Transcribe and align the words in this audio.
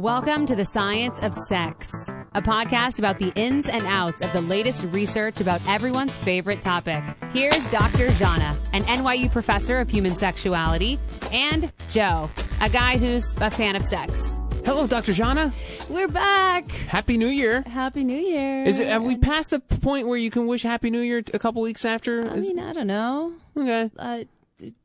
Welcome 0.00 0.46
to 0.46 0.56
the 0.56 0.64
Science 0.64 1.18
of 1.20 1.34
Sex, 1.34 1.92
a 2.32 2.40
podcast 2.40 2.98
about 2.98 3.18
the 3.18 3.34
ins 3.36 3.66
and 3.66 3.84
outs 3.86 4.22
of 4.22 4.32
the 4.32 4.40
latest 4.40 4.82
research 4.84 5.42
about 5.42 5.60
everyone's 5.68 6.16
favorite 6.16 6.62
topic. 6.62 7.04
Here's 7.34 7.66
Dr. 7.66 8.10
Jana, 8.12 8.58
an 8.72 8.84
NYU 8.84 9.30
professor 9.30 9.78
of 9.78 9.90
human 9.90 10.16
sexuality, 10.16 10.98
and 11.32 11.70
Joe, 11.90 12.30
a 12.62 12.70
guy 12.70 12.96
who's 12.96 13.34
a 13.42 13.50
fan 13.50 13.76
of 13.76 13.84
sex. 13.84 14.34
Hello, 14.64 14.86
Dr. 14.86 15.12
Jana. 15.12 15.52
We're 15.90 16.08
back. 16.08 16.70
Happy 16.70 17.18
New 17.18 17.28
Year. 17.28 17.60
Happy 17.66 18.02
New 18.02 18.16
Year. 18.16 18.64
Is 18.64 18.78
it, 18.78 18.88
have 18.88 19.02
we 19.02 19.18
passed 19.18 19.50
the 19.50 19.60
point 19.60 20.08
where 20.08 20.16
you 20.16 20.30
can 20.30 20.46
wish 20.46 20.62
Happy 20.62 20.88
New 20.88 21.02
Year 21.02 21.22
a 21.34 21.38
couple 21.38 21.60
weeks 21.60 21.84
after? 21.84 22.26
I 22.26 22.36
Is- 22.36 22.46
mean, 22.48 22.58
I 22.58 22.72
don't 22.72 22.86
know. 22.86 23.34
okay. 23.54 23.90
Uh, 23.98 24.24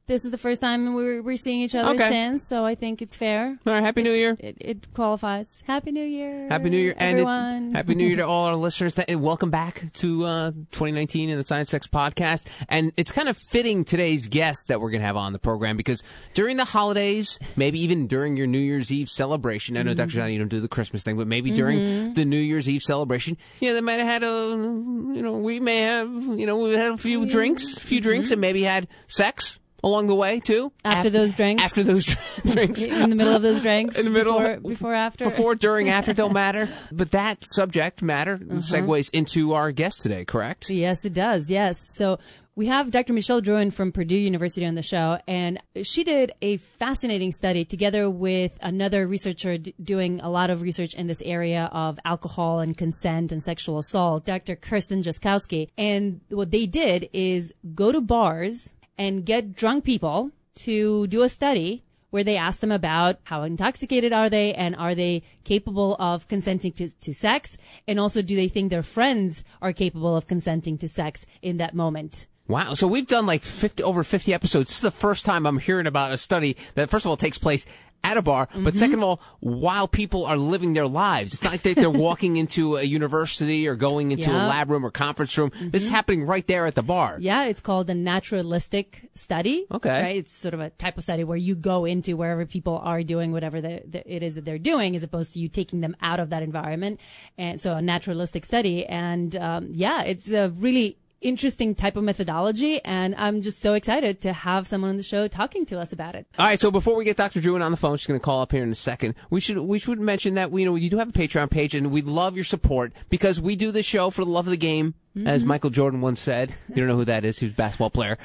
this 0.07 0.23
is 0.23 0.31
the 0.31 0.37
first 0.37 0.61
time 0.61 0.93
we're, 0.93 1.21
we're 1.21 1.35
seeing 1.35 1.61
each 1.61 1.73
other 1.73 1.89
Okay. 1.95 2.09
since, 2.09 2.47
so 2.47 2.63
I 2.63 2.75
think 2.75 3.01
it's 3.01 3.15
fair. 3.15 3.57
All 3.65 3.73
right. 3.73 3.83
Happy 3.83 4.03
New 4.03 4.11
Year. 4.13 4.37
It, 4.39 4.57
it 4.59 4.93
qualifies. 4.93 5.63
Happy 5.65 5.91
New 5.91 6.03
Year. 6.03 6.47
Happy 6.47 6.69
New 6.69 6.77
Year, 6.77 6.93
and 6.97 7.09
it- 7.17 7.21
everyone. 7.21 7.73
Happy 7.73 7.95
New 7.95 8.05
Year 8.05 8.17
to 8.17 8.23
all 8.27 8.45
our 8.45 8.55
listeners. 8.55 8.93
Th- 8.93 9.05
and 9.07 9.21
welcome 9.23 9.49
back 9.49 9.91
to 9.93 10.25
uh, 10.25 10.51
2019 10.51 11.29
in 11.29 11.37
the 11.37 11.43
Science 11.43 11.71
Sex 11.71 11.87
Podcast. 11.87 12.43
And 12.69 12.91
it's 12.97 13.11
kind 13.11 13.29
of 13.29 13.37
fitting 13.49 13.83
today's 13.83 14.27
guest 14.27 14.67
that 14.67 14.79
we're 14.79 14.91
going 14.91 15.01
to 15.01 15.07
have 15.07 15.17
on 15.17 15.33
the 15.33 15.39
program 15.39 15.75
because 15.75 16.03
during 16.35 16.57
the 16.57 16.65
holidays, 16.65 17.39
maybe 17.55 17.79
even 17.81 18.05
during 18.05 18.37
your 18.37 18.47
New 18.47 18.59
Year's 18.59 18.91
Eve 18.91 19.09
celebration, 19.09 19.75
I 19.75 19.81
know, 19.81 19.91
mm-hmm. 19.91 19.97
Dr. 19.97 20.11
Johnny, 20.11 20.33
you 20.33 20.39
don't 20.39 20.49
do 20.49 20.61
the 20.61 20.67
Christmas 20.67 21.03
thing, 21.03 21.17
but 21.17 21.25
maybe 21.25 21.49
during 21.49 21.79
mm-hmm. 21.79 22.13
the 22.13 22.25
New 22.25 22.37
Year's 22.37 22.69
Eve 22.69 22.83
celebration, 22.83 23.37
you 23.59 23.69
know, 23.69 23.73
they 23.73 23.81
might 23.81 23.93
have 23.93 24.07
had 24.07 24.23
a, 24.23 24.27
you 24.27 25.21
know, 25.21 25.37
we 25.37 25.59
may 25.59 25.81
have, 25.81 26.11
you 26.11 26.45
know, 26.45 26.57
we 26.57 26.73
had 26.73 26.91
a 26.91 26.97
few 26.97 27.23
oh, 27.23 27.25
drinks, 27.25 27.75
a 27.75 27.79
few 27.79 27.99
drinks, 27.99 28.27
mm-hmm. 28.27 28.33
and 28.33 28.41
maybe 28.41 28.61
had 28.61 28.87
sex 29.07 29.57
along 29.85 30.07
the 30.07 30.15
way 30.15 30.39
too. 30.39 30.73
After 30.83 31.09
those 31.11 31.31
drinks? 31.33 31.63
After 31.63 31.83
those 31.83 32.05
drinks. 32.41 32.81
in 32.81 33.09
the 33.11 33.15
middle 33.15 33.35
of 33.35 33.43
those 33.43 33.61
drinks. 33.61 33.97
In 33.97 34.03
the 34.05 34.09
middle- 34.09 34.39
Before, 34.39 34.59
before 34.59 34.93
after. 34.95 35.25
before, 35.25 35.55
during, 35.55 35.89
after 35.89 36.11
don't 36.11 36.33
matter. 36.45 36.67
But 36.91 37.11
that 37.11 37.45
subject 37.45 38.01
matter 38.01 38.33
uh-huh. 38.33 38.61
segues 38.61 39.09
into 39.13 39.53
our 39.53 39.71
guest 39.71 40.01
today, 40.01 40.25
correct? 40.25 40.69
Yes, 40.69 41.05
it 41.05 41.13
does. 41.13 41.49
Yes. 41.51 41.79
So 41.95 42.17
we 42.57 42.67
have 42.67 42.89
Dr. 42.89 43.11
Michelle 43.11 43.41
Drouin 43.41 43.71
from 43.73 43.91
Purdue 43.91 44.15
University 44.15 44.65
on 44.65 44.75
the 44.75 44.81
show, 44.81 45.19
and 45.27 45.59
she 45.83 46.05
did 46.05 46.31
a 46.41 46.55
fascinating 46.55 47.33
study 47.33 47.65
together 47.65 48.09
with 48.09 48.57
another 48.61 49.05
researcher 49.07 49.57
d- 49.57 49.75
doing 49.83 50.21
a 50.21 50.29
lot 50.29 50.49
of 50.49 50.61
research 50.61 50.93
in 50.95 51.07
this 51.07 51.21
area 51.25 51.69
of 51.73 51.99
alcohol 52.05 52.59
and 52.59 52.77
consent 52.77 53.33
and 53.33 53.43
sexual 53.43 53.77
assault, 53.77 54.25
Dr. 54.25 54.55
Kristen 54.55 55.01
Jozkowski. 55.01 55.67
And 55.77 56.21
what 56.29 56.51
they 56.51 56.65
did 56.65 57.09
is 57.11 57.53
go 57.75 57.91
to 57.91 57.99
bars 57.99 58.73
and 58.97 59.25
get 59.25 59.55
drunk 59.55 59.83
people 59.83 60.31
to 60.55 61.07
do 61.07 61.23
a 61.23 61.29
study 61.29 61.83
where 62.11 62.23
they 62.23 62.37
ask 62.37 62.61
them 62.61 62.71
about 62.71 63.19
how 63.23 63.43
intoxicated 63.43 64.13
are 64.13 64.29
they 64.29 64.53
and 64.53 64.75
are 64.77 64.95
they 64.95 65.21
capable 65.43 65.97
of 65.99 66.27
consenting 66.29 66.71
to, 66.71 66.89
to 67.01 67.13
sex 67.13 67.57
and 67.87 67.99
also 67.99 68.21
do 68.21 68.35
they 68.35 68.47
think 68.47 68.69
their 68.69 68.83
friends 68.83 69.43
are 69.61 69.73
capable 69.73 70.15
of 70.15 70.25
consenting 70.25 70.77
to 70.77 70.87
sex 70.87 71.25
in 71.41 71.57
that 71.57 71.75
moment 71.75 72.27
Wow. 72.47 72.75
So 72.75 72.85
we've 72.85 73.07
done 73.07 73.25
like 73.25 73.43
50, 73.43 73.81
over 73.81 74.03
50 74.03 74.31
episodes. 74.31 74.69
This 74.69 74.77
is 74.77 74.81
the 74.83 74.91
first 74.91 75.25
time 75.25 75.47
I'm 75.47 75.57
hearing 75.57 75.87
about 75.87 76.11
a 76.11 76.17
study 76.17 76.55
that, 76.75 76.91
first 76.91 77.03
of 77.03 77.09
all, 77.09 77.17
takes 77.17 77.39
place 77.39 77.65
at 78.03 78.17
a 78.17 78.21
bar, 78.21 78.47
but 78.55 78.75
second 78.75 78.99
of 78.99 79.03
all, 79.03 79.19
while 79.39 79.87
people 79.87 80.25
are 80.27 80.37
living 80.37 80.73
their 80.73 80.87
lives. 80.87 81.33
It's 81.33 81.41
not 81.43 81.53
like 81.53 81.63
they- 81.63 81.73
they're 81.73 81.89
walking 82.09 82.37
into 82.37 82.75
a 82.75 82.83
university 82.83 83.67
or 83.67 83.75
going 83.75 84.11
into 84.11 84.29
a 84.31 84.37
lab 84.47 84.69
room 84.69 84.85
or 84.85 84.91
conference 84.91 85.35
room. 85.39 85.51
This 85.59 85.81
is 85.81 85.89
happening 85.89 86.23
right 86.25 86.45
there 86.45 86.67
at 86.67 86.75
the 86.75 86.83
bar. 86.83 87.17
yeah 87.19 87.45
it's 87.45 87.61
called 87.61 87.89
a 87.89 87.95
naturalistic 87.95 89.09
study 89.15 89.65
Okay. 89.71 90.01
right 90.01 90.15
it's 90.17 90.35
sort 90.35 90.53
of 90.53 90.59
a 90.59 90.69
type 90.71 90.97
of 90.97 91.03
study 91.03 91.23
where 91.23 91.37
you 91.37 91.55
go 91.55 91.85
into 91.85 92.15
wherever 92.17 92.45
people 92.45 92.77
are 92.77 93.01
doing 93.01 93.31
whatever 93.31 93.59
the, 93.61 93.81
the, 93.87 94.13
it 94.15 94.21
is 94.21 94.35
that 94.35 94.45
they're 94.45 94.59
doing 94.59 94.95
as 94.95 95.03
opposed 95.03 95.33
to 95.33 95.39
you 95.39 95.47
taking 95.49 95.81
them 95.81 95.95
out 96.01 96.19
of 96.19 96.29
that 96.29 96.43
environment 96.43 96.99
and 97.37 97.59
so 97.59 97.73
a 97.75 97.81
naturalistic 97.81 98.45
study 98.45 98.85
and 98.85 99.35
um, 99.37 99.69
yeah 99.71 100.03
it's 100.03 100.29
a 100.29 100.49
really 100.49 100.97
interesting 101.21 101.73
type 101.73 101.95
of 101.95 102.03
methodology 102.03 102.83
and 102.83 103.15
i'm 103.15 103.41
just 103.41 103.61
so 103.61 103.73
excited 103.73 104.21
to 104.21 104.33
have 104.33 104.67
someone 104.67 104.89
on 104.89 104.97
the 104.97 105.03
show 105.03 105.27
talking 105.27 105.65
to 105.65 105.79
us 105.79 105.93
about 105.93 106.13
it 106.15 106.27
All 106.37 106.45
right, 106.45 106.59
so 106.59 106.69
before 106.69 106.95
we 106.95 107.05
get 107.05 107.17
Dr. 107.17 107.39
Drouin 107.39 107.63
on 107.63 107.71
the 107.71 107.77
phone, 107.77 107.97
she's 107.97 108.07
going 108.07 108.19
to 108.19 108.23
call 108.23 108.41
up 108.41 108.51
here 108.51 108.63
in 108.63 108.69
a 108.69 108.75
second. 108.75 109.15
We 109.29 109.39
should 109.39 109.57
we 109.57 109.79
should 109.79 109.99
mention 109.99 110.35
that 110.35 110.51
we 110.51 110.61
you 110.61 110.69
know 110.69 110.75
you 110.75 110.89
do 110.89 110.97
have 110.97 111.09
a 111.09 111.11
Patreon 111.11 111.49
page, 111.49 111.75
and 111.75 111.91
we 111.91 112.01
love 112.01 112.35
your 112.35 112.43
support 112.43 112.93
because 113.09 113.39
we 113.39 113.55
do 113.55 113.71
this 113.71 113.85
show 113.85 114.09
for 114.09 114.25
the 114.25 114.31
love 114.31 114.47
of 114.47 114.51
the 114.51 114.57
game, 114.57 114.95
as 115.25 115.41
mm-hmm. 115.41 115.49
Michael 115.49 115.69
Jordan 115.69 116.01
once 116.01 116.19
said. 116.19 116.53
You 116.69 116.75
don't 116.75 116.87
know 116.87 116.95
who 116.95 117.05
that 117.05 117.23
is? 117.23 117.41
Was 117.41 117.51
a 117.51 117.53
basketball 117.53 117.89
player. 117.89 118.17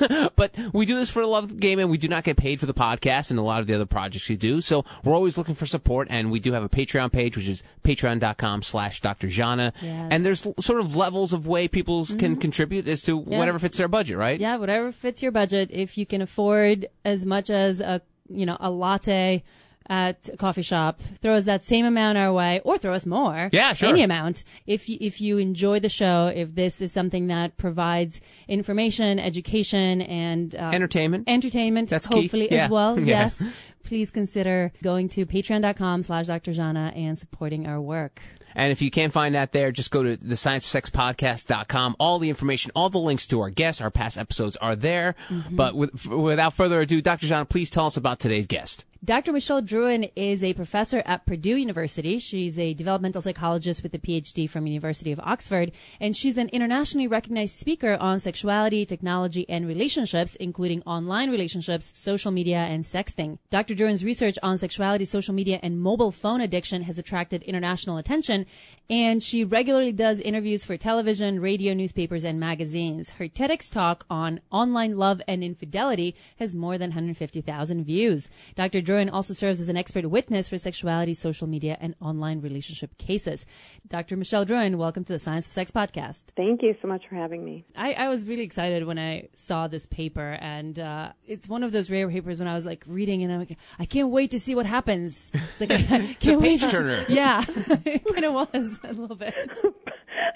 but 0.36 0.54
we 0.72 0.86
do 0.86 0.96
this 0.96 1.10
for 1.10 1.22
the 1.22 1.28
love 1.28 1.44
of 1.44 1.50
the 1.50 1.56
game, 1.56 1.78
and 1.78 1.90
we 1.90 1.98
do 1.98 2.08
not 2.08 2.24
get 2.24 2.36
paid 2.36 2.60
for 2.60 2.66
the 2.66 2.74
podcast 2.74 3.30
and 3.30 3.38
a 3.38 3.42
lot 3.42 3.60
of 3.60 3.66
the 3.66 3.74
other 3.74 3.86
projects 3.86 4.28
we 4.28 4.36
do. 4.36 4.60
So 4.60 4.84
we're 5.04 5.14
always 5.14 5.38
looking 5.38 5.54
for 5.54 5.66
support, 5.66 6.08
and 6.10 6.30
we 6.30 6.40
do 6.40 6.52
have 6.52 6.62
a 6.62 6.68
Patreon 6.68 7.12
page, 7.12 7.36
which 7.36 7.48
is 7.48 7.62
patreon.com 7.84 8.62
slash 8.62 9.00
Dr. 9.00 9.28
Jana. 9.28 9.72
Yes. 9.80 10.08
And 10.10 10.24
there's 10.24 10.46
sort 10.60 10.80
of 10.80 10.96
levels 10.96 11.32
of 11.32 11.46
way 11.46 11.68
people 11.68 12.04
can 12.06 12.18
mm-hmm. 12.18 12.34
contribute 12.40 12.88
as 12.88 13.02
to 13.02 13.16
whatever 13.16 13.58
fits 13.58 13.78
their 13.78 13.88
budget, 13.88 14.16
right? 14.16 14.38
Yeah, 14.38 14.56
whatever 14.56 14.92
fits 14.92 15.22
your 15.22 15.32
budget. 15.32 15.70
If 15.72 15.98
you 15.98 16.06
can 16.06 16.22
afford 16.22 16.86
as 17.04 17.26
much 17.26 17.50
as 17.50 17.80
a 17.80 18.02
you 18.28 18.46
know 18.46 18.56
a 18.60 18.70
latte 18.70 19.42
at 19.88 20.28
a 20.32 20.36
coffee 20.36 20.62
shop, 20.62 21.00
throw 21.20 21.34
us 21.34 21.44
that 21.46 21.64
same 21.66 21.84
amount 21.84 22.18
our 22.18 22.32
way, 22.32 22.60
or 22.64 22.78
throw 22.78 22.94
us 22.94 23.04
more. 23.06 23.48
Yeah, 23.52 23.72
sure. 23.74 23.88
Any 23.88 24.02
amount. 24.02 24.44
If 24.66 24.88
you, 24.88 24.98
if 25.00 25.20
you 25.20 25.38
enjoy 25.38 25.80
the 25.80 25.88
show, 25.88 26.32
if 26.34 26.54
this 26.54 26.80
is 26.80 26.92
something 26.92 27.26
that 27.28 27.56
provides 27.56 28.20
information, 28.48 29.18
education, 29.18 30.02
and 30.02 30.54
um, 30.56 30.74
Entertainment. 30.74 31.24
entertainment, 31.28 31.88
That's 31.90 32.06
key. 32.06 32.22
hopefully 32.22 32.48
Yeah. 32.50 32.64
as 32.64 32.70
well. 32.70 32.98
Yeah. 33.02 33.22
Yes. 33.22 33.42
Please 33.84 34.10
consider 34.12 34.72
going 34.82 35.08
to 35.10 35.26
patreon.com 35.26 36.04
slash 36.04 36.26
Dr. 36.28 36.52
Jana 36.52 36.92
and 36.94 37.18
supporting 37.18 37.66
our 37.66 37.80
work. 37.80 38.22
And 38.54 38.70
if 38.70 38.80
you 38.80 38.90
can't 38.90 39.12
find 39.12 39.34
that 39.34 39.52
there, 39.52 39.72
just 39.72 39.90
go 39.90 40.02
to 40.04 40.16
the 40.16 40.36
scienceofsexpodcast.com. 40.36 41.96
All 41.98 42.18
the 42.18 42.28
information, 42.28 42.70
all 42.76 42.90
the 42.90 42.98
links 42.98 43.26
to 43.28 43.40
our 43.40 43.50
guests, 43.50 43.80
our 43.80 43.90
past 43.90 44.18
episodes 44.18 44.56
are 44.56 44.76
there. 44.76 45.14
But 45.50 45.74
with, 45.74 45.94
f- 45.94 46.06
without 46.06 46.52
further 46.54 46.80
ado, 46.80 47.00
Dr. 47.02 47.26
John, 47.26 47.46
please 47.46 47.70
tell 47.70 47.86
us 47.86 47.96
about 47.96 48.20
today's 48.20 48.46
guest. 48.46 48.84
Dr. 49.04 49.32
Michelle 49.32 49.60
Drouin 49.60 50.12
is 50.14 50.44
a 50.44 50.54
professor 50.54 51.02
at 51.04 51.26
Purdue 51.26 51.56
University. 51.56 52.20
She's 52.20 52.56
a 52.56 52.72
developmental 52.72 53.20
psychologist 53.20 53.82
with 53.82 53.92
a 53.94 53.98
PhD 53.98 54.48
from 54.48 54.68
University 54.68 55.10
of 55.10 55.18
Oxford, 55.18 55.72
and 55.98 56.14
she's 56.14 56.36
an 56.36 56.48
internationally 56.50 57.08
recognized 57.08 57.58
speaker 57.58 57.96
on 57.98 58.20
sexuality, 58.20 58.86
technology, 58.86 59.44
and 59.48 59.66
relationships, 59.66 60.36
including 60.36 60.82
online 60.82 61.32
relationships, 61.32 61.92
social 61.96 62.30
media, 62.30 62.58
and 62.58 62.84
sexting. 62.84 63.38
Dr. 63.50 63.74
Drouin's 63.74 64.04
research 64.04 64.38
on 64.40 64.56
sexuality, 64.56 65.04
social 65.04 65.34
media, 65.34 65.58
and 65.64 65.82
mobile 65.82 66.12
phone 66.12 66.40
addiction 66.40 66.82
has 66.82 66.96
attracted 66.96 67.42
international 67.42 67.96
attention, 67.96 68.46
and 68.88 69.20
she 69.20 69.42
regularly 69.42 69.90
does 69.90 70.20
interviews 70.20 70.64
for 70.64 70.76
television, 70.76 71.40
radio, 71.40 71.74
newspapers, 71.74 72.22
and 72.22 72.38
magazines. 72.38 73.10
Her 73.10 73.26
TEDx 73.26 73.68
talk 73.68 74.06
on 74.08 74.38
online 74.52 74.96
love 74.96 75.20
and 75.26 75.42
infidelity 75.42 76.14
has 76.36 76.54
more 76.54 76.78
than 76.78 76.90
150,000 76.90 77.84
views. 77.84 78.28
Dr. 78.54 78.80
Drouin 78.92 79.10
also 79.10 79.32
serves 79.32 79.58
as 79.58 79.70
an 79.70 79.76
expert 79.78 80.06
witness 80.10 80.50
for 80.50 80.58
sexuality, 80.58 81.14
social 81.14 81.46
media, 81.46 81.78
and 81.80 81.94
online 82.02 82.42
relationship 82.42 82.98
cases. 82.98 83.46
Dr. 83.88 84.18
Michelle 84.18 84.44
Drouin, 84.44 84.76
welcome 84.76 85.02
to 85.04 85.14
the 85.14 85.18
Science 85.18 85.46
of 85.46 85.52
Sex 85.52 85.70
podcast. 85.70 86.24
Thank 86.36 86.62
you 86.62 86.76
so 86.82 86.88
much 86.88 87.02
for 87.08 87.14
having 87.14 87.42
me. 87.42 87.64
I, 87.74 87.94
I 87.94 88.08
was 88.10 88.26
really 88.28 88.42
excited 88.42 88.84
when 88.86 88.98
I 88.98 89.30
saw 89.32 89.66
this 89.66 89.86
paper, 89.86 90.36
and 90.42 90.78
uh, 90.78 91.12
it's 91.26 91.48
one 91.48 91.62
of 91.62 91.72
those 91.72 91.90
rare 91.90 92.06
papers 92.10 92.38
when 92.38 92.48
I 92.48 92.52
was 92.54 92.66
like 92.66 92.84
reading, 92.86 93.22
and 93.22 93.32
I'm 93.32 93.38
like, 93.38 93.56
I 93.78 93.86
can't 93.86 94.10
wait 94.10 94.30
to 94.32 94.40
see 94.40 94.54
what 94.54 94.66
happens. 94.66 95.30
It's 95.32 95.60
like 95.60 95.70
I 95.90 96.14
can't 96.20 96.40
wait. 96.42 96.60
to- 96.60 96.66
page-turner. 96.66 97.06
Yeah, 97.08 97.42
it 97.48 98.04
kind 98.04 98.26
of 98.26 98.34
was 98.34 98.78
a 98.84 98.92
little 98.92 99.16
bit. 99.16 99.34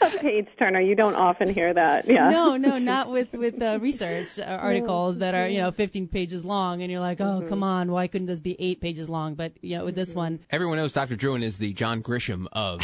A 0.00 0.10
page 0.20 0.48
turner. 0.58 0.80
You 0.80 0.94
don't 0.94 1.14
often 1.14 1.48
hear 1.52 1.72
that. 1.74 2.06
Yeah. 2.06 2.28
No, 2.30 2.56
no, 2.56 2.78
not 2.78 3.10
with 3.10 3.32
with 3.32 3.60
uh, 3.62 3.78
research 3.80 4.38
uh, 4.38 4.42
articles 4.60 5.18
that 5.18 5.34
are 5.34 5.46
you 5.48 5.58
know 5.58 5.70
15 5.70 6.08
pages 6.08 6.44
long, 6.44 6.82
and 6.82 6.90
you're 6.90 7.00
like, 7.00 7.20
oh, 7.20 7.44
come 7.48 7.62
on, 7.62 7.90
why 7.90 8.06
couldn't 8.06 8.26
this 8.26 8.40
be 8.40 8.56
eight 8.58 8.80
pages 8.80 9.08
long? 9.08 9.34
But 9.34 9.52
you 9.62 9.78
know, 9.78 9.84
with 9.84 9.94
this 9.94 10.14
one, 10.14 10.40
Everyone 10.50 10.76
knows 10.76 10.92
Dr. 10.92 11.16
Drouin 11.16 11.42
is 11.42 11.58
the 11.58 11.72
John 11.72 12.02
Grisham 12.02 12.46
of 12.52 12.80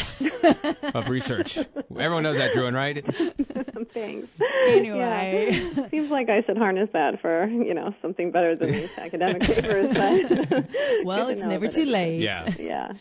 of 0.95 1.09
research. 1.09 1.57
Everyone 1.91 2.23
knows 2.23 2.37
that, 2.37 2.53
Drouin, 2.53 2.73
right? 2.73 3.03
Thanks. 3.91 4.31
anyway. 4.67 5.49
Yeah. 5.51 5.87
Seems 5.89 6.09
like 6.09 6.29
I 6.29 6.41
should 6.43 6.57
harness 6.57 6.89
that 6.93 7.21
for, 7.21 7.45
you 7.47 7.73
know, 7.73 7.93
something 8.01 8.31
better 8.31 8.55
than 8.55 8.71
these 8.71 8.97
academic 8.97 9.41
papers. 9.43 9.93
But 9.93 10.65
Well, 11.03 11.27
it's 11.29 11.43
never 11.43 11.67
too 11.67 11.81
it's- 11.81 11.87
late. 11.93 12.21
Yeah. 12.21 12.49
yeah. 12.57 12.93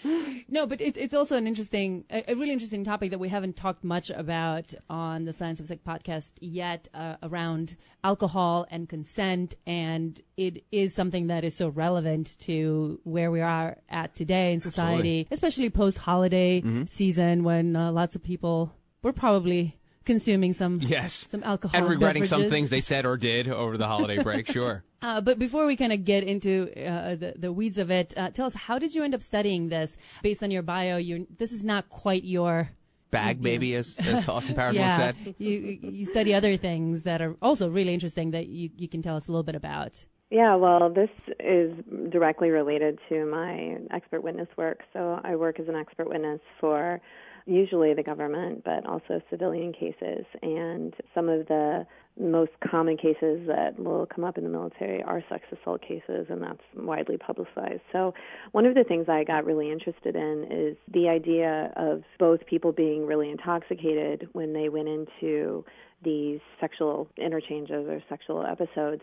No, 0.49 0.67
but 0.67 0.81
it, 0.81 0.97
it's 0.97 1.15
also 1.15 1.37
an 1.37 1.47
interesting, 1.47 2.05
a, 2.11 2.33
a 2.33 2.35
really 2.35 2.53
interesting 2.53 2.85
topic 2.85 3.11
that 3.11 3.19
we 3.21 3.29
haven't 3.29 3.57
talked 3.57 3.85
much 3.85 4.02
about 4.11 4.75
on 4.91 5.25
the 5.25 5.33
Science 5.33 5.61
of 5.61 5.67
Sex 5.67 5.81
podcast 5.87 6.33
yet 6.41 6.89
uh, 6.95 7.17
around 7.23 7.77
alcohol 8.05 8.67
and 8.71 8.89
consent. 8.89 9.55
And 9.67 10.21
it 10.37 10.65
is 10.73 10.95
something 10.95 11.29
that 11.29 11.45
is 11.45 11.55
so 11.57 11.69
relevant 11.69 12.37
to 12.41 13.01
where 13.05 13.31
we 13.31 13.41
are 13.41 13.79
at 13.89 14.15
today 14.17 14.53
in 14.53 14.61
society, 14.61 15.27
especially 15.31 15.71
post 15.71 15.99
holiday 15.99 16.63
season 16.87 17.45
when 17.45 17.77
uh, 17.77 17.93
lots 17.93 18.15
of 18.17 18.23
people 18.23 18.73
were 19.03 19.13
probably 19.13 19.79
consuming 20.05 20.53
some 20.53 20.81
Yes. 20.83 21.27
some 21.29 21.45
alcohol 21.45 21.79
And 21.79 21.89
regretting 21.89 22.25
some 22.25 22.49
things 22.49 22.71
they 22.71 22.81
said 22.81 23.07
or 23.07 23.17
did 23.17 23.49
over 23.49 23.77
the 23.77 23.87
holiday 23.87 24.21
break, 24.23 24.47
sure. 24.51 24.83
Uh, 25.01 25.21
but 25.21 25.39
before 25.39 25.67
we 25.67 25.77
kind 25.77 25.93
of 25.93 26.05
get 26.05 26.23
into 26.25 26.71
uh, 26.81 27.15
the, 27.17 27.35
the 27.37 27.53
weeds 27.53 27.79
of 27.79 27.91
it, 27.91 28.13
uh, 28.17 28.31
tell 28.31 28.47
us 28.47 28.55
how 28.55 28.79
did 28.79 28.95
you 28.95 29.03
end 29.03 29.15
up 29.15 29.23
studying 29.23 29.69
this? 29.69 29.97
Based 30.23 30.43
on 30.43 30.51
your 30.51 30.63
bio, 30.63 30.97
you 30.97 31.27
this 31.39 31.53
is 31.53 31.63
not 31.65 31.89
quite 31.89 32.25
your 32.25 32.71
bag 33.13 33.41
baby, 33.41 33.77
as, 33.77 33.97
as 33.99 34.29
Austin 34.29 34.57
Powers 34.57 34.75
yeah, 34.75 34.99
once 34.99 35.19
said. 35.25 35.35
You 35.39 35.79
you 35.81 36.07
study 36.07 36.35
other 36.35 36.57
things 36.57 37.03
that 37.03 37.23
are 37.23 37.37
also 37.41 37.69
really 37.69 37.95
interesting 37.95 38.33
that 38.33 38.49
you 38.49 38.71
you 38.77 38.89
can 38.89 39.03
tell 39.03 39.15
us 39.15 39.29
a 39.29 39.31
little 39.31 39.45
bit 39.45 39.55
about. 39.55 40.05
Yeah, 40.31 40.57
well, 40.57 40.89
this 40.91 41.11
is 41.39 41.73
directly 42.11 42.49
related 42.49 42.99
to 43.11 43.27
my 43.27 43.77
expert 43.95 44.23
witness 44.23 44.49
work. 44.57 44.81
So 44.95 45.21
I 45.23 45.37
work 45.37 45.61
as 45.61 45.69
an 45.69 45.77
expert 45.77 46.09
witness 46.09 46.41
for 46.59 47.03
usually 47.45 47.93
the 47.93 48.03
government, 48.03 48.65
but 48.65 48.87
also 48.87 49.21
civilian 49.29 49.75
cases. 49.75 50.25
And 50.41 50.95
some 51.15 51.29
of 51.29 51.47
the 51.49 51.87
most 52.19 52.53
common 52.69 52.97
cases 52.97 53.47
that 53.47 53.79
will 53.79 54.07
come 54.07 54.25
up 54.25 54.37
in 54.37 54.45
the 54.45 54.51
military 54.51 55.03
are 55.03 55.23
sex 55.29 55.45
assault 55.53 55.81
cases, 55.83 56.27
and 56.29 56.43
that's 56.43 56.61
widely 56.77 57.17
publicized. 57.17 57.81
So, 57.91 58.13
one 58.53 58.67
of 58.67 58.75
the 58.75 58.85
things 58.85 59.09
I 59.09 59.25
got 59.25 59.45
really 59.45 59.71
interested 59.71 60.15
in 60.15 60.47
is 60.51 60.77
the 60.93 61.09
idea 61.09 61.73
of 61.77 62.03
both 62.19 62.45
people 62.47 62.73
being 62.73 63.07
really 63.07 63.31
intoxicated 63.31 64.29
when 64.33 64.53
they 64.53 64.69
went 64.69 64.89
into 64.89 65.65
these 66.05 66.41
sexual 66.61 67.09
interchanges 67.17 67.87
or 67.89 68.03
sexual 68.09 68.45
episodes, 68.45 69.03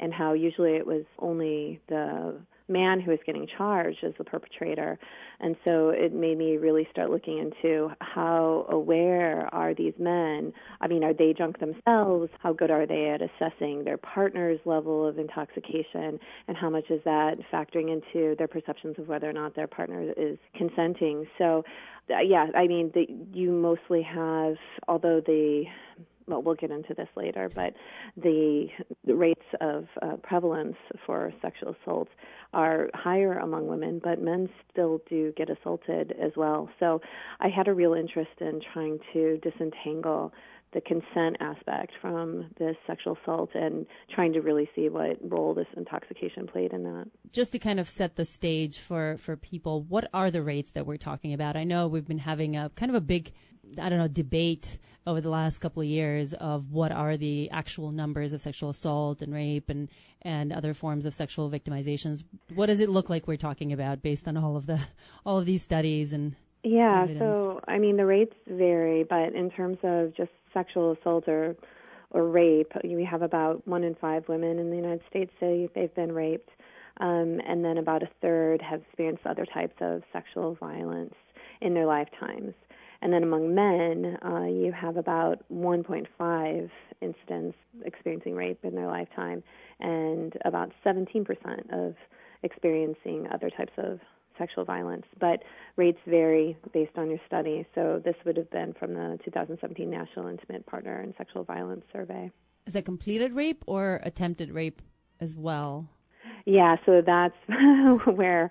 and 0.00 0.12
how 0.12 0.32
usually 0.32 0.76
it 0.76 0.86
was 0.86 1.04
only 1.18 1.80
the 1.88 2.36
man 2.70 3.00
who 3.00 3.10
is 3.10 3.18
getting 3.26 3.46
charged 3.58 4.04
as 4.04 4.12
the 4.16 4.24
perpetrator. 4.24 4.98
And 5.40 5.56
so 5.64 5.90
it 5.90 6.14
made 6.14 6.38
me 6.38 6.56
really 6.56 6.86
start 6.90 7.10
looking 7.10 7.38
into 7.38 7.90
how 8.00 8.66
aware 8.70 9.48
are 9.52 9.74
these 9.74 9.94
men? 9.98 10.52
I 10.80 10.88
mean, 10.88 11.02
are 11.04 11.14
they 11.14 11.32
drunk 11.32 11.58
themselves? 11.58 12.30
How 12.40 12.52
good 12.52 12.70
are 12.70 12.86
they 12.86 13.10
at 13.10 13.20
assessing 13.20 13.84
their 13.84 13.98
partner's 13.98 14.60
level 14.64 15.06
of 15.06 15.18
intoxication? 15.18 16.18
And 16.48 16.56
how 16.56 16.70
much 16.70 16.90
is 16.90 17.00
that 17.04 17.36
factoring 17.52 17.90
into 17.92 18.36
their 18.36 18.48
perceptions 18.48 18.96
of 18.98 19.08
whether 19.08 19.28
or 19.28 19.32
not 19.32 19.54
their 19.54 19.66
partner 19.66 20.12
is 20.16 20.38
consenting? 20.56 21.26
So, 21.38 21.64
uh, 22.10 22.20
yeah, 22.20 22.46
I 22.56 22.66
mean, 22.66 22.90
the, 22.94 23.06
you 23.32 23.50
mostly 23.50 24.02
have, 24.02 24.54
although 24.88 25.20
the 25.24 25.64
well, 26.26 26.42
we'll 26.42 26.54
get 26.54 26.70
into 26.70 26.94
this 26.94 27.08
later, 27.16 27.50
but 27.54 27.74
the, 28.16 28.66
the 29.04 29.14
rates 29.14 29.44
of 29.60 29.86
uh, 30.02 30.16
prevalence 30.22 30.76
for 31.06 31.32
sexual 31.42 31.74
assaults 31.82 32.10
are 32.52 32.88
higher 32.94 33.38
among 33.38 33.66
women, 33.66 34.00
but 34.02 34.20
men 34.20 34.48
still 34.72 35.00
do 35.08 35.32
get 35.36 35.48
assaulted 35.50 36.12
as 36.20 36.32
well. 36.36 36.68
So 36.78 37.00
I 37.40 37.48
had 37.48 37.68
a 37.68 37.74
real 37.74 37.94
interest 37.94 38.30
in 38.40 38.60
trying 38.72 38.98
to 39.12 39.38
disentangle 39.38 40.32
the 40.72 40.80
consent 40.80 41.36
aspect 41.40 41.92
from 42.00 42.46
this 42.58 42.76
sexual 42.86 43.18
assault 43.20 43.50
and 43.54 43.86
trying 44.14 44.32
to 44.32 44.40
really 44.40 44.70
see 44.76 44.88
what 44.88 45.18
role 45.20 45.52
this 45.52 45.66
intoxication 45.76 46.46
played 46.46 46.72
in 46.72 46.84
that. 46.84 47.06
Just 47.32 47.50
to 47.52 47.58
kind 47.58 47.80
of 47.80 47.88
set 47.88 48.14
the 48.14 48.24
stage 48.24 48.78
for, 48.78 49.16
for 49.18 49.36
people, 49.36 49.82
what 49.82 50.08
are 50.14 50.30
the 50.30 50.42
rates 50.42 50.70
that 50.72 50.86
we're 50.86 50.96
talking 50.96 51.32
about? 51.32 51.56
I 51.56 51.64
know 51.64 51.88
we've 51.88 52.06
been 52.06 52.18
having 52.18 52.56
a 52.56 52.70
kind 52.76 52.88
of 52.88 52.94
a 52.94 53.00
big 53.00 53.32
I 53.80 53.88
don't 53.88 53.98
know, 53.98 54.08
debate 54.08 54.78
over 55.06 55.20
the 55.20 55.30
last 55.30 55.58
couple 55.58 55.82
of 55.82 55.88
years 55.88 56.34
of 56.34 56.70
what 56.72 56.92
are 56.92 57.16
the 57.16 57.50
actual 57.50 57.90
numbers 57.90 58.32
of 58.32 58.40
sexual 58.40 58.70
assault 58.70 59.22
and 59.22 59.32
rape 59.32 59.68
and, 59.68 59.88
and 60.22 60.52
other 60.52 60.74
forms 60.74 61.06
of 61.06 61.14
sexual 61.14 61.50
victimizations. 61.50 62.22
What 62.54 62.66
does 62.66 62.80
it 62.80 62.88
look 62.88 63.08
like 63.08 63.26
we're 63.26 63.36
talking 63.36 63.72
about 63.72 64.02
based 64.02 64.28
on 64.28 64.36
all 64.36 64.56
of 64.56 64.66
the 64.66 64.80
all 65.24 65.38
of 65.38 65.46
these 65.46 65.62
studies 65.62 66.12
and 66.12 66.36
yeah, 66.62 67.02
evidence? 67.04 67.20
so 67.20 67.60
I 67.66 67.78
mean 67.78 67.96
the 67.96 68.06
rates 68.06 68.34
vary, 68.46 69.04
but 69.04 69.34
in 69.34 69.50
terms 69.50 69.78
of 69.82 70.14
just 70.14 70.30
sexual 70.52 70.92
assault 70.92 71.28
or 71.28 71.56
or 72.12 72.26
rape, 72.28 72.72
we 72.82 73.04
have 73.04 73.22
about 73.22 73.66
one 73.68 73.84
in 73.84 73.94
five 73.94 74.28
women 74.28 74.58
in 74.58 74.70
the 74.70 74.76
United 74.76 75.00
States 75.08 75.32
say 75.38 75.68
they've 75.74 75.94
been 75.94 76.12
raped, 76.12 76.50
um, 76.98 77.40
and 77.46 77.64
then 77.64 77.78
about 77.78 78.02
a 78.02 78.08
third 78.20 78.60
have 78.60 78.82
experienced 78.82 79.24
other 79.26 79.46
types 79.46 79.76
of 79.80 80.02
sexual 80.12 80.56
violence 80.56 81.14
in 81.60 81.72
their 81.72 81.86
lifetimes. 81.86 82.52
And 83.02 83.12
then 83.12 83.22
among 83.22 83.54
men, 83.54 84.18
uh, 84.22 84.44
you 84.44 84.72
have 84.72 84.96
about 84.96 85.42
1.5 85.52 86.70
incidents 87.00 87.56
experiencing 87.84 88.34
rape 88.34 88.58
in 88.62 88.74
their 88.74 88.88
lifetime, 88.88 89.42
and 89.80 90.36
about 90.44 90.70
17% 90.84 91.26
of 91.72 91.94
experiencing 92.42 93.26
other 93.32 93.50
types 93.50 93.72
of 93.78 94.00
sexual 94.38 94.64
violence. 94.64 95.06
But 95.18 95.42
rates 95.76 95.98
vary 96.06 96.56
based 96.72 96.96
on 96.96 97.08
your 97.08 97.20
study. 97.26 97.66
So 97.74 98.00
this 98.04 98.16
would 98.24 98.36
have 98.36 98.50
been 98.50 98.74
from 98.78 98.94
the 98.94 99.18
2017 99.24 99.88
National 99.90 100.26
Intimate 100.28 100.66
Partner 100.66 101.00
and 101.00 101.14
Sexual 101.16 101.44
Violence 101.44 101.84
Survey. 101.92 102.30
Is 102.66 102.72
that 102.74 102.84
completed 102.84 103.32
rape 103.32 103.64
or 103.66 104.00
attempted 104.02 104.50
rape 104.50 104.82
as 105.20 105.36
well? 105.36 105.88
Yeah, 106.46 106.76
so 106.86 107.02
that's 107.04 107.34
where 108.16 108.50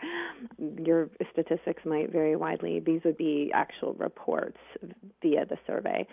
your 0.58 1.10
statistics 1.32 1.84
might 1.86 2.12
vary 2.12 2.36
widely. 2.36 2.80
These 2.80 3.02
would 3.06 3.18
be 3.18 3.52
actual 3.54 3.94
reports 3.94 4.58
via 5.22 5.46
the 5.46 5.58
survey. 5.66 6.08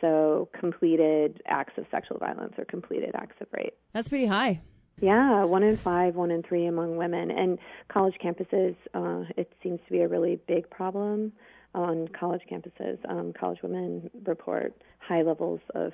So 0.00 0.48
completed 0.58 1.42
acts 1.46 1.74
of 1.76 1.84
sexual 1.90 2.18
violence 2.18 2.54
or 2.58 2.64
completed 2.64 3.10
acts 3.14 3.36
of 3.40 3.48
rape. 3.52 3.74
That's 3.92 4.08
pretty 4.08 4.26
high. 4.26 4.60
Yeah, 5.00 5.44
one 5.44 5.62
in 5.62 5.76
five, 5.76 6.14
one 6.14 6.30
in 6.30 6.42
three 6.42 6.66
among 6.66 6.96
women. 6.96 7.30
And 7.30 7.58
college 7.88 8.14
campuses, 8.22 8.76
uh, 8.94 9.24
it 9.36 9.52
seems 9.62 9.80
to 9.86 9.92
be 9.92 10.00
a 10.00 10.08
really 10.08 10.38
big 10.46 10.68
problem 10.68 11.32
on 11.74 12.08
college 12.08 12.42
campuses. 12.50 12.98
Um, 13.08 13.32
college 13.32 13.60
women 13.62 14.10
report 14.26 14.74
high 14.98 15.22
levels 15.22 15.60
of 15.74 15.92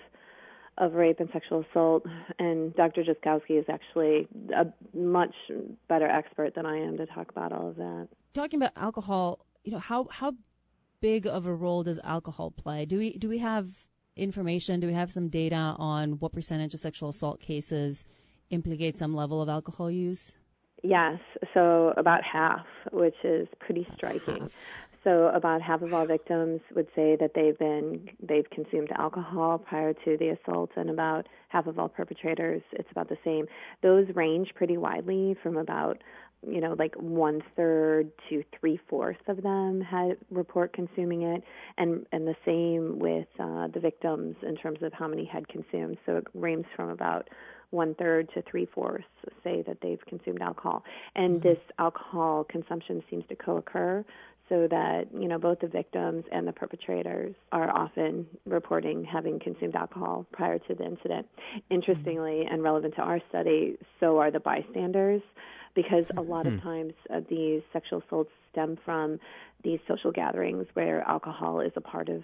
of 0.79 0.95
rape 0.95 1.21
and 1.21 1.29
sexual 1.33 1.65
assault, 1.71 2.05
and 2.39 2.75
Dr. 2.75 3.03
Jozkowski 3.03 3.59
is 3.59 3.65
actually 3.69 4.29
a 4.55 4.67
much 4.97 5.35
better 5.89 6.07
expert 6.07 6.55
than 6.55 6.67
I 6.67 6.77
am 6.79 6.97
to 6.99 7.07
talk 7.07 7.31
about 7.31 7.53
all 7.53 7.69
of 7.69 7.77
that. 7.77 8.09
Talking 8.35 8.61
about 8.61 8.73
alcohol, 8.77 9.47
you 9.65 9.73
know 9.73 9.79
how 9.79 10.07
how 10.11 10.35
big 11.01 11.27
of 11.27 11.47
a 11.47 11.55
role 11.55 11.83
does 11.83 11.99
alcohol 12.05 12.51
play? 12.51 12.85
Do 12.85 12.99
we 12.99 13.17
do 13.17 13.29
we 13.29 13.39
have 13.39 13.69
information? 14.17 14.81
Do 14.81 14.87
we 14.87 14.95
have 14.95 15.13
some 15.13 15.29
data 15.29 15.75
on 15.79 16.13
what 16.13 16.33
percentage 16.33 16.75
of 16.75 16.81
sexual 16.81 17.09
assault 17.09 17.41
cases 17.41 18.05
implicate 18.51 18.97
some 18.97 19.15
level 19.15 19.43
of 19.43 19.49
alcohol 19.49 19.91
use? 19.91 20.37
Yes, 20.83 21.19
so 21.55 21.95
about 21.97 22.23
half, 22.23 22.67
which 22.93 23.17
is 23.25 23.49
pretty 23.59 23.87
striking. 23.97 24.51
So 25.07 25.29
about 25.29 25.63
half 25.63 25.83
of 25.83 25.95
all 25.95 26.05
victims 26.05 26.61
would 26.75 26.89
say 26.97 27.17
that 27.21 27.31
they've 27.33 27.57
been 27.57 28.09
they've 28.21 28.49
consumed 28.51 28.91
alcohol 28.99 29.57
prior 29.57 29.93
to 29.93 30.17
the 30.17 30.31
assault, 30.31 30.71
and 30.75 30.91
about 30.91 31.29
half 31.49 31.69
of 31.69 31.79
all 31.79 31.89
perpetrators, 31.89 32.61
it's 32.73 32.91
about 32.91 33.09
the 33.09 33.19
same. 33.25 33.47
Those 33.85 34.07
range 34.17 34.49
pretty 34.57 34.77
widely 34.77 35.37
from 35.45 35.59
about 35.59 36.03
you 36.45 36.61
know 36.61 36.75
like 36.77 36.97
one 36.97 37.41
third 37.55 38.11
to 38.29 38.43
three 38.59 38.81
fourths 38.91 39.23
of 39.29 39.45
them 39.45 39.81
had 39.81 40.17
report 40.33 40.73
consuming 40.73 41.23
it, 41.23 41.45
and 41.79 42.05
and 42.11 42.27
the 42.27 42.35
same 42.45 42.99
with 42.99 43.29
uh, 43.39 43.69
the 43.69 43.79
victims 43.79 44.35
in 44.43 44.57
terms 44.57 44.81
of 44.83 44.93
how 44.93 45.07
many 45.07 45.25
had 45.25 45.47
consumed. 45.47 45.99
So 46.05 46.17
it 46.17 46.27
ranges 46.35 46.67
from 46.75 46.89
about 46.89 47.29
one 47.71 47.95
third 47.95 48.29
to 48.35 48.43
three 48.43 48.67
fourths 48.75 49.05
say 49.45 49.63
that 49.67 49.79
they've 49.83 50.05
consumed 50.09 50.43
alcohol. 50.43 50.83
And 51.15 51.41
mm-hmm. 51.41 51.49
this 51.49 51.59
alcohol 51.79 52.45
consumption 52.49 53.03
seems 53.09 53.25
to 53.29 53.37
co 53.37 53.59
occur 53.59 54.05
so 54.49 54.67
that 54.71 55.05
you 55.13 55.29
know 55.29 55.39
both 55.39 55.61
the 55.61 55.67
victims 55.67 56.25
and 56.31 56.47
the 56.47 56.53
perpetrators 56.53 57.35
are 57.53 57.71
often 57.71 58.27
reporting 58.47 59.05
having 59.05 59.41
consumed 59.41 59.75
alcohol 59.75 60.27
prior 60.33 60.59
to 60.59 60.75
the 60.75 60.85
incident. 60.85 61.27
Interestingly, 61.71 62.45
mm-hmm. 62.45 62.55
and 62.55 62.63
relevant 62.63 62.95
to 62.97 63.03
our 63.03 63.21
study, 63.29 63.77
so 64.01 64.19
are 64.19 64.31
the 64.31 64.41
bystanders, 64.41 65.23
because 65.75 66.05
a 66.17 66.23
lot 66.23 66.47
mm-hmm. 66.47 66.57
of 66.57 66.63
times 66.63 66.93
uh, 67.13 67.21
these 67.29 67.63
sexual 67.73 68.03
assaults 68.07 68.31
stem 68.53 68.79
from 68.85 69.19
these 69.63 69.81
social 69.89 70.13
gatherings 70.13 70.67
where 70.75 71.03
alcohol 71.03 71.61
is 71.61 71.73
a 71.77 71.81
part 71.81 72.09
of 72.09 72.23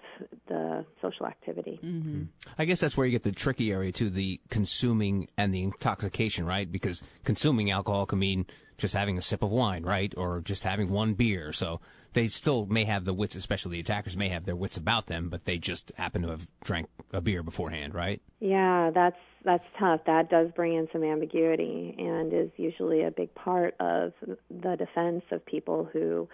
the 0.48 0.84
social 1.00 1.26
activity. 1.26 1.80
Mm-hmm. 1.82 2.24
I 2.56 2.64
guess 2.64 2.80
that's 2.80 2.96
where 2.96 3.04
you 3.04 3.10
get 3.10 3.24
the 3.24 3.32
tricky 3.32 3.72
area 3.72 3.90
to 3.92 4.10
the 4.10 4.40
consuming 4.48 5.28
and 5.36 5.52
the 5.52 5.62
intoxication, 5.62 6.46
right? 6.46 6.70
Because 6.70 7.02
consuming 7.24 7.70
alcohol 7.70 8.06
can 8.06 8.20
mean 8.20 8.46
just 8.78 8.94
having 8.94 9.18
a 9.18 9.20
sip 9.20 9.42
of 9.42 9.50
wine, 9.50 9.82
right? 9.82 10.14
Or 10.16 10.40
just 10.40 10.62
having 10.62 10.90
one 10.90 11.14
beer. 11.14 11.52
So 11.52 11.80
they 12.12 12.28
still 12.28 12.66
may 12.66 12.84
have 12.84 13.04
the 13.04 13.14
wits, 13.14 13.34
especially 13.34 13.72
the 13.72 13.80
attackers 13.80 14.16
may 14.16 14.28
have 14.28 14.44
their 14.44 14.56
wits 14.56 14.76
about 14.76 15.06
them, 15.06 15.28
but 15.28 15.44
they 15.44 15.58
just 15.58 15.92
happen 15.96 16.22
to 16.22 16.28
have 16.28 16.46
drank 16.64 16.88
a 17.12 17.20
beer 17.20 17.42
beforehand, 17.42 17.94
right? 17.94 18.20
Yeah, 18.40 18.90
that's 18.94 19.16
that's 19.44 19.64
tough. 19.78 20.00
That 20.06 20.30
does 20.30 20.50
bring 20.54 20.74
in 20.74 20.88
some 20.92 21.02
ambiguity 21.02 21.94
and 21.98 22.32
is 22.32 22.50
usually 22.56 23.02
a 23.04 23.10
big 23.10 23.34
part 23.34 23.74
of 23.80 24.12
the 24.50 24.76
defense 24.76 25.24
of 25.30 25.44
people 25.46 25.88
who 25.92 26.28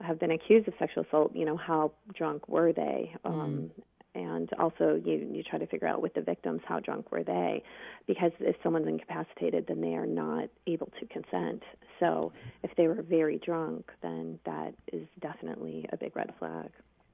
have 0.00 0.18
been 0.18 0.30
accused 0.30 0.66
of 0.68 0.74
sexual 0.78 1.04
assault. 1.04 1.34
You 1.34 1.44
know, 1.44 1.56
how 1.56 1.92
drunk 2.14 2.48
were 2.48 2.72
they? 2.72 3.14
Mm. 3.24 3.30
Um, 3.30 3.70
and 4.14 4.48
also 4.58 5.00
you 5.04 5.28
you 5.32 5.42
try 5.42 5.58
to 5.58 5.66
figure 5.66 5.88
out 5.88 6.02
with 6.02 6.14
the 6.14 6.20
victims 6.20 6.60
how 6.66 6.80
drunk 6.80 7.10
were 7.12 7.22
they? 7.22 7.62
Because 8.06 8.32
if 8.40 8.56
someone's 8.62 8.88
incapacitated 8.88 9.66
then 9.66 9.80
they 9.80 9.94
are 9.94 10.06
not 10.06 10.48
able 10.66 10.90
to 11.00 11.06
consent. 11.06 11.62
So 11.98 12.32
if 12.62 12.70
they 12.76 12.88
were 12.88 13.02
very 13.02 13.38
drunk 13.38 13.90
then 14.02 14.38
that 14.44 14.74
is 14.92 15.06
definitely 15.20 15.86
a 15.92 15.96
big 15.96 16.16
red 16.16 16.32
flag 16.38 16.70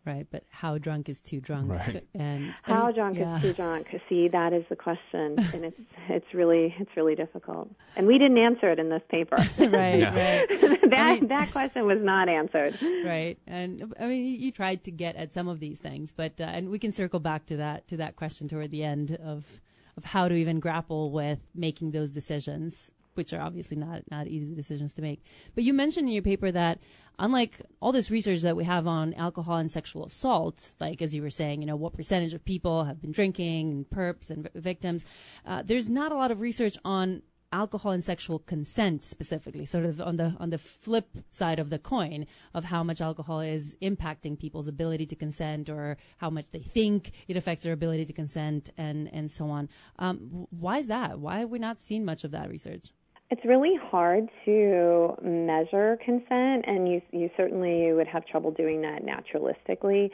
Right, 0.07 0.27
but 0.31 0.45
how 0.51 0.79
drunk 0.79 1.09
is 1.09 1.21
too 1.21 1.41
drunk? 1.41 1.69
Right. 1.73 2.07
And 2.15 2.55
How 2.63 2.93
drunk 2.93 3.19
yeah. 3.19 3.37
is 3.39 3.43
too 3.43 3.53
drunk? 3.55 3.89
See, 4.09 4.29
that 4.29 4.53
is 4.53 4.65
the 4.69 4.77
question, 4.77 5.37
and 5.53 5.65
it's 5.65 5.81
it's 6.09 6.33
really 6.33 6.73
it's 6.79 6.91
really 6.97 7.17
difficult. 7.17 7.69
And 7.97 8.07
we 8.07 8.17
didn't 8.19 8.39
answer 8.39 8.71
it 8.71 8.79
in 8.79 8.89
this 8.89 9.03
paper. 9.11 9.35
right, 9.59 9.99
Yeah. 9.99 10.15
right. 10.63 10.91
that 10.91 11.29
that 11.29 11.51
question 11.51 11.87
was 11.87 11.99
not 12.01 12.29
answered. 12.29 12.79
right 13.05 13.37
and 13.49 13.93
i 13.99 14.07
mean 14.07 14.25
you- 14.25 14.39
you 14.47 14.53
tried 14.53 14.85
to 14.85 14.91
get 14.93 15.17
at 15.17 15.35
some 15.35 15.49
of 15.49 15.59
these 15.61 15.79
things 15.81 16.13
but 16.13 16.41
uh, 16.41 16.45
and 16.45 16.69
we 16.71 16.79
can 16.79 16.93
circle 16.93 17.19
back 17.21 17.45
to 17.47 17.57
that 17.57 17.89
to 17.89 17.97
that 17.97 18.15
question 18.17 18.47
toward 18.49 18.71
the 18.71 18.85
end 18.85 19.13
of 19.23 19.61
of 19.97 20.05
how 20.05 20.29
to 20.29 20.35
even 20.35 20.61
grapple 20.61 21.11
with 21.11 21.41
making 21.55 21.91
those 21.91 22.11
decisions 22.13 22.91
which 23.17 23.33
are 23.33 23.41
obviously 23.41 23.77
not 23.77 24.03
not 24.11 24.27
easy 24.27 24.55
decisions 24.55 24.95
to 24.95 25.03
make. 25.03 25.23
But 25.55 25.65
you 25.65 25.73
mentioned 25.73 26.09
in 26.09 26.15
your 26.15 26.23
paper 26.23 26.51
that 26.53 26.79
unlike 27.19 27.61
all 27.81 27.93
this 27.93 28.11
research 28.11 28.43
that 28.43 28.57
we 28.57 28.65
have 28.65 28.87
on 28.87 29.15
alcohol 29.15 29.57
and 29.57 29.71
sexual 29.71 30.05
assault 30.05 30.75
like 30.81 31.01
as 31.01 31.15
you 31.15 31.23
were 31.23 31.31
saying 31.31 31.63
you 31.63 31.67
know 31.67 31.77
what 31.77 31.95
percentage 31.95 32.35
of 32.35 32.45
people 32.45 32.85
have 32.85 33.01
been 33.01 33.13
drinking 33.13 33.71
and 33.71 33.91
perps 33.91 34.29
and 34.29 34.43
v- 34.43 34.61
victims 34.61 35.07
uh, 35.47 35.63
there's 35.65 35.89
not 35.89 36.13
a 36.13 36.15
lot 36.15 36.31
of 36.31 36.43
research 36.43 36.77
on 36.85 37.23
alcohol 37.53 37.93
and 37.93 38.03
sexual 38.03 38.39
consent 38.41 39.05
specifically 39.05 39.65
sort 39.65 39.85
of 39.85 40.01
on 40.01 40.17
the 40.17 40.37
on 40.39 40.51
the 40.51 40.59
flip 40.59 41.19
side 41.31 41.59
of 41.59 41.71
the 41.71 41.79
coin 41.79 42.27
of 42.53 42.65
how 42.65 42.83
much 42.83 43.01
alcohol 43.01 43.41
is 43.41 43.77
impacting 43.81 44.39
people's 44.39 44.69
ability 44.69 45.07
to 45.07 45.17
consent 45.17 45.69
or 45.69 45.97
how 46.19 46.29
much 46.29 46.47
they 46.51 46.61
think 46.61 47.13
it 47.29 47.37
affects 47.37 47.63
their 47.65 47.73
ability 47.73 48.05
to 48.05 48.13
consent 48.13 48.71
and 48.77 49.09
and 49.13 49.31
so 49.31 49.47
on. 49.47 49.69
Um, 49.99 50.47
why 50.51 50.79
is 50.79 50.89
that? 50.89 51.19
Why 51.19 51.39
have 51.39 51.51
we 51.51 51.59
not 51.59 51.81
seen 51.81 52.05
much 52.05 52.25
of 52.25 52.31
that 52.33 52.51
research 52.51 52.93
It's 53.29 53.45
really 53.45 53.75
hard 53.91 54.29
to 54.45 55.17
measure 55.21 55.99
consent, 56.05 56.65
and 56.67 56.89
you 56.89 57.03
you 57.11 57.29
certainly 57.37 57.93
would 57.93 58.07
have 58.07 58.25
trouble 58.25 58.53
doing 58.53 58.81
that 58.83 59.03
naturalistically. 59.05 60.11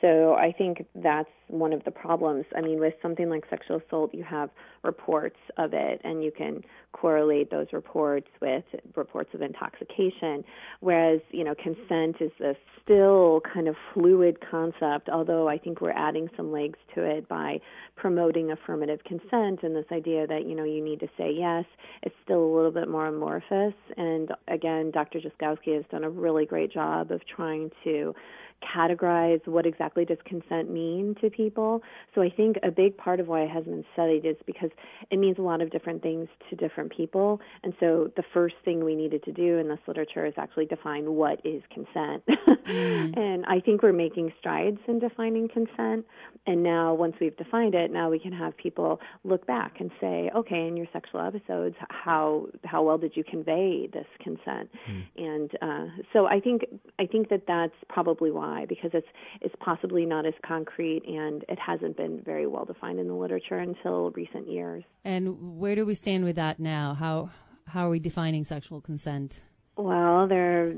So 0.00 0.34
I 0.34 0.52
think 0.56 0.86
that's 0.94 1.28
one 1.48 1.72
of 1.72 1.82
the 1.84 1.90
problems. 1.90 2.44
I 2.56 2.60
mean, 2.60 2.78
with 2.78 2.94
something 3.02 3.28
like 3.28 3.44
sexual 3.50 3.80
assault, 3.84 4.14
you 4.14 4.22
have 4.22 4.50
reports 4.84 5.38
of 5.56 5.72
it, 5.72 6.00
and 6.04 6.22
you 6.22 6.30
can 6.30 6.62
correlate 6.92 7.50
those 7.50 7.66
reports 7.72 8.28
with 8.40 8.64
reports 8.94 9.30
of 9.34 9.42
intoxication. 9.42 10.44
Whereas, 10.80 11.20
you 11.30 11.42
know, 11.42 11.54
consent 11.54 12.16
is 12.20 12.30
a 12.40 12.54
still 12.82 13.40
kind 13.52 13.66
of 13.66 13.74
fluid 13.92 14.38
concept, 14.50 15.08
although 15.08 15.48
I 15.48 15.58
think 15.58 15.80
we're 15.80 15.90
adding 15.90 16.28
some 16.36 16.52
legs 16.52 16.78
to 16.94 17.02
it 17.02 17.28
by 17.28 17.58
promoting 17.96 18.52
affirmative 18.52 19.00
consent 19.04 19.60
and 19.62 19.74
this 19.74 19.84
idea 19.90 20.26
that, 20.26 20.46
you 20.46 20.54
know, 20.54 20.64
you 20.64 20.82
need 20.82 21.00
to 21.00 21.08
say 21.18 21.32
yes. 21.36 21.64
It's 22.02 22.14
still 22.24 22.42
a 22.42 22.54
little 22.54 22.70
bit 22.70 22.88
more 22.88 23.06
amorphous. 23.06 23.74
And 23.96 24.30
again, 24.46 24.90
Dr. 24.92 25.20
Jozkowski 25.20 25.74
has 25.74 25.84
done 25.90 26.04
a 26.04 26.10
really 26.10 26.46
great 26.46 26.72
job 26.72 27.10
of 27.10 27.20
trying 27.26 27.70
to 27.84 28.14
categorize 28.62 29.46
what 29.46 29.66
exactly 29.66 30.04
does 30.04 30.18
consent 30.24 30.70
mean 30.70 31.14
to 31.20 31.30
people. 31.30 31.82
So 32.14 32.22
I 32.22 32.30
think 32.30 32.56
a 32.62 32.70
big 32.70 32.96
part 32.96 33.20
of 33.20 33.28
why 33.28 33.42
it 33.42 33.50
hasn't 33.50 33.66
been 33.66 33.84
studied 33.92 34.26
is 34.26 34.36
because 34.46 34.70
it 35.10 35.18
means 35.18 35.38
a 35.38 35.42
lot 35.42 35.62
of 35.62 35.70
different 35.70 36.02
things 36.02 36.28
to 36.50 36.56
different 36.56 36.94
people. 36.94 37.40
And 37.62 37.72
so 37.80 38.10
the 38.16 38.24
first 38.34 38.56
thing 38.64 38.84
we 38.84 38.94
needed 38.94 39.24
to 39.24 39.32
do 39.32 39.58
in 39.58 39.68
this 39.68 39.78
literature 39.86 40.26
is 40.26 40.34
actually 40.36 40.66
define 40.66 41.12
what 41.12 41.40
is 41.44 41.62
consent. 41.72 42.22
and 42.66 43.44
I 43.46 43.60
think 43.60 43.82
we're 43.82 43.92
making 43.92 44.32
strides 44.38 44.78
in 44.86 44.98
defining 44.98 45.48
consent. 45.48 46.04
And 46.46 46.62
now 46.62 46.94
once 46.94 47.14
we've 47.20 47.36
defined 47.36 47.74
it, 47.74 47.90
now 47.90 48.10
we 48.10 48.18
can 48.18 48.32
have 48.32 48.56
people 48.56 49.00
look 49.24 49.46
back 49.46 49.76
and 49.80 49.90
say, 50.00 50.30
okay, 50.34 50.66
in 50.66 50.76
your 50.76 50.86
sexual 50.92 51.20
episodes, 51.20 51.76
how 51.90 52.46
how 52.64 52.82
well 52.82 52.98
did 52.98 53.16
you 53.16 53.24
convey 53.24 53.88
this 53.92 54.06
consent? 54.22 54.70
And 55.16 55.50
uh, 55.62 55.86
so 56.12 56.26
I 56.26 56.40
think 56.40 56.64
I 56.98 57.06
think 57.06 57.28
that 57.28 57.42
that's 57.46 57.74
probably 57.88 58.30
why 58.30 58.47
because 58.68 58.90
it's 58.94 59.06
it's 59.40 59.54
possibly 59.68 60.04
not 60.14 60.22
as 60.26 60.34
concrete 60.46 61.02
and 61.06 61.44
it 61.48 61.58
hasn't 61.58 61.96
been 61.96 62.20
very 62.32 62.46
well 62.46 62.64
defined 62.64 62.98
in 63.02 63.06
the 63.08 63.18
literature 63.24 63.58
until 63.58 64.10
recent 64.22 64.46
years. 64.48 64.82
and 65.04 65.24
where 65.62 65.74
do 65.74 65.84
we 65.90 65.94
stand 65.94 66.22
with 66.28 66.36
that 66.36 66.58
now 66.58 66.86
how 66.94 67.30
how 67.72 67.86
are 67.86 67.90
we 67.90 68.00
defining 68.10 68.44
sexual 68.44 68.80
consent 68.80 69.30
Well, 69.76 70.26
there 70.26 70.48
are 70.60 70.74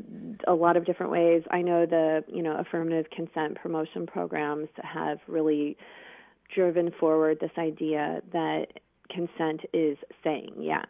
a 0.54 0.56
lot 0.64 0.74
of 0.76 0.82
different 0.84 1.10
ways. 1.18 1.42
I 1.50 1.60
know 1.68 1.80
the 1.86 2.06
you 2.28 2.42
know 2.46 2.54
affirmative 2.62 3.06
consent 3.18 3.52
promotion 3.62 4.02
programs 4.06 4.68
have 4.82 5.18
really 5.26 5.76
driven 6.54 6.86
forward 7.00 7.38
this 7.40 7.56
idea 7.70 8.20
that 8.32 8.66
consent 9.16 9.60
is 9.72 9.96
saying 10.24 10.52
yes. 10.58 10.86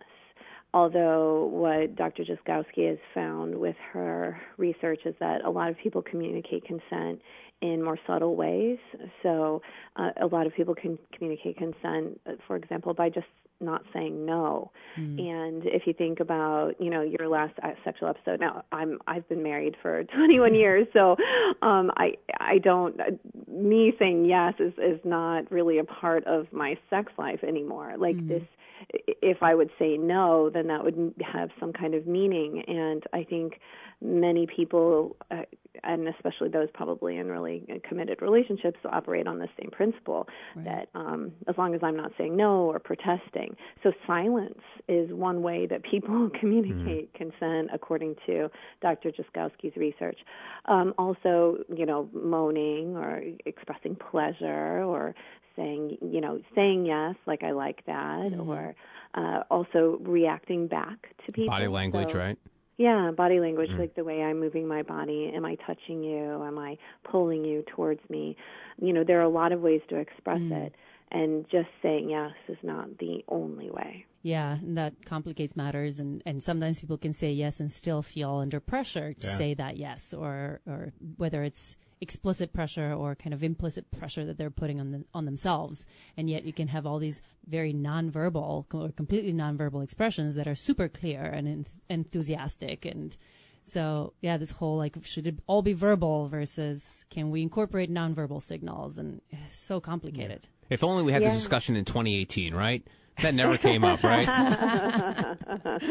Although 0.72 1.46
what 1.46 1.96
Dr. 1.96 2.24
Jozkowski 2.24 2.88
has 2.88 2.98
found 3.12 3.56
with 3.56 3.76
her 3.92 4.40
research 4.56 5.00
is 5.04 5.14
that 5.18 5.44
a 5.44 5.50
lot 5.50 5.68
of 5.68 5.76
people 5.78 6.00
communicate 6.00 6.64
consent 6.64 7.20
in 7.60 7.82
more 7.82 7.98
subtle 8.06 8.36
ways. 8.36 8.78
So 9.22 9.62
uh, 9.96 10.10
a 10.20 10.26
lot 10.26 10.46
of 10.46 10.54
people 10.54 10.74
can 10.74 10.98
communicate 11.12 11.56
consent, 11.56 12.20
uh, 12.26 12.32
for 12.46 12.56
example, 12.56 12.94
by 12.94 13.10
just 13.10 13.26
not 13.60 13.82
saying 13.92 14.24
no. 14.24 14.70
And 14.96 15.66
if 15.66 15.86
you 15.86 15.92
think 15.92 16.20
about, 16.20 16.80
you 16.80 16.90
know, 16.90 17.02
your 17.02 17.28
last 17.28 17.54
uh, 17.62 17.70
sexual 17.84 18.08
episode. 18.08 18.40
Now, 18.40 18.64
I'm 18.72 18.98
I've 19.06 19.28
been 19.28 19.42
married 19.42 19.76
for 19.80 20.04
21 20.16 20.54
years, 20.54 20.86
so 20.92 21.16
um 21.62 21.90
I 21.96 22.14
I 22.38 22.58
don't 22.58 23.00
uh, 23.00 23.04
me 23.48 23.92
saying 23.98 24.24
yes 24.24 24.54
is 24.58 24.72
is 24.78 25.00
not 25.04 25.50
really 25.50 25.78
a 25.78 25.84
part 25.84 26.24
of 26.26 26.52
my 26.52 26.76
sex 26.88 27.12
life 27.18 27.42
anymore. 27.44 27.94
Like 27.98 28.16
this 28.26 28.42
if 28.88 29.42
I 29.42 29.54
would 29.54 29.70
say 29.78 29.96
no, 29.96 30.50
then 30.50 30.68
that 30.68 30.84
would 30.84 31.14
have 31.20 31.50
some 31.58 31.72
kind 31.72 31.94
of 31.94 32.06
meaning. 32.06 32.62
And 32.66 33.04
I 33.12 33.24
think 33.24 33.60
many 34.00 34.46
people, 34.46 35.16
uh, 35.30 35.42
and 35.84 36.08
especially 36.08 36.48
those 36.48 36.68
probably 36.74 37.16
in 37.16 37.28
really 37.28 37.64
committed 37.88 38.20
relationships, 38.22 38.78
operate 38.84 39.26
on 39.26 39.38
the 39.38 39.48
same 39.58 39.70
principle 39.70 40.26
that 40.56 40.88
um, 40.94 41.32
as 41.48 41.56
long 41.56 41.74
as 41.74 41.80
I'm 41.82 41.96
not 41.96 42.12
saying 42.18 42.36
no 42.36 42.70
or 42.70 42.78
protesting. 42.78 43.56
So 43.82 43.92
silence 44.06 44.60
is 44.88 45.12
one 45.12 45.42
way 45.42 45.66
that 45.66 45.82
people 45.84 46.30
communicate 46.40 47.12
consent, 47.14 47.70
according 47.72 48.16
to 48.26 48.50
Dr. 48.82 49.10
Jozkowski's 49.12 49.76
research. 49.76 50.18
Um, 50.66 50.94
also, 50.98 51.58
you 51.74 51.86
know, 51.86 52.08
moaning 52.12 52.96
or 52.96 53.22
expressing 53.46 53.96
pleasure 53.96 54.82
or 54.82 55.14
saying 55.56 55.98
you 56.00 56.20
know 56.20 56.40
saying 56.54 56.86
yes 56.86 57.16
like 57.26 57.42
i 57.42 57.50
like 57.50 57.84
that 57.86 58.30
or 58.38 58.74
uh 59.14 59.40
also 59.50 59.98
reacting 60.02 60.68
back 60.68 61.08
to 61.26 61.32
people 61.32 61.48
Body 61.48 61.66
language, 61.66 62.12
So- 62.12 62.18
right? 62.18 62.38
Yeah 62.86 63.10
body 63.24 63.38
language 63.40 63.70
mm. 63.70 63.78
like 63.78 63.94
the 63.94 64.04
way 64.10 64.18
i'm 64.22 64.38
moving 64.40 64.66
my 64.66 64.82
body. 64.82 65.20
Am 65.34 65.44
i 65.44 65.54
touching 65.66 66.02
you? 66.10 66.42
Am 66.50 66.58
i 66.58 66.76
pulling 67.10 67.44
you 67.44 67.62
towards 67.74 68.00
me? 68.08 68.36
You 68.80 68.92
know 68.94 69.04
there 69.04 69.20
are 69.20 69.28
a 69.32 69.36
lot 69.42 69.52
of 69.52 69.60
ways 69.60 69.82
to 69.90 69.96
express 69.96 70.40
mm. 70.40 70.66
it. 70.66 70.72
And 71.12 71.44
just 71.50 71.68
saying 71.82 72.10
yes 72.10 72.34
is 72.48 72.60
not 72.62 72.86
the 72.98 73.24
only 73.28 73.68
way. 73.68 74.06
Yeah, 74.22 74.52
and 74.52 74.76
that 74.76 74.92
complicates 75.06 75.56
matters, 75.56 75.98
and, 75.98 76.22
and 76.26 76.42
sometimes 76.42 76.78
people 76.80 76.98
can 76.98 77.14
say 77.14 77.32
yes 77.32 77.58
and 77.58 77.72
still 77.72 78.02
feel 78.02 78.34
under 78.44 78.60
pressure 78.60 79.14
to 79.14 79.26
Yeah. 79.26 79.32
say 79.40 79.54
that 79.54 79.76
yes, 79.76 80.14
or 80.14 80.60
or 80.66 80.92
whether 81.16 81.42
it's 81.42 81.76
explicit 82.00 82.52
pressure 82.52 82.92
or 82.92 83.14
kind 83.14 83.34
of 83.34 83.42
implicit 83.42 83.90
pressure 83.90 84.24
that 84.24 84.38
they're 84.38 84.50
putting 84.50 84.80
on 84.80 84.90
them, 84.90 85.04
on 85.14 85.24
themselves, 85.26 85.86
and 86.16 86.30
yet 86.30 86.44
you 86.44 86.52
can 86.52 86.68
have 86.68 86.86
all 86.86 86.98
these 86.98 87.22
very 87.46 87.72
nonverbal 87.74 88.64
or 88.72 88.90
completely 88.90 89.32
nonverbal 89.32 89.82
expressions 89.84 90.34
that 90.34 90.46
are 90.46 90.54
super 90.54 90.88
clear 90.88 91.22
and 91.22 91.46
enth- 91.46 91.80
enthusiastic, 91.88 92.84
and 92.84 93.16
so 93.62 94.14
yeah, 94.20 94.36
this 94.36 94.52
whole 94.52 94.76
like 94.78 94.96
should 95.04 95.26
it 95.26 95.38
all 95.46 95.62
be 95.62 95.72
verbal 95.72 96.26
versus 96.28 97.04
can 97.10 97.30
we 97.30 97.42
incorporate 97.42 97.92
nonverbal 97.92 98.42
signals, 98.42 98.98
and 98.98 99.20
it's 99.30 99.58
so 99.58 99.80
complicated. 99.80 100.48
If 100.70 100.84
only 100.84 101.02
we 101.02 101.12
had 101.12 101.22
this 101.22 101.34
discussion 101.34 101.76
in 101.76 101.84
2018, 101.84 102.54
right? 102.54 102.86
That 103.22 103.34
never 103.34 103.58
came 103.58 103.84
up, 103.84 104.02
right? 104.02 104.26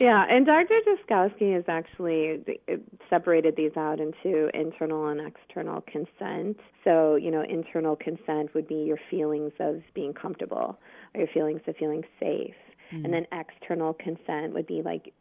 yeah, 0.00 0.24
and 0.28 0.46
Dr. 0.46 0.80
Jozkowski 0.86 1.54
has 1.54 1.64
actually 1.68 2.42
uh, 2.68 2.76
separated 3.10 3.56
these 3.56 3.76
out 3.76 4.00
into 4.00 4.50
internal 4.54 5.08
and 5.08 5.20
external 5.20 5.82
consent. 5.82 6.58
So, 6.84 7.16
you 7.16 7.30
know, 7.30 7.42
internal 7.42 7.96
consent 7.96 8.54
would 8.54 8.68
be 8.68 8.76
your 8.76 8.98
feelings 9.10 9.52
of 9.60 9.82
being 9.94 10.12
comfortable 10.12 10.78
or 11.14 11.20
your 11.20 11.28
feelings 11.32 11.60
of 11.66 11.76
feeling 11.76 12.02
safe. 12.20 12.54
And 13.02 13.12
then 13.12 13.26
external 13.32 13.94
consent 13.94 14.52
would 14.54 14.66
be 14.66 14.82
like, 14.82 15.12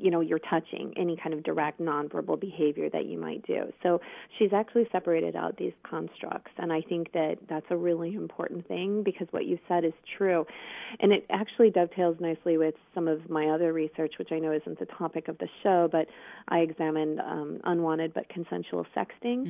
you 0.00 0.10
know, 0.10 0.20
you're 0.20 0.38
touching 0.38 0.92
any 0.96 1.16
kind 1.16 1.34
of 1.34 1.42
direct 1.42 1.80
nonverbal 1.80 2.40
behavior 2.40 2.90
that 2.90 3.06
you 3.06 3.18
might 3.18 3.46
do. 3.46 3.72
So 3.82 4.00
she's 4.38 4.52
actually 4.52 4.88
separated 4.92 5.36
out 5.36 5.56
these 5.56 5.72
constructs. 5.88 6.50
And 6.58 6.72
I 6.72 6.82
think 6.82 7.12
that 7.12 7.36
that's 7.48 7.66
a 7.70 7.76
really 7.76 8.14
important 8.14 8.66
thing 8.68 9.02
because 9.02 9.28
what 9.30 9.46
you 9.46 9.58
said 9.68 9.84
is 9.84 9.92
true. 10.18 10.44
And 11.00 11.12
it 11.12 11.26
actually 11.30 11.70
dovetails 11.70 12.16
nicely 12.20 12.58
with 12.58 12.74
some 12.94 13.08
of 13.08 13.28
my 13.30 13.48
other 13.48 13.72
research, 13.72 14.14
which 14.18 14.32
I 14.32 14.38
know 14.38 14.52
isn't 14.52 14.78
the 14.78 14.86
topic 14.86 15.28
of 15.28 15.38
the 15.38 15.48
show, 15.62 15.88
but 15.90 16.06
I 16.48 16.58
examined 16.58 17.20
um, 17.20 17.60
unwanted 17.64 18.12
but 18.14 18.28
consensual 18.28 18.86
sexting. 18.96 19.44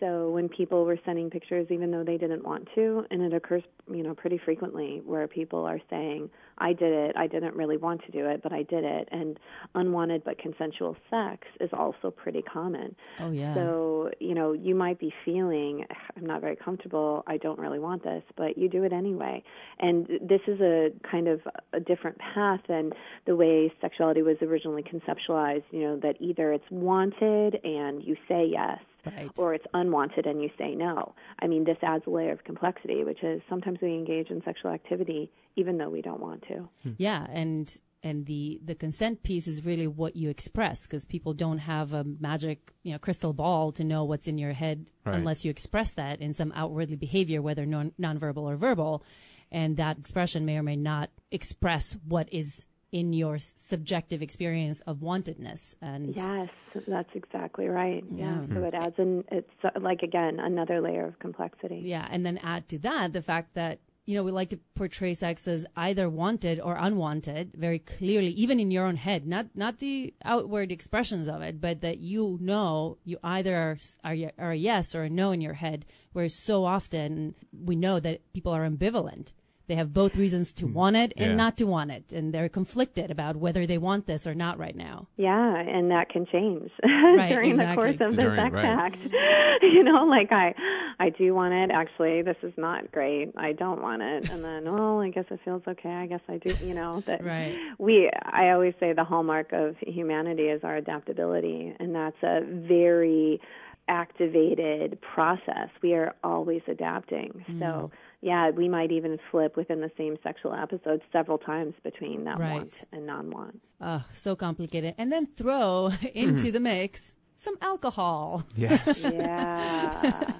So 0.00 0.30
when 0.30 0.48
people 0.48 0.84
were 0.84 0.98
sending 1.04 1.30
pictures 1.30 1.66
even 1.70 1.90
though 1.90 2.04
they 2.04 2.16
didn't 2.16 2.44
want 2.44 2.68
to, 2.74 3.04
and 3.10 3.22
it 3.22 3.34
occurs, 3.34 3.62
you 3.90 4.02
know, 4.02 4.14
pretty 4.14 4.38
frequently 4.38 5.02
where 5.04 5.28
people 5.28 5.64
are 5.64 5.80
saying, 5.90 6.30
I 6.58 6.72
did 6.72 6.92
it. 6.92 7.16
I 7.16 7.26
didn't 7.26 7.54
really 7.54 7.76
want 7.76 8.04
to 8.04 8.12
do 8.12 8.26
it, 8.26 8.42
but 8.42 8.52
I 8.52 8.62
did 8.62 8.84
it. 8.84 9.08
And 9.10 9.38
unwanted 9.74 10.24
but 10.24 10.38
consensual 10.38 10.96
sex 11.10 11.46
is 11.60 11.70
also 11.72 12.10
pretty 12.10 12.42
common. 12.42 12.94
Oh 13.20 13.30
yeah. 13.30 13.54
So, 13.54 14.10
you 14.20 14.34
know, 14.34 14.52
you 14.52 14.74
might 14.74 14.98
be 14.98 15.12
feeling 15.24 15.84
I'm 16.16 16.26
not 16.26 16.40
very 16.40 16.56
comfortable. 16.56 17.24
I 17.26 17.36
don't 17.36 17.58
really 17.58 17.78
want 17.78 18.02
this, 18.04 18.22
but 18.36 18.58
you 18.58 18.68
do 18.68 18.84
it 18.84 18.92
anyway. 18.92 19.42
And 19.78 20.06
this 20.20 20.40
is 20.46 20.60
a 20.60 20.90
kind 21.10 21.28
of 21.28 21.40
a 21.72 21.80
different 21.80 22.18
path 22.18 22.60
than 22.68 22.92
the 23.26 23.36
way 23.36 23.72
sexuality 23.80 24.22
was 24.22 24.36
originally 24.42 24.82
conceptualized, 24.82 25.64
you 25.70 25.80
know, 25.80 25.96
that 25.98 26.16
either 26.20 26.52
it's 26.52 26.70
wanted 26.70 27.60
and 27.64 28.02
you 28.02 28.16
say 28.28 28.46
yes 28.50 28.78
Right. 29.06 29.30
or 29.36 29.54
it's 29.54 29.66
unwanted 29.74 30.26
and 30.26 30.42
you 30.42 30.50
say 30.58 30.74
no. 30.74 31.14
I 31.40 31.46
mean, 31.46 31.64
this 31.64 31.78
adds 31.82 32.04
a 32.06 32.10
layer 32.10 32.32
of 32.32 32.44
complexity, 32.44 33.04
which 33.04 33.22
is 33.22 33.40
sometimes 33.48 33.78
we 33.80 33.88
engage 33.94 34.30
in 34.30 34.42
sexual 34.44 34.70
activity 34.72 35.30
even 35.56 35.78
though 35.78 35.88
we 35.90 36.02
don't 36.02 36.20
want 36.20 36.42
to. 36.48 36.68
Hmm. 36.82 36.92
Yeah, 36.98 37.26
and 37.30 37.74
and 38.02 38.26
the 38.26 38.60
the 38.64 38.74
consent 38.76 39.22
piece 39.24 39.48
is 39.48 39.64
really 39.66 39.86
what 39.88 40.14
you 40.14 40.28
express 40.30 40.86
because 40.86 41.04
people 41.04 41.34
don't 41.34 41.58
have 41.58 41.94
a 41.94 42.04
magic 42.04 42.72
you 42.84 42.92
know 42.92 42.98
crystal 42.98 43.32
ball 43.32 43.72
to 43.72 43.82
know 43.82 44.04
what's 44.04 44.28
in 44.28 44.38
your 44.38 44.52
head 44.52 44.86
Right. 45.04 45.16
unless 45.16 45.44
you 45.44 45.50
express 45.50 45.94
that 45.94 46.20
in 46.20 46.32
some 46.32 46.52
outwardly 46.54 46.96
behavior, 46.96 47.40
whether 47.42 47.66
non 47.66 47.92
nonverbal 48.00 48.42
or 48.42 48.56
verbal, 48.56 49.02
and 49.50 49.76
that 49.78 49.98
expression 49.98 50.44
may 50.44 50.58
or 50.58 50.62
may 50.62 50.76
not 50.76 51.10
express 51.32 51.96
what 52.06 52.28
is 52.32 52.64
in 52.90 53.12
your 53.12 53.38
subjective 53.38 54.22
experience 54.22 54.80
of 54.80 54.98
wantedness 54.98 55.74
and 55.82 56.16
Yes, 56.16 56.48
that's 56.86 57.10
exactly 57.14 57.66
right. 57.66 58.04
Yeah. 58.10 58.40
Yeah. 58.48 58.54
So 58.54 58.64
it 58.64 58.74
adds 58.74 58.94
in, 58.98 59.24
it's 59.30 59.50
uh, 59.62 59.70
like, 59.80 60.02
again, 60.02 60.40
another 60.40 60.80
layer 60.80 61.06
of 61.06 61.18
complexity. 61.18 61.82
Yeah, 61.84 62.06
and 62.10 62.24
then 62.24 62.38
add 62.38 62.68
to 62.70 62.78
that 62.78 63.12
the 63.12 63.22
fact 63.22 63.54
that 63.54 63.80
you 64.06 64.14
know 64.14 64.22
we 64.22 64.32
like 64.32 64.48
to 64.48 64.58
portray 64.74 65.12
sex 65.12 65.46
as 65.46 65.66
either 65.76 66.08
wanted 66.08 66.58
or 66.60 66.76
unwanted 66.76 67.52
very 67.54 67.78
clearly, 67.78 68.28
even 68.30 68.58
in 68.58 68.70
your 68.70 68.86
own 68.86 68.96
head, 68.96 69.26
not 69.26 69.48
not 69.54 69.80
the 69.80 70.14
outward 70.24 70.72
expressions 70.72 71.28
of 71.28 71.42
it, 71.42 71.60
but 71.60 71.82
that 71.82 71.98
you 71.98 72.38
know 72.40 72.96
you 73.04 73.18
either 73.22 73.54
are 73.54 73.78
are, 74.02 74.16
are 74.38 74.52
a 74.52 74.56
yes 74.56 74.94
or 74.94 75.02
a 75.02 75.10
no 75.10 75.30
in 75.32 75.42
your 75.42 75.52
head. 75.52 75.84
Whereas 76.14 76.34
so 76.34 76.64
often 76.64 77.34
we 77.52 77.76
know 77.76 78.00
that 78.00 78.32
people 78.32 78.50
are 78.52 78.66
ambivalent. 78.66 79.34
They 79.68 79.74
have 79.76 79.92
both 79.92 80.16
reasons 80.16 80.50
to 80.52 80.66
want 80.66 80.96
it 80.96 81.12
and 81.16 81.30
Yeah. 81.30 81.36
not 81.36 81.56
to 81.58 81.64
want 81.66 81.90
it, 81.90 82.12
and 82.12 82.32
they're 82.32 82.48
conflicted 82.48 83.10
about 83.10 83.36
whether 83.36 83.66
they 83.66 83.78
want 83.78 84.06
this 84.06 84.26
or 84.26 84.34
not 84.34 84.58
right 84.58 84.74
now. 84.74 85.06
Yeah, 85.16 85.56
and 85.56 85.90
that 85.90 86.08
can 86.08 86.24
change 86.26 86.70
Right, 86.84 87.28
during 87.28 87.50
exactly. 87.50 87.92
the 87.92 87.98
course 87.98 88.08
of 88.08 88.16
the 88.16 88.22
During- 88.22 88.36
sex 88.40 88.54
right. 88.54 88.64
act. 88.64 88.96
you 89.62 89.84
know, 89.84 90.04
like 90.06 90.32
I, 90.32 90.54
I 90.98 91.10
do 91.10 91.34
want 91.34 91.52
it. 91.54 91.70
Actually, 91.70 92.22
this 92.22 92.36
is 92.42 92.52
not 92.56 92.90
great. 92.90 93.32
I 93.36 93.52
don't 93.52 93.82
want 93.82 94.00
it. 94.02 94.30
And 94.30 94.42
then, 94.42 94.64
well, 94.72 95.00
I 95.00 95.10
guess 95.10 95.26
it 95.30 95.40
feels 95.44 95.62
okay. 95.68 95.90
I 95.90 96.06
guess 96.06 96.22
I 96.28 96.38
do. 96.38 96.54
You 96.66 96.74
know 96.74 97.00
that 97.06 97.22
Right. 97.24 97.54
we. 97.78 98.10
I 98.24 98.50
always 98.50 98.72
say 98.80 98.94
the 98.94 99.04
hallmark 99.04 99.52
of 99.52 99.76
humanity 99.80 100.44
is 100.44 100.64
our 100.64 100.76
adaptability, 100.76 101.74
and 101.78 101.94
that's 101.94 102.16
a 102.22 102.40
very 102.42 103.40
activated 103.88 104.98
process. 105.00 105.68
We 105.82 105.94
are 105.94 106.14
always 106.24 106.62
adapting. 106.68 107.44
Mm. 107.48 107.58
So, 107.60 107.90
yeah, 108.20 108.50
we 108.50 108.68
might 108.68 108.90
even 108.92 109.18
flip 109.30 109.56
within 109.56 109.80
the 109.80 109.90
same 109.96 110.16
sexual 110.22 110.52
episode 110.54 111.02
several 111.12 111.38
times 111.38 111.74
between 111.84 112.24
that 112.24 112.38
Right. 112.38 112.54
want 112.54 112.82
and 112.92 113.06
non-want. 113.06 113.60
Oh, 113.80 114.04
so 114.12 114.34
complicated. 114.36 114.94
And 114.98 115.12
then 115.12 115.26
throw 115.26 115.92
into 116.14 116.50
the 116.50 116.60
mix 116.60 117.14
some 117.36 117.56
alcohol. 117.62 118.44
Yes. 118.56 119.04
Yeah. 119.12 120.32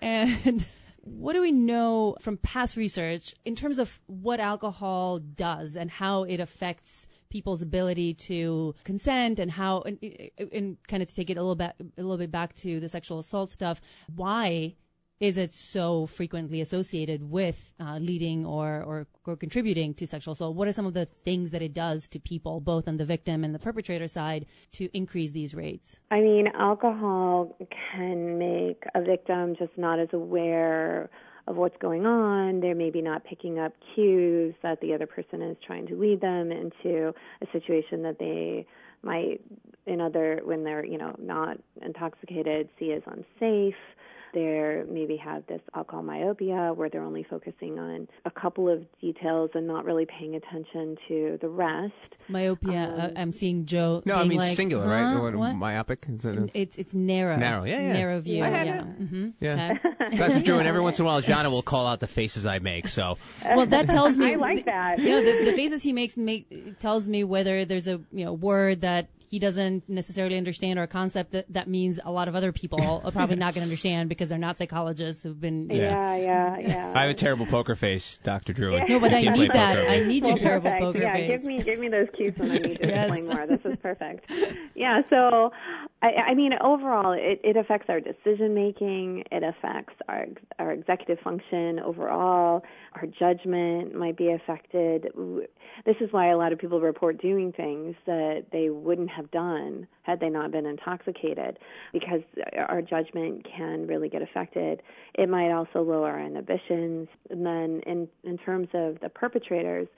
And 0.00 0.66
what 1.02 1.32
do 1.34 1.40
we 1.40 1.52
know 1.52 2.16
from 2.20 2.36
past 2.38 2.76
research 2.76 3.34
in 3.44 3.54
terms 3.54 3.78
of 3.78 4.00
what 4.06 4.40
alcohol 4.40 5.18
does 5.18 5.76
and 5.76 5.90
how 5.90 6.24
it 6.24 6.40
affects 6.40 7.06
people's 7.28 7.62
ability 7.62 8.14
to 8.14 8.74
consent 8.84 9.38
and 9.38 9.50
how 9.52 9.82
and, 9.82 9.98
and 10.52 10.76
kind 10.88 11.02
of 11.02 11.08
to 11.08 11.14
take 11.14 11.30
it 11.30 11.36
a 11.36 11.40
little 11.42 11.54
bit 11.54 11.72
a 11.98 12.02
little 12.02 12.16
bit 12.16 12.30
back 12.30 12.54
to 12.54 12.80
the 12.80 12.88
sexual 12.88 13.18
assault 13.18 13.50
stuff 13.50 13.80
why 14.14 14.74
is 15.18 15.38
it 15.38 15.54
so 15.54 16.06
frequently 16.06 16.60
associated 16.60 17.30
with 17.30 17.72
uh, 17.80 17.98
leading 17.98 18.44
or, 18.44 18.82
or 18.82 19.06
or 19.24 19.36
contributing 19.36 19.94
to 19.94 20.06
sexual 20.06 20.32
assault? 20.32 20.54
What 20.54 20.68
are 20.68 20.72
some 20.72 20.86
of 20.86 20.94
the 20.94 21.06
things 21.06 21.50
that 21.52 21.62
it 21.62 21.72
does 21.72 22.06
to 22.08 22.20
people, 22.20 22.60
both 22.60 22.86
on 22.86 22.96
the 22.98 23.04
victim 23.04 23.42
and 23.42 23.54
the 23.54 23.58
perpetrator 23.58 24.08
side, 24.08 24.46
to 24.72 24.88
increase 24.96 25.32
these 25.32 25.54
rates? 25.54 25.98
I 26.10 26.20
mean, 26.20 26.48
alcohol 26.48 27.56
can 27.92 28.38
make 28.38 28.84
a 28.94 29.02
victim 29.02 29.56
just 29.58 29.72
not 29.76 29.98
as 29.98 30.08
aware 30.12 31.08
of 31.46 31.56
what's 31.56 31.76
going 31.78 32.04
on. 32.06 32.60
They're 32.60 32.74
maybe 32.74 33.00
not 33.00 33.24
picking 33.24 33.58
up 33.58 33.72
cues 33.94 34.54
that 34.62 34.80
the 34.80 34.92
other 34.94 35.06
person 35.06 35.42
is 35.42 35.56
trying 35.64 35.86
to 35.88 35.96
lead 35.96 36.20
them 36.20 36.52
into 36.52 37.14
a 37.40 37.46
situation 37.52 38.02
that 38.02 38.18
they 38.18 38.66
might, 39.02 39.40
in 39.86 40.00
other, 40.00 40.40
when 40.44 40.64
they're, 40.64 40.84
you 40.84 40.98
know, 40.98 41.14
not 41.18 41.56
intoxicated, 41.80 42.68
see 42.78 42.92
as 42.92 43.02
unsafe. 43.06 43.74
They 44.36 44.82
maybe 44.86 45.16
have 45.16 45.46
this 45.46 45.62
alcohol 45.74 46.02
myopia 46.02 46.72
where 46.74 46.90
they're 46.90 47.02
only 47.02 47.24
focusing 47.30 47.78
on 47.78 48.06
a 48.26 48.30
couple 48.30 48.68
of 48.68 48.84
details 49.00 49.48
and 49.54 49.66
not 49.66 49.86
really 49.86 50.04
paying 50.06 50.34
attention 50.34 50.96
to 51.08 51.38
the 51.40 51.48
rest. 51.48 51.94
Myopia. 52.28 53.12
uh, 53.16 53.18
I'm 53.18 53.32
seeing 53.32 53.64
Joe. 53.64 54.02
No, 54.04 54.14
I 54.16 54.24
mean 54.24 54.38
like, 54.38 54.54
singular, 54.54 54.84
huh? 54.84 54.90
right? 55.14 55.22
What, 55.22 55.34
What? 55.36 55.52
Myopic? 55.54 56.04
Is 56.10 56.26
it 56.26 56.36
a- 56.36 56.50
It's 56.52 56.76
it's 56.76 56.92
narrow. 56.92 57.36
Narrow, 57.36 57.64
yeah, 57.64 57.80
yeah. 57.80 57.92
Narrow 57.94 58.20
view. 58.20 58.44
I 58.44 58.48
Yeah. 58.50 58.56
had 58.58 58.66
it. 58.68 58.82
hmm 59.08 59.28
Yeah. 59.40 59.78
Okay. 60.02 60.16
Dr. 60.18 60.42
Drew, 60.42 60.58
and 60.58 60.68
every 60.68 60.82
once 60.82 60.98
in 60.98 61.04
a 61.04 61.08
while, 61.08 61.20
Jana 61.30 61.48
will 61.48 61.62
call 61.62 61.86
out 61.86 62.00
the 62.00 62.06
faces 62.06 62.44
I 62.44 62.58
make. 62.58 62.88
So 62.88 63.16
Uh, 63.42 63.54
well, 63.56 63.66
that 63.66 63.88
tells 63.88 64.16
me. 64.22 64.34
I 64.34 64.36
like 64.36 64.66
that. 64.66 64.98
You 64.98 65.08
know, 65.10 65.22
the, 65.22 65.50
the 65.50 65.56
faces 65.56 65.82
he 65.82 65.94
makes 65.94 66.18
make 66.18 66.78
tells 66.78 67.08
me 67.08 67.24
whether 67.24 67.64
there's 67.64 67.88
a 67.88 68.02
you 68.12 68.24
know 68.26 68.34
word 68.34 68.82
that 68.82 69.08
he 69.28 69.38
doesn't 69.38 69.88
necessarily 69.88 70.36
understand 70.38 70.78
or 70.78 70.82
a 70.82 70.86
concept 70.86 71.32
that 71.32 71.52
that 71.52 71.68
means 71.68 71.98
a 72.04 72.10
lot 72.10 72.28
of 72.28 72.34
other 72.34 72.52
people 72.52 73.00
are 73.04 73.10
probably 73.10 73.36
not 73.36 73.54
going 73.54 73.62
to 73.62 73.70
understand 73.70 74.08
because 74.08 74.28
they're 74.28 74.38
not 74.38 74.58
psychologists 74.58 75.22
who've 75.22 75.40
been. 75.40 75.68
you 75.70 75.82
know, 75.82 75.88
Yeah, 75.90 76.16
yeah, 76.16 76.58
yeah. 76.58 76.92
I 76.94 77.02
have 77.02 77.10
a 77.10 77.14
terrible 77.14 77.46
poker 77.46 77.74
face, 77.76 78.18
Dr. 78.22 78.52
Drew. 78.52 78.78
No, 78.88 79.00
but 79.00 79.12
I 79.12 79.22
can't 79.22 79.36
need 79.38 79.52
that. 79.52 79.76
poker. 79.76 79.88
I 79.88 80.00
need 80.00 80.22
your 80.24 80.30
Well, 80.30 80.38
terrible 80.38 80.70
perfect. 80.70 80.82
poker 80.82 80.98
yeah, 81.00 81.12
face. 81.14 81.28
give 81.30 81.44
me 81.44 81.62
give 81.62 81.78
me 81.78 81.88
those 81.88 82.08
cues 82.16 82.34
when 82.36 82.50
I 82.52 82.58
need 82.58 82.78
to 82.80 82.86
Yes. 82.86 83.08
explain 83.08 83.26
more. 83.28 83.46
This 83.46 83.64
is 83.64 83.76
perfect. 83.76 84.30
Yeah, 84.74 85.02
so 85.10 85.52
I, 86.02 86.08
I 86.28 86.34
mean, 86.34 86.52
overall, 86.60 87.12
it, 87.12 87.40
it 87.42 87.56
affects 87.56 87.88
our 87.88 88.00
decision 88.00 88.54
making. 88.54 89.24
It 89.32 89.42
affects 89.42 89.94
our 90.08 90.26
our 90.58 90.72
executive 90.72 91.18
function 91.20 91.78
overall. 91.80 92.62
Our 92.94 93.06
judgment 93.06 93.94
might 93.94 94.16
be 94.16 94.30
affected. 94.30 95.08
This 95.84 95.96
is 96.00 96.12
why 96.12 96.30
a 96.30 96.36
lot 96.36 96.52
of 96.52 96.58
people 96.58 96.80
report 96.80 97.20
doing 97.20 97.52
things 97.52 97.94
that 98.06 98.46
they 98.52 98.70
wouldn't 98.70 99.10
have 99.10 99.25
done 99.30 99.86
had 100.02 100.20
they 100.20 100.28
not 100.28 100.50
been 100.50 100.66
intoxicated, 100.66 101.58
because 101.92 102.22
our 102.56 102.82
judgment 102.82 103.46
can 103.56 103.86
really 103.86 104.08
get 104.08 104.22
affected. 104.22 104.82
It 105.14 105.28
might 105.28 105.50
also 105.50 105.82
lower 105.82 106.10
our 106.10 106.20
inhibitions. 106.20 107.08
And 107.30 107.44
then, 107.44 107.80
in 107.86 108.08
in 108.24 108.38
terms 108.38 108.68
of 108.74 108.98
the 109.00 109.08
perpetrators, 109.08 109.88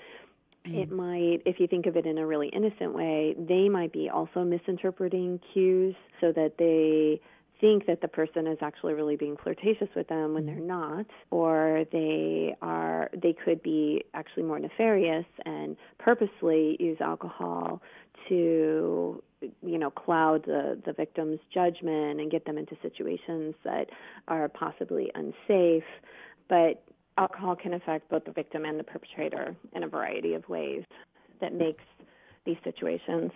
mm. 0.66 0.82
it 0.82 0.90
might, 0.90 1.42
if 1.46 1.60
you 1.60 1.66
think 1.66 1.86
of 1.86 1.96
it 1.96 2.06
in 2.06 2.18
a 2.18 2.26
really 2.26 2.48
innocent 2.48 2.94
way, 2.94 3.34
they 3.38 3.68
might 3.68 3.92
be 3.92 4.08
also 4.08 4.44
misinterpreting 4.44 5.40
cues 5.52 5.94
so 6.20 6.32
that 6.32 6.54
they 6.58 7.20
think 7.60 7.86
that 7.86 8.00
the 8.00 8.08
person 8.08 8.46
is 8.46 8.58
actually 8.60 8.94
really 8.94 9.16
being 9.16 9.36
flirtatious 9.42 9.88
with 9.96 10.06
them 10.08 10.34
when 10.34 10.44
mm. 10.44 10.46
they're 10.46 10.56
not 10.56 11.06
or 11.30 11.84
they 11.92 12.54
are 12.62 13.10
they 13.20 13.34
could 13.44 13.62
be 13.62 14.04
actually 14.14 14.42
more 14.42 14.58
nefarious 14.58 15.26
and 15.44 15.76
purposely 15.98 16.76
use 16.78 16.98
alcohol 17.00 17.82
to 18.28 19.22
you 19.62 19.78
know 19.78 19.90
cloud 19.90 20.44
the 20.44 20.80
the 20.84 20.92
victim's 20.92 21.38
judgment 21.52 22.20
and 22.20 22.30
get 22.30 22.44
them 22.44 22.58
into 22.58 22.76
situations 22.82 23.54
that 23.64 23.88
are 24.26 24.48
possibly 24.48 25.10
unsafe. 25.14 25.84
But 26.48 26.82
alcohol 27.16 27.56
can 27.56 27.74
affect 27.74 28.08
both 28.08 28.24
the 28.24 28.32
victim 28.32 28.64
and 28.64 28.78
the 28.78 28.84
perpetrator 28.84 29.54
in 29.74 29.82
a 29.82 29.88
variety 29.88 30.34
of 30.34 30.48
ways 30.48 30.84
that 31.40 31.54
makes 31.54 31.84
these 32.44 32.56
situations 32.64 33.30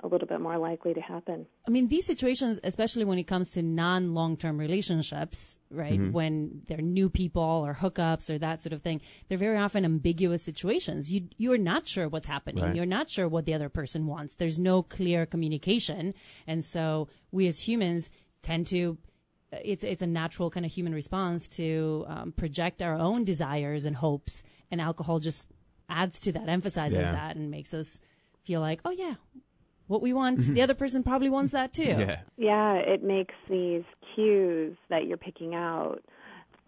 a 0.00 0.06
little 0.06 0.28
bit 0.28 0.40
more 0.40 0.58
likely 0.58 0.94
to 0.94 1.00
happen. 1.00 1.46
I 1.66 1.70
mean, 1.70 1.88
these 1.88 2.06
situations, 2.06 2.60
especially 2.62 3.04
when 3.04 3.18
it 3.18 3.24
comes 3.24 3.50
to 3.50 3.62
non 3.62 4.14
long 4.14 4.36
term 4.36 4.56
relationships, 4.58 5.58
right? 5.70 6.00
When 6.12 6.62
they're 6.68 6.78
new 6.80 7.10
people 7.10 7.42
or 7.42 7.74
hookups 7.74 8.30
or 8.30 8.38
that 8.38 8.62
sort 8.62 8.72
of 8.72 8.82
thing, 8.82 9.00
they're 9.28 9.38
very 9.38 9.58
often 9.58 9.84
ambiguous 9.84 10.42
situations. 10.44 11.12
You, 11.12 11.28
you're 11.36 11.58
not 11.58 11.86
sure 11.86 12.08
what's 12.08 12.26
happening. 12.26 12.62
Right. 12.64 12.76
You're 12.76 12.86
not 12.86 13.10
sure 13.10 13.28
what 13.28 13.44
the 13.44 13.54
other 13.54 13.68
person 13.68 14.06
wants. 14.06 14.34
There's 14.34 14.58
no 14.60 14.82
clear 14.82 15.26
communication. 15.26 16.14
And 16.46 16.64
so 16.64 17.08
we 17.32 17.48
as 17.48 17.58
humans 17.66 18.08
tend 18.42 18.68
to, 18.68 18.98
it's, 19.50 19.82
it's 19.82 20.02
a 20.02 20.06
natural 20.06 20.48
kind 20.48 20.64
of 20.64 20.70
human 20.72 20.94
response 20.94 21.48
to 21.50 22.04
um, 22.08 22.32
project 22.32 22.82
our 22.82 22.94
own 22.96 23.24
desires 23.24 23.84
and 23.84 23.96
hopes. 23.96 24.44
And 24.70 24.80
alcohol 24.80 25.18
just 25.18 25.46
adds 25.88 26.20
to 26.20 26.32
that, 26.32 26.48
emphasizes 26.48 26.98
Yeah. 26.98 27.12
that, 27.12 27.34
and 27.34 27.50
makes 27.50 27.74
us 27.74 27.98
feel 28.44 28.60
like, 28.60 28.80
oh, 28.84 28.90
yeah, 28.90 29.14
what 29.88 30.00
we 30.00 30.12
want, 30.12 30.38
mm-hmm. 30.38 30.54
the 30.54 30.62
other 30.62 30.74
person 30.74 31.02
probably 31.02 31.28
wants 31.30 31.52
that 31.52 31.72
too. 31.72 31.82
Yeah. 31.82 32.20
Yeah, 32.36 32.74
it 32.74 33.02
makes 33.02 33.34
these 33.50 33.82
cues 34.14 34.76
that 34.88 35.06
you're 35.06 35.16
picking 35.16 35.54
out 35.54 36.02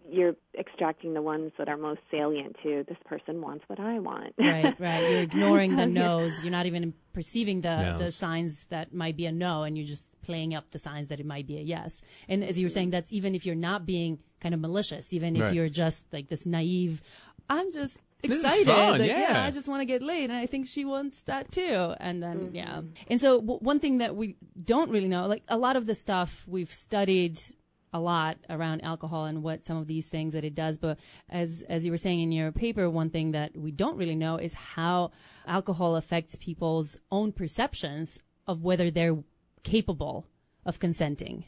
you're 0.09 0.35
extracting 0.59 1.13
the 1.13 1.21
ones 1.21 1.51
that 1.57 1.69
are 1.69 1.77
most 1.77 2.01
salient 2.09 2.55
to 2.63 2.83
this 2.89 2.97
person 3.05 3.41
wants 3.41 3.63
what 3.67 3.79
I 3.79 3.99
want. 3.99 4.33
right, 4.37 4.77
right. 4.79 5.09
You're 5.09 5.19
ignoring 5.29 5.75
the 5.77 5.85
no's. 5.85 6.43
You're 6.43 6.51
not 6.51 6.65
even 6.65 6.93
perceiving 7.13 7.61
the 7.61 7.75
No. 7.75 7.97
the 7.97 8.11
signs 8.11 8.65
that 8.65 8.93
might 8.93 9.15
be 9.15 9.25
a 9.25 9.31
no, 9.31 9.63
and 9.63 9.77
you're 9.77 9.87
just 9.87 10.07
playing 10.21 10.53
up 10.53 10.71
the 10.71 10.79
signs 10.79 11.07
that 11.09 11.19
it 11.19 11.25
might 11.25 11.47
be 11.47 11.57
a 11.57 11.61
yes. 11.61 12.01
And 12.27 12.43
as 12.43 12.59
you 12.59 12.65
were 12.65 12.69
saying, 12.69 12.89
that's 12.89 13.11
even 13.13 13.35
if 13.35 13.45
you're 13.45 13.55
not 13.55 13.85
being 13.85 14.19
kind 14.41 14.53
of 14.53 14.59
malicious, 14.59 15.13
even 15.13 15.35
if 15.35 15.41
Right. 15.43 15.53
you're 15.53 15.69
just 15.69 16.11
like 16.11 16.27
this 16.27 16.45
naive. 16.45 17.01
I'm 17.49 17.71
just 17.71 17.95
This 17.95 17.95
is 17.95 18.01
excited. 18.23 18.67
fun, 18.67 18.99
like, 18.99 19.09
yeah. 19.09 19.43
I 19.45 19.51
just 19.51 19.67
want 19.67 19.81
to 19.81 19.85
get 19.85 20.01
laid, 20.01 20.29
and 20.29 20.39
I 20.39 20.45
think 20.45 20.67
she 20.67 20.85
wants 20.85 21.21
that 21.23 21.51
too. 21.51 21.93
And 21.99 22.21
then 22.21 22.39
mm-hmm. 22.39 22.55
yeah. 22.55 22.81
And 23.07 23.19
so 23.19 23.39
w- 23.39 23.59
one 23.59 23.79
thing 23.79 23.99
that 23.99 24.15
we 24.15 24.37
don't 24.63 24.89
really 24.91 25.07
know, 25.07 25.27
like 25.27 25.43
a 25.47 25.57
lot 25.57 25.75
of 25.75 25.85
the 25.85 25.95
stuff 25.95 26.45
we've 26.47 26.73
studied 26.73 27.39
a 27.93 27.99
lot 27.99 28.37
around 28.49 28.81
alcohol 28.83 29.25
and 29.25 29.43
what 29.43 29.63
some 29.63 29.77
of 29.77 29.87
these 29.87 30.07
things 30.07 30.33
that 30.33 30.45
it 30.45 30.55
does. 30.55 30.77
But 30.77 30.97
as 31.29 31.63
as 31.67 31.85
you 31.85 31.91
were 31.91 31.97
saying 31.97 32.21
in 32.21 32.31
your 32.31 32.51
paper, 32.51 32.89
one 32.89 33.09
thing 33.09 33.31
that 33.31 33.57
we 33.57 33.71
don't 33.71 33.97
really 33.97 34.15
know 34.15 34.37
is 34.37 34.53
how 34.53 35.11
alcohol 35.45 35.95
affects 35.95 36.35
people's 36.35 36.97
own 37.11 37.31
perceptions 37.31 38.19
of 38.47 38.63
whether 38.63 38.89
they're 38.89 39.17
capable 39.63 40.25
of 40.65 40.79
consenting, 40.79 41.45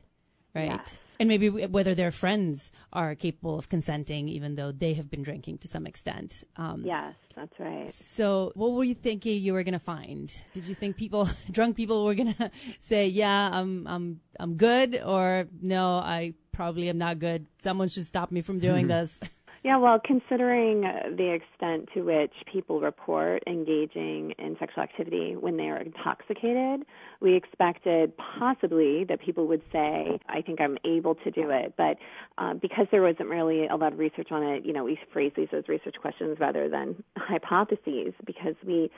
right? 0.54 0.66
Yeah. 0.66 0.82
And 1.20 1.30
maybe 1.30 1.50
whether 1.50 1.94
their 1.96 2.12
friends 2.12 2.72
are 2.92 3.16
capable 3.16 3.58
of 3.58 3.70
consenting, 3.70 4.28
even 4.28 4.56
though 4.56 4.72
they 4.72 4.94
have 4.96 5.10
been 5.10 5.22
drinking 5.24 5.60
to 5.60 5.68
some 5.68 5.86
extent. 5.86 6.44
Um, 6.58 6.82
Yes, 6.86 7.16
that's 7.36 7.60
right. 7.60 7.94
so, 7.94 8.52
what 8.56 8.72
were 8.72 8.84
you 8.84 8.96
thinking 8.96 9.42
you 9.42 9.54
were 9.54 9.64
going 9.64 9.74
to 9.74 9.80
find? 9.80 10.30
Did 10.54 10.66
you 10.66 10.74
think 10.76 10.98
people, 10.98 11.28
drunk 11.52 11.76
people, 11.78 12.04
were 12.06 12.16
going 12.16 12.34
to 12.42 12.52
say, 12.80 13.08
"Yeah, 13.08 13.50
I'm, 13.54 13.86
I'm, 13.88 14.20
I'm 14.40 14.56
good," 14.56 15.00
or 15.06 15.48
"No, 15.62 15.98
I 15.98 16.34
probably 16.52 16.90
am 16.90 16.98
not 16.98 17.20
good. 17.20 17.46
Someone 17.62 17.88
should 17.90 18.06
stop 18.06 18.32
me 18.32 18.42
from 18.42 18.60
doing 18.60 18.88
this." 18.94 19.22
Yeah, 19.64 19.78
well, 19.78 19.98
considering 20.04 20.82
the 20.82 21.32
extent 21.34 21.88
to 21.94 22.02
which 22.02 22.34
people 22.52 22.82
report 22.82 23.44
engaging 23.48 24.34
in 24.38 24.58
sexual 24.60 24.84
activity 24.84 25.38
when 25.38 25.56
they 25.56 25.70
are 25.70 25.78
intoxicated, 25.78 26.86
we 27.22 27.36
expected 27.36 28.12
possibly 28.18 29.06
that 29.06 29.22
people 29.22 29.48
would 29.48 29.62
say, 29.72 30.20
I 30.28 30.42
think 30.42 30.60
I'm 30.60 30.78
able 30.84 31.16
to 31.16 31.32
do 31.32 31.50
it. 31.50 31.76
But 31.78 31.96
uh, 32.38 32.56
because 32.56 32.88
there 32.92 33.04
wasn't 33.04 33.30
really 33.30 33.68
a 33.68 33.78
lot 33.78 33.94
of 33.94 34.00
research 34.00 34.34
on 34.34 34.44
it, 34.44 34.66
you 34.66 34.74
know, 34.74 34.84
we 34.84 35.00
phrased 35.14 35.38
these 35.38 35.48
as 35.54 35.70
research 35.70 35.96
questions 36.02 36.38
rather 36.42 36.68
than 36.68 37.02
hypotheses 37.18 38.14
because 38.26 38.56
we 38.68 38.92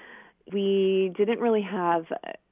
we 0.54 1.12
didn't 1.18 1.40
really 1.40 1.64
have 1.64 2.06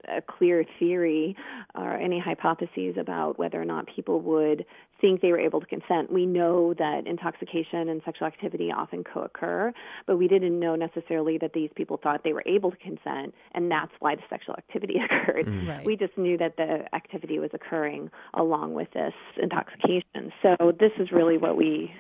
a 0.07 0.21
clear 0.21 0.65
theory 0.79 1.35
or 1.75 1.95
any 1.95 2.19
hypotheses 2.19 2.95
about 2.99 3.37
whether 3.37 3.61
or 3.61 3.65
not 3.65 3.87
people 3.95 4.19
would 4.19 4.65
think 5.01 5.21
they 5.21 5.31
were 5.31 5.39
able 5.39 5.59
to 5.59 5.65
consent. 5.65 6.11
We 6.11 6.25
know 6.25 6.73
that 6.75 7.05
intoxication 7.05 7.89
and 7.89 8.01
sexual 8.05 8.27
activity 8.27 8.71
often 8.71 9.03
co 9.03 9.21
occur, 9.23 9.73
but 10.07 10.17
we 10.17 10.27
didn't 10.27 10.59
know 10.59 10.75
necessarily 10.75 11.37
that 11.39 11.53
these 11.53 11.69
people 11.75 11.99
thought 12.01 12.23
they 12.23 12.33
were 12.33 12.43
able 12.45 12.71
to 12.71 12.77
consent, 12.77 13.33
and 13.53 13.69
that's 13.69 13.91
why 13.99 14.15
the 14.15 14.21
sexual 14.29 14.55
activity 14.55 14.95
occurred. 15.05 15.47
Right. 15.67 15.85
We 15.85 15.95
just 15.97 16.17
knew 16.17 16.37
that 16.37 16.57
the 16.57 16.85
activity 16.93 17.39
was 17.39 17.49
occurring 17.53 18.09
along 18.33 18.73
with 18.73 18.91
this 18.93 19.13
intoxication. 19.41 20.31
So, 20.41 20.71
this 20.79 20.91
is 20.99 21.11
really 21.11 21.37
what 21.37 21.57
we 21.57 21.91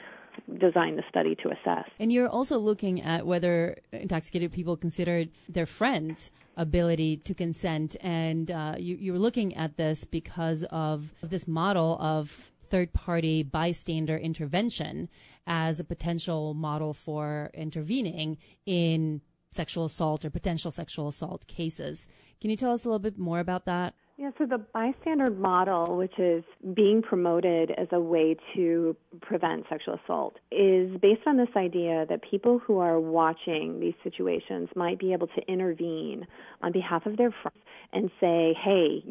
designed 0.59 0.97
the 0.97 1.03
study 1.09 1.35
to 1.35 1.49
assess. 1.49 1.89
And 1.99 2.11
you're 2.11 2.27
also 2.27 2.57
looking 2.57 3.01
at 3.01 3.25
whether 3.25 3.77
intoxicated 3.91 4.51
people 4.51 4.75
considered 4.75 5.29
their 5.47 5.65
friends' 5.65 6.31
ability 6.57 7.17
to 7.17 7.33
consent, 7.33 7.95
and 8.01 8.49
uh, 8.49 8.75
you, 8.77 8.95
you're 8.95 9.19
looking 9.19 9.55
at 9.55 9.77
this 9.77 10.05
because 10.05 10.63
of 10.71 11.13
this 11.21 11.47
model 11.47 11.97
of 11.99 12.51
third-party 12.73 13.43
bystander 13.43 14.17
intervention 14.17 15.07
as 15.45 15.79
a 15.79 15.83
potential 15.83 16.55
model 16.55 16.91
for 16.91 17.51
intervening 17.53 18.35
in 18.65 19.21
sexual 19.51 19.85
assault 19.85 20.25
or 20.25 20.31
potential 20.31 20.71
sexual 20.71 21.07
assault 21.07 21.45
cases. 21.45 22.07
Can 22.41 22.49
you 22.49 22.57
tell 22.57 22.71
us 22.71 22.83
a 22.83 22.87
little 22.87 22.97
bit 22.97 23.19
more 23.19 23.39
about 23.39 23.65
that? 23.65 23.93
Yeah, 24.15 24.29
so 24.37 24.45
the 24.45 24.59
bystander 24.59 25.31
model, 25.31 25.97
which 25.97 26.19
is 26.19 26.43
being 26.75 27.01
promoted 27.01 27.71
as 27.71 27.87
a 27.91 27.99
way 27.99 28.37
to 28.55 28.95
prevent 29.21 29.65
sexual 29.69 29.99
assault, 30.03 30.37
is 30.51 30.95
based 31.01 31.21
on 31.25 31.35
this 31.35 31.49
idea 31.55 32.05
that 32.09 32.21
people 32.29 32.59
who 32.59 32.77
are 32.77 32.99
watching 32.99 33.79
these 33.79 33.95
situations 34.03 34.69
might 34.75 34.99
be 34.99 35.13
able 35.13 35.27
to 35.27 35.41
intervene 35.47 36.27
on 36.61 36.71
behalf 36.71 37.07
of 37.07 37.17
their 37.17 37.31
friends 37.41 37.57
and 37.93 38.09
say, 38.19 38.55
hey, 38.63 39.03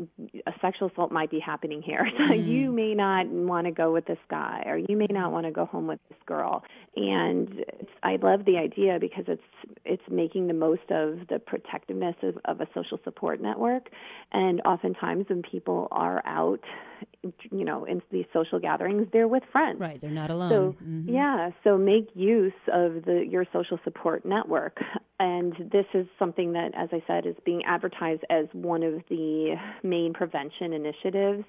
a 0.47 0.53
sexual 0.61 0.89
assault 0.89 1.13
might 1.13 1.31
be 1.31 1.39
happening 1.39 1.83
here. 1.83 2.07
So 2.23 2.35
mm-hmm. 2.35 2.49
you 2.51 2.71
may 2.71 2.95
not 2.95 3.27
want 3.27 3.67
to 3.67 3.73
go 3.73 3.93
with 3.93 4.07
this 4.07 4.19
guy, 4.31 4.63
or 4.67 4.77
you 4.77 4.97
may 4.97 5.09
not 5.11 5.33
want 5.33 5.47
to 5.47 5.51
go 5.51 5.65
home 5.65 5.89
with 5.89 5.99
this 6.09 6.19
girl. 6.25 6.63
And 6.95 7.49
it's, 7.59 7.91
I 8.03 8.17
love 8.23 8.45
the 8.45 8.59
idea 8.59 8.99
because 9.01 9.25
it's 9.27 9.43
it's 9.85 10.03
making 10.09 10.47
the 10.47 10.55
most 10.55 10.83
of 10.91 11.27
the 11.29 11.41
protectiveness 11.45 12.15
of, 12.23 12.39
of 12.45 12.61
a 12.61 12.69
social 12.75 13.01
support 13.03 13.41
network. 13.41 13.89
And 14.31 14.61
oftentimes, 14.93 15.27
when 15.29 15.43
people 15.43 15.89
are 15.91 16.23
out, 16.27 16.61
you 17.23 17.65
know, 17.65 17.85
in 17.85 18.03
these 18.11 18.25
social 18.33 18.59
gatherings, 18.59 19.07
they're 19.13 19.29
with 19.29 19.43
friends. 19.51 19.81
Right, 19.81 20.01
they're 20.01 20.11
not 20.11 20.31
alone. 20.31 20.51
So 20.51 20.85
Mhm. 20.85 21.05
yeah, 21.09 21.51
so 21.65 21.79
make 21.79 22.15
use 22.15 22.53
of 22.69 23.05
the 23.05 23.27
your 23.27 23.45
social 23.53 23.79
support 23.85 24.25
network, 24.25 24.83
and 25.21 25.55
this 25.71 25.87
is 25.95 26.07
something 26.19 26.53
that, 26.53 26.75
as 26.75 26.89
I 26.93 27.03
said, 27.07 27.27
is 27.27 27.37
being 27.45 27.65
advertised 27.65 28.25
as 28.31 28.47
one 28.53 28.83
of 28.83 29.03
the 29.09 29.59
main 29.83 30.13
prevention 30.13 30.73
initiatives, 30.73 31.45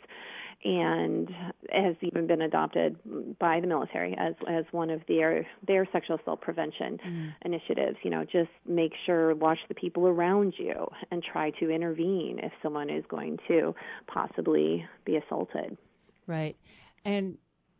and 0.63 1.29
has 1.71 1.95
even 2.01 2.27
been 2.27 2.41
adopted 2.41 2.97
by 3.39 3.59
the 3.59 3.67
military 3.67 4.15
as 4.17 4.33
as 4.49 4.65
one 4.71 4.89
of 4.89 5.01
their 5.07 5.45
their 5.67 5.87
sexual 5.91 6.17
assault 6.17 6.41
prevention 6.41 6.99
mm. 7.05 7.33
initiatives. 7.43 7.97
You 8.03 8.11
know, 8.11 8.23
just 8.23 8.49
make 8.67 8.93
sure 9.05 9.35
watch 9.35 9.59
the 9.67 9.75
people 9.75 10.07
around 10.07 10.53
you 10.57 10.87
and 11.11 11.23
try 11.23 11.51
to 11.59 11.69
intervene 11.69 12.39
if 12.41 12.51
someone 12.61 12.89
is 12.89 13.03
going 13.09 13.39
to 13.47 13.75
possibly 14.07 14.85
be 15.05 15.17
assaulted. 15.17 15.77
Right. 16.27 16.55
And 17.03 17.37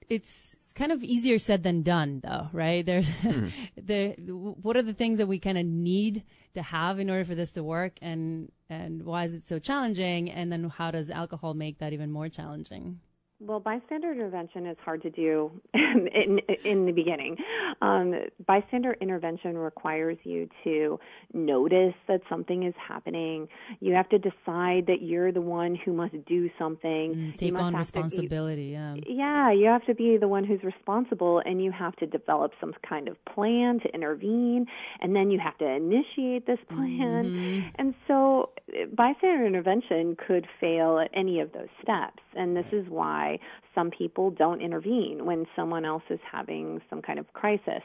it's 0.10 0.56
it's 0.64 0.74
kind 0.74 0.92
of 0.92 1.04
easier 1.04 1.40
said 1.40 1.64
than 1.64 1.84
done 1.84 2.22
though, 2.24 2.50
right? 2.52 2.86
There's 2.86 3.10
hmm. 3.10 3.48
the 3.78 4.16
what 4.28 4.76
are 4.76 4.82
the 4.82 4.94
things 4.94 5.20
that 5.20 5.28
we 5.28 5.40
kind 5.40 5.58
of 5.58 5.66
need 5.66 6.24
to 6.54 6.62
have 6.62 7.00
in 7.00 7.10
order 7.10 7.26
for 7.26 7.36
this 7.36 7.54
to 7.54 7.64
work 7.64 7.94
and 8.02 8.52
and 8.74 9.04
why 9.04 9.24
is 9.24 9.34
it 9.34 9.48
so 9.48 9.60
challenging 9.60 10.32
and 10.32 10.52
then 10.52 10.70
how 10.70 10.92
does 10.92 11.10
alcohol 11.10 11.54
make 11.54 11.78
that 11.80 11.94
even 11.94 12.12
more 12.12 12.30
challenging? 12.30 13.00
Well, 13.46 13.60
bystander 13.60 14.12
intervention 14.12 14.66
is 14.68 14.78
hard 14.86 15.02
to 15.04 15.10
do 15.10 15.52
in, 15.74 16.40
in 16.64 16.86
the 16.86 16.94
beginning. 16.94 17.36
Um, 17.82 18.14
bystander 18.48 18.96
intervention 19.02 19.58
requires 19.58 20.18
you 20.24 20.48
to 20.64 20.98
notice 21.34 21.94
that 22.08 22.22
something 22.30 22.64
is 22.64 22.74
happening. 22.88 23.50
You 23.82 23.96
have 23.96 24.08
to 24.10 24.18
decide 24.18 24.86
that 24.88 25.02
you're 25.02 25.32
the 25.34 25.42
one 25.42 25.76
who 25.76 25.92
must 25.92 26.16
do 26.26 26.50
something. 26.58 27.14
You 27.16 27.32
Take 27.34 27.60
on 27.60 27.74
have 27.74 27.86
to- 27.92 27.98
you- 28.00 28.04
responsibility, 28.04 28.64
yeah. 28.72 28.96
yeah, 29.08 29.52
you 29.52 29.66
have 29.66 29.86
to 29.88 29.94
be 29.94 30.16
the 30.18 30.28
one 30.30 30.46
who's 30.46 30.64
responsible 30.64 31.42
and 31.46 31.62
you 31.62 31.72
have 31.72 31.96
to 31.98 32.06
develop 32.06 32.54
some 32.62 32.74
kind 32.88 33.08
of 33.10 33.18
plan 33.26 33.80
to 33.82 33.94
intervene 33.94 34.68
and 35.02 35.14
then 35.16 35.30
you 35.32 35.40
have 35.40 35.58
to 35.58 35.68
initiate 35.68 36.46
this 36.48 36.60
plan. 36.70 37.72
And 37.76 37.94
so 38.08 38.52
uh, 38.70 38.86
bystander 38.96 39.46
intervention 39.46 40.16
could 40.16 40.48
fail 40.62 41.00
at 41.00 41.10
any 41.14 41.42
of 41.42 41.52
those 41.52 41.68
steps. 41.82 42.22
And 42.36 42.56
this 42.56 42.66
is 42.72 42.86
why 42.90 43.33
some 43.76 43.92
people 43.92 44.32
don't 44.32 44.62
intervene 44.62 45.26
when 45.26 45.46
someone 45.56 45.86
else 45.86 46.04
is 46.10 46.20
having 46.30 46.82
some 46.90 47.02
kind 47.02 47.20
of 47.20 47.32
crisis. 47.34 47.82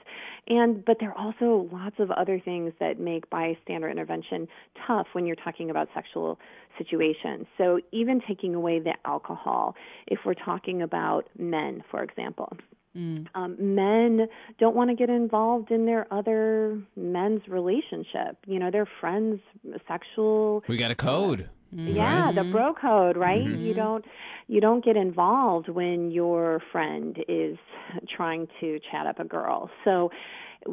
And 0.46 0.84
but 0.84 0.98
there 1.00 1.10
are 1.10 1.18
also 1.18 1.68
lots 1.72 1.96
of 1.98 2.10
other 2.10 2.40
things 2.40 2.72
that 2.80 2.98
make 2.98 3.28
bystander 3.30 3.88
intervention 3.88 4.48
tough 4.86 5.06
when 5.12 5.26
you're 5.26 5.36
talking 5.36 5.70
about 5.70 5.88
sexual 5.94 6.38
situations. 6.76 7.46
So 7.56 7.80
even 7.92 8.20
taking 8.26 8.54
away 8.54 8.78
the 8.78 8.94
alcohol, 9.04 9.74
if 10.06 10.20
we're 10.24 10.34
talking 10.34 10.82
about 10.82 11.28
men, 11.38 11.82
for 11.90 12.02
example, 12.02 12.56
um, 13.34 13.56
men 13.60 14.26
don't 14.58 14.74
want 14.74 14.90
to 14.90 14.96
get 14.96 15.08
involved 15.08 15.70
in 15.70 15.86
their 15.86 16.12
other 16.12 16.80
men's 16.96 17.42
relationship. 17.46 18.38
You 18.46 18.58
know, 18.58 18.70
their 18.70 18.88
friends' 19.00 19.40
sexual 19.86 20.64
We 20.68 20.76
got 20.76 20.90
a 20.90 20.96
code. 20.96 21.48
Yeah, 21.72 22.32
the 22.34 22.44
bro 22.44 22.72
code, 22.74 23.16
right? 23.16 23.44
Mm-hmm. 23.44 23.62
You 23.62 23.74
don't 23.74 24.04
you 24.46 24.60
don't 24.60 24.84
get 24.84 24.96
involved 24.96 25.68
when 25.68 26.10
your 26.10 26.62
friend 26.72 27.16
is 27.28 27.58
trying 28.16 28.48
to 28.60 28.78
chat 28.90 29.06
up 29.06 29.20
a 29.20 29.24
girl. 29.24 29.70
So 29.84 30.10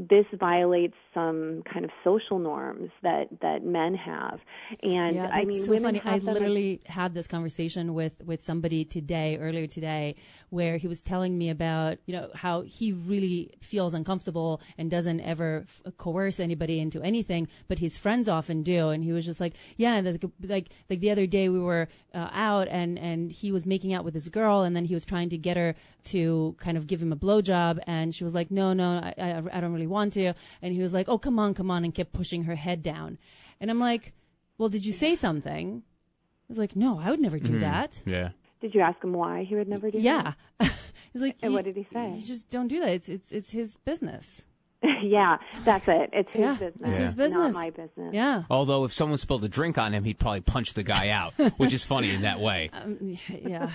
this 0.09 0.25
violates 0.33 0.95
some 1.13 1.63
kind 1.71 1.85
of 1.85 1.91
social 2.03 2.39
norms 2.39 2.91
that 3.01 3.27
that 3.41 3.63
men 3.63 3.95
have. 3.95 4.39
And 4.83 5.15
yeah, 5.15 5.29
I 5.31 5.45
mean, 5.45 5.63
so 5.63 5.71
women 5.71 5.99
funny. 5.99 6.15
I 6.15 6.31
literally 6.31 6.81
had 6.85 7.13
this 7.13 7.27
conversation 7.27 7.93
with 7.93 8.13
with 8.23 8.41
somebody 8.41 8.83
today, 8.85 9.37
earlier 9.37 9.67
today, 9.67 10.15
where 10.49 10.77
he 10.77 10.87
was 10.87 11.01
telling 11.01 11.37
me 11.37 11.49
about 11.49 11.97
you 12.05 12.15
know 12.15 12.29
how 12.35 12.61
he 12.61 12.91
really 12.91 13.51
feels 13.61 13.93
uncomfortable 13.93 14.61
and 14.77 14.91
doesn't 14.91 15.21
ever 15.21 15.65
f- 15.67 15.81
coerce 15.97 16.39
anybody 16.39 16.79
into 16.79 17.01
anything, 17.01 17.47
but 17.67 17.79
his 17.79 17.97
friends 17.97 18.27
often 18.27 18.63
do. 18.63 18.89
And 18.89 19.03
he 19.03 19.11
was 19.13 19.25
just 19.25 19.39
like, 19.39 19.53
yeah, 19.77 19.99
like 20.01 20.23
like, 20.43 20.69
like 20.89 20.99
the 20.99 21.11
other 21.11 21.25
day 21.25 21.49
we 21.49 21.59
were 21.59 21.87
uh, 22.13 22.29
out 22.31 22.67
and 22.67 22.99
and 22.99 23.31
he 23.31 23.51
was 23.51 23.65
making 23.65 23.93
out 23.93 24.03
with 24.03 24.13
this 24.13 24.29
girl, 24.29 24.61
and 24.61 24.75
then 24.75 24.85
he 24.85 24.93
was 24.93 25.05
trying 25.05 25.29
to 25.29 25.37
get 25.37 25.57
her 25.57 25.75
to 26.05 26.55
kind 26.59 26.77
of 26.77 26.87
give 26.87 27.01
him 27.01 27.11
a 27.11 27.15
blowjob, 27.15 27.79
and 27.87 28.13
she 28.13 28.23
was 28.23 28.33
like, 28.33 28.51
no, 28.51 28.73
no, 28.73 28.99
I, 28.99 29.13
I, 29.17 29.57
I 29.57 29.59
don't 29.59 29.73
really 29.73 29.84
want 29.87 30.13
to, 30.13 30.33
and 30.61 30.73
he 30.73 30.81
was 30.81 30.93
like, 30.93 31.07
oh, 31.09 31.17
come 31.17 31.39
on, 31.39 31.53
come 31.53 31.69
on, 31.71 31.83
and 31.83 31.93
kept 31.93 32.13
pushing 32.13 32.43
her 32.45 32.55
head 32.55 32.81
down, 32.83 33.17
and 33.59 33.69
I'm 33.71 33.79
like, 33.79 34.13
well, 34.57 34.69
did 34.69 34.85
you 34.85 34.91
say 34.93 35.15
something? 35.15 35.83
I 35.83 36.45
was 36.49 36.57
like, 36.57 36.75
no, 36.75 36.99
I 36.99 37.09
would 37.09 37.19
never 37.19 37.39
do 37.39 37.59
that. 37.59 38.01
Yeah. 38.05 38.29
Did 38.61 38.73
you 38.73 38.81
ask 38.81 39.03
him 39.03 39.13
why 39.13 39.43
he 39.43 39.55
would 39.55 39.67
never 39.67 39.91
do 39.91 39.99
that? 40.01 40.35
Yeah. 40.61 40.69
He's 41.13 41.21
like, 41.21 41.37
And 41.41 41.51
"You- 41.51 41.57
what 41.57 41.65
did 41.65 41.75
he 41.75 41.87
say?" 41.93 42.13
You 42.17 42.25
just 42.25 42.49
don't 42.49 42.67
do 42.67 42.79
that. 42.81 42.89
It's 42.89 43.09
it's 43.09 43.31
it's 43.31 43.51
his 43.51 43.75
business. 43.85 44.43
yeah, 45.03 45.37
that's 45.63 45.87
it. 45.87 46.09
It's 46.13 46.29
his 46.31 46.41
Yeah, 46.41 46.53
business. 46.53 46.81
it's 46.91 46.97
his 46.97 47.13
business. 47.13 47.53
Not 47.53 47.53
my 47.53 47.69
business. 47.69 48.13
Yeah. 48.13 48.43
Although 48.49 48.83
if 48.85 48.93
someone 48.93 49.17
spilled 49.17 49.43
a 49.43 49.47
drink 49.49 49.77
on 49.77 49.93
him, 49.93 50.03
he'd 50.03 50.19
probably 50.19 50.41
punch 50.41 50.73
the 50.73 50.83
guy 50.83 51.09
out, 51.09 51.33
which 51.57 51.73
is 51.73 51.83
funny 51.83 52.11
in 52.11 52.21
that 52.21 52.39
way. 52.39 52.69
Um, 52.73 53.17
yeah. 53.29 53.69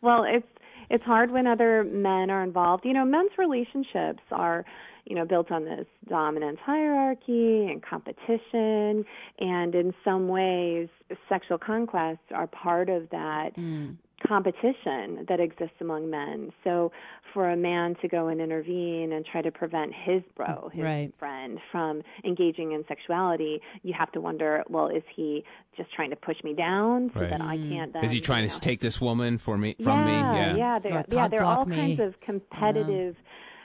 Well, 0.00 0.24
it's 0.24 0.46
it's 0.90 1.04
hard 1.04 1.30
when 1.30 1.46
other 1.46 1.84
men 1.84 2.30
are 2.30 2.42
involved. 2.42 2.84
You 2.84 2.92
know, 2.92 3.04
men's 3.04 3.30
relationships 3.38 4.22
are, 4.32 4.64
you 5.04 5.14
know, 5.14 5.24
built 5.24 5.50
on 5.50 5.64
this 5.64 5.86
dominance 6.08 6.58
hierarchy 6.64 7.66
and 7.66 7.82
competition, 7.82 9.04
and 9.38 9.74
in 9.74 9.94
some 10.04 10.28
ways, 10.28 10.88
sexual 11.28 11.58
conquests 11.58 12.18
are 12.34 12.46
part 12.48 12.88
of 12.88 13.08
that 13.10 13.56
mm. 13.56 13.96
Competition 14.30 15.26
that 15.28 15.40
exists 15.40 15.76
among 15.80 16.08
men. 16.08 16.52
So, 16.62 16.92
for 17.34 17.50
a 17.50 17.56
man 17.56 17.96
to 18.02 18.08
go 18.08 18.28
and 18.28 18.40
intervene 18.40 19.12
and 19.12 19.24
try 19.24 19.40
to 19.42 19.50
prevent 19.52 19.92
his 19.92 20.22
bro, 20.36 20.70
his 20.72 20.82
Right. 20.84 21.12
friend, 21.18 21.58
from 21.72 22.02
engaging 22.24 22.72
in 22.72 22.84
sexuality, 22.88 23.60
you 23.82 23.92
have 23.96 24.10
to 24.12 24.20
wonder, 24.20 24.62
well, 24.68 24.88
is 24.88 25.02
he 25.14 25.44
just 25.76 25.92
trying 25.94 26.10
to 26.10 26.16
push 26.16 26.36
me 26.44 26.54
down 26.54 27.10
so 27.14 27.20
Right. 27.20 27.30
that 27.30 27.40
I 27.40 27.56
can't 27.56 27.92
then 27.92 28.04
Is 28.04 28.10
he 28.12 28.20
trying 28.20 28.42
you 28.44 28.48
to 28.48 28.54
know, 28.54 28.60
take 28.60 28.80
this 28.80 29.00
woman 29.00 29.38
for 29.38 29.56
me 29.58 29.76
from 29.82 30.04
me? 30.04 30.12
yeah, 30.12 30.34
Yeah. 30.34 30.56
yeah, 30.56 30.76
Or 30.76 30.80
there, 30.80 30.92
yeah, 31.08 31.22
cock 31.22 31.30
there 31.30 31.40
are 31.42 31.44
all 31.58 31.64
block 31.64 31.76
kinds 31.76 32.00
of 32.00 32.14
competitive 32.20 33.16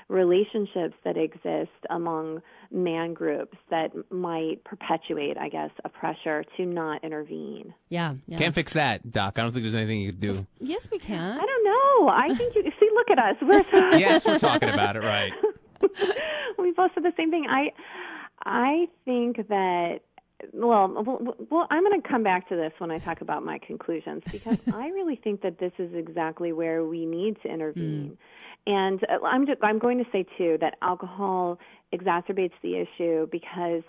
relationships 0.08 0.94
that 1.04 1.18
exist 1.18 1.72
among 1.89 2.41
man 2.72 3.13
groups 3.13 3.58
that 3.70 3.89
might 4.12 4.63
perpetuate, 4.63 5.38
I 5.38 5.50
guess, 5.50 5.72
a 5.84 5.89
pressure 5.89 6.44
to 6.58 6.65
not 6.65 7.04
intervene. 7.04 7.74
Yeah. 7.89 8.15
yeah. 8.28 8.38
Can't 8.38 8.54
fix 8.54 8.74
that, 8.74 9.12
Doc. 9.12 9.39
I 9.39 9.41
don't 9.41 9.52
think 9.52 9.63
there's 9.63 9.76
anything 9.76 10.02
you 10.02 10.12
could 10.12 10.22
do. 10.22 10.48
yes, 10.60 10.89
we 10.91 11.00
can. 11.00 11.39
I 11.39 11.46
don't 11.46 11.65
know. 11.65 12.10
I 12.10 12.34
think 12.36 12.56
you 12.56 12.63
see. 12.63 12.89
Look 12.94 13.10
at 13.10 13.20
us. 13.20 13.36
We're 13.41 13.63
so 13.63 13.98
yes, 13.98 14.26
we're 14.26 14.39
talking 14.39 14.70
about 14.70 14.96
it, 14.96 15.00
right? 15.00 15.32
we 16.58 16.72
both 16.72 16.91
said 16.94 17.04
the 17.04 17.12
same 17.18 17.30
thing. 17.30 17.46
I 17.50 17.72
I 18.46 18.88
think 19.04 19.48
that 19.50 20.00
well, 20.54 21.04
well, 21.06 21.36
well 21.50 21.68
I'm 21.70 21.84
going 21.84 22.02
to 22.02 22.08
come 22.08 22.24
back 22.24 22.50
to 22.50 22.56
this 22.56 22.72
when 22.78 22.91
I 22.91 23.00
talk 23.00 23.22
about 23.22 23.44
my 23.44 23.60
conclusions 23.60 24.24
because 24.32 24.60
I 24.74 24.89
really 24.89 25.15
think 25.15 25.41
that 25.41 25.60
this 25.60 25.74
is 25.80 25.94
exactly 25.94 26.54
where 26.54 26.84
we 26.84 27.06
need 27.06 27.41
to 27.44 27.52
intervene. 27.52 28.12
Mm. 28.12 28.18
And 28.67 29.04
uh, 29.04 29.23
I'm 29.25 29.45
just, 29.45 29.60
I'm 29.63 29.80
going 29.80 29.97
to 29.97 30.06
say 30.12 30.25
too 30.38 30.58
that 30.62 30.78
alcohol 30.82 31.60
exacerbates 31.93 32.54
the 32.63 32.75
issue 32.75 33.28
because 33.32 33.84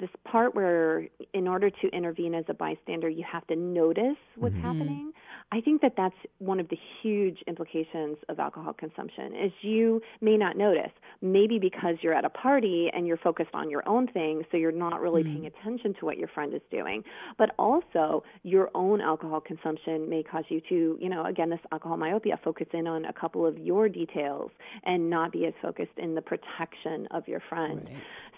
this 0.00 0.10
part 0.24 0.54
where 0.54 1.08
in 1.34 1.48
order 1.48 1.68
to 1.68 1.88
intervene 1.88 2.34
as 2.34 2.44
a 2.48 2.54
bystander 2.54 3.08
you 3.08 3.24
have 3.30 3.46
to 3.48 3.56
notice 3.56 4.16
what's 4.36 4.54
happening 4.56 5.12
i 5.52 5.60
think 5.60 5.80
that 5.80 5.92
that's 5.96 6.16
one 6.38 6.58
of 6.58 6.68
the 6.68 6.78
huge 7.02 7.38
implications 7.46 8.16
of 8.28 8.38
alcohol 8.38 8.72
consumption 8.72 9.34
is 9.34 9.52
you 9.62 10.00
may 10.20 10.36
not 10.36 10.56
notice 10.56 10.90
maybe 11.20 11.58
because 11.58 11.96
you're 12.02 12.14
at 12.14 12.24
a 12.24 12.30
party 12.30 12.90
and 12.92 13.06
you're 13.06 13.16
focused 13.16 13.50
on 13.54 13.70
your 13.70 13.86
own 13.88 14.06
thing 14.08 14.42
so 14.50 14.56
you're 14.56 14.72
not 14.72 15.00
really 15.00 15.22
mm-hmm. 15.22 15.32
paying 15.32 15.46
attention 15.46 15.94
to 15.98 16.04
what 16.04 16.18
your 16.18 16.28
friend 16.28 16.52
is 16.54 16.62
doing 16.70 17.02
but 17.38 17.50
also 17.58 18.24
your 18.42 18.70
own 18.74 19.00
alcohol 19.00 19.40
consumption 19.40 20.08
may 20.08 20.22
cause 20.22 20.44
you 20.48 20.60
to 20.68 20.98
you 21.00 21.08
know 21.08 21.24
again 21.24 21.50
this 21.50 21.60
alcohol 21.70 21.96
myopia 21.96 22.38
focus 22.42 22.66
in 22.72 22.86
on 22.86 23.04
a 23.04 23.12
couple 23.12 23.46
of 23.46 23.58
your 23.58 23.88
details 23.88 24.50
and 24.84 25.08
not 25.08 25.30
be 25.30 25.46
as 25.46 25.52
focused 25.62 25.96
in 25.98 26.14
the 26.14 26.22
protection 26.22 27.06
of 27.12 27.28
your 27.28 27.40
friend 27.48 27.88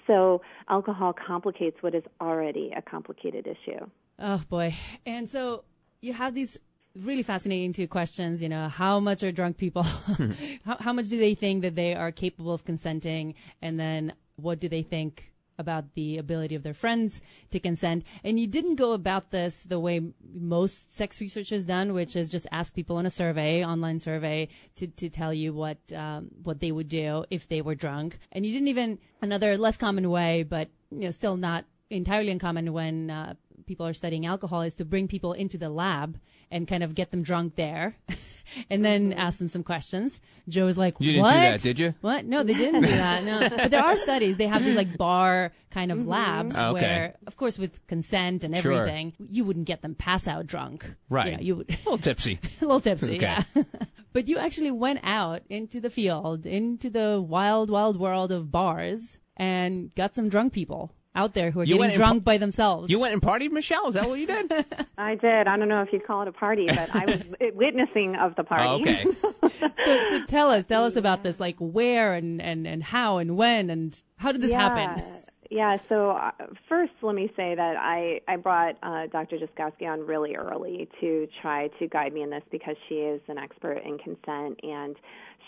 so 0.06 0.42
alcohol 0.68 1.14
complicates 1.14 1.82
what 1.82 1.94
is 1.94 2.02
already 2.20 2.72
a 2.76 2.82
complicated 2.82 3.46
issue. 3.46 3.86
Oh 4.18 4.42
boy. 4.48 4.74
And 5.06 5.28
so 5.28 5.64
you 6.00 6.12
have 6.12 6.34
these 6.34 6.58
really 6.96 7.22
fascinating 7.22 7.72
two 7.72 7.88
questions. 7.88 8.42
You 8.42 8.48
know, 8.48 8.68
how 8.68 9.00
much 9.00 9.22
are 9.22 9.32
drunk 9.32 9.56
people? 9.56 9.82
how, 10.64 10.76
how 10.80 10.92
much 10.92 11.08
do 11.08 11.18
they 11.18 11.34
think 11.34 11.62
that 11.62 11.74
they 11.74 11.94
are 11.94 12.12
capable 12.12 12.52
of 12.52 12.64
consenting? 12.64 13.34
And 13.60 13.78
then 13.78 14.14
what 14.36 14.60
do 14.60 14.68
they 14.68 14.82
think 14.82 15.32
about 15.56 15.94
the 15.94 16.18
ability 16.18 16.56
of 16.56 16.62
their 16.62 16.74
friends 16.74 17.20
to 17.50 17.60
consent? 17.60 18.04
And 18.22 18.38
you 18.38 18.46
didn't 18.46 18.76
go 18.76 18.92
about 18.92 19.30
this 19.30 19.62
the 19.62 19.78
way 19.78 20.00
most 20.32 20.94
sex 20.94 21.20
research 21.20 21.52
is 21.52 21.64
done, 21.64 21.94
which 21.94 22.16
is 22.16 22.28
just 22.30 22.46
ask 22.50 22.74
people 22.74 22.98
in 22.98 23.06
a 23.06 23.10
survey, 23.10 23.64
online 23.64 24.00
survey, 24.00 24.48
to, 24.76 24.86
to 24.86 25.08
tell 25.08 25.32
you 25.32 25.52
what 25.52 25.78
um, 25.94 26.28
what 26.42 26.60
they 26.60 26.72
would 26.72 26.88
do 26.88 27.24
if 27.30 27.48
they 27.48 27.62
were 27.62 27.74
drunk. 27.74 28.18
And 28.32 28.44
you 28.44 28.52
didn't 28.52 28.68
even 28.68 28.98
another 29.22 29.56
less 29.56 29.76
common 29.76 30.10
way, 30.10 30.42
but 30.42 30.68
you 30.90 31.00
know, 31.00 31.10
still 31.10 31.36
not 31.36 31.64
entirely 31.90 32.30
uncommon 32.30 32.72
when 32.72 33.10
uh, 33.10 33.34
people 33.66 33.86
are 33.86 33.92
studying 33.92 34.26
alcohol 34.26 34.62
is 34.62 34.74
to 34.74 34.84
bring 34.84 35.08
people 35.08 35.32
into 35.32 35.58
the 35.58 35.68
lab 35.68 36.18
and 36.50 36.68
kind 36.68 36.82
of 36.82 36.94
get 36.94 37.10
them 37.10 37.22
drunk 37.22 37.56
there 37.56 37.96
and 38.70 38.84
then 38.84 39.10
mm-hmm. 39.10 39.18
ask 39.18 39.38
them 39.38 39.48
some 39.48 39.62
questions. 39.62 40.20
Joe 40.48 40.66
is 40.66 40.78
like, 40.78 40.94
You 40.98 41.12
didn't 41.12 41.22
what? 41.22 41.32
do 41.32 41.40
that, 41.40 41.62
did 41.62 41.78
you? 41.78 41.94
What? 42.00 42.24
No, 42.26 42.42
they 42.42 42.54
didn't 42.54 42.82
do 42.82 42.88
that. 42.88 43.24
No, 43.24 43.48
but 43.48 43.70
there 43.70 43.84
are 43.84 43.96
studies. 43.96 44.36
They 44.36 44.46
have 44.46 44.64
these 44.64 44.76
like 44.76 44.96
bar 44.96 45.52
kind 45.70 45.90
of 45.90 45.98
mm-hmm. 45.98 46.08
labs 46.08 46.54
Oh, 46.56 46.70
okay. 46.70 46.82
where, 46.82 47.14
of 47.26 47.36
course, 47.36 47.58
with 47.58 47.84
consent 47.86 48.44
and 48.44 48.54
Sure. 48.56 48.72
everything, 48.72 49.14
you 49.18 49.44
wouldn't 49.44 49.66
get 49.66 49.82
them 49.82 49.94
pass 49.94 50.28
out 50.28 50.46
drunk. 50.46 50.94
Right. 51.08 51.26
You, 51.26 51.32
know, 51.36 51.42
you 51.42 51.56
would 51.56 51.70
A 51.70 51.76
little 51.78 51.98
tipsy. 51.98 52.38
a 52.60 52.64
little 52.64 52.80
tipsy, 52.80 53.16
Okay. 53.16 53.44
yeah. 53.54 53.62
but 54.12 54.28
you 54.28 54.38
actually 54.38 54.70
went 54.70 55.00
out 55.02 55.42
into 55.48 55.80
the 55.80 55.90
field, 55.90 56.46
into 56.46 56.90
the 56.90 57.20
wild, 57.20 57.70
wild 57.70 57.98
world 57.98 58.30
of 58.30 58.50
bars, 58.50 59.18
and 59.36 59.94
got 59.94 60.14
some 60.14 60.28
drunk 60.28 60.52
people 60.52 60.92
out 61.14 61.34
there 61.34 61.50
who 61.50 61.60
are 61.60 61.64
You 61.64 61.74
getting 61.74 61.80
went 61.80 61.92
and 61.92 61.98
drunk 61.98 62.24
by 62.24 62.38
themselves. 62.38 62.90
You 62.90 62.98
went 62.98 63.12
and 63.12 63.22
partied, 63.22 63.52
Michelle? 63.52 63.88
Is 63.88 63.94
that 63.94 64.08
what 64.08 64.18
you 64.18 64.26
did? 64.26 64.50
I 64.98 65.14
did. 65.14 65.46
I 65.46 65.56
don't 65.56 65.68
know 65.68 65.82
if 65.82 65.92
you'd 65.92 66.06
call 66.06 66.22
it 66.22 66.28
a 66.28 66.32
party, 66.32 66.66
but 66.68 66.94
I 66.94 67.04
was 67.04 67.34
witnessing 67.54 68.16
of 68.16 68.34
the 68.36 68.44
party. 68.44 68.64
Oh, 68.64 68.80
okay. 68.80 69.04
so, 69.48 69.70
so 70.10 70.26
tell 70.26 70.50
us, 70.50 70.64
tell 70.64 70.84
us 70.84 70.96
about 70.96 71.22
this, 71.22 71.38
like 71.38 71.56
where 71.58 72.14
and, 72.14 72.42
and, 72.42 72.66
and 72.66 72.82
how 72.82 73.18
and 73.18 73.36
when 73.36 73.70
and 73.70 73.96
how 74.16 74.32
did 74.32 74.40
this 74.40 74.50
yeah. 74.50 74.60
happen? 74.60 75.23
Yeah, 75.54 75.76
so 75.88 76.10
uh, 76.10 76.32
first 76.68 76.94
let 77.00 77.14
me 77.14 77.30
say 77.36 77.54
that 77.54 77.76
I, 77.76 78.20
I 78.26 78.34
brought 78.34 78.76
uh, 78.82 79.06
Dr. 79.06 79.38
Jozkowski 79.38 79.86
on 79.86 80.04
really 80.04 80.34
early 80.34 80.88
to 81.00 81.28
try 81.40 81.68
to 81.78 81.86
guide 81.86 82.12
me 82.12 82.22
in 82.22 82.30
this 82.30 82.42
because 82.50 82.74
she 82.88 82.96
is 82.96 83.20
an 83.28 83.38
expert 83.38 83.80
in 83.84 83.96
consent 83.98 84.58
and 84.64 84.96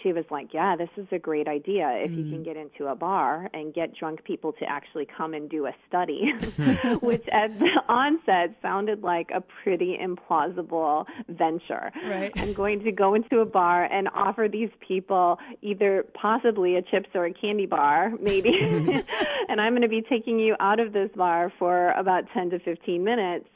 she 0.02 0.12
was 0.12 0.24
like, 0.30 0.52
yeah, 0.52 0.76
this 0.76 0.88
is 0.96 1.06
a 1.10 1.18
great 1.18 1.48
idea 1.48 1.88
if 2.02 2.10
you 2.10 2.24
can 2.30 2.42
get 2.42 2.56
into 2.56 2.86
a 2.86 2.94
bar 2.94 3.48
and 3.54 3.72
get 3.72 3.94
drunk 3.94 4.24
people 4.24 4.52
to 4.52 4.64
actually 4.64 5.06
come 5.06 5.34
and 5.34 5.48
do 5.48 5.66
a 5.66 5.72
study, 5.88 6.32
which 7.00 7.26
at 7.28 7.56
the 7.58 7.82
onset 7.88 8.56
sounded 8.62 9.02
like 9.02 9.30
a 9.34 9.40
pretty 9.40 9.98
implausible 10.00 11.06
venture. 11.28 11.90
Right. 12.04 12.32
I'm 12.36 12.52
going 12.52 12.82
to 12.84 12.92
go 12.92 13.14
into 13.14 13.40
a 13.40 13.46
bar 13.46 13.84
and 13.84 14.08
offer 14.14 14.48
these 14.50 14.70
people 14.86 15.38
either 15.62 16.04
possibly 16.14 16.76
a 16.76 16.82
chips 16.82 17.08
or 17.14 17.26
a 17.26 17.32
candy 17.32 17.66
bar, 17.66 18.12
maybe, 18.20 18.58
and 19.48 19.60
I'm 19.60 19.72
going 19.72 19.82
to 19.82 19.88
be 19.88 19.95
taking 20.02 20.38
you 20.38 20.56
out 20.60 20.80
of 20.80 20.92
this 20.92 21.10
bar 21.16 21.52
for 21.58 21.92
about 21.92 22.24
10 22.34 22.50
to 22.50 22.58
15 22.60 23.02
minutes 23.02 23.48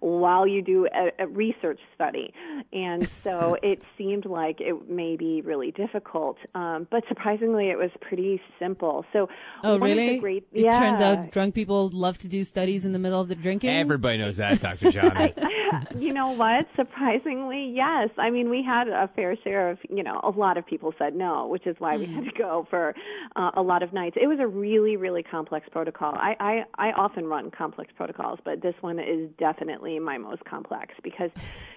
while 0.00 0.46
you 0.46 0.62
do 0.62 0.86
a, 0.94 1.24
a 1.24 1.26
research 1.26 1.80
study. 1.94 2.32
And 2.72 3.08
so 3.22 3.56
it 3.62 3.82
seemed 3.96 4.26
like 4.26 4.60
it 4.60 4.88
may 4.88 5.16
be 5.16 5.40
really 5.42 5.70
difficult, 5.70 6.36
um, 6.54 6.86
but 6.90 7.04
surprisingly, 7.08 7.70
it 7.70 7.76
was 7.78 7.90
pretty 8.00 8.40
simple. 8.58 9.04
So, 9.12 9.28
Oh, 9.64 9.78
one 9.78 9.90
of 9.90 9.96
the 9.96 10.02
really? 10.02 10.18
great, 10.18 10.46
it 10.52 10.64
yeah. 10.64 10.78
turns 10.78 11.00
out 11.00 11.30
drunk 11.32 11.54
people 11.54 11.90
love 11.92 12.18
to 12.18 12.28
do 12.28 12.44
studies 12.44 12.84
in 12.84 12.92
the 12.92 12.98
middle 12.98 13.20
of 13.20 13.28
the 13.28 13.34
drinking. 13.34 13.70
Everybody 13.70 14.18
knows 14.18 14.36
that, 14.36 14.60
Dr. 14.60 14.90
Johnny. 14.98 15.34
you 15.96 16.12
know 16.12 16.30
what? 16.32 16.66
Surprisingly, 16.76 17.72
yes. 17.74 18.08
I 18.18 18.30
mean, 18.30 18.50
we 18.50 18.62
had 18.62 18.88
a 18.88 19.08
fair 19.14 19.36
share 19.42 19.70
of, 19.70 19.78
you 19.88 20.02
know, 20.02 20.20
a 20.22 20.30
lot 20.30 20.56
of 20.56 20.66
people 20.66 20.92
said 20.98 21.14
no, 21.14 21.46
which 21.46 21.66
is 21.66 21.76
why 21.78 21.96
we 21.96 22.06
had 22.06 22.24
to 22.24 22.32
go 22.36 22.66
for 22.70 22.94
uh, 23.36 23.50
a 23.54 23.62
lot 23.62 23.82
of 23.82 23.92
nights. 23.92 24.16
It 24.20 24.26
was 24.26 24.38
a 24.40 24.46
really, 24.46 24.96
really 24.96 25.22
complex 25.22 25.66
protocol. 25.70 26.14
I, 26.14 26.34
I, 26.78 26.88
I 26.88 26.92
often 26.92 27.26
run 27.26 27.50
complex 27.50 27.92
protocols, 27.96 28.38
but 28.44 28.62
this 28.62 28.74
one 28.80 28.98
is 28.98 29.30
definitely 29.38 29.67
my 29.68 30.18
most 30.18 30.44
complex 30.44 30.94
because 31.02 31.30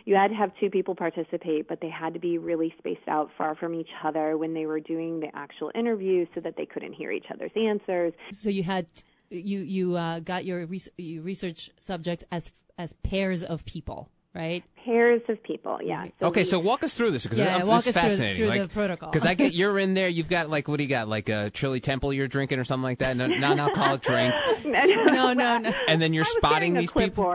you 0.05 0.15
had 0.15 0.29
to 0.29 0.35
have 0.35 0.51
two 0.59 0.69
people 0.69 0.95
participate, 0.95 1.67
but 1.67 1.79
they 1.81 1.89
had 1.89 2.13
to 2.13 2.19
be 2.19 2.37
really 2.37 2.73
spaced 2.77 3.07
out 3.07 3.29
far 3.37 3.55
from 3.55 3.73
each 3.75 3.89
other 4.03 4.37
when 4.37 4.53
they 4.53 4.65
were 4.65 4.79
doing 4.79 5.19
the 5.19 5.27
actual 5.35 5.71
interview 5.75 6.25
so 6.33 6.41
that 6.41 6.55
they 6.57 6.65
couldn't 6.65 6.93
hear 6.93 7.11
each 7.11 7.25
other's 7.33 7.51
answers. 7.55 8.13
So 8.31 8.49
you 8.49 8.63
had 8.63 8.87
you 9.29 9.59
you 9.59 9.95
uh, 9.95 10.19
got 10.19 10.45
your 10.45 10.65
res- 10.65 10.89
you 10.97 11.21
research 11.21 11.69
subjects 11.79 12.23
as 12.31 12.51
as 12.77 12.93
pairs 13.03 13.43
of 13.43 13.65
people, 13.65 14.09
right? 14.33 14.63
Pairs 14.85 15.21
of 15.29 15.41
people, 15.43 15.79
yeah. 15.83 16.07
So 16.19 16.27
okay, 16.27 16.41
we- 16.41 16.45
so 16.45 16.57
walk 16.59 16.83
us 16.83 16.95
through 16.95 17.11
this 17.11 17.23
because 17.23 17.37
Yeah, 17.39 17.59
this 17.59 17.67
walk 17.67 17.81
is 17.81 17.87
us 17.89 17.93
through- 17.93 18.01
fascinating. 18.01 18.37
through 18.37 18.47
like, 18.47 18.61
the 18.63 18.69
protocol. 18.69 19.11
Because 19.11 19.25
I 19.27 19.33
get 19.35 19.53
you're 19.55 19.77
in 19.77 19.93
there. 19.93 20.07
You've 20.07 20.29
got 20.29 20.49
like 20.49 20.67
what 20.67 20.77
do 20.77 20.83
you 20.83 20.89
got? 20.89 21.07
Like 21.07 21.29
a 21.29 21.51
Shirley 21.53 21.79
Temple 21.79 22.13
you're 22.13 22.27
drinking 22.27 22.59
or 22.59 22.63
something 22.63 22.83
like 22.83 22.99
that. 22.99 23.15
No, 23.15 23.27
non-alcoholic 23.27 24.01
drink, 24.01 24.33
No, 24.65 25.33
no, 25.33 25.57
no. 25.59 25.71
and 25.87 26.01
then 26.01 26.13
you're 26.13 26.23
I 26.23 26.27
was 26.27 26.37
spotting 26.37 26.73
carrying 26.73 26.77
a 26.77 26.79
these 26.81 26.91
people. 26.91 27.25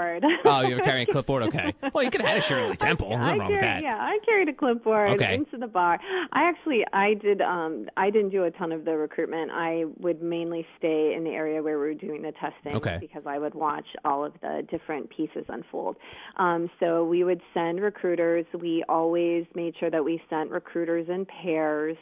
Oh, 0.44 0.60
you're 0.62 0.80
carrying 0.80 1.08
a 1.08 1.12
clipboard. 1.12 1.42
Okay. 1.46 1.72
Well, 1.94 2.02
you 2.02 2.10
could 2.10 2.20
have 2.22 2.30
had 2.30 2.38
a 2.38 2.42
Shirley 2.42 2.76
Temple. 2.76 3.08
I 3.12 3.16
Nothing 3.16 3.38
wrong 3.38 3.52
with 3.52 3.60
carried, 3.60 3.62
that. 3.62 3.82
yeah, 3.82 3.96
I 4.00 4.18
carried 4.24 4.48
a 4.48 4.52
clipboard 4.52 5.10
Okay. 5.10 5.34
into 5.34 5.56
the 5.58 5.66
bar. 5.66 6.00
I 6.32 6.48
actually, 6.48 6.84
I 6.92 7.14
did, 7.14 7.40
um, 7.40 7.86
I 7.96 8.10
didn't 8.10 8.30
do 8.30 8.44
a 8.44 8.50
ton 8.50 8.72
of 8.72 8.84
the 8.84 8.96
recruitment. 8.96 9.50
I 9.52 9.84
would 9.98 10.22
mainly 10.22 10.66
stay 10.78 11.14
in 11.16 11.24
the 11.24 11.30
area 11.30 11.62
where 11.62 11.78
we 11.78 11.86
were 11.86 11.94
doing 11.94 12.22
the 12.22 12.32
testing 12.32 12.74
Okay. 12.76 12.98
because 13.00 13.22
I 13.26 13.38
would 13.38 13.54
watch 13.54 13.86
all 14.04 14.24
of 14.24 14.32
the 14.40 14.66
different 14.70 15.10
pieces 15.10 15.44
unfold. 15.48 15.96
Um, 16.36 16.68
so 16.80 17.04
we 17.04 17.22
would 17.22 17.35
send 17.54 17.80
recruiters. 17.80 18.46
We 18.52 18.84
always 18.88 19.46
made 19.54 19.74
sure 19.78 19.90
that 19.90 20.04
we 20.04 20.22
sent 20.28 20.50
recruiters 20.50 21.08
in 21.08 21.26
pairs. 21.26 21.96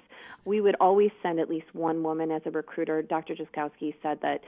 We 0.44 0.60
would 0.60 0.76
always 0.80 1.10
send 1.22 1.40
at 1.40 1.48
least 1.48 1.66
one 1.72 2.02
woman 2.02 2.30
as 2.30 2.42
a 2.46 2.50
recruiter. 2.50 3.02
Dr. 3.02 3.34
Jozkowski 3.34 3.94
said 4.02 4.18
that 4.22 4.42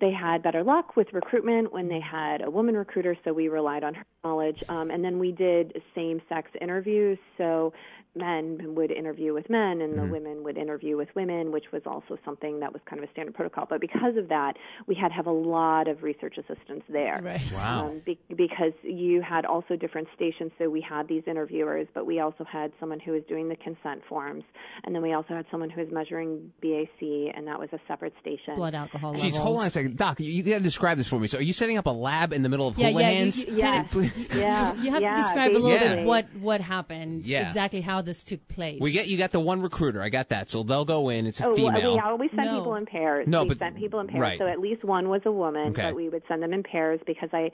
they 0.00 0.10
had 0.10 0.42
better 0.42 0.64
luck 0.64 0.96
with 0.96 1.12
recruitment 1.12 1.72
when 1.72 1.88
they 1.88 2.00
had 2.00 2.42
a 2.42 2.50
woman 2.50 2.76
recruiter, 2.76 3.16
so 3.24 3.32
we 3.32 3.48
relied 3.48 3.84
on 3.84 3.94
her 3.94 4.04
knowledge. 4.24 4.64
Um, 4.68 4.90
and 4.90 5.04
then 5.04 5.18
we 5.18 5.32
did 5.32 5.80
same 5.94 6.20
sex 6.28 6.50
interviews, 6.60 7.16
so 7.38 7.72
men 8.14 8.74
would 8.74 8.90
interview 8.90 9.32
with 9.32 9.48
men 9.48 9.80
and 9.80 9.92
Mm-hmm. 9.94 10.06
the 10.06 10.12
women 10.12 10.44
would 10.44 10.56
interview 10.58 10.96
with 10.96 11.08
women, 11.14 11.50
which 11.52 11.66
was 11.72 11.82
also 11.86 12.18
something 12.24 12.60
that 12.60 12.72
was 12.72 12.80
kind 12.88 13.02
of 13.02 13.08
a 13.08 13.12
standard 13.12 13.34
protocol. 13.34 13.66
But 13.68 13.80
because 13.80 14.16
of 14.16 14.28
that, 14.28 14.54
we 14.86 14.94
had 14.94 15.08
to 15.08 15.14
have 15.14 15.26
a 15.26 15.30
lot 15.32 15.88
of 15.88 16.02
research 16.02 16.36
assistants 16.38 16.84
there. 16.88 17.20
Right. 17.22 17.40
Wow. 17.54 17.88
Um, 17.88 18.02
be- 18.04 18.18
because 18.34 18.72
you 18.82 19.22
had 19.22 19.44
also 19.44 19.76
different 19.76 20.08
stations, 20.14 20.50
so 20.58 20.68
we 20.68 20.80
had 20.80 21.08
these 21.08 21.22
interviewers, 21.26 21.86
but 21.94 22.06
we 22.06 22.20
also 22.20 22.44
had 22.44 22.72
someone 22.80 23.00
who 23.00 23.12
was 23.12 23.22
doing 23.28 23.48
the 23.48 23.56
consent 23.56 24.02
forms, 24.08 24.44
and 24.84 24.94
then 24.94 25.02
we 25.02 25.12
also 25.14 25.34
had 25.34 25.46
someone 25.50 25.70
who 25.70 25.80
was 25.80 25.90
measuring 25.90 26.52
BAC, 26.62 27.00
and 27.34 27.46
that 27.46 27.58
was 27.58 27.68
a 27.72 27.78
separate 27.88 28.12
station. 28.20 28.56
Blood 28.56 28.74
alcohol 28.74 29.14
Jeez, 29.14 29.22
levels. 29.24 29.36
hold 29.38 29.56
on 29.58 29.66
a 29.66 29.70
second, 29.70 29.96
Doc. 29.96 30.20
You, 30.20 30.30
you 30.30 30.42
got 30.42 30.58
to 30.58 30.62
describe 30.62 30.98
this 30.98 31.08
for 31.08 31.18
me. 31.18 31.26
So, 31.28 31.38
are 31.38 31.42
you 31.42 31.52
setting 31.52 31.78
up 31.78 31.86
a 31.86 31.90
lab 31.90 32.32
in 32.32 32.42
the 32.42 32.48
middle 32.48 32.68
of 32.68 32.76
Yeah, 32.78 32.88
hula 32.90 33.00
yeah, 33.02 33.10
you- 33.10 33.16
hands? 33.18 33.46
you- 33.46 33.54
Yeah, 33.56 33.84
yeah. 34.36 34.74
You 34.74 34.90
have 34.90 35.02
yeah, 35.02 35.10
to 35.16 35.22
describe 35.22 35.52
a 35.52 35.58
little 35.58 35.78
bit 35.78 36.04
what 36.04 36.26
what 36.36 36.60
happened, 36.60 37.26
Yeah. 37.26 37.46
exactly 37.46 37.80
how 37.80 38.01
this 38.02 38.22
took 38.24 38.46
place. 38.48 38.78
we 38.80 38.92
get 38.92 39.06
you 39.08 39.16
got 39.16 39.30
the 39.30 39.40
one 39.40 39.62
recruiter. 39.62 40.02
I 40.02 40.08
got 40.10 40.28
that. 40.28 40.50
So 40.50 40.62
they'll 40.62 40.84
go 40.84 41.08
in. 41.08 41.26
It's 41.26 41.40
a 41.40 41.46
Oh, 41.46 41.48
well, 41.56 41.72
female. 41.72 41.94
we 41.94 42.00
always 42.00 42.30
sent 42.30 42.46
No. 42.46 42.58
people 42.58 42.74
in 42.74 42.86
pairs. 42.86 43.26
No, 43.26 43.42
we 43.44 43.50
but- 43.50 43.58
sent 43.58 43.76
people 43.76 44.00
in 44.00 44.08
pairs, 44.08 44.20
right. 44.20 44.38
so 44.38 44.46
at 44.46 44.60
least 44.60 44.84
one 44.84 45.08
was 45.08 45.22
a 45.24 45.32
woman, 45.32 45.68
Okay. 45.70 45.82
but 45.82 45.94
we 45.94 46.08
would 46.08 46.22
send 46.28 46.42
them 46.42 46.52
in 46.52 46.62
pairs 46.62 47.00
because 47.06 47.30
I, 47.32 47.50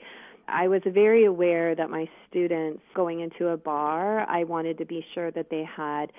I 0.51 0.67
was 0.67 0.81
very 0.85 1.25
aware 1.25 1.75
that 1.75 1.91
my 1.91 2.09
students 2.27 2.81
going 2.95 3.19
into 3.19 3.49
a 3.49 3.57
bar, 3.57 4.27
I 4.27 4.43
wanted 4.45 4.79
to 4.79 4.85
be 4.85 5.05
sure 5.13 5.29
that 5.31 5.49
they 5.51 5.63
had 5.63 6.11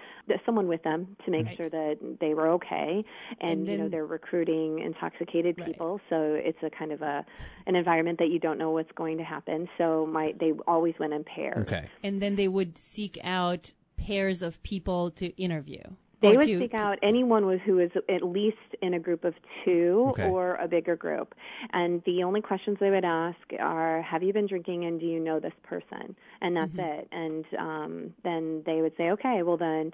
someone 0.46 0.68
with 0.68 0.82
them 0.84 1.16
to 1.24 1.30
make 1.32 1.46
Right. 1.46 1.56
sure 1.56 1.68
that 1.68 1.98
they 2.20 2.34
were 2.34 2.48
okay, 2.50 3.04
and, 3.40 3.50
And 3.60 3.68
you 3.68 3.78
know 3.78 3.88
they're 3.88 4.06
recruiting 4.06 4.78
intoxicated 4.78 5.58
Right. 5.58 5.66
people, 5.66 6.00
so 6.08 6.34
it's 6.34 6.62
a 6.62 6.70
kind 6.70 6.92
of 6.92 7.02
a 7.02 7.24
an 7.66 7.74
environment 7.74 8.18
that 8.20 8.28
you 8.28 8.38
don't 8.38 8.58
know 8.58 8.70
what's 8.70 8.92
going 8.92 9.18
to 9.18 9.24
happen. 9.24 9.68
So 9.78 10.06
my 10.06 10.32
they 10.38 10.52
always 10.68 10.94
went 11.00 11.12
in 11.12 11.24
pairs. 11.24 11.66
okay. 11.72 11.86
and 12.04 12.22
then 12.22 12.36
they 12.36 12.46
would 12.48 12.78
seek 12.78 13.18
out 13.24 13.72
pairs 14.06 14.42
of 14.42 14.62
people 14.62 15.10
to 15.12 15.26
interview. 15.36 15.82
They 16.22 16.34
Or 16.34 16.38
would 16.38 16.46
to- 16.48 16.58
seek 16.58 16.74
out 16.74 16.98
anyone 17.02 17.46
was 17.46 17.60
who 17.64 17.78
is 17.78 17.90
at 18.10 18.22
least 18.22 18.58
in 18.82 18.92
a 18.92 18.98
group 18.98 19.24
of 19.24 19.34
two 19.64 20.08
Okay. 20.10 20.28
or 20.28 20.56
a 20.56 20.68
bigger 20.68 20.94
group. 20.94 21.34
And 21.72 22.02
the 22.04 22.22
only 22.24 22.42
questions 22.42 22.76
they 22.78 22.90
would 22.90 23.06
ask 23.06 23.38
are, 23.58 24.02
"Have 24.02 24.22
you 24.22 24.32
been 24.34 24.46
drinking, 24.46 24.84
and 24.84 25.00
do 25.00 25.06
you 25.06 25.18
know 25.18 25.40
this 25.40 25.54
person?" 25.62 26.14
And 26.42 26.54
that's 26.54 26.72
Mm-hmm. 26.72 26.98
it. 27.00 27.08
And 27.12 27.44
um, 27.58 28.14
then 28.22 28.62
they 28.66 28.82
would 28.82 28.94
say, 28.96 29.10
"Okay, 29.12 29.42
well 29.42 29.56
then." 29.56 29.92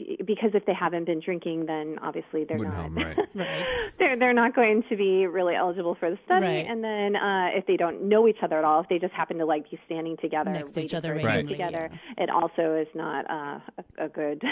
If- 0.00 0.26
Because 0.26 0.50
if 0.54 0.64
they 0.66 0.74
haven't 0.74 1.04
been 1.06 1.20
drinking, 1.20 1.66
then 1.66 1.98
obviously 2.02 2.44
they're 2.44 2.58
Wouldn't 2.58 2.76
not. 2.76 2.92
help 2.92 2.98
'em, 2.98 3.16
right. 3.18 3.28
Right. 3.34 3.68
they're 3.98 4.18
they're 4.18 4.32
not 4.32 4.54
going 4.54 4.82
to 4.88 4.96
be 4.96 5.26
really 5.26 5.54
eligible 5.54 5.94
for 5.98 6.10
the 6.10 6.18
study. 6.24 6.46
Right. 6.46 6.66
And 6.68 6.82
then 6.82 7.16
uh, 7.16 7.48
if 7.54 7.66
they 7.66 7.76
don't 7.76 8.08
know 8.08 8.26
each 8.28 8.38
other 8.42 8.58
at 8.58 8.64
all, 8.64 8.80
if 8.82 8.88
they 8.88 8.98
just 8.98 9.12
happen 9.14 9.38
to 9.38 9.44
like 9.46 9.70
be 9.70 9.78
standing 9.86 10.16
together 10.20 10.50
Next 10.50 10.72
to 10.72 10.80
each 10.80 10.94
other 10.94 11.14
for 11.14 11.20
a 11.20 11.24
randomly, 11.24 11.56
drink 11.56 11.70
together, 11.70 11.90
yeah. 12.16 12.24
it 12.24 12.30
also 12.30 12.74
is 12.80 12.88
not 12.94 13.30
uh, 13.30 13.58
a, 13.98 14.04
a 14.06 14.08
good. 14.08 14.42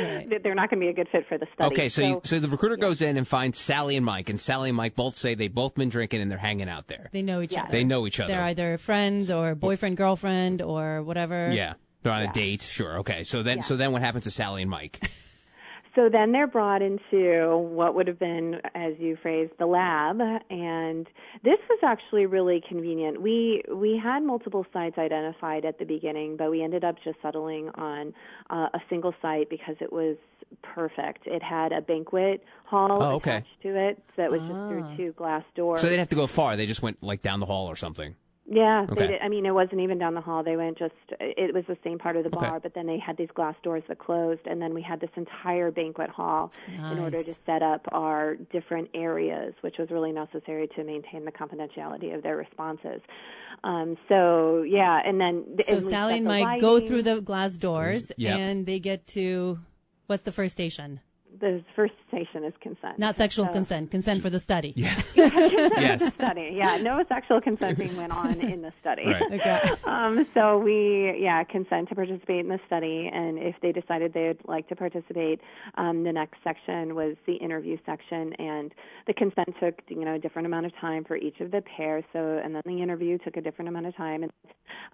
Right. 0.00 0.28
they're 0.42 0.54
not 0.54 0.70
going 0.70 0.80
to 0.80 0.86
be 0.86 0.90
a 0.90 0.94
good 0.94 1.08
fit 1.10 1.24
for 1.28 1.38
the 1.38 1.46
study. 1.54 1.74
Okay, 1.74 1.88
so 1.88 2.02
you, 2.02 2.20
so 2.24 2.38
the 2.38 2.48
recruiter 2.48 2.76
goes 2.76 3.02
in 3.02 3.16
and 3.16 3.26
finds 3.26 3.58
Sally 3.58 3.96
and 3.96 4.04
Mike, 4.04 4.28
and 4.28 4.40
Sally 4.40 4.68
and 4.68 4.76
Mike 4.76 4.94
both 4.96 5.14
say 5.14 5.34
they've 5.34 5.52
both 5.54 5.74
been 5.74 5.88
drinking 5.88 6.20
and 6.20 6.30
they're 6.30 6.38
hanging 6.38 6.68
out 6.68 6.86
there. 6.88 7.08
They 7.12 7.22
know 7.22 7.40
each 7.40 7.52
Yeah. 7.54 7.62
other. 7.62 7.72
They 7.72 7.84
know 7.84 8.06
each 8.06 8.20
other. 8.20 8.32
They're 8.32 8.42
either 8.44 8.78
friends 8.78 9.30
or 9.30 9.54
boyfriend, 9.54 9.96
girlfriend, 9.96 10.62
or 10.62 11.02
whatever. 11.02 11.50
Yeah, 11.52 11.74
they're 12.06 12.14
on 12.14 12.22
a 12.22 12.32
date. 12.32 12.62
Sure. 12.62 12.98
Okay. 13.00 13.22
So 13.24 13.42
then, 13.42 13.58
Yeah. 13.58 13.62
so 13.62 13.76
then, 13.76 13.92
what 13.92 14.02
happens 14.02 14.24
to 14.24 14.30
Sally 14.30 14.62
and 14.62 14.70
Mike? 14.70 15.00
So 15.94 16.10
then 16.10 16.30
they're 16.32 16.46
brought 16.46 16.82
into 16.82 17.56
what 17.56 17.94
would 17.94 18.06
have 18.06 18.18
been, 18.18 18.60
as 18.74 18.92
you 18.98 19.16
phrased, 19.22 19.52
the 19.58 19.64
lab, 19.64 20.20
and 20.50 21.06
this 21.42 21.56
was 21.70 21.78
actually 21.82 22.26
really 22.26 22.62
convenient. 22.68 23.22
We 23.22 23.62
we 23.74 23.96
had 23.98 24.22
multiple 24.22 24.66
sites 24.74 24.98
identified 24.98 25.64
at 25.64 25.78
the 25.78 25.86
beginning, 25.86 26.36
but 26.36 26.50
we 26.50 26.62
ended 26.62 26.84
up 26.84 26.96
just 27.02 27.16
settling 27.22 27.70
on 27.76 28.12
uh, 28.50 28.68
a 28.74 28.80
single 28.90 29.14
site 29.22 29.48
because 29.48 29.76
it 29.80 29.90
was 29.90 30.18
perfect. 30.62 31.26
It 31.26 31.42
had 31.42 31.72
a 31.72 31.80
banquet 31.80 32.44
hall 32.66 33.02
Oh, 33.02 33.14
okay. 33.14 33.36
attached 33.38 33.62
to 33.62 33.88
it 33.88 34.02
that 34.18 34.30
was 34.30 34.40
just 34.40 34.52
through 34.68 34.96
two 34.98 35.12
glass 35.12 35.44
doors. 35.54 35.80
So 35.80 35.86
they 35.86 35.92
didn't 35.94 36.00
have 36.00 36.08
to 36.10 36.16
go 36.16 36.26
far. 36.26 36.56
They 36.56 36.66
just 36.66 36.82
went 36.82 37.02
like 37.02 37.22
down 37.22 37.40
the 37.40 37.46
hall 37.46 37.68
or 37.70 37.76
something. 37.76 38.14
Yeah, 38.48 38.86
Okay. 38.88 38.94
they 39.00 39.06
did. 39.08 39.20
I 39.22 39.28
mean, 39.28 39.44
it 39.44 39.50
wasn't 39.50 39.80
even 39.80 39.98
down 39.98 40.14
the 40.14 40.20
hall. 40.20 40.44
They 40.44 40.56
went 40.56 40.78
just. 40.78 40.94
It 41.18 41.52
was 41.52 41.64
the 41.66 41.76
same 41.82 41.98
part 41.98 42.16
of 42.16 42.22
the 42.22 42.28
Okay. 42.36 42.46
bar, 42.46 42.60
but 42.60 42.74
then 42.74 42.86
they 42.86 42.98
had 42.98 43.16
these 43.16 43.30
glass 43.34 43.56
doors 43.64 43.82
that 43.88 43.98
closed, 43.98 44.42
and 44.46 44.62
then 44.62 44.72
we 44.72 44.82
had 44.82 45.00
this 45.00 45.10
entire 45.16 45.72
banquet 45.72 46.10
hall 46.10 46.52
in 46.92 46.98
order 47.00 47.24
to 47.24 47.34
set 47.44 47.62
up 47.62 47.84
our 47.90 48.36
different 48.52 48.88
areas, 48.94 49.52
which 49.62 49.78
was 49.78 49.90
really 49.90 50.12
necessary 50.12 50.68
to 50.76 50.84
maintain 50.84 51.24
the 51.24 51.32
confidentiality 51.32 52.14
of 52.14 52.22
their 52.22 52.36
responses. 52.36 53.00
Um, 53.64 53.96
so 54.08 54.62
yeah, 54.62 55.00
and 55.04 55.20
then 55.20 55.56
So 55.66 55.74
and 55.74 55.82
Sally 55.84 56.18
and 56.18 56.26
the 56.26 56.30
Mike 56.30 56.60
go 56.60 56.78
through 56.78 57.02
the 57.02 57.20
glass 57.20 57.56
doors, 57.58 58.12
Yep. 58.16 58.38
and 58.38 58.66
they 58.66 58.78
get 58.78 59.08
to 59.08 59.58
what's 60.06 60.22
the 60.22 60.32
first 60.32 60.52
station? 60.52 61.00
The 61.40 61.62
first 61.74 61.94
station 62.08 62.44
is 62.44 62.54
consent. 62.60 62.98
Not 62.98 63.16
sexual 63.16 63.46
So- 63.46 63.52
consent. 63.52 63.90
Consent 63.90 64.22
for 64.22 64.30
the 64.30 64.38
study. 64.38 64.72
Yeah. 64.76 65.00
yes. 65.14 66.06
study. 66.14 66.50
Yeah, 66.54 66.78
no 66.78 67.04
sexual 67.08 67.40
consenting 67.40 67.94
went 67.96 68.12
on 68.12 68.40
in 68.40 68.62
the 68.62 68.72
study. 68.80 69.06
Right. 69.06 69.22
Okay. 69.36 69.60
Um, 69.84 70.26
so 70.34 70.58
we, 70.58 71.18
yeah, 71.20 71.44
consent 71.44 71.88
to 71.90 71.94
participate 71.94 72.40
in 72.40 72.48
the 72.48 72.58
study, 72.66 73.10
and 73.12 73.38
if 73.38 73.54
they 73.60 73.70
decided 73.72 74.14
they'd 74.14 74.38
like 74.46 74.68
to 74.68 74.76
participate, 74.76 75.40
um, 75.76 76.04
the 76.04 76.12
next 76.12 76.38
section 76.42 76.94
was 76.94 77.16
the 77.26 77.34
interview 77.34 77.76
section, 77.84 78.32
and 78.34 78.72
the 79.06 79.12
consent 79.12 79.48
took, 79.60 79.74
you 79.88 80.04
know, 80.04 80.14
a 80.14 80.18
different 80.18 80.46
amount 80.46 80.66
of 80.66 80.72
time 80.80 81.04
for 81.04 81.16
each 81.16 81.40
of 81.40 81.50
the 81.50 81.60
pairs. 81.76 82.04
So, 82.12 82.40
and 82.42 82.54
then 82.54 82.62
the 82.64 82.80
interview 82.82 83.18
took 83.18 83.36
a 83.36 83.40
different 83.42 83.68
amount 83.68 83.86
of 83.86 83.96
time, 83.96 84.22
and 84.22 84.32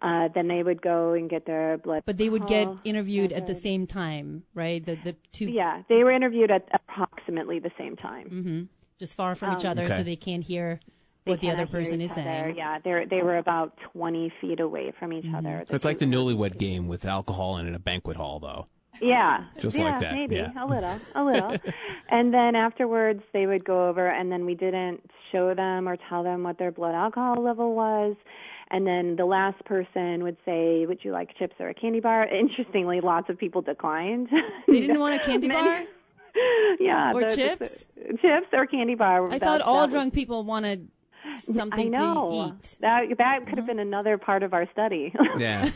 uh, 0.03 0.29
then 0.35 0.49
they 0.49 0.63
would 0.63 0.83
go 0.83 1.13
and 1.13 1.31
get 1.31 1.47
their 1.47 1.79
blood. 1.79 2.03
But 2.05 2.19
they 2.19 2.29
would 2.29 2.47
get 2.47 2.69
interviewed 2.85 3.33
at 3.33 3.47
the 3.47 3.55
same 3.55 3.87
time, 3.87 4.43
right? 4.55 4.85
The 4.85 4.97
the 4.97 5.15
two 5.33 5.51
Yeah, 5.51 5.83
they 5.89 6.03
were 6.03 6.11
interviewed 6.11 6.32
at 6.51 6.69
approximately 6.73 7.59
the 7.59 7.71
same 7.79 7.97
time. 7.97 8.29
Mm-hmm. 8.31 8.63
just 8.99 9.15
far 9.17 9.35
from 9.35 9.55
each 9.57 9.65
Um, 9.65 9.73
other, 9.73 9.83
Okay. 9.85 9.97
so 9.97 10.03
they 10.05 10.15
can't 10.17 10.45
hear 10.45 10.79
They 11.25 11.33
what 11.33 11.41
the 11.41 11.51
other 11.51 11.67
person 11.67 12.01
is 12.01 12.13
other. 12.13 12.23
saying. 12.23 12.57
Yeah, 12.57 12.79
they 12.85 13.05
they 13.09 13.23
were 13.23 13.37
about 13.39 13.77
20 13.93 14.33
feet 14.41 14.61
away 14.61 14.93
from 14.99 15.13
each 15.13 15.25
Mm-hmm. 15.25 15.35
other. 15.35 15.65
So 15.67 15.75
it's 15.75 15.85
like 15.85 15.99
the 15.99 16.07
newlywed 16.07 16.57
game 16.59 16.87
with 16.89 17.05
alcohol 17.05 17.57
and 17.57 17.67
in 17.69 17.75
a 17.75 17.79
banquet 17.81 18.17
hall, 18.17 18.39
though. 18.41 18.67
Yeah, 19.01 19.45
Just 19.59 19.77
yeah, 19.77 19.85
like 19.85 20.01
that, 20.01 20.15
maybe 20.15 20.37
yeah. 20.37 20.53
a 20.57 20.67
little, 20.67 20.97
a 21.17 21.25
little. 21.25 21.57
and 22.09 22.33
then 22.33 22.55
afterwards, 22.55 23.23
they 23.33 23.47
would 23.47 23.65
go 23.65 23.89
over, 23.89 24.07
and 24.07 24.31
then 24.31 24.45
we 24.47 24.55
didn't 24.55 25.01
show 25.33 25.55
them 25.55 25.89
or 25.89 25.97
tell 26.09 26.23
them 26.23 26.45
what 26.45 26.59
their 26.59 26.71
blood 26.71 26.95
alcohol 26.95 27.43
level 27.43 27.75
was. 27.75 28.15
And 28.71 28.87
then 28.87 29.17
the 29.17 29.25
last 29.27 29.65
person 29.65 30.23
would 30.23 30.37
say, 30.45 30.87
"Would 30.87 31.01
you 31.05 31.11
like 31.11 31.37
chips 31.37 31.57
or 31.59 31.69
a 31.69 31.75
candy 31.75 31.99
bar?" 32.01 32.27
Interestingly, 32.45 33.01
lots 33.01 33.29
of 33.29 33.37
people 33.39 33.61
declined. 33.63 34.29
They 34.69 34.81
didn't 34.81 35.01
want 35.01 35.21
a 35.21 35.25
candy 35.29 35.49
Many- 35.49 35.61
bar. 35.69 35.83
yeah, 36.81 37.13
Or 37.13 37.21
the- 37.21 37.27
the- 37.27 37.37
chips? 37.37 37.85
chips 38.21 38.47
or 38.53 38.67
candy 38.67 38.95
bar. 38.95 39.29
I 39.31 39.39
thought 39.39 39.61
all 39.61 39.87
drunk 39.89 40.15
people 40.15 40.45
wanted 40.45 40.89
something 41.41 41.95
I 41.95 41.99
know. 41.99 42.31
to 42.31 42.57
eat. 42.57 42.77
That 42.81 43.19
that 43.19 43.47
could 43.47 43.59
have 43.59 43.67
been 43.67 43.79
another 43.79 44.19
part 44.19 44.43
of 44.43 44.53
our 44.55 44.69
study. 44.73 45.15
Yeah. 45.39 45.69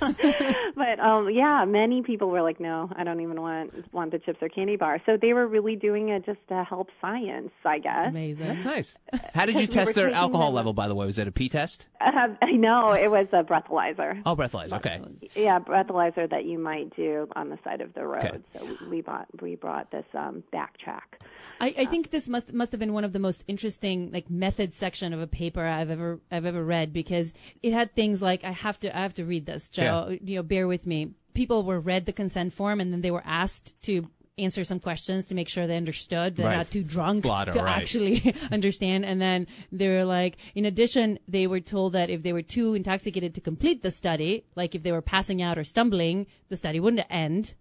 but 0.74 1.00
um 1.00 1.30
yeah, 1.30 1.64
many 1.66 2.02
people 2.02 2.28
were 2.28 2.42
like, 2.42 2.60
"No, 2.60 2.90
I 2.94 3.04
don't 3.04 3.20
even 3.20 3.40
want 3.40 3.92
want 3.92 4.10
the 4.12 4.18
chips 4.18 4.38
or 4.42 4.48
candy 4.48 4.76
bar." 4.76 5.00
So 5.06 5.16
they 5.20 5.32
were 5.32 5.46
really 5.46 5.76
doing 5.76 6.10
it 6.10 6.26
just 6.26 6.38
to 6.48 6.62
help 6.64 6.88
science, 7.00 7.50
I 7.64 7.78
guess. 7.78 8.08
Amazing. 8.08 8.46
That's 8.48 8.64
nice. 8.64 8.98
How 9.34 9.46
did 9.46 9.54
you 9.56 9.62
Because 9.62 9.76
we 9.76 9.84
test 9.84 9.94
their 9.94 10.10
alcohol 10.10 10.46
them- 10.48 10.54
level, 10.56 10.72
by 10.72 10.88
the 10.88 10.94
way? 10.94 11.06
Was 11.06 11.18
it 11.18 11.26
a 11.28 11.32
pee 11.32 11.48
test? 11.48 11.86
Uh, 12.00 12.28
I 12.42 12.52
know 12.52 12.92
it 12.92 13.10
was 13.10 13.26
a 13.32 13.42
breathalyzer. 13.42 14.20
Oh, 14.26 14.36
breathalyzer. 14.36 14.74
Okay. 14.74 15.00
Yeah, 15.34 15.58
breathalyzer 15.58 16.28
that 16.30 16.44
you 16.44 16.58
might 16.58 16.94
do 16.96 17.28
on 17.34 17.48
the 17.50 17.58
side 17.64 17.80
of 17.80 17.94
the 17.94 18.06
road. 18.06 18.24
Okay. 18.24 18.38
So 18.58 18.64
we, 18.64 18.88
we 18.96 19.00
bought 19.00 19.26
we 19.40 19.54
brought 19.56 19.90
this 19.90 20.04
um 20.14 20.42
BACtrack. 20.52 21.20
I, 21.60 21.74
I 21.78 21.84
think 21.86 22.10
this 22.10 22.28
must 22.28 22.52
must 22.52 22.72
have 22.72 22.78
been 22.80 22.92
one 22.92 23.04
of 23.04 23.12
the 23.14 23.18
most 23.18 23.42
interesting 23.48 24.10
like 24.12 24.28
method 24.30 24.74
section 24.74 25.12
of 25.14 25.20
a 25.20 25.26
paper 25.42 25.64
I've 25.78 25.90
ever 25.90 26.10
I've 26.30 26.46
ever 26.52 26.64
read 26.64 26.92
because 26.92 27.32
it 27.62 27.72
had 27.72 27.88
things 27.94 28.20
like 28.28 28.42
I 28.44 28.52
have 28.52 28.78
to 28.80 28.88
I 28.96 29.00
have 29.02 29.14
to 29.14 29.24
read 29.24 29.44
this 29.46 29.68
Joe 29.68 30.16
you 30.28 30.36
know 30.36 30.42
bear 30.42 30.66
with 30.66 30.84
me. 30.86 30.98
People 31.34 31.62
were 31.62 31.80
read 31.80 32.06
the 32.06 32.12
consent 32.22 32.52
form 32.52 32.80
and 32.80 32.88
then 32.92 33.02
they 33.02 33.10
were 33.16 33.26
asked 33.42 33.80
to 33.88 33.94
answer 34.38 34.64
some 34.64 34.80
questions 34.80 35.24
to 35.26 35.34
make 35.34 35.48
sure 35.48 35.66
they 35.66 35.76
understood. 35.84 36.36
They're 36.36 36.46
Right. 36.46 36.56
not 36.62 36.70
too 36.70 36.82
drunk 36.82 37.22
Blotto, 37.22 37.52
to 37.52 37.62
right. 37.62 37.80
actually 37.80 38.16
understand. 38.52 39.04
And 39.10 39.18
then 39.20 39.46
they're 39.72 40.04
like 40.04 40.34
in 40.54 40.64
addition 40.66 41.18
they 41.28 41.46
were 41.46 41.60
told 41.74 41.92
that 41.94 42.08
if 42.10 42.22
they 42.22 42.32
were 42.32 42.42
too 42.56 42.74
intoxicated 42.74 43.34
to 43.34 43.40
complete 43.50 43.82
the 43.82 43.90
study 43.90 44.32
like 44.60 44.74
if 44.74 44.82
they 44.82 44.92
were 44.92 45.02
passing 45.16 45.40
out 45.46 45.56
or 45.58 45.64
stumbling 45.64 46.26
the 46.48 46.56
study 46.56 46.80
wouldn't 46.80 47.06
end. 47.10 47.54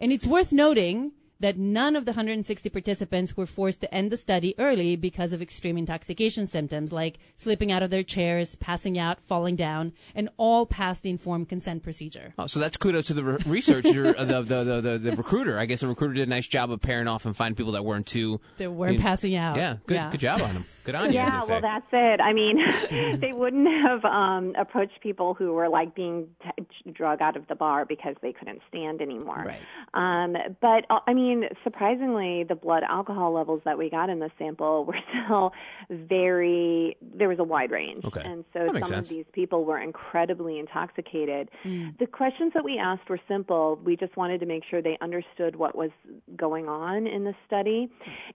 And 0.00 0.12
it's 0.12 0.26
worth 0.26 0.52
noting 0.52 1.12
that 1.40 1.56
none 1.56 1.94
of 1.94 2.04
the 2.04 2.10
160 2.12 2.68
participants 2.70 3.36
were 3.36 3.46
forced 3.46 3.80
to 3.80 3.94
end 3.94 4.10
the 4.10 4.16
study 4.16 4.54
early 4.58 4.96
because 4.96 5.32
of 5.32 5.40
extreme 5.40 5.78
intoxication 5.78 6.46
symptoms 6.46 6.92
like 6.92 7.18
slipping 7.36 7.70
out 7.70 7.82
of 7.82 7.90
their 7.90 8.02
chairs, 8.02 8.56
passing 8.56 8.98
out, 8.98 9.20
falling 9.20 9.54
down, 9.56 9.92
and 10.14 10.28
all 10.36 10.66
passed 10.66 11.02
the 11.02 11.10
informed 11.10 11.48
consent 11.48 11.82
procedure. 11.82 12.34
Oh, 12.38 12.46
so 12.46 12.58
that's 12.58 12.76
kudos 12.76 13.06
to 13.06 13.14
the 13.14 13.24
re- 13.24 13.38
researcher, 13.46 14.16
uh, 14.18 14.24
the, 14.24 14.42
the, 14.42 14.64
the, 14.64 14.80
the, 14.80 14.98
the 14.98 15.16
recruiter. 15.16 15.58
I 15.58 15.66
guess 15.66 15.80
the 15.80 15.88
recruiter 15.88 16.14
did 16.14 16.28
a 16.28 16.30
nice 16.30 16.46
job 16.46 16.70
of 16.70 16.80
pairing 16.80 17.06
off 17.06 17.24
and 17.24 17.36
finding 17.36 17.56
people 17.56 17.72
that 17.72 17.84
weren't 17.84 18.06
too. 18.06 18.40
They 18.56 18.66
weren't 18.66 18.94
you 18.94 18.98
know- 18.98 19.04
passing 19.04 19.36
out. 19.36 19.56
Yeah, 19.56 19.76
good, 19.86 20.10
good 20.10 20.20
job 20.20 20.42
on 20.42 20.54
them. 20.54 20.64
Good 20.84 20.94
on 20.94 21.06
you. 21.08 21.12
Yeah, 21.14 21.38
well, 21.40 21.46
say. 21.46 21.60
that's 21.60 21.86
it. 21.92 22.20
I 22.20 22.32
mean, 22.32 22.58
they 23.20 23.32
wouldn't 23.32 23.68
have 23.68 24.04
um 24.04 24.54
approached 24.58 25.00
people 25.02 25.34
who 25.34 25.52
were 25.52 25.68
like 25.68 25.94
being 25.94 26.28
t- 26.42 26.90
drug 26.92 27.20
out 27.20 27.36
of 27.36 27.46
the 27.46 27.54
bar 27.54 27.84
because 27.84 28.16
they 28.22 28.32
couldn't 28.32 28.60
stand 28.68 29.02
anymore. 29.02 29.44
Right. 29.46 29.60
Um, 29.92 30.34
but 30.60 30.86
uh, 30.88 31.00
I 31.06 31.12
mean, 31.12 31.27
surprisingly, 31.64 32.44
the 32.44 32.54
blood 32.54 32.82
alcohol 32.88 33.32
levels 33.32 33.62
that 33.64 33.76
we 33.78 33.90
got 33.90 34.10
in 34.10 34.18
the 34.18 34.30
sample 34.38 34.84
were 34.88 34.98
still 35.24 35.52
very. 35.90 36.96
There 37.02 37.28
was 37.28 37.38
a 37.38 37.44
wide 37.44 37.70
range, 37.70 38.04
Okay. 38.04 38.22
and 38.24 38.44
so 38.52 38.60
That 38.60 38.66
some 38.66 38.74
makes 38.74 38.90
of 38.90 39.08
these 39.08 39.24
people 39.32 39.64
were 39.64 39.80
incredibly 39.80 40.58
intoxicated. 40.58 41.50
Mm. 41.64 41.98
The 41.98 42.06
questions 42.06 42.52
that 42.54 42.64
we 42.64 42.78
asked 42.78 43.08
were 43.08 43.20
simple. 43.28 43.78
We 43.84 43.96
just 43.96 44.16
wanted 44.16 44.40
to 44.40 44.46
make 44.46 44.62
sure 44.68 44.82
they 44.82 44.98
understood 45.00 45.56
what 45.56 45.74
was 45.76 45.90
going 46.36 46.68
on 46.68 47.06
in 47.06 47.24
the 47.24 47.34
study, 47.46 47.90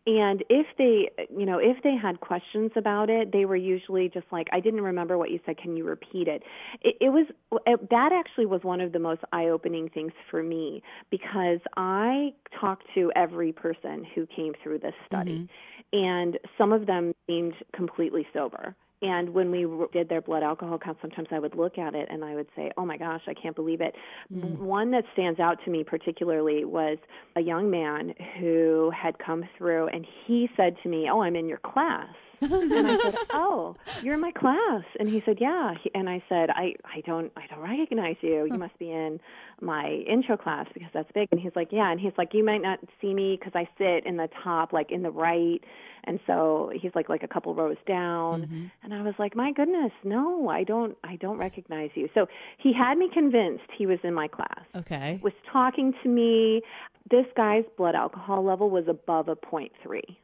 and 0.05 0.43
if 0.49 0.67
they, 0.77 1.09
you 1.35 1.45
know, 1.45 1.59
if 1.59 1.81
they 1.83 1.95
had 1.95 2.19
questions 2.19 2.71
about 2.75 3.09
it, 3.09 3.31
they 3.31 3.45
were 3.45 3.55
usually 3.55 4.09
just 4.09 4.25
like, 4.31 4.47
"I 4.51 4.59
didn't 4.59 4.81
remember 4.81 5.17
what 5.17 5.31
you 5.31 5.39
said. 5.45 5.57
Can 5.57 5.75
you 5.77 5.83
repeat 5.85 6.27
it?" 6.27 6.43
It, 6.81 6.95
it 7.01 7.09
was 7.09 7.27
it, 7.65 7.89
that 7.89 8.11
actually 8.13 8.45
was 8.45 8.63
one 8.63 8.81
of 8.81 8.91
the 8.91 8.99
most 8.99 9.21
eye-opening 9.31 9.89
things 9.89 10.11
for 10.29 10.41
me 10.43 10.81
because 11.09 11.59
I 11.77 12.33
talked 12.59 12.82
to 12.95 13.11
every 13.15 13.51
person 13.51 14.05
who 14.15 14.25
came 14.27 14.53
through 14.61 14.79
this 14.79 14.93
study, 15.05 15.47
mm-hmm. 15.93 15.97
and 15.97 16.39
some 16.57 16.71
of 16.71 16.85
them 16.85 17.13
seemed 17.27 17.53
completely 17.73 18.25
sober. 18.33 18.75
And 19.03 19.33
when 19.33 19.51
we 19.51 19.67
did 19.91 20.07
their 20.07 20.21
blood 20.21 20.43
alcohol 20.43 20.79
count, 20.79 20.97
sometimes 21.01 21.27
I 21.31 21.39
would 21.39 21.55
look 21.55 21.77
at 21.77 21.93
it 21.93 22.07
and 22.09 22.23
I 22.23 22.35
would 22.35 22.47
say, 22.55 22.71
"Oh 22.77 22.85
my 22.85 22.97
gosh, 22.97 23.21
I 23.27 23.33
can't 23.33 23.55
believe 23.55 23.81
it." 23.81 23.93
Mm. 24.33 24.59
One 24.59 24.91
that 24.91 25.03
stands 25.11 25.41
out 25.41 25.57
to 25.65 25.71
me 25.71 25.83
particularly 25.83 26.63
was 26.63 26.97
a 27.35 27.41
young 27.41 27.69
man 27.69 28.13
who 28.39 28.91
had 28.91 29.19
come 29.19 29.43
through, 29.57 29.87
and 29.87 30.07
he 30.25 30.49
said 30.55 30.77
to 30.83 30.89
me, 30.89 31.09
"Oh, 31.11 31.21
I'm 31.21 31.35
in 31.35 31.49
your 31.49 31.57
class." 31.59 32.15
And 32.51 32.87
I 32.87 32.97
said, 32.99 33.15
"Oh, 33.31 33.75
you're 34.01 34.13
in 34.15 34.21
my 34.21 34.31
class." 34.31 34.83
And 34.99 35.07
he 35.09 35.21
said, 35.25 35.37
"Yeah." 35.39 35.73
He, 35.81 35.91
and 35.93 36.09
I 36.09 36.23
said, 36.29 36.49
"I 36.49 36.73
I 36.83 37.01
don't 37.05 37.31
I 37.37 37.47
don't 37.47 37.59
recognize 37.59 38.15
you. 38.21 38.45
You 38.45 38.57
must 38.57 38.77
be 38.79 38.91
in 38.91 39.19
my 39.61 40.03
intro 40.07 40.37
class 40.37 40.67
because 40.73 40.89
that's 40.93 41.11
big." 41.13 41.27
And 41.31 41.39
he's 41.39 41.55
like, 41.55 41.69
"Yeah." 41.71 41.91
And 41.91 41.99
he's 41.99 42.13
like, 42.17 42.33
"You 42.33 42.43
might 42.43 42.61
not 42.61 42.79
see 43.01 43.13
me 43.13 43.37
because 43.39 43.53
I 43.55 43.67
sit 43.77 44.05
in 44.05 44.17
the 44.17 44.29
top, 44.43 44.73
like 44.73 44.91
in 44.91 45.03
the 45.03 45.11
right." 45.11 45.63
And 46.05 46.19
so 46.27 46.69
he's 46.73 46.91
like 46.95 47.07
like 47.07 47.23
a 47.23 47.27
couple 47.27 47.55
rows 47.55 47.77
down. 47.87 48.41
Mm-hmm. 48.43 48.65
And 48.83 48.93
I 48.93 49.01
was 49.03 49.13
like, 49.17 49.35
"My 49.35 49.51
goodness, 49.53 49.91
no, 50.03 50.49
I 50.49 50.63
don't 50.63 50.97
I 51.03 51.15
don't 51.17 51.37
recognize 51.37 51.91
you." 51.95 52.09
So 52.13 52.27
he 52.57 52.73
had 52.73 52.97
me 52.97 53.09
convinced 53.13 53.63
he 53.77 53.85
was 53.85 53.99
in 54.03 54.13
my 54.13 54.27
class 54.27 54.63
Okay. 54.75 55.19
was 55.23 55.33
talking 55.51 55.93
to 56.03 56.09
me. 56.09 56.61
This 57.09 57.25
guy's 57.35 57.65
blood 57.77 57.95
alcohol 57.95 58.43
level 58.43 58.69
was 58.69 58.85
above 58.87 59.27
a 59.27 59.35
point 59.35 59.71
three, 59.83 60.17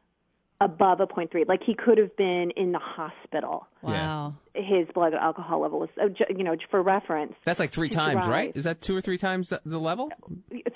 above 0.60 1.00
a 1.00 1.06
point 1.06 1.30
three. 1.30 1.44
Like 1.48 1.62
he 1.64 1.74
could 1.74 1.96
have 1.98 2.14
been 2.16 2.50
in 2.56 2.72
the 2.72 2.78
hospital. 2.78 3.66
Wow. 3.82 4.34
His 4.54 4.86
blood 4.94 5.14
alcohol 5.14 5.60
level 5.62 5.80
was, 5.80 5.88
uh, 6.02 6.06
you 6.36 6.44
know, 6.44 6.54
for 6.70 6.82
reference, 6.82 7.32
That's 7.46 7.58
like 7.60 7.70
three 7.70 7.88
times, 7.88 8.24
drive. 8.26 8.28
right? 8.28 8.52
Is 8.56 8.64
that 8.64 8.80
two 8.82 8.94
or 8.96 9.00
three 9.00 9.16
times 9.16 9.48
the, 9.48 9.60
the 9.64 9.78
level? 9.78 10.10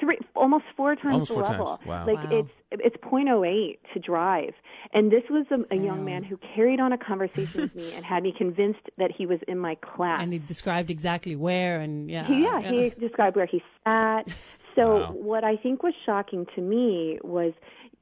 three, 0.01 0.18
almost 0.35 0.64
four 0.76 0.95
times 0.97 1.12
Almost 1.12 1.28
the 1.28 1.35
four 1.35 1.43
level. 1.43 1.66
times. 1.76 1.87
Wow. 1.87 2.07
Like 2.07 2.30
Wow. 2.30 2.39
it's 2.39 2.51
it's 2.70 2.97
point 3.03 3.28
oh 3.28 3.45
eight 3.45 3.78
to 3.93 4.01
drive, 4.01 4.55
and 4.93 5.12
this 5.12 5.22
was 5.30 5.47
a, 5.51 5.74
a 5.74 5.76
young 5.78 6.05
man 6.05 6.24
who 6.24 6.39
carried 6.57 6.80
on 6.80 6.93
a 6.93 6.99
conversation 6.99 7.62
with 7.62 7.74
me 7.74 7.93
and 7.97 8.05
had 8.05 8.22
me 8.22 8.32
convinced 8.37 8.80
that 8.99 9.11
he 9.16 9.26
was 9.26 9.39
in 9.47 9.59
my 9.59 9.74
class. 9.76 10.20
And 10.22 10.32
he 10.32 10.39
described 10.39 10.91
exactly 10.91 11.37
where 11.37 11.80
and 11.80 12.11
yeah. 12.11 12.26
He- 12.26 12.43
yeah, 12.43 12.61
he 12.62 12.91
described 12.91 13.37
where 13.37 13.47
he 13.47 13.62
sat. 13.85 14.28
So 14.76 14.97
Wow. 14.97 15.12
what 15.12 15.45
I 15.45 15.57
think 15.57 15.82
was 15.85 15.95
shocking 16.05 16.47
to 16.57 16.61
me 16.61 17.18
was 17.22 17.53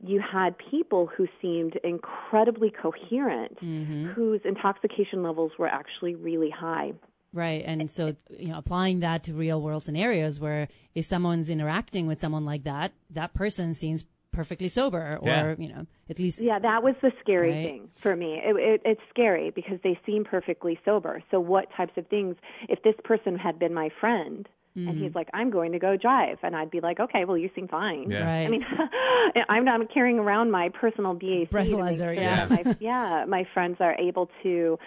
you 0.04 0.20
had 0.20 0.56
people 0.70 1.06
who 1.06 1.26
seemed 1.40 1.76
incredibly 1.84 2.70
coherent, 2.70 3.58
Mm-hmm. 3.62 4.08
whose 4.10 4.40
intoxication 4.44 5.22
levels 5.22 5.52
were 5.58 5.68
actually 5.68 6.14
really 6.14 6.50
high. 6.50 6.92
Right. 7.32 7.62
And 7.64 7.90
so, 7.90 8.14
you 8.28 8.48
know, 8.48 8.58
applying 8.58 9.00
that 9.00 9.22
to 9.24 9.32
real 9.32 9.60
world 9.62 9.84
scenarios 9.84 10.38
where 10.38 10.68
if 10.94 11.06
someone's 11.06 11.48
interacting 11.48 12.06
with 12.06 12.20
someone 12.20 12.44
like 12.44 12.64
that, 12.64 12.92
that 13.10 13.32
person 13.32 13.72
seems 13.72 14.04
perfectly 14.32 14.68
sober 14.68 15.18
or, 15.20 15.28
Yeah. 15.28 15.54
you 15.58 15.68
know, 15.68 15.86
at 16.10 16.18
least 16.18 16.40
Yeah, 16.42 16.58
that 16.58 16.82
was 16.82 16.94
the 17.00 17.12
scary 17.20 17.52
Right. 17.52 17.64
thing 17.66 17.88
for 17.94 18.16
me. 18.16 18.40
It, 18.44 18.56
it, 18.56 18.82
it's 18.84 19.00
scary 19.10 19.50
because 19.50 19.78
they 19.82 19.98
seem 20.04 20.24
perfectly 20.24 20.78
sober. 20.84 21.22
So 21.30 21.38
what 21.40 21.68
types 21.76 21.92
of 21.96 22.06
things? 22.08 22.36
If 22.68 22.82
this 22.82 22.94
person 23.04 23.36
had 23.38 23.58
been 23.58 23.72
my 23.72 23.88
friend. 24.00 24.48
And 24.74 24.88
Mm-hmm. 24.88 25.02
he's 25.04 25.14
like, 25.14 25.28
I'm 25.34 25.50
going 25.50 25.72
to 25.72 25.78
go 25.78 25.96
drive. 25.98 26.38
And 26.42 26.56
I'd 26.56 26.70
be 26.70 26.80
like, 26.80 26.98
okay, 26.98 27.26
well, 27.26 27.36
you 27.36 27.50
seem 27.54 27.68
fine. 27.68 28.10
Yeah. 28.10 28.24
Right. 28.24 28.46
I 28.46 28.48
mean, 28.48 28.64
I'm 29.50 29.64
not 29.66 29.80
carrying 29.92 30.18
around 30.18 30.50
my 30.50 30.70
personal 30.70 31.12
BAC. 31.12 31.50
Breathalyzer, 31.50 31.98
sure 31.98 32.12
yeah. 32.14 32.46
My, 32.48 32.76
yeah, 32.80 33.24
my 33.28 33.46
friends 33.52 33.76
are 33.80 33.94
able 33.96 34.30
to 34.42 34.78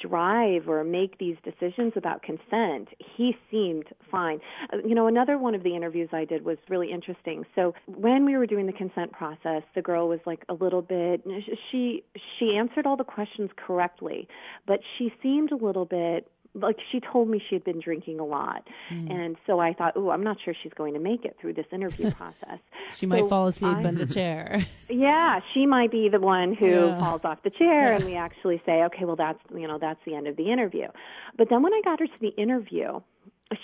drive 0.00 0.66
or 0.68 0.82
make 0.82 1.18
these 1.18 1.36
decisions 1.44 1.92
about 1.96 2.22
consent. 2.22 2.88
He 3.16 3.36
seemed 3.50 3.84
fine. 4.10 4.40
Uh, 4.72 4.78
You 4.84 4.94
know, 4.94 5.06
another 5.06 5.36
one 5.38 5.54
of 5.54 5.62
the 5.62 5.74
interviews 5.76 6.08
I 6.12 6.24
did 6.24 6.44
was 6.44 6.56
really 6.68 6.90
interesting. 6.90 7.44
So 7.54 7.74
when 7.86 8.24
we 8.24 8.36
were 8.36 8.46
doing 8.46 8.66
the 8.66 8.72
consent 8.72 9.12
process, 9.12 9.62
the 9.74 9.82
girl 9.82 10.08
was 10.08 10.20
like 10.24 10.44
a 10.48 10.54
little 10.54 10.80
bit. 10.82 11.22
She 11.70 12.02
she 12.38 12.56
answered 12.56 12.86
all 12.86 12.96
the 12.96 13.04
questions 13.04 13.50
correctly, 13.56 14.26
but 14.66 14.80
she 14.96 15.12
seemed 15.22 15.52
a 15.52 15.56
little 15.56 15.84
bit 15.84 16.30
like 16.54 16.76
she 16.92 17.00
told 17.00 17.28
me 17.28 17.42
she 17.48 17.56
had 17.56 17.64
been 17.64 17.80
drinking 17.80 18.20
a 18.20 18.24
lot 18.24 18.66
hmm. 18.88 19.10
and 19.10 19.36
so 19.46 19.58
i 19.58 19.72
thought 19.72 19.92
oh 19.96 20.10
i'm 20.10 20.22
not 20.22 20.36
sure 20.44 20.54
she's 20.62 20.72
going 20.74 20.94
to 20.94 21.00
make 21.00 21.24
it 21.24 21.36
through 21.40 21.52
this 21.52 21.66
interview 21.72 22.10
process 22.20 22.58
she 22.94 23.06
might 23.06 23.26
fall 23.28 23.46
asleep 23.46 23.76
I- 23.76 23.88
in 23.88 23.96
the 23.96 24.06
chair. 24.06 24.64
yeah, 24.88 25.40
she 25.52 25.66
might 25.66 25.90
be 25.90 26.08
the 26.08 26.20
one 26.20 26.54
who 26.54 26.66
Yeah. 26.66 27.00
falls 27.00 27.22
off 27.24 27.42
the 27.42 27.50
chair, 27.50 27.92
and 27.92 28.04
we 28.04 28.14
actually 28.14 28.60
say, 28.66 28.84
okay, 28.84 29.04
well, 29.04 29.16
that's 29.16 29.38
you 29.54 29.66
know 29.66 29.78
that's 29.78 30.00
the 30.04 30.14
end 30.14 30.26
of 30.26 30.36
the 30.36 30.50
interview. 30.50 30.88
But 31.36 31.48
then 31.50 31.62
when 31.62 31.72
I 31.72 31.80
got 31.84 32.00
her 32.00 32.06
to 32.06 32.20
the 32.20 32.28
interview, 32.28 33.00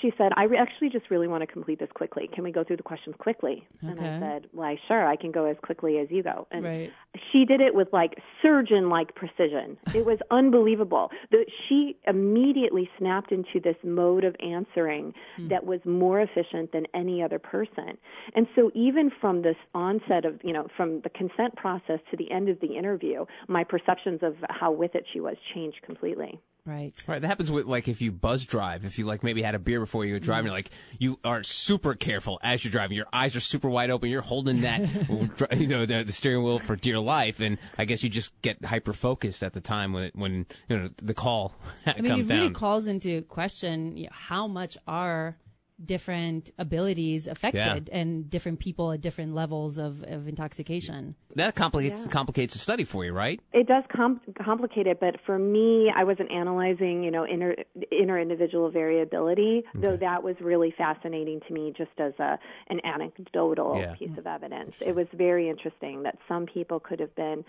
she 0.01 0.13
said, 0.19 0.33
I 0.37 0.45
re- 0.45 0.59
actually 0.59 0.91
just 0.91 1.11
really 1.11 1.27
want 1.27 1.43
to 1.43 1.47
complete 1.47 1.79
this 1.79 1.89
quickly. 1.95 2.29
Can 2.33 2.45
we 2.45 2.53
go 2.53 2.63
through 2.63 2.77
the 2.77 2.83
questions 2.83 3.17
quickly? 3.19 3.67
And 3.81 3.99
I 3.99 4.21
said, 4.21 4.47
Why, 4.53 4.77
sure, 4.87 5.07
I 5.07 5.17
can 5.17 5.33
go 5.33 5.47
as 5.47 5.57
quickly 5.63 5.99
as 5.99 6.09
you 6.11 6.23
go. 6.23 6.47
And 6.51 6.65
Right. 6.65 6.93
she 7.33 7.45
did 7.45 7.61
it 7.61 7.75
with 7.75 7.93
like 7.93 8.19
surgeon-like 8.43 9.15
precision. 9.15 9.79
It 9.95 10.05
was 10.05 10.19
unbelievable. 10.31 11.11
The, 11.31 11.47
she 11.69 11.97
immediately 12.07 12.91
snapped 12.99 13.33
into 13.33 13.59
this 13.63 13.77
mode 13.83 14.25
of 14.25 14.37
answering 14.41 15.15
hmm. 15.37 15.49
that 15.49 15.65
was 15.65 15.81
more 15.85 16.21
efficient 16.21 16.73
than 16.73 16.87
any 16.95 17.23
other 17.23 17.39
person. 17.39 17.97
And 18.35 18.47
so 18.55 18.71
even 18.75 19.11
from 19.21 19.43
this 19.43 19.57
onset 19.75 20.25
of, 20.25 20.41
you 20.45 20.53
know, 20.53 20.69
from 20.77 21.01
the 21.01 21.11
consent 21.11 21.57
process 21.57 22.01
to 22.11 22.17
the 22.17 22.31
end 22.31 22.49
of 22.49 22.61
the 22.61 22.77
interview, 22.77 23.25
my 23.49 23.65
perceptions 23.65 24.21
of 24.23 24.37
how 24.51 24.71
with 24.71 24.95
it 24.95 25.07
she 25.13 25.21
was 25.21 25.37
changed 25.55 25.79
completely. 25.83 26.39
Right. 26.65 26.93
Right, 27.07 27.21
that 27.21 27.27
happens 27.27 27.51
with 27.51 27.67
like 27.67 27.89
if 27.89 28.01
you 28.01 28.13
buzz 28.13 28.45
drive. 28.47 28.85
If 28.85 28.99
you 28.99 29.07
like 29.07 29.23
maybe 29.23 29.43
had 29.43 29.55
a 29.55 29.59
beer 29.59 29.81
before 29.81 30.05
you 30.05 30.15
go 30.15 30.19
driving, 30.19 30.51
Mm. 30.51 30.55
like 30.55 30.71
you 30.99 31.19
are 31.25 31.43
super 31.43 31.95
careful 31.95 32.39
as 32.43 32.65
you're 32.65 32.71
driving. 32.71 32.97
Your 32.97 33.07
eyes 33.13 33.35
are 33.35 33.41
super 33.41 33.69
wide 33.69 33.91
open. 33.91 34.11
You're 34.11 34.23
holding 34.23 34.61
that, 34.61 34.81
you 35.59 35.67
know, 35.67 35.87
the, 35.87 36.05
the 36.05 36.13
steering 36.13 36.43
wheel 36.45 36.59
for 36.59 36.77
dear 36.77 36.99
life. 37.01 37.41
And 37.41 37.59
I 37.79 37.85
guess 37.85 38.03
you 38.05 38.11
just 38.11 38.41
get 38.43 38.65
hyper 38.65 38.93
focused 38.93 39.43
at 39.43 39.53
the 39.55 39.61
time 39.61 39.93
when 39.93 40.03
it, 40.05 40.17
when 40.17 40.47
you 40.69 40.79
know 40.79 40.89
the 41.03 41.15
call 41.15 41.55
I 41.87 42.01
mean, 42.01 42.11
comes 42.13 42.31
it 42.31 42.35
really 42.35 42.51
calls 42.51 42.87
into 42.87 43.23
question 43.23 43.97
you 43.97 44.05
know, 44.05 44.11
how 44.13 44.47
much 44.47 44.77
are 44.87 45.37
different 45.85 46.51
abilities 46.59 47.27
affected 47.27 47.89
and 47.91 48.29
different 48.29 48.59
people 48.61 48.93
at 48.93 49.01
different 49.01 49.35
levels 49.35 49.79
of, 49.79 50.03
of 50.05 50.29
intoxication. 50.29 51.15
that 51.37 51.55
complicates 51.55 52.07
complicates 52.09 52.53
the 52.55 52.59
study 52.61 52.85
for 52.85 53.05
you, 53.05 53.13
right? 53.13 53.41
It 53.53 53.67
does 53.67 53.85
com- 53.95 54.21
complicate 54.43 54.87
it, 54.87 55.01
but 55.01 55.17
for 55.25 55.39
me, 55.39 55.91
I 55.95 56.05
wasn't 56.05 56.31
analyzing, 56.31 57.03
you 57.03 57.11
know, 57.11 57.25
inter 57.25 57.55
inter 57.91 58.19
individual 58.19 58.71
variability, 58.71 59.63
though 59.75 59.97
that 59.97 60.23
was 60.23 60.37
really 60.41 60.75
fascinating 60.77 61.41
to 61.49 61.55
me, 61.55 61.73
just 61.77 61.93
as 61.99 62.13
a 62.19 62.39
an 62.69 62.81
anecdotal 62.85 63.79
Yeah. 63.79 63.95
piece 63.95 64.17
of 64.19 64.27
evidence. 64.27 64.75
It 64.81 64.95
was 64.95 65.07
very 65.15 65.49
interesting 65.49 66.03
that 66.03 66.19
some 66.29 66.47
people 66.47 66.81
could 66.81 67.01
have 67.01 67.15
been 67.15 67.45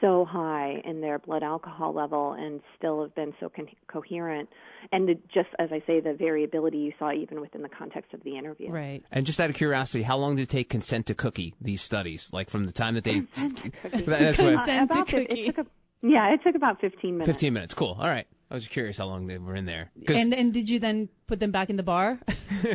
so 0.00 0.24
high 0.24 0.80
in 0.84 1.00
their 1.00 1.18
blood 1.18 1.42
alcohol 1.42 1.92
level 1.94 2.32
and 2.32 2.60
still 2.78 3.02
have 3.02 3.14
been 3.14 3.32
so 3.40 3.48
con- 3.48 3.68
coherent, 3.86 4.48
and 4.92 5.08
the, 5.08 5.14
just 5.32 5.48
as 5.58 5.70
I 5.72 5.82
say, 5.86 6.00
the 6.00 6.14
variability 6.14 6.78
you 6.78 6.92
saw 6.98 7.12
even 7.12 7.40
within 7.40 7.62
the 7.62 7.68
context 7.68 8.14
of 8.14 8.22
the 8.24 8.36
interview. 8.38 8.70
Right. 8.70 9.02
And 9.10 9.26
just 9.26 9.40
out 9.40 9.50
of 9.50 9.56
curiosity, 9.56 10.02
how 10.02 10.16
long 10.16 10.36
did 10.36 10.42
it 10.42 10.48
take 10.48 10.68
consent 10.68 11.06
to 11.06 11.14
cookie 11.14 11.54
these 11.60 11.82
studies? 11.82 12.30
Like 12.32 12.48
from 12.50 12.64
the 12.64 12.72
time 12.72 12.94
that 12.94 13.04
they 13.04 13.20
that's 13.34 14.38
what, 14.38 14.54
Consent 14.54 14.90
to 14.92 15.04
cookie. 15.04 15.40
It 15.50 15.56
took 15.56 15.66
a, 15.66 15.70
yeah, 16.02 16.32
it 16.32 16.40
took 16.42 16.54
about 16.54 16.80
15 16.80 17.12
minutes. 17.12 17.26
fifteen 17.28 17.52
minutes. 17.52 17.74
Cool. 17.74 17.96
All 18.00 18.08
right. 18.08 18.26
I 18.50 18.54
was 18.54 18.66
curious 18.66 18.98
how 18.98 19.06
long 19.06 19.26
they 19.26 19.38
were 19.38 19.54
in 19.54 19.66
there. 19.66 19.92
And 20.08 20.34
and 20.34 20.52
did 20.52 20.68
you 20.68 20.78
then 20.80 21.08
put 21.26 21.38
them 21.40 21.50
back 21.52 21.70
in 21.70 21.76
the 21.76 21.82
bar? 21.82 22.18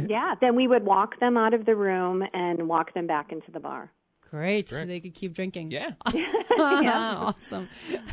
Yeah, 0.08 0.34
then 0.42 0.56
we 0.56 0.68
would 0.68 0.84
walk 0.84 1.20
them 1.20 1.38
out 1.38 1.54
of 1.54 1.66
the 1.66 1.76
room 1.76 2.24
and 2.34 2.68
walk 2.68 2.94
them 2.94 3.06
back 3.08 3.32
into 3.32 3.52
the 3.52 3.60
bar. 3.60 3.92
Great. 4.36 4.68
Great. 4.68 4.88
They 4.90 5.00
could 5.00 5.14
keep 5.14 5.34
drinking. 5.34 5.72
yeah. 5.72 5.92
yeah. 6.14 7.16
awesome. 7.16 7.70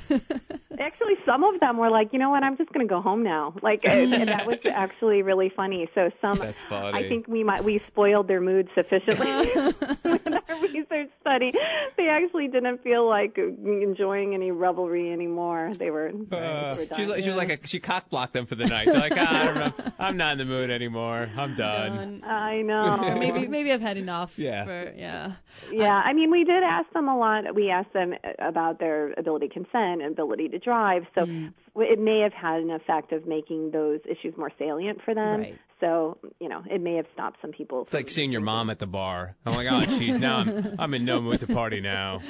Actually, 0.78 1.14
some 1.26 1.42
of 1.42 1.58
them 1.58 1.78
were 1.78 1.90
like, 1.90 2.12
you 2.12 2.18
know 2.20 2.30
what, 2.30 2.44
I'm 2.44 2.56
just 2.56 2.72
going 2.72 2.86
to 2.86 2.88
go 2.90 3.00
home 3.00 3.24
now. 3.24 3.54
Like 3.60 3.84
and 3.84 4.14
and 4.14 4.28
that 4.28 4.46
was 4.46 4.58
actually 4.64 5.22
really 5.22 5.50
funny. 5.54 5.88
So 5.96 6.10
some, 6.20 6.38
That's 6.38 6.60
funny. 6.60 6.96
I 6.96 7.08
think 7.08 7.26
we 7.26 7.42
might 7.42 7.64
we 7.64 7.80
spoiled 7.88 8.28
their 8.28 8.40
mood 8.40 8.68
sufficiently 8.72 9.26
with 9.26 10.26
our 10.48 10.60
research 10.60 11.10
study. 11.20 11.52
They 11.96 12.08
actually 12.08 12.46
didn't 12.46 12.84
feel 12.84 13.08
like 13.08 13.36
enjoying 13.36 14.34
any 14.34 14.52
revelry 14.52 15.12
anymore. 15.12 15.72
They 15.76 15.90
were. 15.90 16.12
they 16.12 16.36
were 16.36 16.74
she's 16.76 16.88
done. 16.88 17.08
like, 17.08 17.22
she 17.24 17.30
was 17.30 17.36
like 17.36 17.64
a, 17.64 17.66
she 17.66 17.80
cock 17.80 18.10
blocked 18.10 18.32
them 18.32 18.46
for 18.46 18.54
the 18.54 18.66
night. 18.66 18.86
They're 18.86 19.00
like, 19.00 19.14
ah, 19.16 19.40
I 19.40 19.44
don't 19.44 19.54
know. 19.56 19.92
I'm 19.98 20.16
not 20.16 20.32
in 20.32 20.38
the 20.38 20.44
mood 20.44 20.70
anymore. 20.70 21.28
I'm 21.36 21.56
done. 21.56 22.20
Done. 22.20 22.24
I 22.24 22.62
know. 22.62 23.16
Maybe 23.18 23.48
maybe 23.48 23.72
I've 23.72 23.80
had 23.80 23.96
enough. 23.96 24.38
Yeah. 24.38 24.64
For, 24.64 24.92
yeah. 24.96 25.32
Yeah, 25.72 25.94
I 25.94 26.11
mean, 26.12 26.30
we 26.30 26.44
did 26.44 26.62
ask 26.62 26.90
them 26.92 27.08
a 27.08 27.16
lot. 27.16 27.54
We 27.54 27.70
asked 27.70 27.92
them 27.92 28.14
about 28.38 28.78
their 28.78 29.12
ability 29.18 29.48
to 29.48 29.54
consent 29.54 30.02
and 30.02 30.12
ability 30.12 30.48
to 30.50 30.58
drive. 30.58 31.04
So 31.14 31.22
Mm. 31.26 31.52
it 31.76 31.98
may 31.98 32.20
have 32.20 32.32
had 32.32 32.60
an 32.60 32.70
effect 32.70 33.12
of 33.12 33.26
making 33.26 33.70
those 33.70 34.00
issues 34.04 34.36
more 34.36 34.50
salient 34.58 35.00
for 35.04 35.14
them. 35.14 35.40
Right. 35.40 35.58
So 35.80 36.18
you 36.38 36.48
know, 36.48 36.62
it 36.70 36.80
may 36.80 36.94
have 36.96 37.06
stopped 37.12 37.38
some 37.42 37.50
people. 37.50 37.82
It's 37.82 37.92
like 37.92 38.08
seeing 38.08 38.30
your 38.30 38.40
mom 38.40 38.70
at 38.70 38.78
the 38.78 38.86
bar. 38.86 39.36
I'm 39.44 39.54
like, 39.54 39.66
oh, 39.70 39.98
she's 39.98 40.16
now 40.18 40.38
I'm, 40.38 40.74
I'm 40.78 40.94
in 40.94 41.04
no 41.04 41.20
mood 41.20 41.40
to 41.40 41.46
party 41.48 41.80
now. 41.80 42.20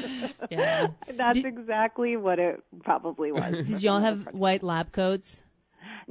Yeah. 0.51 0.89
That's 1.17 1.41
exactly 1.45 2.17
what 2.17 2.39
it 2.39 2.63
probably 2.83 3.31
was. 3.33 3.67
Did 3.67 3.83
y'all 3.83 4.01
have 4.01 4.25
white 4.33 4.63
lab 4.63 4.93
coats? 4.93 5.43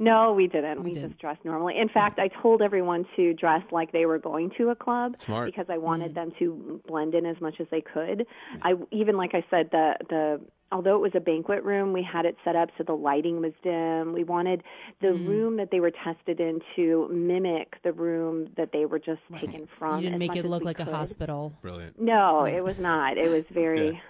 No, 0.02 0.32
we 0.32 0.48
didn't. 0.48 0.82
We, 0.82 0.94
didn't. 0.94 1.10
just 1.10 1.20
dressed 1.20 1.44
normally. 1.44 1.78
In 1.78 1.88
fact, 1.88 2.18
I 2.18 2.28
told 2.42 2.60
everyone 2.60 3.06
to 3.14 3.34
dress 3.34 3.62
like 3.70 3.92
they 3.92 4.04
were 4.04 4.18
going 4.18 4.50
to 4.58 4.70
a 4.70 4.74
club 4.74 5.14
Smart. 5.24 5.46
because 5.46 5.66
I 5.68 5.78
wanted 5.78 6.10
mm. 6.10 6.14
them 6.14 6.32
to 6.40 6.80
blend 6.88 7.14
in 7.14 7.24
as 7.24 7.40
much 7.40 7.60
as 7.60 7.68
they 7.70 7.80
could. 7.80 8.26
I 8.62 8.74
even 8.90 9.16
like 9.16 9.30
I 9.34 9.44
said 9.48 9.68
the 9.70 9.94
the 10.08 10.40
although 10.72 10.96
it 10.96 11.00
was 11.00 11.12
a 11.14 11.20
banquet 11.20 11.62
room, 11.62 11.92
we 11.92 12.02
had 12.02 12.24
it 12.24 12.36
set 12.44 12.56
up 12.56 12.70
so 12.76 12.82
the 12.82 12.94
lighting 12.94 13.40
was 13.40 13.52
dim. 13.62 14.12
We 14.12 14.24
wanted 14.24 14.64
the 15.00 15.08
mm. 15.08 15.28
room 15.28 15.56
that 15.58 15.70
they 15.70 15.78
were 15.78 15.92
tested 15.92 16.40
in 16.40 16.60
to 16.74 17.08
mimic 17.12 17.74
the 17.84 17.92
room 17.92 18.48
that 18.56 18.70
they 18.72 18.86
were 18.86 18.98
just 18.98 19.20
taken 19.40 19.68
from. 19.78 19.96
You 19.96 20.02
didn't 20.02 20.14
as 20.14 20.18
make 20.18 20.28
much 20.30 20.38
it 20.38 20.46
look 20.46 20.62
we 20.62 20.66
like 20.66 20.80
a 20.80 20.84
hospital. 20.84 21.52
Brilliant. 21.62 22.00
No, 22.00 22.44
it 22.44 22.64
was 22.64 22.78
not. 22.80 23.18
It 23.18 23.30
was 23.30 23.44
very. 23.52 24.02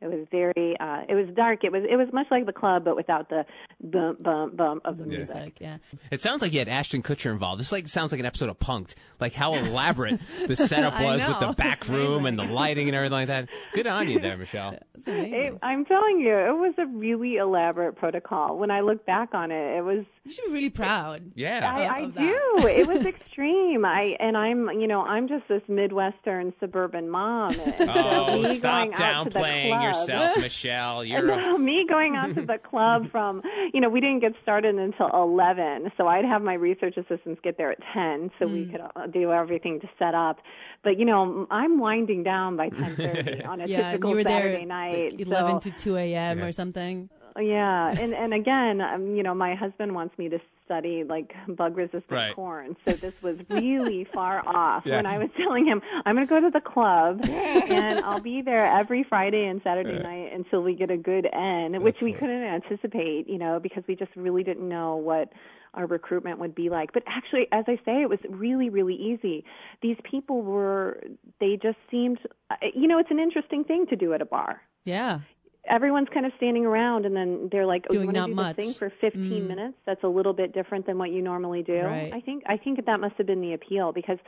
Yeah. 0.00 0.08
It 0.08 0.10
was 0.18 0.26
very. 0.30 0.76
Uh, 0.80 1.02
it 1.08 1.14
was 1.14 1.26
dark. 1.34 1.64
It 1.64 1.72
was. 1.72 1.84
It 1.88 1.96
was 1.96 2.08
much 2.12 2.26
like 2.30 2.46
the 2.46 2.52
club, 2.52 2.84
but 2.84 2.96
without 2.96 3.28
the 3.28 3.44
bump, 3.82 4.22
bump, 4.22 4.56
bump 4.56 4.82
of 4.84 4.96
the 4.98 5.04
The 5.04 5.08
music. 5.08 5.36
music, 5.36 5.54
yeah. 5.60 5.76
It 6.10 6.20
sounds 6.22 6.42
like 6.42 6.52
you 6.52 6.58
had 6.58 6.68
Ashton 6.68 7.02
Kutcher 7.02 7.30
involved. 7.30 7.60
This 7.60 7.72
like 7.72 7.88
sounds 7.88 8.12
like 8.12 8.18
an 8.20 8.26
episode 8.26 8.48
of 8.48 8.58
Punked. 8.58 8.94
Like 9.20 9.34
how 9.34 9.54
elaborate 9.54 10.20
the 10.46 10.56
setup 10.56 11.00
was 11.00 11.22
with 11.26 11.40
the 11.40 11.52
back 11.52 11.86
room 11.88 12.26
and 12.26 12.38
the 12.38 12.44
lighting 12.44 12.88
and 12.88 12.96
everything 12.96 13.12
like 13.12 13.26
that. 13.28 13.48
Good 13.74 13.86
on 13.86 14.08
you 14.08 14.20
there, 14.20 14.36
Michelle. 14.36 14.76
It, 15.06 15.56
I'm 15.62 15.86
telling 15.86 16.20
you, 16.20 16.30
it 16.36 16.52
was 16.58 16.74
a 16.76 16.84
really 16.84 17.36
elaborate 17.36 17.96
protocol. 17.96 18.58
When 18.58 18.70
I 18.70 18.80
look 18.82 19.06
back 19.06 19.32
on 19.32 19.50
it, 19.50 19.78
it 19.78 19.82
was. 19.82 20.04
you 20.26 20.30
should 20.32 20.44
be 20.48 20.52
really 20.52 20.68
proud. 20.68 21.22
Yeah. 21.34 21.60
I, 21.74 21.86
I 21.86 22.00
of 22.02 22.14
do. 22.14 22.68
It 22.68 22.86
was 22.86 23.06
extreme. 23.06 23.86
I 23.86 24.14
and 24.20 24.36
I'm, 24.36 24.68
you 24.78 24.86
know, 24.86 25.00
I'm 25.00 25.26
just 25.26 25.48
this 25.48 25.62
midwestern 25.68 26.52
suburban 26.60 27.08
mom. 27.08 27.52
And 27.58 27.88
Oh, 27.88 28.42
me 28.42 28.56
stop 28.56 28.88
going 28.88 28.94
out 29.02 29.24
to 29.24 29.30
the 29.30 29.38
downplaying 29.38 29.68
club- 29.70 29.82
yourself, 29.98 30.38
Michelle. 30.38 31.04
You're 31.10 31.30
a, 31.32 31.36
No, 31.36 31.58
me 31.58 31.84
going 31.88 32.16
out 32.16 32.34
to 32.34 32.42
the 32.42 32.58
club 32.58 33.08
from, 33.12 33.42
you 33.72 33.80
know, 33.80 33.88
we 33.88 34.00
didn't 34.00 34.20
get 34.20 34.32
started 34.42 34.74
until 34.76 35.08
11, 35.12 35.92
so 35.96 36.06
I'd 36.06 36.24
have 36.24 36.42
my 36.42 36.54
research 36.54 36.96
assistants 36.96 37.40
get 37.42 37.56
there 37.58 37.70
at 37.72 37.78
10 37.94 38.30
so 38.38 38.46
we 38.46 38.66
could 38.66 38.80
uh, 38.80 39.06
do 39.06 39.32
everything 39.32 39.80
to 39.80 39.88
set 39.98 40.14
up. 40.14 40.38
But, 40.82 40.98
you 40.98 41.04
know, 41.04 41.46
I'm 41.50 41.78
winding 41.78 42.22
down 42.22 42.56
by 42.56 42.70
10:30 42.70 43.46
on 43.48 43.60
a 43.60 43.66
Yeah, 43.66 43.92
typical 43.92 44.10
you 44.10 44.16
were 44.16 44.22
Saturday 44.22 44.58
there 44.58 44.66
night. 44.66 45.12
like 45.12 45.20
11 45.20 45.62
so, 45.62 45.70
to 45.70 45.76
2 45.78 45.96
a.m. 45.96 46.38
Yeah. 46.38 46.44
or 46.44 46.52
something. 46.52 47.10
yeah, 47.38 47.94
and 48.00 48.12
and 48.14 48.34
again, 48.34 48.80
um, 48.80 49.14
you 49.14 49.22
know, 49.22 49.34
my 49.34 49.54
husband 49.54 49.94
wants 49.94 50.16
me 50.18 50.28
to 50.30 50.38
study 50.70 51.02
like 51.02 51.32
bug 51.48 51.76
resistant 51.76 52.04
Right. 52.10 52.34
corn. 52.34 52.76
So 52.84 52.92
this 52.94 53.12
was 53.22 53.36
really 53.48 54.06
far 54.14 54.46
off 54.46 54.84
Yeah. 54.86 54.96
when 54.96 55.06
I 55.06 55.18
was 55.18 55.28
telling 55.36 55.66
him 55.66 55.82
I'm 56.06 56.14
going 56.14 56.26
to 56.26 56.30
go 56.30 56.40
to 56.40 56.50
the 56.50 56.60
club 56.60 57.20
and 57.28 57.98
I'll 58.04 58.20
be 58.20 58.40
there 58.42 58.66
every 58.66 59.04
Friday 59.08 59.46
and 59.46 59.60
Saturday 59.64 59.98
night 59.98 60.32
until 60.32 60.62
we 60.62 60.74
get 60.74 60.90
a 60.90 60.96
good 60.96 61.26
end, 61.32 61.82
which 61.82 61.96
we 62.00 62.12
couldn't 62.12 62.42
anticipate, 62.44 63.28
you 63.28 63.38
know, 63.38 63.58
because 63.60 63.82
we 63.88 63.96
just 63.96 64.12
really 64.14 64.44
didn't 64.44 64.68
know 64.68 64.94
what 64.96 65.32
our 65.74 65.86
recruitment 65.86 66.38
would 66.38 66.54
be 66.54 66.68
like. 66.70 66.92
But 66.92 67.02
actually, 67.08 67.46
as 67.52 67.64
I 67.66 67.76
say, 67.84 68.02
it 68.02 68.08
was 68.08 68.18
really, 68.28 68.68
really 68.70 68.94
easy. 68.94 69.44
These 69.82 69.96
people 70.08 70.42
were, 70.42 71.00
they 71.40 71.58
just 71.60 71.78
seemed, 71.90 72.18
uh, 72.50 72.54
you 72.74 72.86
know, 72.86 72.98
it's 72.98 73.10
an 73.10 73.18
interesting 73.20 73.64
thing 73.64 73.86
to 73.88 73.96
do 73.96 74.12
at 74.12 74.20
a 74.22 74.24
bar 74.26 74.62
Yeah. 74.84 75.20
Everyone's 75.68 76.08
kind 76.12 76.24
of 76.26 76.32
standing 76.36 76.64
around 76.64 77.04
and 77.06 77.14
then 77.14 77.48
they're 77.52 77.66
like 77.66 77.84
oh, 77.90 77.92
Doing 77.92 78.06
you 78.08 78.12
not 78.12 78.30
want 78.30 78.56
to 78.56 78.62
do 78.62 78.66
much. 78.68 78.74
this 78.76 78.78
thing 78.78 78.90
for 78.90 79.10
15 79.12 79.46
minutes 79.46 79.76
that's 79.86 80.02
a 80.02 80.08
little 80.08 80.32
bit 80.32 80.52
different 80.54 80.86
than 80.86 80.96
what 80.98 81.10
you 81.10 81.20
normally 81.22 81.62
do 81.62 81.80
Right. 81.82 82.12
i 82.14 82.20
think 82.20 82.42
i 82.46 82.56
think 82.56 82.84
that 82.86 82.98
must 83.00 83.14
have 83.16 83.26
been 83.26 83.40
the 83.42 83.52
appeal 83.52 83.92
because 83.92 84.18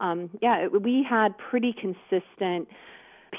um 0.00 0.30
yeah 0.40 0.64
it, 0.66 0.82
we 0.82 1.04
had 1.08 1.36
pretty 1.38 1.72
consistent 1.74 2.68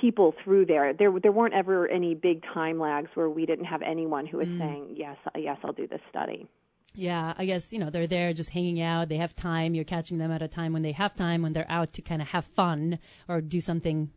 people 0.02 0.36
through 0.44 0.66
there 0.66 0.94
there 0.94 1.12
there 1.22 1.32
weren't 1.32 1.54
ever 1.54 1.88
any 1.88 2.14
big 2.16 2.44
time 2.54 2.80
lags 2.80 3.10
where 3.16 3.30
we 3.30 3.46
didn't 3.46 3.66
have 3.66 3.82
anyone 3.82 4.26
who 4.28 4.38
was 4.38 4.48
saying 4.60 4.94
yes 4.96 5.18
yes 5.36 5.58
I'll 5.64 5.72
do 5.74 5.88
this 5.88 6.02
study 6.10 6.48
Yeah, 6.96 7.34
I 7.38 7.46
guess, 7.46 7.72
you 7.74 7.80
know, 7.80 7.90
they're 7.92 8.08
there 8.08 8.34
just 8.34 8.50
hanging 8.50 8.82
out. 8.82 9.08
They 9.08 9.18
have 9.18 9.36
time. 9.36 9.76
You're 9.76 9.86
catching 9.96 10.18
them 10.18 10.32
at 10.32 10.42
a 10.42 10.48
time 10.48 10.74
when 10.74 10.82
they 10.82 10.94
have 10.94 11.14
time, 11.16 11.44
when 11.44 11.54
they're 11.54 11.70
out 11.80 11.94
to 11.94 12.02
kind 12.02 12.22
of 12.24 12.30
have 12.30 12.46
fun 12.46 12.98
or 13.30 13.40
do 13.40 13.62
something 13.62 14.10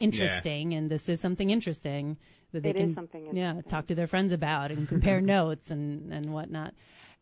interesting. 0.00 0.72
And 0.74 0.90
this 0.90 1.08
is 1.08 1.20
something 1.20 1.50
interesting 1.50 2.16
that 2.52 2.62
they 2.62 2.70
It 2.70 2.76
is 2.76 2.82
can, 2.82 2.94
something 2.94 3.36
yeah, 3.36 3.60
talk 3.68 3.86
to 3.88 3.94
their 3.94 4.06
friends 4.06 4.32
about 4.32 4.70
and 4.70 4.88
compare 4.88 5.20
notes 5.36 5.70
and, 5.70 6.12
and 6.12 6.30
whatnot. 6.32 6.74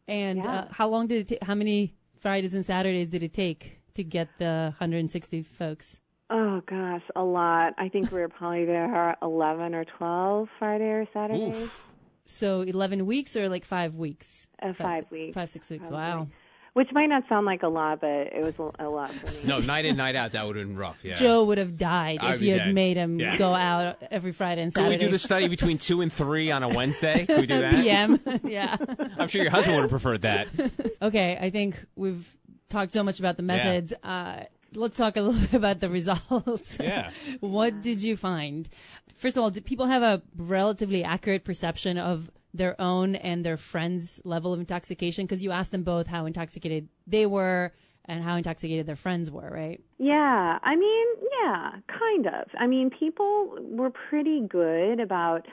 And 0.08 0.38
Yeah. 0.44 0.52
uh, 0.60 0.68
how 0.70 0.88
long 0.88 1.06
did 1.06 1.30
it 1.32 1.42
how 1.42 1.54
many 1.54 1.94
Fridays 2.20 2.54
and 2.54 2.64
Saturdays 2.66 3.08
did 3.08 3.22
it 3.22 3.32
take 3.32 3.80
to 3.94 4.04
get 4.04 4.28
the 4.38 4.74
160 4.78 5.42
folks? 5.42 5.98
oh 6.32 6.60
gosh 6.64 7.02
a 7.16 7.24
lot 7.24 7.72
i 7.76 7.88
think 7.88 8.12
we 8.12 8.20
were 8.20 8.28
probably 8.28 8.64
there 8.64 9.16
11 9.20 9.74
or 9.74 9.84
12 9.98 10.48
friday 10.60 10.84
or 10.84 11.04
saturdays 11.12 11.56
oof. 11.60 11.86
So 12.24 12.60
11 12.60 13.04
weeks 13.06 13.34
or 13.34 13.48
like 13.48 13.64
five 13.64 13.96
weeks? 13.96 14.46
Uh, 14.62 14.72
five 14.72 15.00
six- 15.04 15.10
weeks, 15.10 15.34
Five, 15.34 15.50
six 15.50 15.68
weeks. 15.70 15.88
probably. 15.88 15.98
Wow. 15.98 16.28
Which 16.74 16.88
might 16.92 17.06
not 17.08 17.24
sound 17.28 17.46
like 17.46 17.62
a 17.62 17.68
lot 17.68 18.00
but 18.00 18.08
it 18.10 18.42
was 18.42 18.54
a 18.78 18.86
a 18.86 18.88
lot 18.88 19.10
for 19.10 19.26
me 19.26 19.40
No, 19.44 19.58
night 19.58 19.84
in, 19.84 19.96
night 19.96 20.16
out. 20.16 20.32
That 20.32 20.46
would 20.46 20.56
have 20.56 20.66
been 20.66 20.76
rough. 20.76 21.04
Yeah. 21.04 21.14
Joe 21.14 21.44
would 21.44 21.58
have 21.58 21.76
died 21.76 22.18
I'd 22.20 22.36
if 22.36 22.42
you 22.42 22.52
had 22.52 22.66
dead. 22.66 22.74
made 22.74 22.96
him 22.96 23.18
Yeah. 23.20 23.36
go 23.36 23.54
out 23.54 24.02
every 24.10 24.32
Friday 24.32 24.62
and 24.62 24.72
Can 24.74 24.84
Saturday. 24.84 24.96
we 24.96 25.06
do 25.06 25.10
the 25.10 25.18
study 25.18 25.48
between 25.48 25.78
two 25.78 26.00
and 26.00 26.12
three 26.12 26.50
on 26.50 26.62
a 26.62 26.68
Wednesday? 26.68 27.26
Can 27.26 27.40
we 27.40 27.46
do 27.46 27.60
that? 27.62 27.74
PM. 27.74 28.20
yeah. 28.44 28.76
I'm 29.18 29.28
sure 29.28 29.42
your 29.42 29.50
husband 29.50 29.76
would 29.76 29.82
have 29.82 29.90
preferred 29.90 30.20
that. 30.22 30.48
Okay. 31.02 31.38
I 31.40 31.50
think 31.50 31.76
we've 31.96 32.36
talked 32.68 32.92
so 32.92 33.02
much 33.02 33.18
about 33.18 33.36
the 33.36 33.42
methods. 33.42 33.92
Uh, 34.02 34.44
let's 34.74 34.96
talk 34.96 35.16
a 35.16 35.22
little 35.22 35.40
bit 35.40 35.54
about 35.54 35.80
the 35.80 35.88
results. 35.90 36.76
Yeah. 36.80 37.10
what 37.40 37.82
did 37.82 38.02
you 38.02 38.16
find? 38.16 38.68
First 39.16 39.36
of 39.36 39.42
all, 39.42 39.50
did 39.50 39.64
people 39.64 39.86
have 39.86 40.02
a 40.02 40.22
relatively 40.36 41.02
accurate 41.04 41.44
perception 41.44 41.98
of 41.98 42.30
their 42.52 42.80
own 42.80 43.14
and 43.16 43.44
their 43.44 43.56
friends' 43.56 44.20
level 44.24 44.52
of 44.52 44.60
intoxication? 44.60 45.24
Because 45.24 45.42
you 45.42 45.50
asked 45.50 45.72
them 45.72 45.82
both 45.82 46.06
how 46.06 46.26
intoxicated 46.26 46.88
they 47.06 47.26
were 47.26 47.72
and 48.06 48.24
how 48.24 48.36
intoxicated 48.36 48.86
their 48.86 48.96
friends 48.96 49.30
were, 49.30 49.50
right? 49.50 49.80
Yeah, 49.98 50.58
I 50.62 50.76
mean, 50.76 51.06
yeah, 51.42 51.70
kind 51.86 52.26
of. 52.26 52.48
I 52.58 52.66
mean, 52.66 52.90
people 52.90 53.56
were 53.60 53.90
pretty 53.90 54.40
good 54.46 55.00
about 55.00 55.46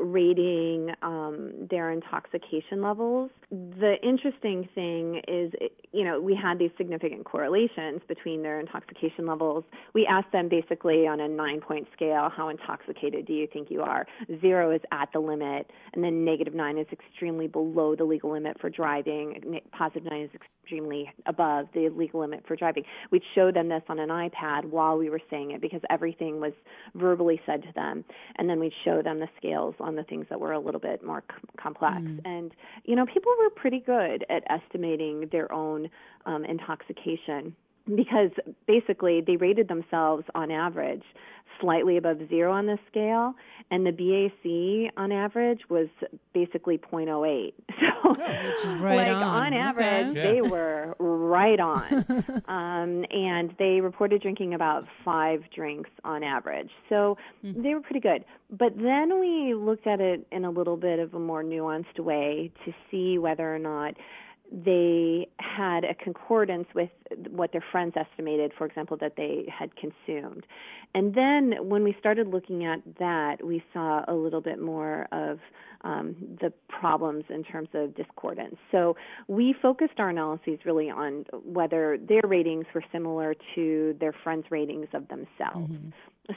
rating 0.00 0.92
um, 1.02 1.52
their 1.70 1.90
intoxication 1.90 2.82
levels. 2.82 3.30
The 3.50 3.94
interesting 4.02 4.68
thing 4.74 5.22
is, 5.28 5.52
you 5.92 6.04
know, 6.04 6.20
we 6.20 6.34
had 6.34 6.58
these 6.58 6.72
significant 6.76 7.24
correlations 7.24 8.00
between 8.08 8.42
their 8.42 8.58
intoxication 8.58 9.24
levels. 9.24 9.62
We 9.94 10.04
asked 10.04 10.32
them 10.32 10.48
basically 10.48 11.06
on 11.06 11.20
a 11.20 11.28
nine 11.28 11.60
point 11.60 11.86
scale, 11.92 12.28
how 12.28 12.48
intoxicated 12.48 13.24
do 13.24 13.32
you 13.32 13.46
think 13.52 13.70
you 13.70 13.82
are? 13.82 14.04
Zero 14.40 14.72
is 14.72 14.80
at 14.90 15.10
the 15.12 15.20
limit, 15.20 15.70
and 15.92 16.02
then 16.02 16.24
negative 16.24 16.54
nine 16.54 16.76
is 16.76 16.88
extremely 16.90 17.46
below 17.46 17.94
the 17.94 18.04
legal 18.04 18.32
limit 18.32 18.60
for 18.60 18.68
driving. 18.68 19.60
Positive 19.70 20.10
nine 20.10 20.22
is 20.22 20.30
extremely 20.34 21.08
above 21.26 21.68
the 21.72 21.88
legal 21.88 22.20
limit 22.20 22.42
for 22.48 22.56
driving. 22.56 22.82
We'd 23.12 23.22
show 23.36 23.52
them 23.52 23.68
this 23.68 23.82
on 23.88 24.00
an 24.00 24.08
iPad 24.08 24.64
while 24.64 24.98
we 24.98 25.08
were 25.08 25.20
saying 25.30 25.52
it 25.52 25.60
because 25.60 25.80
everything 25.88 26.40
was 26.40 26.52
verbally 26.96 27.40
said 27.46 27.62
to 27.62 27.72
them, 27.76 28.04
and 28.38 28.50
then 28.50 28.58
we'd 28.58 28.72
show 28.84 29.02
them 29.02 29.20
the 29.20 29.28
scales 29.36 29.76
on 29.78 29.94
the 29.94 30.02
things 30.02 30.26
that 30.30 30.40
were 30.40 30.52
a 30.52 30.58
little 30.58 30.80
bit 30.80 31.04
more 31.04 31.22
c- 31.30 31.48
complex. 31.56 31.98
Mm. 31.98 32.20
And 32.24 32.52
you 32.84 32.96
know, 32.96 33.06
people 33.06 33.35
were 33.38 33.50
pretty 33.50 33.80
good 33.80 34.24
at 34.28 34.42
estimating 34.50 35.28
their 35.32 35.50
own 35.52 35.88
um, 36.24 36.44
intoxication 36.44 37.54
because 37.94 38.30
basically 38.66 39.22
they 39.26 39.36
rated 39.36 39.68
themselves 39.68 40.24
on 40.34 40.50
average 40.50 41.02
slightly 41.60 41.96
above 41.96 42.18
zero 42.28 42.52
on 42.52 42.66
the 42.66 42.78
scale, 42.90 43.34
and 43.70 43.86
the 43.86 43.90
BAC 43.90 44.92
on 44.96 45.12
average 45.12 45.60
was 45.68 45.88
basically 46.32 46.78
0.08. 46.78 47.52
So, 48.62 48.74
right 48.76 48.96
like 48.96 49.08
on, 49.08 49.22
on 49.22 49.52
average, 49.52 50.16
okay. 50.16 50.34
they 50.34 50.40
were 50.40 50.94
right 50.98 51.58
on, 51.58 51.82
um, 52.48 53.04
and 53.10 53.52
they 53.58 53.80
reported 53.80 54.22
drinking 54.22 54.54
about 54.54 54.84
five 55.04 55.40
drinks 55.54 55.90
on 56.04 56.22
average. 56.22 56.70
So 56.88 57.18
mm. 57.44 57.62
they 57.62 57.74
were 57.74 57.80
pretty 57.80 58.00
good. 58.00 58.24
But 58.50 58.76
then 58.76 59.18
we 59.18 59.54
looked 59.54 59.86
at 59.86 60.00
it 60.00 60.26
in 60.30 60.44
a 60.44 60.50
little 60.50 60.76
bit 60.76 61.00
of 61.00 61.14
a 61.14 61.18
more 61.18 61.42
nuanced 61.42 61.98
way 61.98 62.52
to 62.64 62.72
see 62.90 63.18
whether 63.18 63.52
or 63.52 63.58
not 63.58 63.94
they 64.52 65.28
had 65.38 65.84
a 65.84 65.94
concordance 65.94 66.66
with 66.74 66.90
what 67.30 67.52
their 67.52 67.64
friends 67.72 67.94
estimated, 67.96 68.52
for 68.56 68.66
example, 68.66 68.96
that 68.98 69.14
they 69.16 69.46
had 69.46 69.70
consumed. 69.76 70.46
And 70.94 71.14
then 71.14 71.54
when 71.68 71.84
we 71.84 71.94
started 71.98 72.28
looking 72.28 72.64
at 72.64 72.80
that, 72.98 73.44
we 73.44 73.62
saw 73.72 74.04
a 74.08 74.14
little 74.14 74.40
bit 74.40 74.60
more 74.60 75.06
of 75.12 75.38
um, 75.82 76.16
the 76.40 76.52
problems 76.68 77.24
in 77.28 77.44
terms 77.44 77.68
of 77.74 77.94
discordance. 77.94 78.56
So 78.72 78.96
we 79.28 79.54
focused 79.60 79.98
our 79.98 80.08
analyses 80.10 80.58
really 80.64 80.90
on 80.90 81.24
whether 81.44 81.98
their 81.98 82.22
ratings 82.26 82.66
were 82.74 82.82
similar 82.92 83.34
to 83.54 83.96
their 84.00 84.14
friends' 84.24 84.46
ratings 84.50 84.88
of 84.92 85.08
themselves. 85.08 85.70
Mm-hmm 85.70 85.88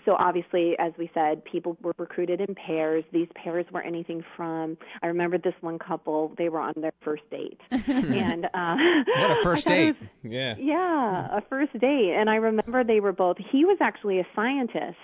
so 0.06 0.16
obviously, 0.18 0.76
as 0.80 0.94
we 0.98 1.10
said, 1.14 1.44
people 1.46 1.78
were 1.82 1.94
recruited 1.98 2.42
in 2.42 2.56
pairs. 2.56 3.04
These 3.12 3.28
pairs 3.36 3.66
were 3.72 3.82
anything 3.82 4.24
from 4.36 4.78
I 5.02 5.08
remember 5.08 5.38
this 5.38 5.54
one 5.62 5.80
couple; 5.80 6.34
they 6.38 6.50
were 6.50 6.60
on 6.60 6.74
their 6.78 6.94
first 7.02 7.24
date, 7.32 7.60
and 7.72 8.46
uh, 8.46 8.76
what 9.18 9.32
a 9.32 9.44
first 9.44 9.68
date! 9.68 9.96
Was, 10.00 10.10
yeah, 10.24 10.56
yeah, 10.60 11.38
a 11.38 11.42
first 11.50 11.74
date. 11.74 12.14
And 12.18 12.30
I 12.30 12.36
remember 12.36 12.84
they 12.84 13.00
were 13.00 13.14
both. 13.14 13.38
He 13.52 13.66
was 13.66 13.78
actually 13.82 14.20
a 14.20 14.28
scientist, 14.36 14.98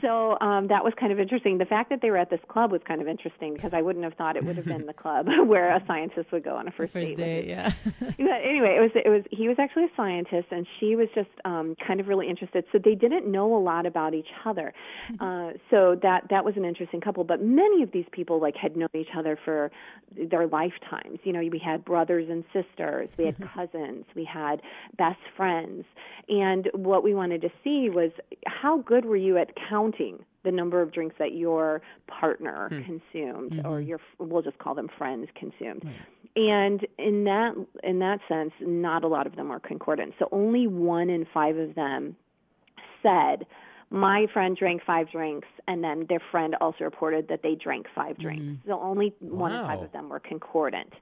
so 0.00 0.38
um, 0.40 0.68
that 0.68 0.84
was 0.84 0.92
kind 0.98 1.12
of 1.12 1.20
interesting. 1.20 1.58
The 1.58 1.64
fact 1.64 1.90
that 1.90 2.00
they 2.02 2.10
were 2.10 2.18
at 2.18 2.30
this 2.30 2.40
club 2.48 2.72
was 2.72 2.80
kind 2.86 3.00
of 3.00 3.08
interesting 3.08 3.54
because 3.54 3.72
I 3.72 3.82
wouldn't 3.82 4.04
have 4.04 4.14
thought 4.14 4.36
it 4.36 4.44
would 4.44 4.56
have 4.56 4.66
been 4.66 4.86
the 4.86 4.92
club 4.92 5.26
where 5.46 5.74
a 5.74 5.82
scientist 5.86 6.32
would 6.32 6.44
go 6.44 6.56
on 6.56 6.68
a 6.68 6.70
first, 6.72 6.92
first 6.92 7.16
date. 7.16 7.16
date, 7.16 7.48
yeah. 7.48 7.72
but 8.00 8.42
anyway, 8.44 8.76
it 8.76 8.80
was 8.80 8.90
it 8.94 9.08
was 9.08 9.22
he 9.30 9.48
was 9.48 9.56
actually 9.58 9.84
a 9.84 9.92
scientist, 9.96 10.48
and 10.50 10.66
she 10.80 10.96
was 10.96 11.08
just 11.14 11.30
um, 11.44 11.76
kind 11.86 12.00
of 12.00 12.08
really 12.08 12.28
interested. 12.28 12.64
So 12.72 12.78
they 12.82 12.94
didn't 12.94 13.30
know 13.30 13.56
a 13.56 13.62
lot 13.62 13.86
about 13.86 14.14
each 14.14 14.23
each 14.24 14.32
other. 14.44 14.72
Mm-hmm. 15.12 15.24
Uh, 15.24 15.52
so 15.70 15.98
that 16.02 16.24
that 16.30 16.44
was 16.44 16.54
an 16.56 16.64
interesting 16.64 17.00
couple. 17.00 17.24
But 17.24 17.42
many 17.42 17.82
of 17.82 17.92
these 17.92 18.06
people 18.12 18.40
like 18.40 18.56
had 18.56 18.76
known 18.76 18.88
each 18.94 19.14
other 19.16 19.38
for 19.44 19.70
their 20.16 20.46
lifetimes. 20.46 21.18
You 21.24 21.32
know, 21.32 21.40
we 21.40 21.60
had 21.64 21.84
brothers 21.84 22.28
and 22.30 22.44
sisters, 22.52 23.08
we 23.18 23.26
had 23.26 23.36
mm-hmm. 23.36 23.58
cousins, 23.58 24.04
we 24.14 24.24
had 24.24 24.62
best 24.96 25.20
friends, 25.36 25.84
and 26.28 26.70
what 26.74 27.02
we 27.02 27.14
wanted 27.14 27.42
to 27.42 27.50
see 27.62 27.90
was 27.90 28.10
how 28.46 28.78
good 28.78 29.04
were 29.04 29.16
you 29.16 29.38
at 29.38 29.50
counting 29.68 30.18
the 30.44 30.52
number 30.52 30.80
of 30.80 30.92
drinks 30.92 31.16
that 31.18 31.34
your 31.34 31.82
partner 32.06 32.68
hmm. 32.68 32.82
consumed 32.82 33.52
mm-hmm. 33.52 33.66
or 33.66 33.80
your 33.80 33.98
we'll 34.18 34.42
just 34.42 34.58
call 34.58 34.74
them 34.74 34.88
friends 34.96 35.26
consumed 35.34 35.82
right. 35.84 35.94
and 36.36 36.86
in 36.98 37.24
that 37.24 37.54
in 37.82 37.98
that 37.98 38.20
sense 38.28 38.52
not 38.60 39.02
a 39.02 39.08
lot 39.08 39.26
of 39.26 39.36
them 39.36 39.50
are 39.50 39.60
concordant 39.60 40.14
so 40.18 40.28
only 40.30 40.66
one 40.66 41.10
in 41.10 41.26
five 41.32 41.56
of 41.56 41.74
them 41.74 42.14
said 43.02 43.46
my 43.94 44.26
friend 44.32 44.56
drank 44.56 44.82
five 44.84 45.10
drinks, 45.10 45.46
and 45.68 45.82
then 45.82 46.06
their 46.08 46.20
friend 46.30 46.56
also 46.60 46.82
reported 46.82 47.28
that 47.28 47.42
they 47.42 47.54
drank 47.54 47.86
five 47.94 48.18
drinks. 48.18 48.42
Mm. 48.42 48.58
So 48.66 48.80
only 48.80 49.14
one 49.20 49.52
wow. 49.52 49.60
in 49.60 49.66
five 49.66 49.80
of 49.82 49.92
them 49.92 50.08
were 50.08 50.20
concordant. 50.20 50.92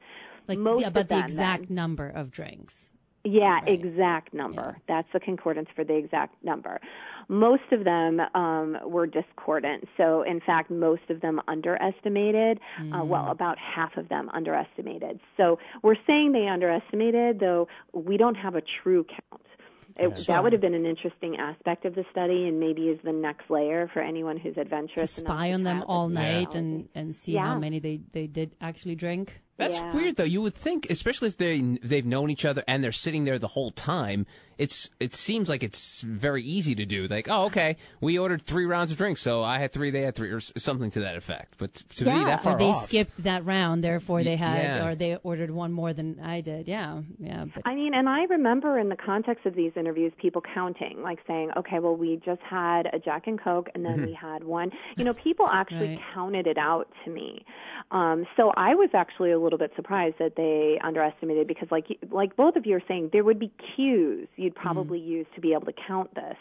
Like, 0.46 0.58
Most 0.58 0.82
yeah, 0.82 0.90
but 0.90 1.08
the 1.08 1.18
exact 1.18 1.68
then, 1.68 1.74
number 1.74 2.08
of 2.08 2.30
drinks. 2.30 2.92
Yeah, 3.24 3.60
right. 3.60 3.68
exact 3.68 4.34
number. 4.34 4.74
Yeah. 4.76 4.82
That's 4.88 5.08
the 5.12 5.20
concordance 5.20 5.68
for 5.74 5.84
the 5.84 5.94
exact 5.94 6.34
number. 6.44 6.80
Most 7.28 7.62
of 7.70 7.84
them 7.84 8.20
um, 8.34 8.76
were 8.84 9.06
discordant. 9.06 9.84
So, 9.96 10.22
in 10.22 10.40
fact, 10.40 10.70
most 10.70 11.02
of 11.08 11.20
them 11.20 11.40
underestimated. 11.48 12.58
Mm. 12.80 13.00
Uh, 13.00 13.04
well, 13.04 13.30
about 13.30 13.56
half 13.58 13.96
of 13.96 14.08
them 14.08 14.28
underestimated. 14.34 15.20
So, 15.36 15.58
we're 15.82 15.96
saying 16.06 16.32
they 16.32 16.48
underestimated, 16.48 17.40
though 17.40 17.68
we 17.94 18.16
don't 18.16 18.34
have 18.34 18.54
a 18.54 18.62
true 18.82 19.04
count. 19.04 19.46
It, 19.96 20.16
sure. 20.16 20.34
That 20.34 20.42
would 20.42 20.52
have 20.52 20.62
been 20.62 20.74
an 20.74 20.86
interesting 20.86 21.36
aspect 21.36 21.84
of 21.84 21.94
the 21.94 22.04
study, 22.10 22.48
and 22.48 22.58
maybe 22.58 22.88
is 22.88 22.98
the 23.04 23.12
next 23.12 23.50
layer 23.50 23.90
for 23.92 24.00
anyone 24.00 24.36
who's 24.36 24.56
adventurous. 24.56 25.14
To 25.16 25.20
spy 25.22 25.52
on 25.52 25.62
them 25.62 25.84
all 25.86 26.08
night 26.08 26.48
yeah. 26.52 26.58
and 26.58 26.88
and 26.94 27.16
see 27.16 27.32
yeah. 27.32 27.46
how 27.46 27.58
many 27.58 27.78
they 27.78 28.00
they 28.12 28.26
did 28.26 28.52
actually 28.60 28.94
drink. 28.94 29.40
That's 29.58 29.78
yeah. 29.78 29.94
weird, 29.94 30.16
though. 30.16 30.24
You 30.24 30.42
would 30.42 30.54
think, 30.54 30.88
especially 30.88 31.28
if 31.28 31.36
they 31.36 31.60
they've 31.60 32.06
known 32.06 32.30
each 32.30 32.44
other 32.44 32.64
and 32.66 32.82
they're 32.82 32.90
sitting 32.90 33.24
there 33.24 33.38
the 33.38 33.48
whole 33.48 33.70
time. 33.70 34.26
It's 34.58 34.90
it 35.00 35.14
seems 35.14 35.48
like 35.48 35.62
it's 35.62 36.02
very 36.02 36.42
easy 36.42 36.74
to 36.74 36.84
do. 36.84 37.06
Like, 37.06 37.28
oh, 37.28 37.46
okay, 37.46 37.76
we 38.00 38.18
ordered 38.18 38.42
three 38.42 38.64
rounds 38.64 38.92
of 38.92 38.96
drinks, 38.96 39.20
so 39.20 39.42
I 39.42 39.58
had 39.58 39.72
three, 39.72 39.90
they 39.90 40.02
had 40.02 40.14
three, 40.14 40.30
or 40.30 40.40
something 40.40 40.90
to 40.90 41.00
that 41.00 41.16
effect. 41.16 41.54
But 41.58 41.74
to 41.74 42.04
yeah. 42.04 42.18
me, 42.18 42.24
that 42.26 42.42
far 42.42 42.54
or 42.54 42.58
they 42.58 42.70
off. 42.70 42.84
skipped 42.84 43.24
that 43.24 43.44
round, 43.44 43.82
therefore 43.82 44.22
they 44.22 44.36
had, 44.36 44.62
yeah. 44.62 44.86
or 44.86 44.94
they 44.94 45.16
ordered 45.16 45.50
one 45.50 45.72
more 45.72 45.92
than 45.92 46.20
I 46.20 46.42
did. 46.42 46.68
Yeah, 46.68 47.02
yeah. 47.18 47.46
But. 47.52 47.66
I 47.66 47.74
mean, 47.74 47.92
and 47.94 48.08
I 48.08 48.24
remember 48.24 48.78
in 48.78 48.88
the 48.88 48.96
context 48.96 49.46
of 49.46 49.54
these 49.54 49.72
interviews, 49.74 50.12
people 50.18 50.42
counting, 50.54 51.02
like 51.02 51.18
saying, 51.26 51.50
okay, 51.56 51.78
well, 51.78 51.96
we 51.96 52.20
just 52.24 52.42
had 52.42 52.86
a 52.92 52.98
Jack 52.98 53.26
and 53.26 53.42
Coke, 53.42 53.68
and 53.74 53.84
then 53.84 53.96
mm-hmm. 53.96 54.06
we 54.06 54.12
had 54.12 54.44
one. 54.44 54.70
You 54.96 55.04
know, 55.04 55.14
people 55.14 55.48
actually 55.48 55.88
right. 55.96 56.00
counted 56.14 56.46
it 56.46 56.58
out 56.58 56.88
to 57.04 57.10
me. 57.10 57.44
Um, 57.92 58.24
so 58.38 58.52
I 58.56 58.74
was 58.74 58.88
actually 58.94 59.32
a 59.32 59.38
little 59.38 59.58
bit 59.58 59.70
surprised 59.76 60.16
that 60.18 60.34
they 60.34 60.80
underestimated 60.82 61.46
because, 61.46 61.68
like 61.70 61.86
like 62.10 62.34
both 62.36 62.56
of 62.56 62.64
you 62.64 62.76
are 62.76 62.82
saying, 62.88 63.10
there 63.12 63.22
would 63.22 63.38
be 63.38 63.52
cues 63.76 64.28
you'd 64.36 64.54
probably 64.54 64.98
mm. 64.98 65.06
use 65.06 65.26
to 65.34 65.42
be 65.42 65.52
able 65.52 65.66
to 65.66 65.74
count 65.86 66.14
this. 66.14 66.36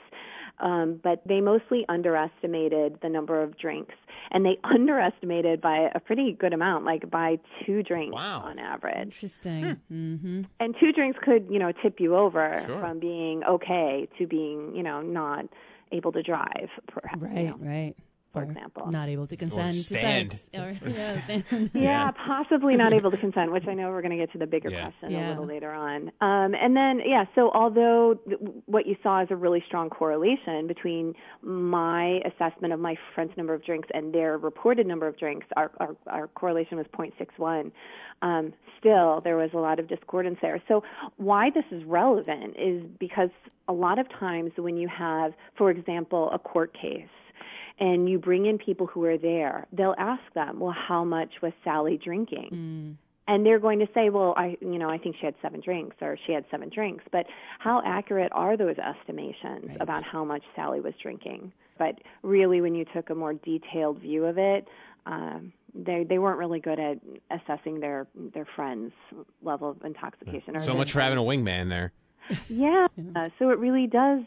Um, 0.59 0.99
but 1.03 1.23
they 1.27 1.41
mostly 1.41 1.85
underestimated 1.89 2.99
the 3.01 3.09
number 3.09 3.41
of 3.41 3.57
drinks, 3.57 3.95
and 4.31 4.45
they 4.45 4.59
underestimated 4.63 5.59
by 5.59 5.89
a 5.93 5.99
pretty 5.99 6.31
good 6.31 6.53
amount, 6.53 6.85
like 6.85 7.09
by 7.09 7.37
two 7.65 7.83
drinks 7.83 8.13
wow. 8.13 8.43
on 8.45 8.57
average. 8.57 8.95
Interesting. 9.01 9.77
Hmm. 9.89 10.13
Mm-hmm. 10.13 10.41
And 10.61 10.75
two 10.79 10.93
drinks 10.93 11.19
could, 11.21 11.47
you 11.49 11.59
know, 11.59 11.73
tip 11.83 11.99
you 11.99 12.15
over 12.15 12.63
sure. 12.65 12.79
from 12.79 12.99
being 12.99 13.43
okay 13.43 14.07
to 14.19 14.27
being, 14.27 14.73
you 14.73 14.83
know, 14.83 15.01
not 15.01 15.45
able 15.91 16.13
to 16.13 16.23
drive. 16.23 16.69
Perhaps, 16.87 17.21
right, 17.21 17.37
you 17.37 17.49
know. 17.49 17.57
right 17.59 17.95
for 18.33 18.43
example. 18.43 18.87
Not 18.91 19.09
able 19.09 19.27
to 19.27 19.35
consent 19.35 19.75
or 19.75 19.79
stand. 19.81 20.31
to 20.31 20.37
sex. 20.37 20.49
Or, 20.81 20.87
yeah, 20.89 21.21
stand. 21.23 21.43
yeah, 21.73 21.81
Yeah. 21.81 22.11
possibly 22.11 22.75
not 22.77 22.93
able 22.93 23.11
to 23.11 23.17
consent, 23.17 23.51
which 23.51 23.67
I 23.67 23.73
know 23.73 23.89
we're 23.89 24.01
going 24.01 24.17
to 24.17 24.23
get 24.23 24.31
to 24.33 24.37
the 24.37 24.47
bigger 24.47 24.69
Yeah. 24.69 24.83
question 24.91 25.11
Yeah. 25.11 25.27
a 25.27 25.29
little 25.31 25.45
later 25.45 25.71
on. 25.71 26.11
Um, 26.21 26.55
and 26.55 26.75
then, 26.75 27.01
yeah, 27.05 27.25
so 27.35 27.51
although 27.53 28.17
th- 28.27 28.39
what 28.67 28.85
you 28.87 28.95
saw 29.03 29.21
is 29.21 29.27
a 29.31 29.35
really 29.35 29.63
strong 29.67 29.89
correlation 29.89 30.67
between 30.67 31.13
my 31.41 32.21
assessment 32.25 32.73
of 32.73 32.79
my 32.79 32.95
friend's 33.13 33.35
number 33.35 33.53
of 33.53 33.63
drinks 33.65 33.89
and 33.93 34.13
their 34.13 34.37
reported 34.37 34.87
number 34.87 35.07
of 35.07 35.17
drinks, 35.17 35.45
our, 35.57 35.71
our, 35.79 35.95
our 36.07 36.27
correlation 36.29 36.77
was 36.77 36.85
0.61. 36.97 37.71
Um, 38.21 38.53
still, 38.79 39.19
there 39.23 39.35
was 39.35 39.49
a 39.53 39.57
lot 39.57 39.79
of 39.79 39.87
discordance 39.87 40.37
there. 40.41 40.61
So, 40.67 40.83
why 41.17 41.49
this 41.49 41.65
is 41.71 41.83
relevant 41.85 42.55
is 42.57 42.83
because 42.99 43.29
a 43.67 43.73
lot 43.73 43.97
of 43.99 44.07
times 44.19 44.51
when 44.57 44.77
you 44.77 44.87
have, 44.87 45.33
for 45.57 45.71
example, 45.71 46.29
a 46.31 46.37
court 46.39 46.71
case, 46.79 47.07
and 47.79 48.09
you 48.09 48.19
bring 48.19 48.45
in 48.45 48.57
people 48.57 48.87
who 48.87 49.03
are 49.05 49.17
there, 49.17 49.67
they'll 49.71 49.95
ask 49.97 50.21
them, 50.33 50.59
well, 50.59 50.75
how 50.77 51.03
much 51.03 51.41
was 51.41 51.53
Sally 51.63 51.97
drinking? 52.03 52.49
Mm. 52.51 52.95
and 53.27 53.45
they're 53.45 53.59
going 53.59 53.79
to 53.79 53.87
say, 53.93 54.09
"Well, 54.09 54.33
I, 54.35 54.57
you 54.59 54.77
know, 54.77 54.89
I 54.89 54.97
think 54.97 55.15
she 55.19 55.25
had 55.25 55.35
seven 55.41 55.61
drinks, 55.61 55.95
or 56.01 56.17
she 56.25 56.33
had 56.33 56.43
seven 56.51 56.69
drinks." 56.69 57.03
But 57.11 57.27
how 57.59 57.81
accurate 57.85 58.31
are 58.33 58.57
those 58.57 58.75
estimations 58.77 59.69
Right. 59.69 59.77
about 59.79 60.03
how 60.03 60.25
much 60.25 60.43
Sally 60.55 60.81
was 60.81 60.93
drinking? 61.01 61.51
But 61.77 61.99
really, 62.23 62.59
when 62.61 62.75
you 62.75 62.83
took 62.93 63.09
a 63.09 63.15
more 63.15 63.33
detailed 63.33 63.99
view 63.99 64.25
of 64.25 64.37
it, 64.37 64.67
um, 65.05 65.53
they 65.73 66.03
they 66.03 66.17
weren't 66.19 66.39
really 66.39 66.59
good 66.59 66.79
at 66.79 66.97
assessing 67.29 67.79
their 67.79 68.07
their 68.33 68.47
friends' 68.55 68.91
level 69.41 69.69
of 69.69 69.77
intoxication. 69.85 70.57
Or 70.57 70.59
So 70.59 70.73
much 70.73 70.91
for 70.91 70.99
having 70.99 71.17
a 71.19 71.21
wingman 71.21 71.69
there. 71.69 71.93
yeah. 72.49 72.87
Uh, 73.15 73.29
so 73.39 73.49
it 73.49 73.59
really 73.59 73.87
does 73.87 74.21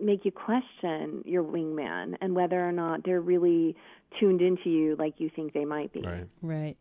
make 0.00 0.24
you 0.24 0.32
question 0.32 1.22
your 1.24 1.42
wingman 1.42 2.16
and 2.20 2.34
whether 2.34 2.66
or 2.66 2.72
not 2.72 3.04
they're 3.04 3.20
really 3.20 3.76
tuned 4.18 4.40
into 4.40 4.70
you 4.70 4.96
like 4.98 5.14
you 5.18 5.30
think 5.34 5.52
they 5.52 5.64
might 5.64 5.92
be. 5.92 6.00
Right. 6.00 6.26
Right. 6.42 6.76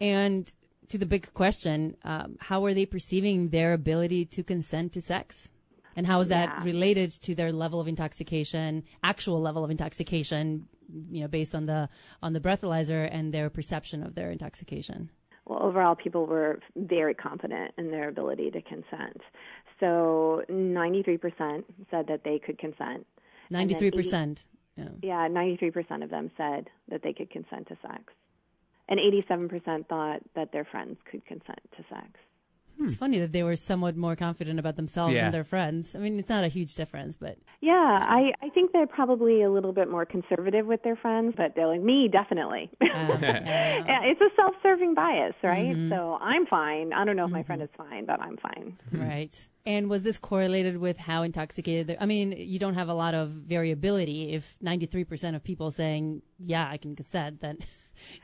And 0.00 0.52
to 0.88 0.98
the 0.98 1.06
big 1.06 1.32
question, 1.34 1.96
um, 2.04 2.36
how 2.40 2.64
are 2.64 2.74
they 2.74 2.86
perceiving 2.86 3.50
their 3.50 3.72
ability 3.72 4.24
to 4.26 4.42
consent 4.42 4.92
to 4.94 5.00
sex? 5.00 5.50
And 5.96 6.06
how 6.06 6.20
is 6.20 6.28
that 6.28 6.48
Yeah. 6.48 6.64
related 6.64 7.10
to 7.22 7.34
their 7.34 7.52
level 7.52 7.80
of 7.80 7.88
intoxication, 7.88 8.84
actual 9.02 9.40
level 9.40 9.64
of 9.64 9.70
intoxication, 9.70 10.68
you 11.10 11.20
know, 11.20 11.28
based 11.28 11.54
on 11.54 11.66
the 11.66 11.88
on 12.22 12.32
the 12.32 12.40
breathalyzer 12.40 13.08
and 13.10 13.32
their 13.32 13.50
perception 13.50 14.02
of 14.02 14.14
their 14.14 14.30
intoxication? 14.30 15.10
Well, 15.46 15.62
overall, 15.62 15.96
people 15.96 16.26
were 16.26 16.60
very 16.76 17.14
confident 17.14 17.72
in 17.76 17.90
their 17.90 18.08
ability 18.08 18.52
to 18.52 18.62
consent. 18.62 19.20
So 19.80 20.42
93% 20.50 21.64
said 21.90 22.06
that 22.08 22.20
they 22.24 22.38
could 22.38 22.58
consent. 22.58 23.06
Ninety 23.50 23.74
three 23.74 23.90
percent. 23.90 24.44
Yeah, 25.02 25.28
93% 25.28 26.02
of 26.02 26.10
them 26.10 26.30
said 26.36 26.68
that 26.88 27.02
they 27.02 27.12
could 27.12 27.30
consent 27.30 27.68
to 27.68 27.76
sex. 27.82 28.04
And 28.88 28.98
87% 28.98 29.86
thought 29.88 30.20
that 30.34 30.52
their 30.52 30.64
friends 30.64 30.96
could 31.10 31.24
consent 31.26 31.60
to 31.76 31.84
sex. 31.88 32.08
It's 32.80 32.94
hmm. 32.94 32.98
funny 32.98 33.18
that 33.18 33.32
they 33.32 33.42
were 33.42 33.56
somewhat 33.56 33.96
more 33.96 34.16
confident 34.16 34.58
about 34.58 34.76
themselves 34.76 35.12
Yeah. 35.12 35.26
and 35.26 35.34
their 35.34 35.44
friends. 35.44 35.94
I 35.94 35.98
mean, 35.98 36.18
it's 36.18 36.28
not 36.28 36.44
a 36.44 36.48
huge 36.48 36.74
difference, 36.74 37.16
but 37.16 37.38
Yeah, 37.60 37.72
I, 37.72 38.32
I 38.42 38.48
think 38.50 38.72
they're 38.72 38.86
probably 38.86 39.42
a 39.42 39.50
little 39.50 39.72
bit 39.72 39.90
more 39.90 40.06
conservative 40.06 40.66
with 40.66 40.82
their 40.82 40.96
friends, 40.96 41.34
but 41.36 41.54
they're 41.54 41.66
like 41.66 41.82
me, 41.82 42.08
definitely. 42.08 42.70
Uh, 42.90 43.16
yeah, 43.22 44.00
it's 44.02 44.20
a 44.20 44.28
self-serving 44.36 44.94
bias, 44.94 45.34
right? 45.42 45.74
Mm-hmm. 45.74 45.90
So 45.90 46.18
I'm 46.20 46.44
fine. 46.46 46.92
I 46.92 47.04
don't 47.04 47.16
know 47.16 47.24
if 47.24 47.30
my 47.30 47.42
friend 47.44 47.62
mm-hmm. 47.62 47.82
is 47.82 47.88
fine, 47.88 48.04
but 48.04 48.20
I'm 48.20 48.36
fine. 48.36 48.76
Right. 48.92 49.48
And 49.64 49.88
was 49.88 50.02
this 50.02 50.18
correlated 50.18 50.76
with 50.76 50.96
how 50.96 51.22
intoxicated? 51.22 51.86
they 51.86 51.98
I 51.98 52.06
mean, 52.06 52.32
you 52.32 52.58
don't 52.58 52.74
have 52.74 52.88
a 52.88 52.94
lot 52.94 53.14
of 53.14 53.30
variability. 53.30 54.32
If 54.32 54.56
93% 54.62 55.36
of 55.36 55.44
people 55.44 55.70
saying, 55.70 56.22
yeah, 56.38 56.68
I 56.68 56.76
can 56.76 56.96
consent, 56.96 57.40
then 57.40 57.58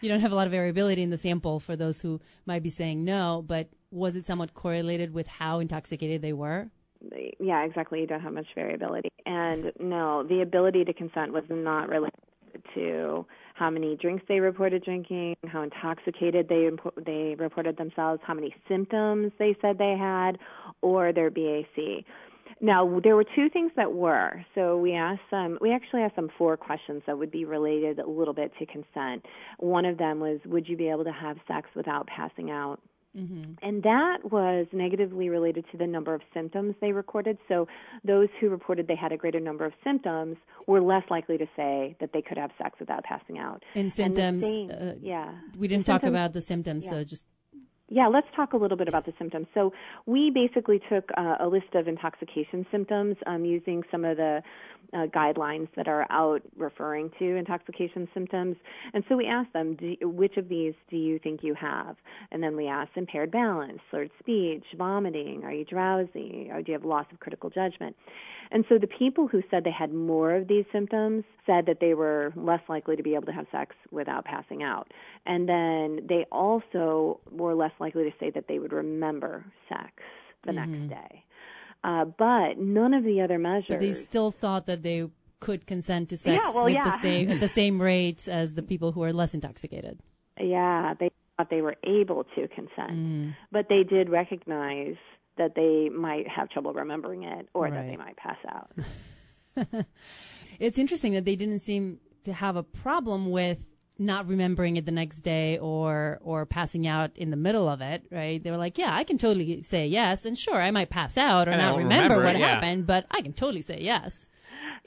you 0.01 0.09
don't 0.09 0.21
have 0.21 0.33
a 0.33 0.35
lot 0.35 0.47
of 0.47 0.53
variability 0.53 1.03
in 1.03 1.11
the 1.11 1.19
sample 1.19 1.61
for 1.61 1.77
those 1.77 2.01
who 2.01 2.21
might 2.47 2.63
be 2.63 2.71
saying 2.71 3.05
no. 3.05 3.45
But 3.47 3.69
was 3.91 4.17
it 4.17 4.27
somewhat 4.27 4.55
correlated 4.55 5.13
with 5.13 5.27
how 5.27 5.61
intoxicated 5.61 6.23
they 6.23 6.33
were? 6.33 6.71
Yeah, 7.39 7.65
exactly. 7.65 8.01
You 8.01 8.07
don't 8.07 8.21
have 8.21 8.33
much 8.33 8.47
variability. 8.55 9.11
And 9.27 9.73
no, 9.79 10.23
the 10.23 10.41
ability 10.41 10.85
to 10.85 10.93
consent 10.93 11.33
was 11.33 11.45
not 11.49 11.89
related 11.89 12.13
to 12.75 13.27
how 13.55 13.71
many 13.71 13.97
drinks 13.97 14.25
they 14.29 14.41
reported 14.41 14.85
drinking, 14.85 15.37
how 15.47 15.63
intoxicated 15.63 16.49
they 16.49 16.69
they 17.05 17.35
reported 17.39 17.77
themselves, 17.77 18.21
how 18.25 18.35
many 18.35 18.55
symptoms 18.69 19.33
they 19.39 19.57
said 19.61 19.79
they 19.79 19.97
had, 19.99 20.39
or 20.83 21.13
their 21.13 21.31
BAC. 21.31 22.05
Now, 22.61 23.01
there 23.03 23.17
were 23.17 23.25
two 23.25 23.49
things 23.51 23.71
that 23.77 23.93
were. 23.93 24.45
So 24.55 24.79
we 24.79 24.95
asked 24.95 25.31
them, 25.31 25.59
we 25.61 25.73
actually 25.73 26.03
asked 26.03 26.17
them 26.17 26.31
four 26.39 26.57
questions 26.57 27.03
that 27.07 27.19
would 27.19 27.31
be 27.31 27.45
related 27.45 27.99
a 27.99 28.09
little 28.09 28.35
bit 28.35 28.53
to 28.59 28.67
consent. 28.67 29.27
One 29.59 29.85
of 29.85 29.99
them 29.99 30.21
was, 30.21 30.41
would 30.47 30.69
you 30.69 30.77
be 30.77 30.89
able 30.89 31.05
to 31.05 31.13
have 31.13 31.37
sex 31.47 31.69
without 31.75 32.07
passing 32.07 32.51
out? 32.51 32.81
And 33.63 33.83
that 33.83 34.19
was 34.31 34.67
negatively 34.73 35.31
related 35.31 35.65
to 35.73 35.79
the 35.79 35.87
number 35.87 36.13
of 36.13 36.21
symptoms 36.35 36.75
they 36.83 36.93
recorded. 36.93 37.39
So 37.49 37.67
those 38.05 38.29
who 38.39 38.51
reported 38.51 38.89
they 38.89 38.95
had 38.95 39.11
a 39.11 39.17
greater 39.17 39.41
number 39.41 39.65
of 39.65 39.73
symptoms 39.83 40.37
were 40.67 40.83
less 40.83 41.05
likely 41.09 41.39
to 41.39 41.47
say 41.57 41.97
that 42.01 42.11
they 42.13 42.21
could 42.21 42.37
have 42.37 42.51
sex 42.63 42.79
without 42.79 43.05
passing 43.05 43.39
out. 43.39 43.63
And 43.75 43.87
the 43.87 43.91
symptoms, 43.91 44.45
same- 44.45 44.71
uh, 44.71 44.93
yeah. 45.01 45.33
We 45.57 45.67
didn't 45.67 45.87
talk 45.87 46.03
symptoms- 46.03 46.11
about 46.13 46.33
the 46.35 46.43
symptoms, 46.43 46.87
so 46.87 47.05
just 47.05 47.25
yeah, 47.89 48.09
let's 48.09 48.27
talk 48.35 48.53
a 48.53 48.57
little 48.57 48.77
bit 48.77 48.89
about 48.89 49.07
the 49.07 49.13
symptoms. 49.19 49.47
So 49.55 49.73
we 50.07 50.31
basically 50.31 50.81
took 50.91 51.09
uh, 51.17 51.37
a 51.41 51.47
list 51.47 51.75
of 51.75 51.87
intoxication 51.87 52.67
symptoms 52.71 53.17
um, 53.27 53.45
using 53.45 53.83
some 53.91 54.05
of 54.05 54.17
the 54.17 54.43
uh, 54.93 55.07
guidelines 55.07 55.69
that 55.77 55.87
are 55.87 56.07
out 56.11 56.43
referring 56.57 57.11
to 57.19 57.37
intoxication 57.37 58.09
symptoms. 58.13 58.57
And 58.93 59.05
so 59.09 59.17
we 59.17 59.27
asked 59.27 59.53
them, 59.53 59.77
do, 59.77 59.97
which 60.03 60.37
of 60.37 60.49
these 60.49 60.75
do 60.91 60.97
you 60.97 61.19
think 61.21 61.41
you 61.43 61.55
have? 61.55 61.97
And 62.33 62.43
then 62.43 62.57
we 62.57 62.67
asked 62.67 62.93
impaired 62.97 63.31
balance, 63.31 63.79
slurred 63.91 64.11
speech, 64.19 64.65
vomiting, 64.77 65.43
are 65.45 65.53
you 65.53 65.65
drowsy, 65.65 66.49
or 66.53 66.63
do 66.63 66.73
you 66.73 66.79
have 66.79 66.85
loss 66.85 67.07
of 67.13 67.21
critical 67.21 67.51
judgment? 67.51 67.95
And 68.51 68.65
so 68.69 68.79
the 68.79 68.87
people 68.87 69.27
who 69.29 69.43
said 69.51 69.65
they 69.65 69.71
had 69.71 69.93
more 69.93 70.35
of 70.35 70.49
these 70.49 70.65
symptoms 70.73 71.25
said 71.47 71.67
that 71.67 71.79
they 71.81 71.95
were 71.95 72.33
less 72.37 72.61
likely 72.69 72.97
to 72.97 73.03
be 73.03 73.15
able 73.15 73.27
to 73.27 73.33
have 73.33 73.47
sex 73.51 73.75
without 73.91 74.25
passing 74.25 74.63
out. 74.63 74.91
And 75.25 75.49
then 75.49 76.07
they 76.09 76.27
also 76.31 77.21
were 77.31 77.55
less 77.55 77.73
likely 77.81 78.05
to 78.05 78.13
say 78.19 78.31
that 78.31 78.45
they 78.49 78.59
would 78.59 78.73
remember 78.73 79.45
sex 79.69 79.93
the 80.45 80.53
next 80.53 80.89
day. 80.89 81.25
Uh, 81.85 82.05
but 82.05 82.59
none 82.59 82.95
of 82.95 83.05
the 83.05 83.21
other 83.21 83.39
measures. 83.39 83.67
but 83.69 83.81
they 83.81 83.93
still 83.93 84.31
thought 84.31 84.67
that 84.67 84.83
they 84.83 85.09
could 85.41 85.67
consent 85.67 86.09
to 86.09 86.17
sex 86.17 86.41
Yeah, 86.45 86.53
well, 86.55 86.65
with 86.65 86.75
yeah. 86.75 86.85
the 86.85 86.97
same 86.99 87.31
at 87.31 87.41
the 87.47 87.49
same 87.49 87.81
rates 87.81 88.27
as 88.29 88.55
the 88.55 88.63
people 88.63 88.93
who 88.93 89.03
are 89.03 89.13
less 89.13 89.35
intoxicated. 89.35 89.99
Yeah, 90.41 90.95
they 90.99 91.11
thought 91.37 91.51
they 91.51 91.63
were 91.63 91.77
able 91.85 92.25
to 92.35 92.49
consent, 92.49 93.35
but 93.53 93.69
they 93.69 93.83
did 93.83 94.09
recognize 94.09 94.97
that 95.39 95.55
they 95.55 95.89
might 95.89 96.27
have 96.29 96.49
trouble 96.49 96.73
remembering 96.73 97.25
it 97.25 97.49
or 97.55 97.71
that 97.71 97.87
they 97.87 97.97
might 97.97 98.17
pass 98.17 98.39
out. 98.49 98.71
It's 100.59 100.79
interesting 100.79 101.13
that 101.13 101.25
they 101.25 101.37
didn't 101.37 101.59
seem 101.61 101.99
to 102.25 102.33
have 102.33 102.57
a 102.57 102.63
problem 102.63 103.31
with 103.31 103.67
not 103.99 104.27
remembering 104.27 104.77
it 104.77 104.85
the 104.85 104.93
next 104.93 105.21
day 105.21 105.59
or 105.59 106.19
or 106.23 106.45
passing 106.45 106.87
out 106.87 107.11
in 107.15 107.31
the 107.31 107.37
middle 107.37 107.69
of 107.69 107.81
it, 107.81 108.05
right? 108.11 108.43
They 108.43 108.51
were 108.51 108.57
like, 108.57 108.77
"Yeah, 108.79 108.95
I 108.95 109.05
can 109.05 109.17
totally 109.19 109.63
say 109.63 109.87
yes, 109.87 110.25
and 110.25 110.37
sure, 110.37 110.61
I 110.61 110.71
might 110.71 110.91
pass 110.91 111.17
out 111.17 111.49
or 111.49 111.53
And 111.53 111.63
not 111.63 111.73
won't 111.75 111.85
remember, 111.85 112.15
remember 112.15 112.25
what 112.25 112.37
it, 112.37 112.41
yeah. 112.41 112.55
happened, 112.55 112.87
but 112.87 113.07
I 113.11 113.23
can 113.23 113.33
totally 113.33 113.63
say 113.63 113.81
yes." 113.81 114.27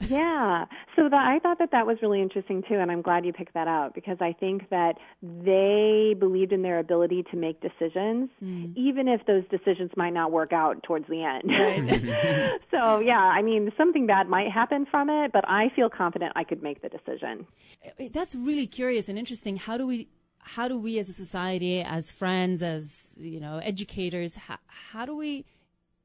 Yeah. 0.00 0.64
So 0.96 1.08
that 1.08 1.14
I 1.14 1.38
thought 1.38 1.58
that 1.58 1.70
that 1.72 1.86
was 1.86 1.98
really 2.02 2.20
interesting 2.20 2.62
too, 2.68 2.76
and 2.76 2.90
I'm 2.90 3.02
glad 3.02 3.24
you 3.24 3.32
picked 3.32 3.54
that 3.54 3.68
out 3.68 3.94
because 3.94 4.18
I 4.20 4.32
think 4.32 4.68
that 4.70 4.94
they 5.22 6.14
believed 6.18 6.52
in 6.52 6.62
their 6.62 6.78
ability 6.78 7.24
to 7.30 7.36
make 7.36 7.60
decisions, 7.60 8.30
mm-hmm. 8.42 8.72
even 8.76 9.08
if 9.08 9.24
those 9.26 9.44
decisions 9.50 9.90
might 9.96 10.12
not 10.12 10.32
work 10.32 10.52
out 10.52 10.82
towards 10.82 11.06
the 11.08 11.22
end. 11.22 11.42
so 12.70 12.98
yeah, 13.00 13.18
I 13.18 13.42
mean, 13.42 13.70
something 13.76 14.06
bad 14.06 14.28
might 14.28 14.50
happen 14.50 14.86
from 14.90 15.10
it, 15.10 15.32
but 15.32 15.44
I 15.48 15.70
feel 15.74 15.88
confident 15.88 16.32
I 16.36 16.44
could 16.44 16.62
make 16.62 16.82
the 16.82 16.88
decision. 16.88 17.46
Eh, 17.84 17.90
eh, 17.98 18.08
that's 18.12 18.34
really 18.34 18.66
curious 18.66 19.08
and 19.08 19.18
interesting. 19.18 19.56
How 19.56 19.76
do 19.76 19.86
we 19.86 20.08
how 20.42 20.68
do 20.68 20.78
we 20.78 20.98
as 20.98 21.08
a 21.08 21.12
society, 21.12 21.82
as 21.82 22.10
friends, 22.10 22.62
as 22.62 23.14
you 23.18 23.40
know, 23.40 23.58
educators, 23.58 24.36
how, 24.36 24.58
how 24.66 25.04
do 25.04 25.14
we 25.14 25.44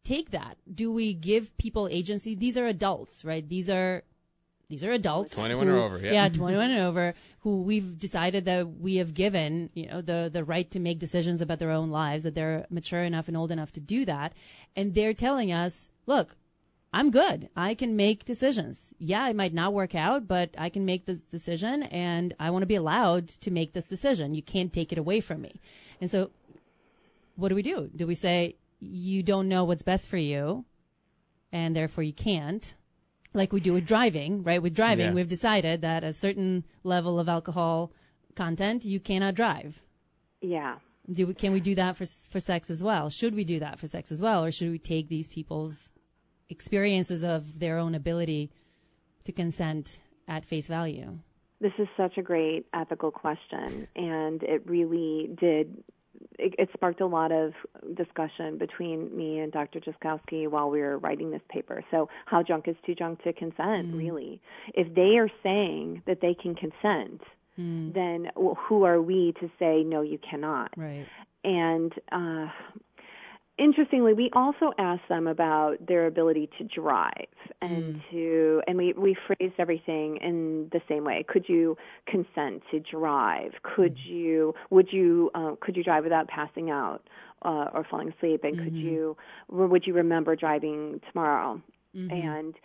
take 0.06 0.32
that? 0.32 0.58
Do 0.74 0.91
we 0.91 1.14
give 1.14 1.58
people 1.58 1.88
agency? 1.91 2.36
These 2.36 2.58
are 2.58 2.66
adults, 2.66 3.26
right? 3.26 3.47
These 3.47 3.70
are 3.70 4.03
these 4.68 4.84
are 4.84 4.91
adults 4.91 5.36
21 5.36 5.68
who- 5.68 5.74
or 5.76 5.78
over, 5.80 5.99
yeah. 5.99 6.28
21 6.34 6.72
and 6.72 6.80
over 6.82 7.14
who 7.39 7.62
we've 7.62 7.99
decided 7.99 8.45
that 8.45 8.80
we 8.80 8.95
have 8.95 9.14
given, 9.14 9.70
you 9.74 9.88
know, 9.88 10.01
the 10.01 10.30
the 10.32 10.43
right 10.43 10.70
to 10.72 10.80
make 10.80 10.99
decisions 10.99 11.41
about 11.41 11.60
their 11.60 11.72
own 11.72 11.89
lives, 11.91 12.24
that 12.24 12.34
they're 12.36 12.66
mature 12.70 13.03
enough 13.03 13.28
and 13.28 13.38
old 13.38 13.51
enough 13.51 13.72
to 13.74 13.80
do 13.80 14.06
that, 14.06 14.34
and 14.76 14.95
they're 14.95 15.14
telling 15.14 15.51
us, 15.51 15.89
"Look, 16.08 16.36
I'm 16.93 17.12
good. 17.12 17.49
I 17.58 17.76
can 17.76 17.95
make 17.97 18.24
decisions. 18.24 18.93
Yeah, 18.97 19.28
it 19.28 19.36
might 19.36 19.53
not 19.53 19.74
work 19.74 19.93
out, 19.95 20.28
but 20.30 20.56
I 20.58 20.70
can 20.70 20.86
make 20.86 21.06
this 21.06 21.20
decision 21.20 21.84
and 21.84 22.34
I 22.39 22.49
want 22.51 22.62
to 22.62 22.68
be 22.68 22.76
allowed 22.76 23.28
to 23.28 23.51
make 23.51 23.74
this 23.74 23.86
decision. 23.86 24.34
You 24.34 24.41
can't 24.41 24.72
take 24.72 24.93
it 24.93 24.97
away 24.97 25.20
from 25.20 25.41
me. 25.41 25.60
And 25.99 26.10
so 26.10 26.32
what 27.36 27.49
do 27.49 27.56
we 27.56 27.64
do? 27.64 27.89
Do 27.93 28.08
we 28.08 28.16
say 28.16 28.56
you 28.86 29.23
don't 29.23 29.47
know 29.49 29.63
what's 29.63 29.83
best 29.83 30.07
for 30.07 30.17
you 30.17 30.65
and 31.51 31.75
therefore 31.75 32.03
you 32.03 32.13
can't? 32.13 32.73
Like 33.33 33.51
we 33.51 33.59
do 33.59 33.73
with 33.73 33.86
driving, 33.86 34.43
right? 34.43 34.61
With 34.61 34.73
driving, 34.73 35.07
Yeah. 35.07 35.13
we've 35.13 35.27
decided 35.27 35.81
that 35.81 36.03
a 36.03 36.13
certain 36.13 36.63
level 36.83 37.19
of 37.19 37.27
alcohol 37.27 37.91
content, 38.36 38.86
you 38.86 38.99
cannot 38.99 39.36
drive. 39.36 39.81
Yeah. 40.41 40.77
Do 41.11 41.27
we, 41.27 41.33
can 41.33 41.51
we 41.51 41.59
do 41.59 41.75
that 41.75 41.95
for 41.97 42.05
for 42.05 42.39
sex 42.39 42.69
as 42.69 42.81
well? 42.83 43.09
Should 43.09 43.36
we 43.36 43.43
do 43.43 43.59
that 43.59 43.77
for 43.79 43.88
sex 43.88 44.11
as 44.11 44.21
well, 44.21 44.43
or 44.43 44.51
should 44.51 44.71
we 44.71 44.79
take 44.79 45.07
these 45.07 45.27
people's 45.27 45.89
experiences 46.49 47.23
of 47.23 47.59
their 47.59 47.77
own 47.77 47.93
ability 47.95 48.51
to 49.25 49.31
consent 49.31 49.99
at 50.27 50.45
face 50.45 50.67
value? 50.67 51.19
This 51.61 51.73
is 51.77 51.88
such 51.95 52.17
a 52.17 52.21
great 52.21 52.65
ethical 52.73 53.11
question, 53.11 53.88
and 53.95 54.41
it 54.43 54.67
really 54.67 55.29
did. 55.39 55.83
It, 56.38 56.55
it 56.57 56.70
sparked 56.74 57.01
a 57.01 57.05
lot 57.05 57.32
of 57.32 57.53
discussion 57.95 58.57
between 58.57 59.16
me 59.16 59.39
and 59.39 59.51
Dr. 59.51 59.80
Jozkowski 59.80 60.47
while 60.47 60.70
we 60.70 60.80
were 60.82 60.97
writing 60.97 61.32
this 61.32 61.41
paper. 61.49 61.84
So, 61.91 62.09
how 62.26 62.43
drunk 62.43 62.68
is 62.68 62.76
too 62.86 62.95
drunk 62.95 63.24
to 63.24 63.34
consent, 63.34 63.93
really? 63.95 64.41
If 64.74 64.93
they 64.95 65.18
are 65.18 65.30
saying 65.43 66.03
that 66.07 66.20
they 66.22 66.34
can 66.34 66.55
consent, 66.55 67.22
then 67.57 68.28
well, 68.36 68.57
who 68.68 68.84
are 68.84 69.01
we 69.01 69.34
to 69.39 69.49
say, 69.59 69.84
no, 69.84 70.01
you 70.01 70.20
cannot? 70.30 70.72
Right. 70.78 71.05
and 71.43 71.93
uh, 72.11 72.47
interestingly, 73.58 74.14
we 74.14 74.30
also 74.34 74.74
asked 74.78 75.08
them 75.10 75.28
about 75.28 75.86
their 75.86 76.08
ability 76.08 76.49
to 76.58 76.64
drive 76.64 77.28
and 77.62 77.95
mm. 77.95 78.01
to, 78.12 78.62
and 78.68 78.78
we, 78.78 78.93
we 78.93 79.16
phrased 79.28 79.56
everything 79.60 80.18
in 80.18 80.70
the 80.72 80.82
same 80.89 81.03
way. 81.03 81.26
Could 81.28 81.45
you 81.47 81.78
consent 82.08 82.64
to 82.72 82.80
drive? 82.80 83.51
Could 83.64 83.95
mm. 83.95 84.06
you, 84.08 84.53
would 84.70 84.91
you, 84.91 85.32
uh, 85.36 85.51
could 85.62 85.76
you 85.76 85.84
drive 85.84 86.03
without 86.03 86.28
passing 86.28 86.70
out 86.70 87.01
uh, 87.43 87.70
or 87.74 87.86
falling 87.89 88.12
asleep? 88.18 88.43
And 88.43 88.56
mm-hmm. 88.56 88.64
could 88.66 88.76
you, 88.76 89.18
would 89.49 89.88
you 89.88 89.93
remember 89.93 90.36
driving 90.36 90.99
tomorrow? 91.12 91.62
Mm-hmm. 91.95 92.12
And 92.12 92.56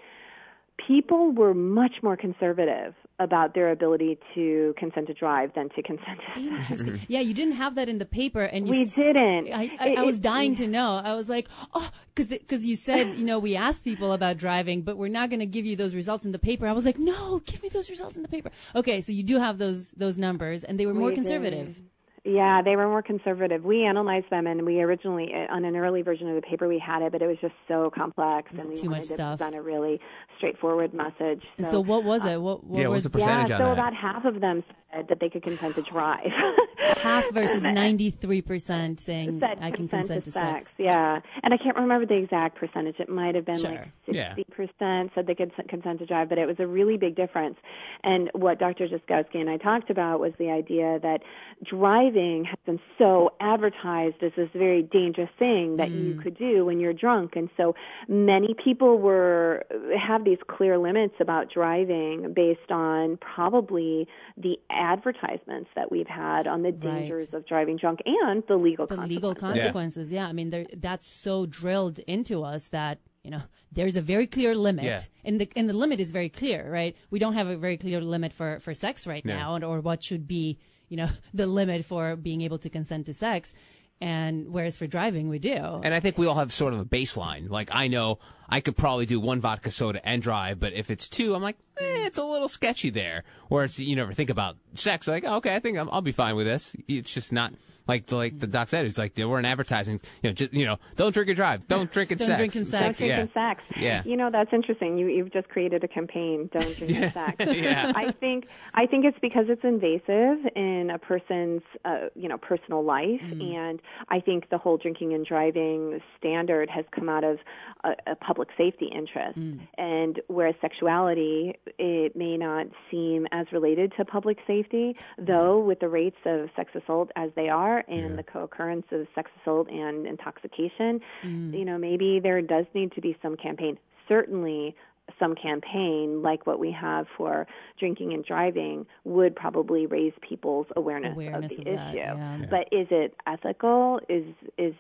people 0.87 1.33
were 1.33 1.55
much 1.55 1.93
more 2.03 2.17
conservative 2.17 2.95
about 3.19 3.55
their 3.55 3.71
ability 3.71 4.19
to 4.35 4.75
consent 4.79 5.07
to 5.07 5.13
drive 5.15 5.53
than 5.55 5.69
to 5.71 5.83
consent 5.83 6.19
to 6.35 6.41
Interesting. 6.41 7.01
yeah, 7.09 7.21
you 7.21 7.35
didn't 7.35 7.55
have 7.55 7.75
that 7.75 7.89
in 7.89 7.99
the 7.99 8.07
paper, 8.07 8.43
and 8.43 8.67
we 8.67 8.83
s- 8.83 8.95
didn't. 8.95 9.53
I, 9.53 9.71
I, 9.79 9.89
it, 9.91 9.99
I 9.99 10.03
was 10.03 10.19
dying 10.19 10.55
it, 10.55 10.59
to 10.59 10.67
know. 10.67 11.01
I 11.05 11.15
was 11.15 11.29
like, 11.29 11.47
oh, 11.75 11.91
because 12.15 12.29
because 12.29 12.65
you 12.65 12.77
said 12.77 13.15
you 13.15 13.25
know 13.25 13.39
we 13.39 13.57
asked 13.57 13.85
people 13.85 14.13
about 14.13 14.39
driving, 14.39 14.83
but 14.83 14.97
we're 14.97 15.09
not 15.09 15.29
going 15.29 15.41
to 15.41 15.47
give 15.47 15.67
you 15.67 15.77
those 15.77 15.95
results 15.95 16.25
in 16.25 16.33
the 16.33 16.39
paper. 16.39 16.67
I 16.67 16.73
was 16.73 16.87
like, 16.87 16.99
no, 16.99 17.41
give 17.41 17.63
me 17.63 17.69
those 17.69 17.91
results 17.91 18.17
in 18.17 18.23
the 18.23 18.29
paper. 18.29 18.51
Okay, 18.75 19.01
so 19.03 19.13
you 19.13 19.23
do 19.23 19.39
have 19.39 19.59
those 19.59 19.91
those 19.93 20.17
numbers, 20.19 20.65
and 20.65 20.81
they 20.81 20.87
were 20.87 20.95
more 20.95 21.09
we 21.09 21.15
conservative. 21.15 21.75
Did. 21.75 21.90
Yeah, 22.25 22.61
they 22.63 22.77
were 22.77 22.87
more 22.87 23.03
conservative. 23.03 23.65
We 23.65 23.85
analyzed 23.85 24.27
them, 24.31 24.47
and 24.47 24.67
we 24.67 24.81
originally, 24.83 25.33
uh, 25.35 25.55
on 25.55 25.65
an 25.65 25.75
early 25.75 26.03
version 26.03 26.29
of 26.29 26.35
the 26.35 26.43
paper, 26.43 26.69
we 26.69 26.79
had 26.79 27.01
it, 27.01 27.13
but 27.13 27.23
it 27.23 27.27
was 27.27 27.39
just 27.41 27.55
so 27.67 27.91
complex, 27.95 28.51
it's 28.53 28.65
and 28.65 28.71
we 28.71 28.77
too 28.77 28.91
wanted 28.91 29.01
much 29.01 29.09
to 29.09 29.15
stuff. 29.15 29.39
present 29.39 29.57
a 29.57 29.63
really 29.63 30.01
straightforward 30.37 30.93
message. 30.93 31.43
So, 31.59 31.71
so 31.71 31.81
what 31.81 32.05
was 32.05 32.27
it? 32.27 32.41
What, 32.41 32.63
what 32.65 32.81
yeah, 32.81 32.89
was 32.89 33.05
the 33.05 33.11
percentage 33.11 33.49
yeah, 33.49 33.57
on 33.57 33.61
so 33.61 33.65
that? 33.65 33.73
about 33.73 33.95
half 33.95 34.27
of 34.27 34.41
them 34.43 34.63
said 34.93 35.07
that 35.09 35.19
they 35.21 35.31
could 35.31 35.43
consent 35.43 35.77
to 35.77 35.83
drive. 35.83 36.31
half 36.99 37.31
versus 37.31 37.63
ninety 37.65 38.11
three 38.11 38.43
percent 38.43 39.01
saying 39.01 39.41
said 39.41 39.59
I 39.61 39.71
can 39.71 39.89
consent 39.89 40.25
to 40.25 40.33
sex. 40.33 40.65
sex. 40.65 40.75
Yeah, 40.79 41.21
and 41.43 41.55
I 41.55 41.57
can't 41.57 41.77
remember 41.77 42.07
the 42.07 42.17
exact 42.17 42.59
percentage. 42.59 42.97
It 42.99 43.09
might 43.09 43.35
have 43.35 43.47
been 43.47 43.57
sure. 43.57 43.71
like 43.71 43.89
sixty 44.07 44.45
percent 44.45 45.13
said 45.15 45.27
they 45.27 45.35
could 45.35 45.53
consent 45.69 46.01
to 46.01 46.07
drive, 46.07 46.29
but 46.29 46.39
it 46.39 46.47
was 46.47 46.57
a 46.59 46.67
really 46.67 46.97
big 46.99 47.17
difference. 47.17 47.57
And 48.03 48.31
what 48.35 48.59
Dr. 48.59 48.89
Jozkowski 48.89 49.37
and 49.37 49.49
I 49.49 49.57
talked 49.57 49.91
about 49.91 50.21
was 50.21 50.33
the 50.39 50.51
idea 50.51 50.99
that 51.03 51.21
driving 51.65 52.10
has 52.17 52.59
been 52.67 52.81
so 52.99 53.31
advertised 53.41 54.23
as 54.23 54.33
this 54.37 54.49
very 54.55 54.83
dangerous 54.83 55.31
thing 55.39 55.77
that 55.77 55.89
mm. 55.89 56.05
you 56.05 56.21
could 56.21 56.37
do 56.37 56.65
when 56.65 56.81
you're 56.81 56.93
drunk 56.93 57.33
and 57.37 57.49
so 57.57 57.75
many 58.09 58.55
people 58.63 58.99
were 58.99 59.65
have 59.99 60.25
these 60.25 60.39
clear 60.49 60.79
limits 60.79 61.15
about 61.21 61.51
driving 61.53 62.33
based 62.35 62.71
on 62.71 63.19
probably 63.19 64.07
the 64.37 64.57
advertisements 64.71 65.71
that 65.75 65.91
we've 65.91 66.09
had 66.09 66.47
on 66.47 66.63
the 66.63 66.73
dangers 66.73 67.29
right. 67.33 67.39
of 67.39 67.47
driving 67.47 67.77
drunk 67.77 68.01
and 68.05 68.43
the 68.49 68.57
legal 68.57 68.87
the 68.87 68.97
consequences. 68.97 69.17
legal 69.17 69.35
consequences 69.35 70.13
yeah, 70.13 70.23
yeah. 70.23 70.29
i 70.29 70.33
mean 70.33 70.67
that's 70.77 71.07
so 71.07 71.47
drilled 71.47 71.99
into 72.01 72.43
us 72.43 72.69
that 72.69 72.99
you 73.23 73.31
know 73.31 73.43
there's 73.73 73.97
a 73.97 74.01
very 74.01 74.27
clear 74.27 74.55
limit 74.55 74.85
yeah. 74.85 75.01
and 75.25 75.41
the 75.41 75.49
and 75.57 75.69
the 75.69 75.77
limit 75.77 76.01
is 76.01 76.11
very 76.11 76.29
clear 76.29 76.71
right 76.71 76.97
we 77.11 77.19
don't 77.19 77.35
have 77.35 77.49
a 77.49 77.57
very 77.57 77.77
clear 77.77 78.01
limit 78.01 78.33
for 78.33 78.59
for 78.61 78.75
sex 78.75 79.07
right 79.07 79.25
no. 79.25 79.35
now 79.35 79.67
or 79.67 79.81
what 79.81 80.03
should 80.03 80.27
be 80.27 80.59
you 80.91 80.99
know, 80.99 81.09
the 81.35 81.47
limit 81.47 81.87
for 81.87 82.17
being 82.17 82.43
able 82.43 82.59
to 82.59 82.69
consent 82.69 83.07
to 83.07 83.15
sex. 83.15 83.55
And 84.03 84.49
whereas 84.49 84.79
for 84.79 84.87
driving, 84.87 85.29
we 85.29 85.39
do. 85.39 85.53
And 85.53 85.93
I 85.93 86.01
think 86.01 86.17
we 86.17 86.27
all 86.27 86.37
have 86.37 86.53
sort 86.55 86.73
of 86.73 86.81
a 86.81 86.87
baseline. 86.87 87.51
Like, 87.51 87.69
I 87.71 87.89
know 87.89 88.19
I 88.49 88.61
could 88.61 88.75
probably 88.75 89.05
do 89.05 89.21
one 89.21 89.41
vodka 89.41 89.71
soda 89.71 90.01
and 90.07 90.23
drive, 90.23 90.59
but 90.59 90.73
if 90.73 90.91
it's 90.91 91.07
two, 91.07 91.35
I'm 91.35 91.43
like, 91.43 91.59
eh, 91.79 92.07
it's 92.07 92.17
a 92.17 92.25
little 92.25 92.49
sketchy 92.49 92.89
there. 92.89 93.25
Whereas 93.49 93.79
you 93.79 93.95
never 93.95 94.15
think 94.15 94.31
about 94.31 94.57
sex, 94.75 95.07
like, 95.07 95.25
okay, 95.25 95.55
I 95.55 95.61
think 95.61 95.77
i 95.77 95.83
will 95.83 96.01
be 96.01 96.13
fine 96.13 96.35
with 96.35 96.47
this. 96.47 96.75
It's 96.89 97.13
just 97.13 97.31
not 97.31 97.53
like 97.87 98.11
like 98.13 98.39
the 98.39 98.47
doc 98.47 98.69
said, 98.69 98.87
it's 98.87 98.99
like 98.99 99.17
we're 99.17 99.39
in 99.39 99.45
advertising. 99.45 100.01
You 100.23 100.31
know, 100.31 100.35
just 100.35 100.53
you 100.53 100.67
know, 100.67 100.77
don't 100.97 101.13
drink 101.13 101.29
and 101.29 101.37
drive, 101.37 101.67
don't 101.67 101.91
drink 101.93 102.11
and 102.11 102.19
don't 102.19 102.29
sex, 102.29 102.39
drink 102.39 102.55
and 102.55 102.67
sex, 102.67 102.83
don't 102.83 102.97
drink 102.97 103.11
yeah. 103.11 103.21
and 103.21 103.33
sex. 103.33 103.63
Yeah, 103.77 104.03
you 104.05 104.17
know 104.17 104.31
that's 104.31 104.53
interesting. 104.53 104.99
You 104.99 105.07
you've 105.09 105.33
just 105.33 105.49
created 105.49 105.85
a 105.85 105.89
campaign. 105.89 106.49
Don't 106.53 106.77
drink 106.77 106.97
and 106.97 107.13
sex. 107.13 107.37
yeah. 107.41 107.93
I 107.95 108.13
think 108.13 108.49
I 108.75 108.87
think 108.87 109.05
it's 109.05 109.19
because 109.21 109.47
it's 109.49 109.65
invasive 109.65 110.53
in 110.57 110.91
a 110.93 110.99
person's 110.99 111.63
uh, 111.85 112.09
you 112.15 112.29
know 112.29 112.39
personal 112.39 112.85
life, 112.85 113.21
mm. 113.23 113.55
and 113.55 113.81
I 114.09 114.21
think 114.21 114.51
the 114.51 114.59
whole 114.59 114.77
drinking 114.77 115.15
and 115.15 115.27
driving 115.27 116.01
standard 116.19 116.71
has 116.71 116.85
come 116.95 117.09
out 117.09 117.25
of 117.25 117.39
a, 117.85 118.13
a 118.13 118.15
public 118.17 118.49
safety 118.57 118.87
interest. 118.87 119.39
Mm. 119.39 119.61
And 119.79 120.21
whereas 120.29 120.55
sexuality, 120.61 121.55
it 121.79 122.17
may 122.17 122.37
not 122.37 122.67
seem 122.91 123.27
as 123.33 123.47
related 123.53 123.93
to 123.97 124.05
public 124.05 124.39
safety, 124.47 124.97
though 125.19 125.61
with 125.61 125.81
the 125.81 125.89
rates 125.89 126.19
of 126.25 126.49
sex 126.57 126.71
assault 126.75 127.11
as 127.17 127.31
they 127.37 127.49
are 127.49 127.80
and 127.89 128.11
yeah. 128.11 128.17
the 128.17 128.23
co-occurrence 128.23 128.87
of 128.93 129.07
sex 129.15 129.31
assault 129.41 129.69
and 129.71 130.07
intoxication, 130.07 131.01
mm. 131.25 131.59
you 131.59 131.65
know, 131.65 131.79
maybe 131.79 132.21
there 132.21 132.41
does 132.43 132.67
need 132.75 132.93
to 132.93 133.01
be 133.01 133.17
some 133.23 133.37
campaign. 133.37 133.79
Certainly, 134.09 134.75
some 135.19 135.35
campaign 135.35 136.23
like 136.23 136.47
what 136.47 136.59
we 136.59 136.71
have 136.71 137.07
for 137.17 137.47
drinking 137.79 138.13
and 138.13 138.25
driving 138.25 138.87
would 139.05 139.35
probably 139.35 139.87
raise 139.87 140.13
people's 140.21 140.67
awareness, 140.77 141.13
awareness 141.13 141.59
of 141.59 141.65
the 141.65 141.71
of 141.71 141.77
issue. 141.77 141.77
That, 141.77 141.95
yeah. 141.95 142.47
But 142.49 142.69
is 142.73 142.87
it 142.91 143.15
ethical? 143.27 144.01
Is 144.09 144.25
is 144.57 144.75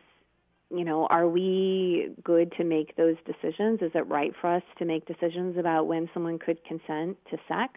you 0.72 0.84
know, 0.84 1.06
are 1.06 1.28
we 1.28 2.10
good 2.22 2.52
to 2.56 2.64
make 2.64 2.94
those 2.96 3.16
decisions? 3.26 3.80
Is 3.82 3.90
it 3.94 4.06
right 4.06 4.32
for 4.40 4.54
us 4.54 4.62
to 4.78 4.84
make 4.84 5.04
decisions 5.04 5.56
about 5.58 5.88
when 5.88 6.08
someone 6.14 6.38
could 6.38 6.64
consent 6.64 7.18
to 7.30 7.38
sex? 7.48 7.72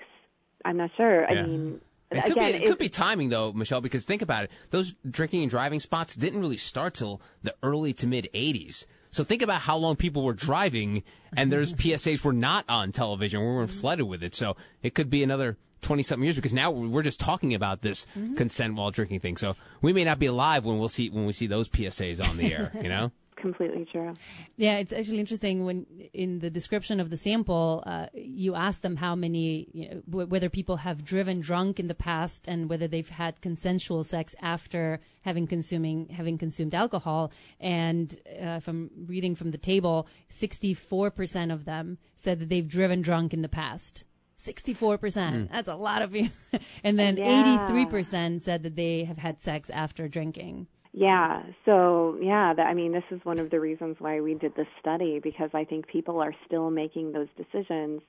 I'm 0.63 0.77
not 0.77 0.91
sure. 0.95 1.21
Yeah. 1.23 1.39
I 1.39 1.45
mean, 1.45 1.81
it 2.13 2.23
could, 2.23 2.37
again, 2.37 2.51
be, 2.51 2.57
it 2.57 2.67
could 2.67 2.77
be 2.77 2.89
timing 2.89 3.29
though, 3.29 3.51
Michelle, 3.53 3.81
because 3.81 4.05
think 4.05 4.21
about 4.21 4.45
it. 4.45 4.51
Those 4.69 4.93
drinking 5.09 5.41
and 5.41 5.49
driving 5.49 5.79
spots 5.79 6.15
didn't 6.15 6.39
really 6.39 6.57
start 6.57 6.95
till 6.95 7.21
the 7.41 7.55
early 7.63 7.93
to 7.93 8.07
mid 8.07 8.29
80s. 8.33 8.85
So 9.11 9.23
think 9.23 9.43
about 9.43 9.61
how 9.61 9.77
long 9.77 9.95
people 9.95 10.23
were 10.23 10.33
driving 10.33 11.03
and 11.37 11.51
those 11.51 11.73
PSAs 11.73 12.23
were 12.23 12.33
not 12.33 12.65
on 12.67 12.91
television. 12.91 13.41
We 13.41 13.45
weren't 13.45 13.69
flooded 13.69 14.07
with 14.07 14.23
it. 14.23 14.33
So 14.33 14.55
it 14.81 14.95
could 14.95 15.11
be 15.11 15.21
another 15.21 15.57
20 15.83 16.01
something 16.01 16.23
years 16.23 16.35
because 16.35 16.53
now 16.53 16.71
we're 16.71 17.03
just 17.03 17.19
talking 17.19 17.53
about 17.53 17.81
this 17.81 18.07
mm-hmm. 18.17 18.35
consent 18.35 18.73
while 18.73 18.89
drinking 18.89 19.19
thing. 19.19 19.37
So 19.37 19.55
we 19.81 19.93
may 19.93 20.03
not 20.03 20.17
be 20.17 20.25
alive 20.25 20.65
when 20.65 20.79
we'll 20.79 20.89
see 20.89 21.09
when 21.09 21.27
we 21.27 21.33
see 21.33 21.45
those 21.45 21.69
PSAs 21.69 22.27
on 22.27 22.37
the 22.37 22.53
air, 22.53 22.71
you 22.81 22.89
know? 22.89 23.11
completely 23.43 23.85
true. 23.91 24.15
Yeah, 24.55 24.77
it's 24.77 24.93
actually 24.93 25.19
interesting 25.19 25.65
when 25.65 25.85
in 26.13 26.39
the 26.39 26.49
description 26.49 27.01
of 27.01 27.09
the 27.09 27.17
sample, 27.17 27.83
uh, 27.85 28.07
you 28.13 28.55
ask 28.55 28.81
them 28.81 28.95
how 28.95 29.15
many, 29.15 29.67
you 29.73 29.89
know, 29.89 30.01
w- 30.09 30.27
whether 30.27 30.49
people 30.49 30.77
have 30.77 31.03
driven 31.03 31.41
drunk 31.41 31.77
in 31.77 31.87
the 31.87 31.99
past 32.09 32.47
and 32.47 32.69
whether 32.69 32.87
they've 32.87 33.09
had 33.09 33.41
consensual 33.41 34.03
sex 34.05 34.33
after 34.41 35.01
having 35.21 35.45
consuming 35.45 36.07
having 36.07 36.37
consumed 36.37 36.73
alcohol. 36.73 37.31
And 37.59 38.17
uh, 38.41 38.59
from 38.61 38.89
reading 39.05 39.35
from 39.35 39.51
the 39.51 39.57
table, 39.57 40.07
sixty 40.29 40.73
four 40.73 41.11
percent 41.11 41.51
of 41.51 41.65
them 41.65 41.97
said 42.15 42.39
that 42.39 42.47
they've 42.49 42.67
driven 42.67 43.01
drunk 43.01 43.33
in 43.33 43.41
the 43.41 43.49
past. 43.49 44.05
64%. 44.43 44.99
Mm. 44.99 45.49
That's 45.49 45.69
a 45.69 45.75
lot 45.75 46.01
of 46.01 46.13
you. 46.13 46.27
and 46.83 46.99
then 46.99 47.15
yeah. 47.15 47.65
83% 47.69 48.41
said 48.41 48.63
that 48.63 48.75
they 48.75 49.05
have 49.05 49.17
had 49.17 49.41
sex 49.41 49.69
after 49.69 50.09
drinking. 50.09 50.67
Yeah. 50.93 51.41
So, 51.65 52.17
yeah, 52.21 52.53
I 52.57 52.73
mean, 52.73 52.91
this 52.91 53.03
is 53.11 53.19
one 53.23 53.39
of 53.39 53.49
the 53.49 53.59
reasons 53.59 53.95
why 53.99 54.21
we 54.21 54.35
did 54.35 54.55
this 54.55 54.67
study 54.79 55.19
because 55.21 55.49
I 55.53 55.63
think 55.63 55.87
people 55.87 56.19
are 56.21 56.33
still 56.45 56.69
making 56.69 57.11
those 57.11 57.27
decisions 57.37 58.01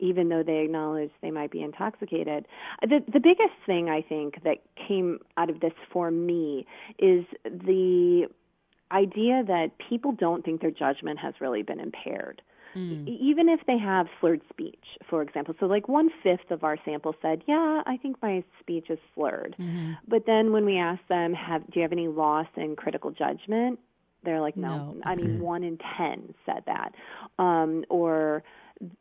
even 0.00 0.28
though 0.28 0.44
they 0.44 0.58
acknowledge 0.58 1.10
they 1.22 1.30
might 1.32 1.50
be 1.50 1.60
intoxicated. 1.60 2.46
The 2.82 3.00
the 3.12 3.18
biggest 3.18 3.54
thing 3.66 3.88
I 3.88 4.00
think 4.00 4.42
that 4.44 4.58
came 4.86 5.18
out 5.36 5.50
of 5.50 5.58
this 5.58 5.72
for 5.92 6.08
me 6.12 6.66
is 7.00 7.24
the 7.44 8.28
idea 8.92 9.42
that 9.48 9.70
people 9.88 10.12
don't 10.12 10.44
think 10.44 10.60
their 10.60 10.70
judgment 10.70 11.18
has 11.18 11.34
really 11.40 11.62
been 11.62 11.80
impaired. 11.80 12.42
Mm. 12.74 13.08
Even 13.08 13.48
if 13.48 13.60
they 13.66 13.78
have 13.78 14.06
slurred 14.20 14.42
speech, 14.50 14.84
for 15.08 15.22
example. 15.22 15.54
So, 15.58 15.66
like 15.66 15.88
one 15.88 16.10
fifth 16.22 16.50
of 16.50 16.64
our 16.64 16.76
sample 16.84 17.14
said, 17.22 17.42
Yeah, 17.46 17.82
I 17.86 17.96
think 17.96 18.16
my 18.22 18.44
speech 18.60 18.86
is 18.90 18.98
slurred. 19.14 19.56
Mm-hmm. 19.58 19.92
But 20.06 20.26
then 20.26 20.52
when 20.52 20.64
we 20.64 20.78
asked 20.78 21.08
them, 21.08 21.32
have, 21.34 21.62
Do 21.66 21.72
you 21.74 21.82
have 21.82 21.92
any 21.92 22.08
loss 22.08 22.46
in 22.56 22.76
critical 22.76 23.10
judgment? 23.10 23.78
They're 24.24 24.40
like, 24.40 24.56
No. 24.56 24.92
no. 24.92 25.00
I 25.04 25.14
mean, 25.14 25.40
one 25.40 25.62
in 25.62 25.78
10 25.96 26.34
said 26.44 26.64
that. 26.66 26.94
Um, 27.38 27.84
or 27.88 28.42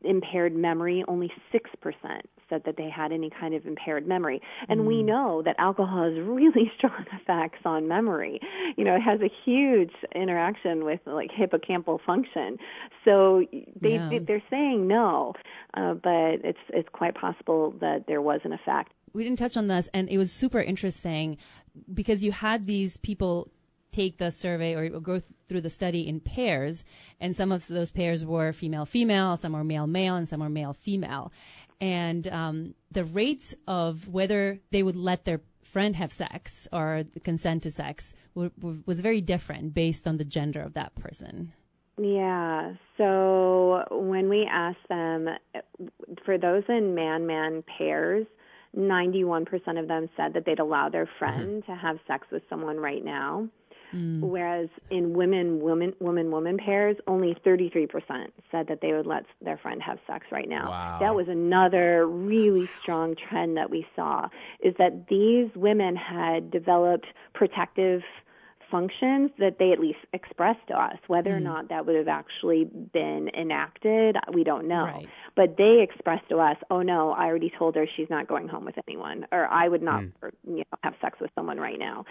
impaired 0.04 0.56
memory, 0.56 1.04
only 1.08 1.32
6% 1.54 2.22
said 2.50 2.62
that 2.66 2.78
they 2.78 2.90
had 2.90 3.12
any 3.12 3.30
kind 3.30 3.54
of 3.54 3.66
impaired 3.66 4.08
memory. 4.08 4.42
And 4.70 4.82
mm. 4.82 4.86
we 4.86 5.04
know 5.04 5.42
that 5.44 5.56
alcohol 5.60 6.04
has 6.04 6.20
really 6.20 6.72
strong 6.78 7.06
effects 7.20 7.60
on 7.66 7.88
memory. 7.88 8.40
You 8.78 8.84
know, 8.84 8.96
it 8.96 9.02
has 9.02 9.20
a 9.22 9.30
huge 9.46 9.92
interaction 10.16 10.86
with 10.86 11.00
like 11.06 11.30
hippocampal 11.32 12.00
function. 12.06 12.58
So 13.06 13.46
they, 13.80 13.94
yeah. 13.94 14.10
they 14.10 14.20
they're 14.20 14.44
saying 14.50 14.88
no, 14.88 15.34
uh, 15.74 15.94
but 15.94 16.42
it's 16.44 16.60
it's 16.70 16.90
quite 16.92 17.16
possible 17.16 17.74
that 17.82 18.06
there 18.08 18.22
was 18.22 18.42
an 18.44 18.54
effect. 18.54 18.92
We 19.14 19.24
didn't 19.24 19.40
touch 19.40 19.58
on 19.58 19.68
this, 19.68 19.90
and 19.94 20.10
it 20.10 20.18
was 20.18 20.32
super 20.32 20.62
interesting 20.62 21.38
because 21.94 22.24
you 22.24 22.32
had 22.32 22.66
these 22.66 22.98
people 22.98 23.50
take 23.98 24.18
the 24.18 24.30
survey 24.30 24.76
or 24.76 25.00
go 25.00 25.20
through 25.48 25.62
the 25.62 25.70
study 25.70 26.08
in 26.08 26.20
pairs, 26.20 26.84
and 27.20 27.36
some 27.36 27.52
of 27.52 27.68
those 27.68 27.92
pairs 27.92 28.24
were 28.24 28.54
female 28.54 28.86
female, 28.86 29.36
some 29.38 29.54
were 29.54 29.64
male 29.64 29.88
male, 29.88 30.16
and 30.16 30.30
some 30.30 30.40
were 30.40 30.50
male 30.50 30.74
female. 30.74 31.32
And 31.82 32.28
um, 32.28 32.76
the 32.92 33.04
rates 33.04 33.56
of 33.68 34.08
whether 34.08 34.60
they 34.72 34.84
would 34.84 34.96
let 34.96 35.26
their 35.26 35.42
friend 35.64 35.96
have 35.96 36.12
sex 36.12 36.68
or 36.72 37.04
consent 37.24 37.64
to 37.64 37.72
sex 37.72 38.14
w- 38.36 38.52
w- 38.60 38.84
was 38.86 39.02
very 39.02 39.22
different 39.22 39.74
based 39.74 40.08
on 40.08 40.18
the 40.18 40.26
gender 40.26 40.62
of 40.62 40.74
that 40.74 40.96
person. 40.96 41.54
Yeah. 42.00 42.74
So 42.98 43.84
when 43.92 44.30
we 44.30 44.48
asked 44.50 44.88
them, 44.90 45.28
for 46.26 46.38
those 46.38 46.64
in 46.70 46.96
man 46.96 47.26
man 47.26 47.64
pairs, 47.78 48.28
91% 48.76 49.80
of 49.80 49.88
them 49.88 50.10
said 50.16 50.34
that 50.34 50.46
they'd 50.46 50.60
allow 50.60 50.90
their 50.90 51.10
friend 51.20 51.64
mm-hmm. 51.64 51.72
to 51.72 51.78
have 51.78 51.98
sex 52.08 52.28
with 52.32 52.44
someone 52.50 52.78
right 52.78 53.04
now. 53.04 53.48
Mm. 53.94 54.22
Whereas 54.22 54.70
in 54.90 55.14
women, 55.14 55.60
woman, 55.60 55.94
woman, 56.00 56.32
woman 56.32 56.58
pairs, 56.58 56.98
only 57.08 57.36
33% 57.46 57.88
said 58.52 58.68
that 58.68 58.82
they 58.82 58.94
would 58.94 59.06
let 59.06 59.26
their 59.42 59.58
friend 59.58 59.82
have 59.82 60.00
sex 60.06 60.26
right 60.32 60.50
now. 60.50 60.70
Wow. 60.70 61.00
That 61.02 61.16
was 61.16 61.28
another 61.28 62.06
really 62.08 62.70
strong 62.82 63.16
trend 63.16 63.58
that 63.58 63.70
we 63.70 63.86
saw 63.96 64.28
is 64.62 64.74
that 64.78 65.08
these 65.10 65.50
women 65.56 65.96
had 65.96 66.52
developed 66.52 67.08
protective 67.34 68.02
functions 68.70 69.32
that 69.40 69.58
they 69.60 69.72
at 69.72 69.80
least 69.80 70.00
expressed 70.14 70.66
to 70.68 70.74
us. 70.74 70.98
Whether 71.08 71.32
mm. 71.32 71.38
or 71.38 71.40
not 71.40 71.70
that 71.70 71.86
would 71.86 71.96
have 71.96 72.08
actually 72.08 72.66
been 72.66 73.30
enacted, 73.38 74.16
we 74.34 74.44
don't 74.44 74.68
know. 74.68 74.84
Right. 74.84 75.08
But 75.36 75.58
they 75.58 75.82
expressed 75.82 76.28
to 76.30 76.38
us, 76.38 76.58
"Oh 76.70 76.82
no, 76.82 77.12
I 77.12 77.26
already 77.26 77.52
told 77.58 77.76
her 77.76 77.88
she's 77.96 78.10
not 78.10 78.28
going 78.28 78.48
home 78.48 78.66
with 78.66 78.76
anyone, 78.88 79.26
or 79.32 79.46
I 79.48 79.68
would 79.68 79.82
not, 79.82 80.02
mm. 80.02 80.32
you 80.46 80.58
know, 80.58 80.78
have 80.84 80.94
sex 81.02 81.20
with 81.20 81.32
someone 81.36 81.60
right 81.60 81.80
now." 81.80 82.06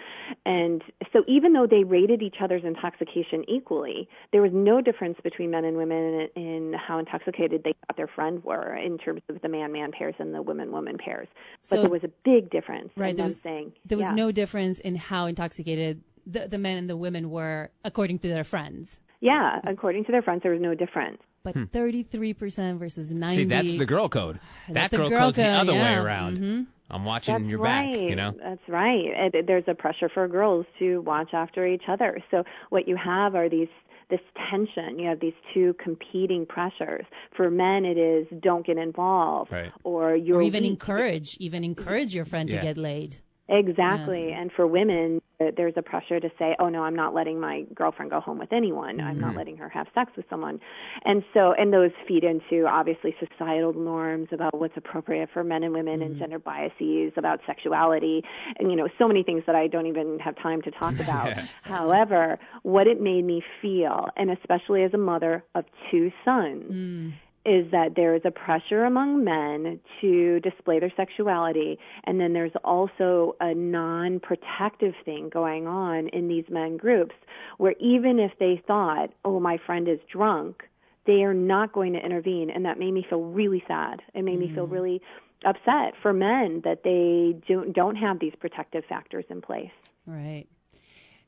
And 0.45 0.83
so, 1.13 1.23
even 1.27 1.53
though 1.53 1.67
they 1.67 1.83
rated 1.83 2.21
each 2.21 2.37
other's 2.41 2.63
intoxication 2.63 3.43
equally, 3.49 4.07
there 4.31 4.41
was 4.41 4.51
no 4.53 4.81
difference 4.81 5.17
between 5.23 5.51
men 5.51 5.65
and 5.65 5.77
women 5.77 6.29
in, 6.35 6.43
in 6.43 6.73
how 6.73 6.99
intoxicated 6.99 7.63
they 7.63 7.73
thought 7.85 7.97
their 7.97 8.07
friend 8.07 8.43
were 8.43 8.75
in 8.75 8.97
terms 8.97 9.21
of 9.29 9.41
the 9.41 9.49
man-man 9.49 9.91
pairs 9.91 10.15
and 10.19 10.33
the 10.33 10.41
women-woman 10.41 10.97
pairs. 10.97 11.27
But 11.69 11.81
there 11.81 11.89
was 11.89 12.03
a 12.03 12.11
big 12.23 12.49
difference. 12.49 12.91
Right. 12.95 13.15
there 13.15 13.27
was, 13.27 13.41
saying 13.41 13.73
there 13.85 13.97
was 13.97 14.05
yeah. 14.05 14.15
no 14.15 14.31
difference 14.31 14.79
in 14.79 14.95
how 14.95 15.25
intoxicated 15.25 16.01
the, 16.27 16.47
the 16.47 16.57
men 16.57 16.77
and 16.77 16.89
the 16.89 16.97
women 16.97 17.29
were 17.29 17.71
according 17.83 18.19
to 18.19 18.27
their 18.27 18.43
friends. 18.43 19.01
Yeah, 19.19 19.59
according 19.65 20.05
to 20.05 20.11
their 20.11 20.21
friends, 20.21 20.43
there 20.43 20.51
was 20.51 20.61
no 20.61 20.75
difference. 20.75 21.17
But 21.43 21.55
hmm. 21.55 21.63
33% 21.63 22.77
versus 22.77 23.11
90. 23.11 23.35
See, 23.35 23.43
that's 23.45 23.75
the 23.75 23.85
girl 23.85 24.09
code. 24.09 24.39
That 24.69 24.91
girl, 24.91 25.09
girl 25.09 25.19
code's 25.19 25.37
code, 25.37 25.45
the 25.45 25.49
other 25.49 25.73
yeah. 25.73 25.83
way 25.83 26.05
around. 26.05 26.37
Mm-hmm. 26.37 26.61
I'm 26.89 27.05
watching 27.05 27.35
That's 27.35 27.47
your 27.47 27.59
right. 27.59 27.93
back, 27.93 28.01
you 28.01 28.15
know? 28.15 28.33
That's 28.37 28.61
right. 28.67 29.31
there's 29.45 29.63
a 29.67 29.73
pressure 29.73 30.09
for 30.13 30.27
girls 30.27 30.65
to 30.79 31.01
watch 31.01 31.29
after 31.33 31.65
each 31.65 31.83
other. 31.87 32.21
So 32.31 32.43
what 32.69 32.87
you 32.87 32.95
have 32.97 33.35
are 33.35 33.49
these 33.49 33.67
this 34.09 34.21
tension. 34.49 34.99
You 34.99 35.09
have 35.09 35.19
these 35.19 35.33
two 35.53 35.75
competing 35.83 36.45
pressures. 36.45 37.05
For 37.35 37.51
men, 37.51 37.83
it 37.83 37.97
is 37.97 38.25
don't 38.41 38.65
get 38.65 38.77
involved, 38.77 39.51
right. 39.51 39.71
or 39.83 40.15
you're 40.15 40.37
or 40.37 40.43
even 40.43 40.63
weak. 40.63 40.71
encourage, 40.71 41.37
even 41.41 41.63
encourage 41.63 42.15
your 42.15 42.25
friend 42.25 42.49
yeah. 42.49 42.59
to 42.59 42.65
get 42.65 42.77
laid. 42.77 43.17
Exactly. 43.49 44.29
Yeah. 44.29 44.41
And 44.41 44.51
for 44.51 44.67
women, 44.67 45.21
there's 45.39 45.73
a 45.77 45.81
pressure 45.81 46.19
to 46.19 46.29
say, 46.37 46.55
oh 46.59 46.69
no, 46.69 46.83
I'm 46.83 46.95
not 46.95 47.13
letting 47.13 47.39
my 47.39 47.63
girlfriend 47.73 48.11
go 48.11 48.19
home 48.19 48.39
with 48.39 48.51
anyone. 48.51 48.97
Mm-hmm. 48.97 49.07
I'm 49.07 49.19
not 49.19 49.29
mm-hmm. 49.29 49.37
letting 49.37 49.57
her 49.57 49.69
have 49.69 49.87
sex 49.93 50.11
with 50.17 50.25
someone. 50.29 50.59
And 51.05 51.23
so, 51.33 51.53
and 51.53 51.71
those 51.71 51.91
feed 52.07 52.23
into 52.23 52.65
obviously 52.65 53.15
societal 53.19 53.73
norms 53.73 54.29
about 54.31 54.59
what's 54.59 54.75
appropriate 54.75 55.29
for 55.31 55.43
men 55.43 55.63
and 55.63 55.73
women 55.73 55.99
mm-hmm. 55.99 56.11
and 56.11 56.19
gender 56.19 56.39
biases 56.39 57.13
about 57.17 57.39
sexuality 57.45 58.23
and, 58.57 58.69
you 58.69 58.75
know, 58.75 58.87
so 58.97 59.07
many 59.07 59.23
things 59.23 59.43
that 59.47 59.55
I 59.55 59.67
don't 59.67 59.85
even 59.85 60.19
have 60.19 60.35
time 60.37 60.61
to 60.63 60.71
talk 60.71 60.95
about. 60.99 61.27
yeah. 61.27 61.47
However, 61.61 62.39
what 62.63 62.87
it 62.87 62.99
made 62.99 63.25
me 63.25 63.43
feel, 63.61 64.07
and 64.17 64.31
especially 64.31 64.83
as 64.83 64.93
a 64.93 64.97
mother 64.97 65.43
of 65.55 65.65
two 65.91 66.11
sons, 66.25 66.71
mm 66.71 67.13
is 67.47 67.71
that 67.71 67.95
there 67.95 68.13
is 68.13 68.21
a 68.25 68.31
pressure 68.31 68.83
among 68.83 69.23
men 69.23 69.79
to 70.01 70.39
display 70.41 70.79
their 70.79 70.91
sexuality, 70.97 71.79
and 72.03 72.19
then 72.19 72.33
there's 72.33 72.51
also 72.63 73.35
a 73.39 73.53
non 73.53 74.19
protective 74.19 74.93
thing 75.05 75.29
going 75.29 75.65
on 75.65 76.09
in 76.09 76.27
these 76.27 76.43
men 76.49 76.77
groups 76.77 77.15
where 77.57 77.73
even 77.79 78.19
if 78.19 78.31
they 78.39 78.61
thought, 78.67 79.11
oh, 79.23 79.39
my 79.39 79.57
friend 79.65 79.87
is 79.87 79.99
drunk, 80.11 80.63
they 81.05 81.23
are 81.23 81.33
not 81.33 81.71
going 81.71 81.93
to 81.93 81.99
intervene. 81.99 82.49
And 82.49 82.65
that 82.65 82.77
made 82.77 82.91
me 82.91 83.05
feel 83.09 83.21
really 83.21 83.63
sad. 83.67 84.01
It 84.13 84.23
made 84.23 84.39
mm-hmm. 84.39 84.41
me 84.41 84.53
feel 84.53 84.65
mm-hmm. 84.65 84.73
really 84.73 85.01
upset 85.45 85.93
for 86.01 86.11
men 86.13 86.61
that 86.65 86.83
they 86.83 87.39
don't, 87.47 87.73
don't 87.73 87.95
have 87.95 88.19
these 88.19 88.33
protective 88.39 88.83
factors 88.89 89.25
in 89.29 89.41
place. 89.41 89.71
Right. 90.05 90.47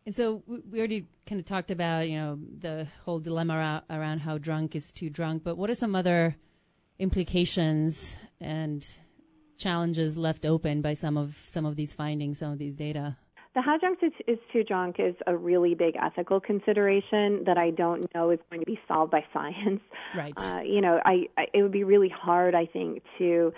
And 0.10 0.16
so 0.16 0.42
we 0.48 0.80
already 0.80 1.06
kind 1.28 1.40
of 1.40 1.46
talked 1.46 1.70
about, 1.70 2.10
you 2.10 2.18
know, 2.18 2.40
the 2.58 2.88
whole 3.06 3.20
dilemma 3.20 3.84
around 3.92 4.18
how 4.22 4.40
drunk 4.40 4.76
is 4.76 4.92
too 4.92 5.08
drunk, 5.08 5.44
but 5.44 5.56
what 5.56 5.70
are 5.70 5.76
some 5.76 5.96
other 5.96 6.36
implications 6.98 8.16
and 8.42 8.84
challenges 9.60 10.18
left 10.18 10.48
open 10.48 10.82
by 10.82 10.96
some 10.96 11.16
of 11.16 11.46
some 11.48 11.64
of 11.64 11.76
these 11.76 11.94
findings, 11.94 12.40
some 12.40 12.52
of 12.52 12.58
these 12.58 12.76
data? 12.76 13.18
The 13.54 13.62
how 13.62 13.78
drunk 13.78 14.00
is 14.28 14.40
too 14.52 14.64
drunk 14.64 14.96
is 14.98 15.14
a 15.28 15.38
really 15.38 15.76
big 15.76 15.94
ethical 15.96 16.40
consideration 16.40 17.44
that 17.46 17.60
I 17.60 17.70
don't 17.70 18.12
know 18.16 18.32
is 18.32 18.40
going 18.50 18.62
to 18.62 18.66
be 18.66 18.80
solved 18.88 19.12
by 19.12 19.24
science. 19.32 19.82
Right. 20.18 20.34
Uh, 20.38 20.62
you 20.62 20.82
know, 20.82 21.00
I, 21.06 21.28
I 21.38 21.46
it 21.54 21.62
would 21.62 21.72
be 21.72 21.84
really 21.84 22.10
hard, 22.10 22.56
I 22.56 22.66
think, 22.66 23.04
to 23.20 23.54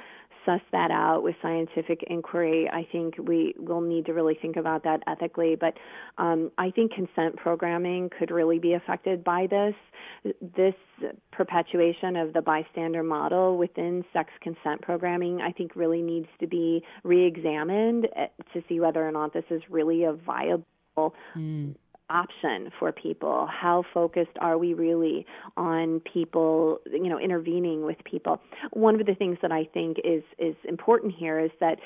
suss 0.45 0.61
that 0.71 0.91
out 0.91 1.23
with 1.23 1.35
scientific 1.41 2.03
inquiry. 2.07 2.69
I 2.71 2.87
think 2.91 3.15
we 3.17 3.53
will 3.57 3.81
need 3.81 4.05
to 4.07 4.13
really 4.13 4.37
think 4.41 4.55
about 4.55 4.83
that 4.83 5.01
ethically. 5.07 5.55
But 5.55 5.75
um, 6.17 6.51
I 6.57 6.71
think 6.71 6.93
consent 6.93 7.35
programming 7.35 8.09
could 8.17 8.31
really 8.31 8.59
be 8.59 8.73
affected 8.73 9.23
by 9.23 9.47
this. 9.49 9.75
This 10.55 10.75
perpetuation 11.31 12.15
of 12.15 12.33
the 12.33 12.41
bystander 12.41 13.03
model 13.03 13.57
within 13.57 14.03
sex 14.13 14.29
consent 14.41 14.81
programming, 14.81 15.41
I 15.41 15.51
think, 15.51 15.75
really 15.75 16.01
needs 16.01 16.27
to 16.39 16.47
be 16.47 16.83
re-examined 17.03 18.07
eh, 18.15 18.27
to 18.53 18.63
see 18.67 18.79
whether 18.79 19.05
or 19.05 19.11
not 19.11 19.33
this 19.33 19.45
is 19.49 19.61
really 19.69 20.03
a 20.03 20.13
viable. 20.13 20.65
Mm 21.35 21.75
option 22.11 22.71
for 22.79 22.91
people? 22.91 23.47
How 23.51 23.83
focused 23.93 24.37
are 24.39 24.57
we 24.57 24.73
really 24.73 25.25
on 25.57 26.01
people, 26.01 26.79
you 26.91 27.09
know, 27.09 27.19
intervening 27.19 27.85
with 27.85 27.97
people? 28.03 28.39
One 28.73 28.99
of 28.99 29.05
the 29.05 29.15
things 29.15 29.37
that 29.41 29.51
I 29.51 29.63
think 29.73 29.97
is 30.03 30.23
is 30.37 30.55
important 30.67 31.13
here 31.17 31.39
is 31.39 31.51
that 31.59 31.79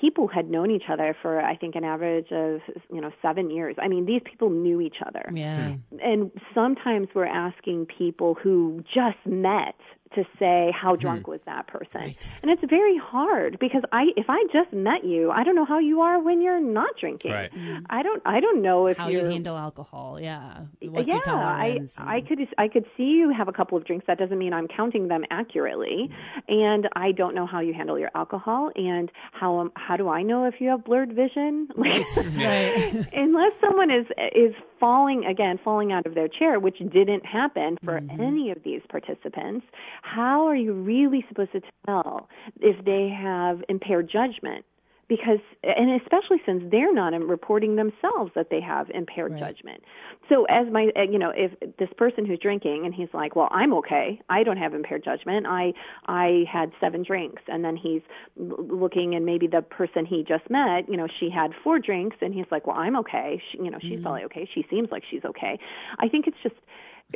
people 0.00 0.28
had 0.28 0.48
known 0.48 0.70
each 0.70 0.84
other 0.90 1.16
for 1.20 1.40
I 1.40 1.56
think 1.56 1.74
an 1.74 1.84
average 1.84 2.30
of 2.32 2.60
you 2.92 3.00
know 3.00 3.10
7 3.22 3.50
years. 3.50 3.76
I 3.80 3.88
mean, 3.88 4.06
these 4.06 4.22
people 4.24 4.50
knew 4.50 4.80
each 4.80 4.96
other. 5.06 5.30
Yeah. 5.32 5.74
And 6.02 6.30
sometimes 6.54 7.08
we're 7.14 7.26
asking 7.26 7.86
people 7.86 8.34
who 8.34 8.82
just 8.94 9.18
met 9.24 9.74
to 10.14 10.24
say 10.38 10.72
how 10.74 10.94
hmm. 10.94 11.00
drunk 11.00 11.26
was 11.26 11.40
that 11.46 11.66
person. 11.66 12.00
Right. 12.00 12.30
And 12.42 12.50
it's 12.50 12.62
very 12.68 12.96
hard 12.98 13.58
because 13.58 13.82
I 13.92 14.06
if 14.16 14.26
I 14.28 14.44
just 14.52 14.72
met 14.72 15.04
you, 15.04 15.30
I 15.30 15.44
don't 15.44 15.54
know 15.54 15.64
how 15.64 15.78
you 15.78 16.00
are 16.00 16.20
when 16.20 16.40
you're 16.40 16.60
not 16.60 16.90
drinking. 16.98 17.32
Right. 17.32 17.52
Mm-hmm. 17.52 17.84
I 17.90 18.02
don't 18.02 18.22
I 18.24 18.40
don't 18.40 18.62
know 18.62 18.86
if 18.86 18.96
how 18.96 19.08
you 19.08 19.24
handle 19.24 19.56
alcohol. 19.56 20.18
Yeah. 20.20 20.62
What's 20.82 21.08
yeah, 21.08 21.20
I 21.26 21.78
I 21.98 22.20
could 22.20 22.38
I 22.56 22.68
could 22.68 22.86
see 22.96 23.04
you 23.04 23.32
have 23.36 23.48
a 23.48 23.52
couple 23.52 23.76
of 23.76 23.84
drinks. 23.84 24.06
That 24.06 24.18
doesn't 24.18 24.38
mean 24.38 24.52
I'm 24.52 24.68
counting 24.68 25.08
them 25.08 25.24
accurately. 25.30 26.10
And 26.48 26.88
I 26.94 27.12
don't 27.12 27.34
know 27.34 27.46
how 27.46 27.60
you 27.60 27.74
handle 27.74 27.98
your 27.98 28.10
alcohol 28.14 28.70
and 28.74 29.10
how 29.32 29.57
um, 29.58 29.72
how 29.74 29.96
do 29.96 30.08
I 30.08 30.22
know 30.22 30.44
if 30.44 30.54
you 30.60 30.68
have 30.70 30.84
blurred 30.84 31.12
vision? 31.12 31.68
right. 31.76 33.08
unless 33.12 33.52
someone 33.60 33.90
is 33.90 34.06
is 34.34 34.54
falling 34.80 35.24
again 35.24 35.58
falling 35.62 35.92
out 35.92 36.06
of 36.06 36.14
their 36.14 36.28
chair, 36.28 36.60
which 36.60 36.78
didn't 36.78 37.24
happen 37.26 37.78
for 37.84 38.00
mm-hmm. 38.00 38.20
any 38.20 38.50
of 38.50 38.58
these 38.64 38.80
participants 38.88 39.66
how 40.02 40.46
are 40.46 40.56
you 40.56 40.72
really 40.72 41.24
supposed 41.28 41.52
to 41.52 41.60
tell 41.86 42.28
if 42.60 42.84
they 42.84 43.08
have 43.08 43.62
impaired 43.68 44.10
judgment? 44.10 44.64
Because, 45.08 45.38
and 45.62 46.00
especially 46.02 46.36
since 46.44 46.62
they're 46.70 46.92
not 46.92 47.12
reporting 47.26 47.76
themselves 47.76 48.30
that 48.34 48.48
they 48.50 48.60
have 48.60 48.90
impaired 48.90 49.32
right. 49.32 49.40
judgment. 49.40 49.82
So, 50.28 50.44
as 50.50 50.66
my, 50.70 50.90
uh, 50.94 51.02
you 51.02 51.18
know, 51.18 51.32
if 51.34 51.52
this 51.78 51.88
person 51.96 52.26
who's 52.26 52.38
drinking 52.38 52.82
and 52.84 52.94
he's 52.94 53.08
like, 53.14 53.34
well, 53.34 53.48
I'm 53.50 53.72
okay. 53.74 54.20
I 54.28 54.42
don't 54.42 54.58
have 54.58 54.74
impaired 54.74 55.02
judgment. 55.02 55.46
I, 55.46 55.72
I 56.06 56.44
had 56.52 56.72
seven 56.78 57.02
drinks. 57.02 57.42
And 57.48 57.64
then 57.64 57.74
he's 57.74 58.02
looking 58.36 59.14
and 59.14 59.24
maybe 59.24 59.46
the 59.46 59.62
person 59.62 60.04
he 60.04 60.24
just 60.28 60.50
met, 60.50 60.88
you 60.88 60.98
know, 60.98 61.08
she 61.18 61.30
had 61.30 61.52
four 61.64 61.78
drinks 61.78 62.16
and 62.20 62.34
he's 62.34 62.46
like, 62.50 62.66
well, 62.66 62.76
I'm 62.76 62.96
okay. 62.96 63.40
She, 63.50 63.58
you 63.58 63.70
know, 63.70 63.78
she's 63.80 63.92
mm-hmm. 63.92 64.02
probably 64.02 64.24
okay. 64.24 64.48
She 64.54 64.66
seems 64.68 64.90
like 64.90 65.04
she's 65.10 65.24
okay. 65.24 65.58
I 65.98 66.08
think 66.08 66.26
it's 66.26 66.36
just, 66.42 66.56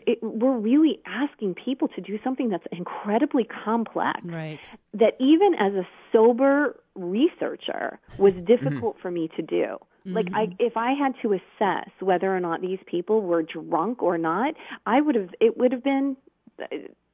it, 0.06 0.18
we're 0.22 0.56
really 0.56 1.00
asking 1.06 1.54
people 1.54 1.88
to 1.88 2.00
do 2.00 2.18
something 2.24 2.48
that's 2.48 2.66
incredibly 2.72 3.44
complex. 3.44 4.20
Right. 4.24 4.76
That 4.94 5.14
even 5.20 5.54
as 5.58 5.74
a 5.74 5.86
sober 6.12 6.80
researcher 6.94 7.98
was 8.18 8.34
mm-hmm. 8.34 8.44
difficult 8.44 8.94
mm-hmm. 8.94 9.02
for 9.02 9.10
me 9.10 9.28
to 9.36 9.42
do. 9.42 9.64
Mm-hmm. 10.06 10.14
Like 10.14 10.28
I 10.34 10.48
if 10.58 10.76
I 10.76 10.92
had 10.92 11.14
to 11.22 11.34
assess 11.34 11.90
whether 12.00 12.34
or 12.34 12.40
not 12.40 12.60
these 12.60 12.80
people 12.86 13.22
were 13.22 13.42
drunk 13.42 14.02
or 14.02 14.18
not, 14.18 14.54
I 14.86 15.00
would 15.00 15.14
have 15.14 15.30
it 15.40 15.56
would 15.58 15.72
have 15.72 15.84
been 15.84 16.16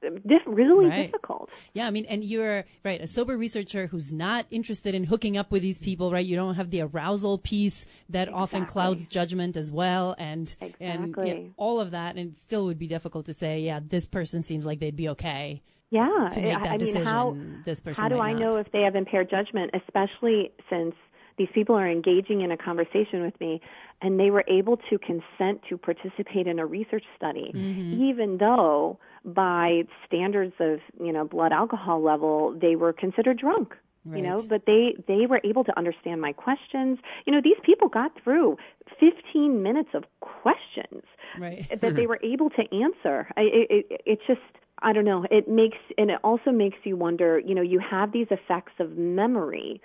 diff- 0.00 0.42
really 0.46 0.86
right. 0.86 1.06
difficult. 1.06 1.50
Yeah, 1.74 1.86
I 1.86 1.90
mean, 1.90 2.06
and 2.06 2.24
you're 2.24 2.64
right, 2.84 3.00
a 3.00 3.06
sober 3.06 3.36
researcher 3.36 3.86
who's 3.86 4.12
not 4.12 4.46
interested 4.50 4.94
in 4.94 5.04
hooking 5.04 5.36
up 5.36 5.50
with 5.50 5.62
these 5.62 5.78
people, 5.78 6.12
right? 6.12 6.24
You 6.24 6.36
don't 6.36 6.54
have 6.54 6.70
the 6.70 6.82
arousal 6.82 7.38
piece 7.38 7.86
that 8.08 8.28
exactly. 8.28 8.42
often 8.42 8.66
clouds 8.66 9.06
judgment 9.06 9.56
as 9.56 9.70
well, 9.70 10.14
and 10.18 10.54
exactly. 10.60 10.86
and 10.86 11.16
you 11.16 11.34
know, 11.34 11.50
all 11.56 11.80
of 11.80 11.92
that, 11.92 12.16
and 12.16 12.32
it 12.32 12.38
still 12.38 12.64
would 12.66 12.78
be 12.78 12.86
difficult 12.86 13.26
to 13.26 13.34
say, 13.34 13.60
yeah, 13.60 13.80
this 13.86 14.06
person 14.06 14.42
seems 14.42 14.66
like 14.66 14.80
they'd 14.80 14.96
be 14.96 15.08
okay. 15.10 15.62
Yeah, 15.90 16.30
to 16.34 16.42
make 16.42 16.62
that 16.62 16.72
I 16.72 16.76
decision. 16.76 17.04
mean, 17.04 17.10
how, 17.10 17.36
this 17.64 17.80
person. 17.80 18.02
How 18.02 18.08
do 18.08 18.18
I 18.18 18.32
not. 18.32 18.40
know 18.40 18.58
if 18.58 18.70
they 18.72 18.82
have 18.82 18.94
impaired 18.94 19.30
judgment, 19.30 19.70
especially 19.74 20.52
since 20.68 20.94
these 21.38 21.48
people 21.54 21.76
are 21.76 21.88
engaging 21.88 22.42
in 22.42 22.50
a 22.50 22.56
conversation 22.56 23.22
with 23.22 23.38
me 23.40 23.60
and 24.02 24.18
they 24.18 24.30
were 24.30 24.44
able 24.48 24.76
to 24.90 24.98
consent 24.98 25.62
to 25.68 25.78
participate 25.78 26.46
in 26.46 26.58
a 26.58 26.66
research 26.66 27.04
study 27.16 27.52
mm-hmm. 27.54 28.02
even 28.02 28.36
though 28.38 28.98
by 29.34 29.82
standards 30.06 30.54
of 30.60 30.80
you 31.02 31.12
know 31.12 31.24
blood 31.24 31.52
alcohol 31.52 32.02
level 32.02 32.56
they 32.60 32.76
were 32.76 32.92
considered 32.92 33.38
drunk 33.38 33.74
Right. 34.04 34.18
you 34.18 34.22
know 34.22 34.40
but 34.48 34.62
they 34.64 34.94
they 35.06 35.26
were 35.26 35.40
able 35.44 35.64
to 35.64 35.76
understand 35.76 36.20
my 36.20 36.32
questions 36.32 36.98
you 37.26 37.32
know 37.32 37.40
these 37.42 37.58
people 37.62 37.88
got 37.88 38.12
through 38.22 38.56
15 39.00 39.62
minutes 39.62 39.90
of 39.92 40.04
questions 40.20 41.02
right. 41.38 41.68
that 41.68 41.94
they 41.96 42.06
were 42.12 42.20
able 42.22 42.48
to 42.50 42.62
answer 42.72 43.28
I, 43.36 43.40
it, 43.42 43.86
it, 43.90 44.02
it 44.06 44.18
just 44.26 44.40
i 44.78 44.92
don't 44.92 45.04
know 45.04 45.26
it 45.30 45.48
makes 45.48 45.76
and 45.98 46.10
it 46.10 46.20
also 46.22 46.52
makes 46.52 46.78
you 46.84 46.96
wonder 46.96 47.38
you 47.40 47.54
know 47.54 47.60
you 47.60 47.80
have 47.80 48.12
these 48.12 48.28
effects 48.30 48.72
of 48.78 48.96
memory 48.96 49.82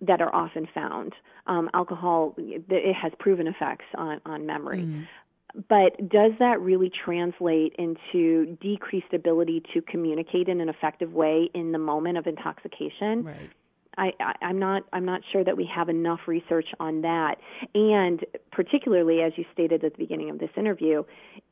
that 0.00 0.20
are 0.20 0.34
often 0.34 0.68
found. 0.74 1.14
Um, 1.46 1.70
alcohol 1.72 2.34
it 2.36 2.94
has 2.94 3.12
proven 3.18 3.46
effects 3.46 3.86
on 3.96 4.20
on 4.26 4.46
memory. 4.46 4.82
Mm. 4.82 5.06
But 5.68 6.08
does 6.08 6.32
that 6.38 6.60
really 6.60 6.90
translate 6.90 7.74
into 7.78 8.56
decreased 8.60 9.12
ability 9.12 9.62
to 9.74 9.82
communicate 9.82 10.48
in 10.48 10.60
an 10.60 10.68
effective 10.68 11.12
way 11.12 11.50
in 11.54 11.72
the 11.72 11.78
moment 11.78 12.18
of 12.18 12.26
intoxication? 12.26 13.24
Right. 13.24 13.50
I, 13.96 14.12
am 14.42 14.60
not 14.60 14.84
I'm 14.92 15.04
not 15.04 15.22
sure 15.32 15.42
that 15.42 15.56
we 15.56 15.68
have 15.74 15.88
enough 15.88 16.20
research 16.28 16.68
on 16.78 17.00
that, 17.00 17.36
and 17.74 18.24
particularly 18.52 19.22
as 19.22 19.32
you 19.36 19.44
stated 19.52 19.82
at 19.82 19.92
the 19.92 19.98
beginning 19.98 20.30
of 20.30 20.38
this 20.38 20.50
interview, 20.56 21.02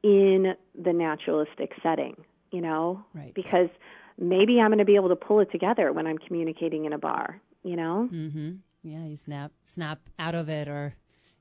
in 0.04 0.54
the 0.80 0.92
naturalistic 0.92 1.72
setting, 1.82 2.14
you 2.52 2.60
know, 2.60 3.04
right. 3.14 3.34
because 3.34 3.68
maybe 4.16 4.60
I'm 4.60 4.68
going 4.68 4.78
to 4.78 4.84
be 4.84 4.94
able 4.94 5.08
to 5.08 5.16
pull 5.16 5.40
it 5.40 5.50
together 5.50 5.92
when 5.92 6.06
I'm 6.06 6.18
communicating 6.18 6.84
in 6.84 6.92
a 6.92 6.98
bar 6.98 7.40
you 7.66 7.76
know? 7.76 8.08
Mm-hmm. 8.12 8.52
Yeah, 8.82 9.04
you 9.04 9.16
snap, 9.16 9.50
snap 9.66 9.98
out 10.18 10.34
of 10.34 10.48
it 10.48 10.68
or 10.68 10.94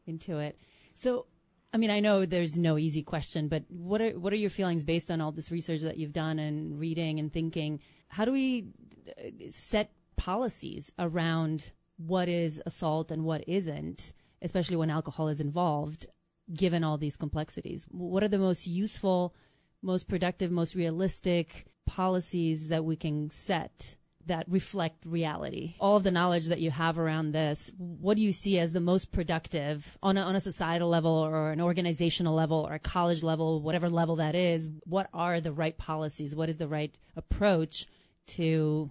into 0.07 0.39
it. 0.39 0.57
So, 0.95 1.27
I 1.75 1.77
mean, 1.77 1.91
I 1.91 1.99
know 1.99 2.25
there's 2.25 2.57
no 2.57 2.77
easy 2.77 3.03
question, 3.03 3.49
but 3.49 3.65
what 3.67 3.99
are, 3.99 4.11
what 4.11 4.31
are 4.31 4.37
your 4.37 4.49
feelings 4.49 4.85
based 4.85 5.11
on 5.11 5.19
all 5.19 5.33
this 5.33 5.51
research 5.51 5.81
that 5.81 5.97
you've 5.97 6.13
done 6.13 6.39
and 6.39 6.79
reading 6.79 7.19
and 7.19 7.33
thinking? 7.33 7.81
How 8.07 8.23
do 8.23 8.31
we 8.31 8.67
uh, 9.09 9.31
set 9.49 9.91
policies 10.15 10.93
around 10.97 11.73
what 11.97 12.29
is 12.29 12.61
assault 12.65 13.11
and 13.11 13.25
what 13.25 13.43
isn't, 13.45 14.13
especially 14.41 14.77
when 14.77 14.89
alcohol 14.89 15.27
is 15.27 15.41
involved, 15.41 16.07
given 16.53 16.81
all 16.81 16.97
these 16.97 17.17
complexities? 17.17 17.85
What 17.89 18.23
are 18.23 18.29
the 18.29 18.37
most 18.37 18.65
useful, 18.65 19.35
most 19.81 20.07
productive, 20.07 20.51
most 20.51 20.75
realistic 20.75 21.65
policies 21.85 22.69
that 22.69 22.85
we 22.85 22.95
can 22.95 23.29
set 23.31 23.97
that 24.27 24.45
reflect 24.47 25.05
reality. 25.05 25.75
All 25.79 25.95
of 25.95 26.03
the 26.03 26.11
knowledge 26.11 26.45
that 26.47 26.59
you 26.59 26.71
have 26.71 26.97
around 26.97 27.31
this, 27.31 27.71
what 27.77 28.17
do 28.17 28.23
you 28.23 28.31
see 28.31 28.57
as 28.59 28.73
the 28.73 28.79
most 28.79 29.11
productive 29.11 29.97
on 30.01 30.17
a, 30.17 30.21
on 30.21 30.35
a 30.35 30.39
societal 30.39 30.89
level 30.89 31.11
or 31.11 31.51
an 31.51 31.61
organizational 31.61 32.33
level 32.33 32.65
or 32.67 32.73
a 32.73 32.79
college 32.79 33.23
level, 33.23 33.61
whatever 33.61 33.89
level 33.89 34.15
that 34.17 34.35
is? 34.35 34.67
What 34.85 35.09
are 35.13 35.39
the 35.39 35.51
right 35.51 35.77
policies? 35.77 36.35
What 36.35 36.49
is 36.49 36.57
the 36.57 36.67
right 36.67 36.95
approach 37.15 37.85
to, 38.27 38.89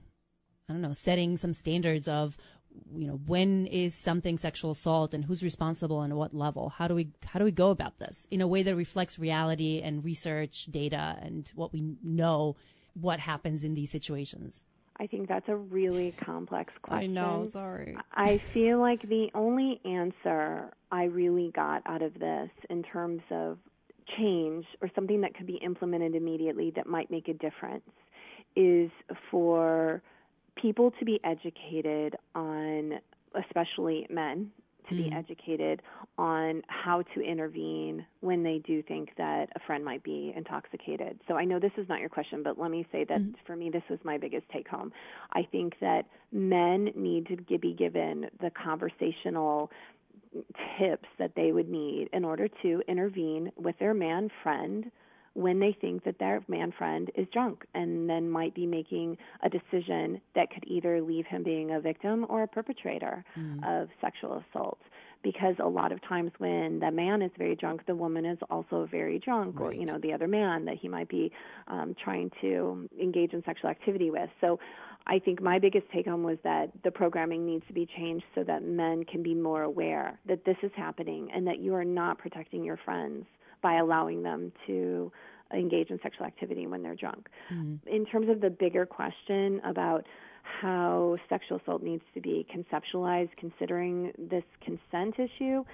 I 0.69 0.73
don't 0.73 0.83
know, 0.83 0.93
setting 0.93 1.37
some 1.37 1.53
standards 1.53 2.07
of, 2.07 2.37
you 2.95 3.07
know, 3.07 3.21
when 3.27 3.67
is 3.67 3.95
something 3.95 4.39
sexual 4.39 4.73
assault 4.73 5.15
and 5.15 5.25
who's 5.25 5.43
responsible 5.43 6.03
and 6.03 6.15
what 6.15 6.35
level? 6.35 6.71
How 6.71 6.89
do 6.89 6.95
we, 6.95 7.11
how 7.25 7.39
do 7.39 7.45
we 7.45 7.53
go 7.53 7.71
about 7.71 7.99
this 7.99 8.27
in 8.31 8.41
a 8.41 8.49
way 8.49 8.63
that 8.63 8.77
reflects 8.77 9.19
reality 9.19 9.81
and 9.83 10.05
research 10.05 10.67
data 10.67 11.17
and 11.21 11.51
what 11.55 11.73
we 11.73 11.97
know 12.03 12.57
what 12.95 13.21
happens 13.21 13.65
in 13.65 13.75
these 13.75 13.91
situations? 13.91 14.65
I 14.99 15.07
think 15.07 15.29
that's 15.29 15.49
a 15.49 15.57
really 15.57 16.15
complex 16.25 16.73
question. 16.83 17.17
I 17.19 17.21
know, 17.21 17.47
sorry. 17.49 17.97
I 18.13 18.41
feel 18.53 18.79
like 18.79 19.03
the 19.03 19.29
only 19.35 19.81
answer 19.85 20.71
I 20.93 21.05
really 21.05 21.51
got 21.55 21.83
out 21.87 22.03
of 22.03 22.15
this 22.15 22.51
in 22.71 22.83
terms 22.85 23.23
of 23.31 23.59
change 24.17 24.65
or 24.81 24.91
something 24.95 25.21
that 25.23 25.35
could 25.35 25.47
be 25.47 25.57
implemented 25.57 26.15
immediately 26.15 26.73
that 26.77 26.87
might 26.87 27.11
make 27.11 27.29
a 27.29 27.35
difference 27.35 27.83
is 28.55 28.91
for 29.31 30.03
people 30.57 30.93
to 30.99 31.05
be 31.05 31.19
educated 31.25 32.15
on 32.35 32.95
especially 33.35 34.07
men 34.11 34.51
to 34.89 34.95
mm. 34.95 35.09
be 35.09 35.15
educated 35.15 35.83
on 36.19 36.63
how 36.69 37.03
to 37.15 37.21
intervene 37.21 38.05
when 38.21 38.43
they 38.43 38.61
do 38.67 38.83
think 38.83 39.11
that 39.17 39.49
a 39.57 39.61
friend 39.67 39.85
might 39.85 40.03
be 40.03 40.33
intoxicated. 40.37 41.19
So 41.29 41.35
I 41.35 41.45
know 41.45 41.59
this 41.59 41.73
is 41.77 41.89
not 41.89 42.01
your 42.01 42.09
question, 42.09 42.43
but 42.43 42.59
let 42.59 42.71
me 42.71 42.87
say 42.93 43.05
that 43.05 43.21
mm. 43.21 43.35
for 43.47 43.57
me, 43.57 43.71
this 43.71 43.83
was 43.89 43.99
my 44.05 44.19
biggest 44.19 44.49
take 44.53 44.69
home. 44.69 44.93
I 45.33 45.47
think 45.51 45.75
that 45.81 46.07
men 46.33 46.91
need 46.95 47.27
to 47.49 47.59
be 47.59 47.73
given 47.73 48.27
the 48.41 48.51
conversational 48.51 49.71
tips 50.79 51.09
that 51.19 51.33
they 51.37 51.53
would 51.53 51.69
need 51.69 52.09
in 52.13 52.25
order 52.25 52.49
to 52.63 52.83
intervene 52.89 53.53
with 53.57 53.79
their 53.79 53.95
man 53.95 54.29
friend 54.43 54.91
when 55.35 55.59
they 55.59 55.77
think 55.81 56.05
that 56.05 56.19
their 56.19 56.41
man 56.49 56.73
friend 56.77 57.11
is 57.17 57.27
drunk 57.33 57.65
and 57.75 58.09
then 58.09 58.31
might 58.31 58.55
be 58.55 58.67
making 58.67 59.17
a 59.43 59.49
decision 59.49 60.21
that 60.35 60.51
could 60.51 60.65
either 60.67 61.03
leave 61.03 61.27
him 61.27 61.43
being 61.43 61.73
a 61.73 61.81
victim 61.81 62.25
or 62.29 62.45
a 62.45 62.49
perpetrator 62.49 63.25
mm. 63.39 63.83
of 63.83 63.89
sexual 64.01 64.43
assault 64.49 64.79
because 65.25 65.57
a 65.59 65.67
lot 65.67 65.91
of 65.91 66.01
times 66.07 66.31
when 66.39 66.79
the 66.79 66.91
man 66.91 67.23
is 67.23 67.31
very 67.37 67.57
drunk 67.57 67.85
the 67.87 67.95
woman 67.95 68.25
is 68.25 68.39
also 68.51 68.87
very 68.91 69.19
drunk 69.19 69.59
right. 69.59 69.67
or 69.67 69.73
you 69.73 69.87
know 69.87 69.99
the 69.99 70.13
other 70.13 70.29
man 70.29 70.65
that 70.65 70.77
he 70.77 70.87
might 70.87 71.09
be 71.09 71.33
um 71.67 71.97
trying 72.03 72.31
to 72.41 72.89
engage 73.01 73.33
in 73.33 73.43
sexual 73.45 73.71
activity 73.71 74.11
with 74.11 74.31
so 74.41 74.61
I 75.07 75.19
think 75.19 75.43
my 75.43 75.59
biggest 75.59 75.87
take 75.93 76.07
home 76.07 76.23
was 76.23 76.39
that 76.45 76.71
the 76.83 76.91
programming 76.91 77.45
needs 77.45 77.67
to 77.67 77.75
be 77.75 77.87
changed 77.97 78.25
so 78.35 78.43
that 78.45 78.63
men 78.63 79.05
can 79.05 79.23
be 79.23 79.35
more 79.35 79.63
aware 79.63 80.19
that 80.27 80.45
this 80.45 80.57
is 80.63 80.71
happening 80.75 81.29
and 81.35 81.47
that 81.47 81.59
you 81.59 81.75
are 81.75 81.85
not 81.85 82.19
protecting 82.19 82.65
your 82.65 82.79
friends 82.85 83.27
by 83.63 83.79
allowing 83.79 84.23
them 84.23 84.51
to 84.67 85.13
engage 85.53 85.91
in 85.91 86.01
sexual 86.03 86.27
activity 86.27 86.67
when 86.67 86.83
they're 86.83 86.95
drunk. 86.95 87.29
Mm-hmm. 87.53 87.89
In 87.89 88.07
terms 88.07 88.29
of 88.29 88.41
the 88.41 88.51
bigger 88.51 88.87
question 88.87 89.61
about 89.65 90.05
how 90.43 91.17
sexual 91.29 91.59
assault 91.59 91.83
needs 91.83 92.03
to 92.15 92.21
be 92.21 92.47
conceptualized 92.55 93.31
considering 93.39 94.13
this 94.19 94.45
consent 94.63 95.15
issue, 95.19 95.65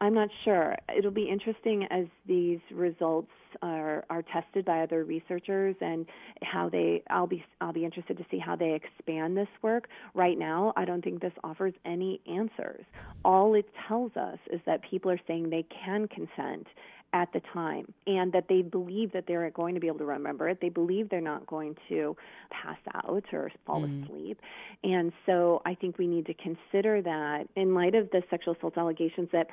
I'm 0.00 0.14
not 0.14 0.28
sure. 0.44 0.76
It'll 0.96 1.10
be 1.10 1.28
interesting 1.28 1.86
as 1.90 2.06
these 2.26 2.58
results 2.72 3.30
are 3.62 4.04
are 4.10 4.22
tested 4.22 4.64
by 4.64 4.82
other 4.82 5.04
researchers 5.04 5.76
and 5.80 6.06
how 6.42 6.68
they 6.68 7.02
I'll 7.08 7.26
be 7.26 7.44
I'll 7.60 7.72
be 7.72 7.84
interested 7.84 8.18
to 8.18 8.24
see 8.30 8.38
how 8.38 8.56
they 8.56 8.74
expand 8.74 9.36
this 9.36 9.48
work. 9.62 9.88
Right 10.14 10.38
now, 10.38 10.72
I 10.76 10.84
don't 10.84 11.02
think 11.02 11.20
this 11.20 11.32
offers 11.44 11.74
any 11.84 12.20
answers. 12.26 12.84
All 13.24 13.54
it 13.54 13.66
tells 13.88 14.16
us 14.16 14.38
is 14.52 14.60
that 14.66 14.80
people 14.88 15.10
are 15.10 15.20
saying 15.26 15.50
they 15.50 15.66
can 15.84 16.08
consent 16.08 16.66
at 17.14 17.32
the 17.32 17.40
time 17.52 17.86
and 18.08 18.32
that 18.32 18.46
they 18.48 18.60
believe 18.60 19.12
that 19.12 19.24
they're 19.26 19.48
going 19.50 19.74
to 19.74 19.80
be 19.80 19.86
able 19.86 19.98
to 20.00 20.04
remember 20.04 20.48
it. 20.48 20.58
They 20.60 20.68
believe 20.68 21.08
they're 21.08 21.20
not 21.20 21.46
going 21.46 21.76
to 21.88 22.16
pass 22.50 22.76
out 22.92 23.24
or 23.32 23.52
fall 23.64 23.82
mm. 23.82 24.04
asleep. 24.04 24.40
And 24.82 25.12
so 25.24 25.62
I 25.64 25.76
think 25.76 25.96
we 25.96 26.08
need 26.08 26.26
to 26.26 26.34
consider 26.34 27.00
that 27.02 27.44
in 27.54 27.72
light 27.72 27.94
of 27.94 28.10
the 28.10 28.22
sexual 28.30 28.54
assault 28.54 28.76
allegations 28.76 29.28
that 29.32 29.46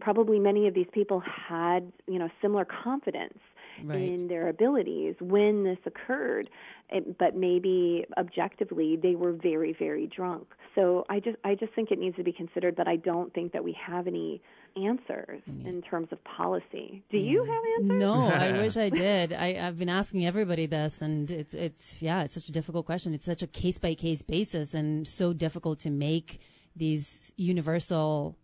probably 0.00 0.38
many 0.38 0.66
of 0.66 0.74
these 0.74 0.86
people 0.92 1.20
had, 1.20 1.92
you 2.06 2.18
know, 2.18 2.30
similar 2.40 2.64
confidence 2.64 3.38
right. 3.84 4.00
in 4.00 4.28
their 4.28 4.48
abilities 4.48 5.14
when 5.20 5.64
this 5.64 5.78
occurred, 5.86 6.48
it, 6.90 7.18
but 7.18 7.36
maybe 7.36 8.04
objectively 8.18 8.98
they 9.00 9.14
were 9.14 9.32
very 9.32 9.74
very 9.78 10.06
drunk. 10.06 10.48
So 10.74 11.04
I 11.08 11.20
just 11.20 11.36
I 11.44 11.54
just 11.54 11.72
think 11.74 11.90
it 11.90 11.98
needs 11.98 12.16
to 12.16 12.24
be 12.24 12.32
considered, 12.32 12.76
but 12.76 12.88
I 12.88 12.96
don't 12.96 13.32
think 13.34 13.52
that 13.52 13.64
we 13.64 13.76
have 13.86 14.06
any 14.06 14.42
answers 14.76 15.42
yeah. 15.46 15.68
in 15.68 15.82
terms 15.82 16.08
of 16.12 16.22
policy. 16.24 17.02
Do 17.10 17.18
yeah. 17.18 17.30
you 17.30 17.44
have 17.44 17.62
answers? 17.78 18.00
No, 18.00 18.14
I 18.14 18.52
wish 18.60 18.76
I 18.76 18.88
did. 18.88 19.32
I, 19.32 19.58
I've 19.66 19.78
been 19.78 19.88
asking 19.88 20.26
everybody 20.26 20.66
this, 20.66 21.02
and 21.02 21.30
it's 21.30 21.54
it's 21.54 22.00
yeah, 22.02 22.22
it's 22.22 22.34
such 22.34 22.48
a 22.48 22.52
difficult 22.52 22.86
question. 22.86 23.14
It's 23.14 23.26
such 23.26 23.42
a 23.42 23.46
case 23.46 23.78
by 23.78 23.94
case 23.94 24.22
basis, 24.22 24.74
and 24.74 25.06
so 25.06 25.32
difficult 25.32 25.80
to 25.80 25.90
make 25.90 26.40
these 26.74 27.32
universal 27.36 28.36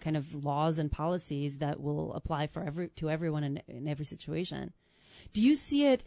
kind 0.00 0.16
of 0.16 0.44
laws 0.44 0.78
and 0.78 0.90
policies 0.90 1.58
that 1.58 1.80
will 1.80 2.12
apply 2.14 2.46
for 2.46 2.62
every 2.62 2.88
to 2.96 3.10
everyone 3.10 3.44
in, 3.44 3.62
in 3.68 3.88
every 3.88 4.04
situation. 4.04 4.72
Do 5.32 5.42
you 5.42 5.56
see 5.56 5.86
it? 5.86 6.04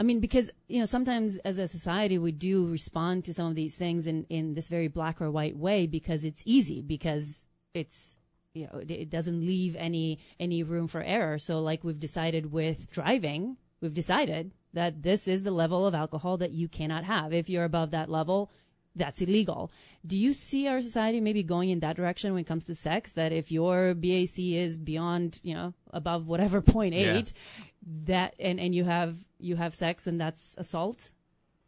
I 0.00 0.04
mean, 0.04 0.20
because 0.20 0.50
you 0.68 0.80
know, 0.80 0.86
sometimes 0.86 1.38
as 1.38 1.58
a 1.58 1.68
society 1.68 2.18
we 2.18 2.32
do 2.32 2.66
respond 2.66 3.24
to 3.24 3.34
some 3.34 3.46
of 3.46 3.54
these 3.54 3.76
things 3.76 4.06
in 4.06 4.24
in 4.28 4.54
this 4.54 4.68
very 4.68 4.88
black 4.88 5.20
or 5.20 5.30
white 5.30 5.56
way 5.56 5.86
because 5.86 6.24
it's 6.24 6.42
easy 6.46 6.82
because 6.82 7.46
it's 7.74 8.16
you 8.54 8.66
know 8.66 8.82
it 8.88 9.10
doesn't 9.10 9.44
leave 9.44 9.76
any 9.76 10.18
any 10.38 10.62
room 10.62 10.86
for 10.86 11.02
error. 11.02 11.38
So, 11.38 11.60
like 11.60 11.84
we've 11.84 12.00
decided 12.00 12.52
with 12.52 12.90
driving, 12.90 13.56
we've 13.80 13.94
decided 13.94 14.52
that 14.72 15.02
this 15.02 15.26
is 15.26 15.42
the 15.42 15.50
level 15.50 15.86
of 15.86 15.94
alcohol 15.94 16.36
that 16.38 16.52
you 16.52 16.68
cannot 16.68 17.04
have. 17.04 17.32
If 17.32 17.48
you're 17.48 17.64
above 17.64 17.90
that 17.92 18.10
level, 18.10 18.50
that's 18.98 19.20
illegal. 19.22 19.70
Do 20.06 20.16
you 20.16 20.32
see 20.32 20.68
our 20.68 20.80
society 20.80 21.20
maybe 21.20 21.42
going 21.42 21.70
in 21.70 21.80
that 21.80 21.96
direction 21.96 22.32
when 22.32 22.42
it 22.42 22.46
comes 22.46 22.64
to 22.66 22.74
sex? 22.74 23.12
That 23.12 23.32
if 23.32 23.50
your 23.50 23.94
BAC 23.94 24.38
is 24.38 24.76
beyond, 24.76 25.40
you 25.42 25.54
know, 25.54 25.74
above 25.92 26.26
whatever 26.26 26.60
point 26.74 26.94
eight, 26.94 27.32
yeah. 27.34 27.92
that 28.06 28.34
and 28.38 28.60
and 28.60 28.74
you 28.74 28.84
have 28.84 29.16
you 29.38 29.56
have 29.56 29.74
sex 29.74 30.06
and 30.06 30.20
that's 30.20 30.54
assault 30.58 31.10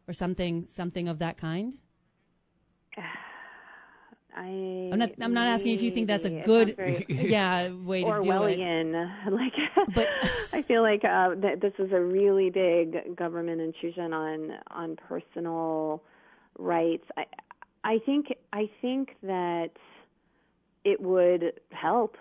or 0.09 0.13
something 0.13 0.67
something 0.67 1.09
of 1.09 1.19
that 1.21 1.39
kind. 1.39 1.77
I, 4.37 4.91
I'm 4.93 4.99
not. 4.99 5.11
I'm 5.21 5.35
not 5.35 5.49
asking 5.49 5.75
if 5.75 5.83
you 5.83 5.91
think 5.91 6.07
that's 6.07 6.25
a 6.25 6.31
good, 6.31 6.77
very- 6.77 7.05
yeah, 7.09 7.69
way 7.71 8.05
to 8.05 8.07
do 8.23 8.31
it. 8.31 8.59
Orwellian. 8.59 9.11
Like, 9.31 9.53
But- 9.95 10.09
I 10.53 10.63
feel 10.63 10.83
like 10.83 11.05
uh, 11.05 11.35
th- 11.35 11.61
this 11.61 11.73
is 11.79 11.91
a 11.93 12.01
really 12.01 12.49
big 12.51 13.17
government 13.17 13.61
intrusion 13.61 14.13
on 14.13 14.53
on 14.71 14.97
personal 14.97 16.03
rights. 16.61 17.05
I 17.17 17.25
I 17.83 17.99
think 18.05 18.27
I 18.53 18.71
think 18.81 19.17
that 19.23 19.71
it 20.85 21.01
would 21.01 21.61
help. 21.71 22.17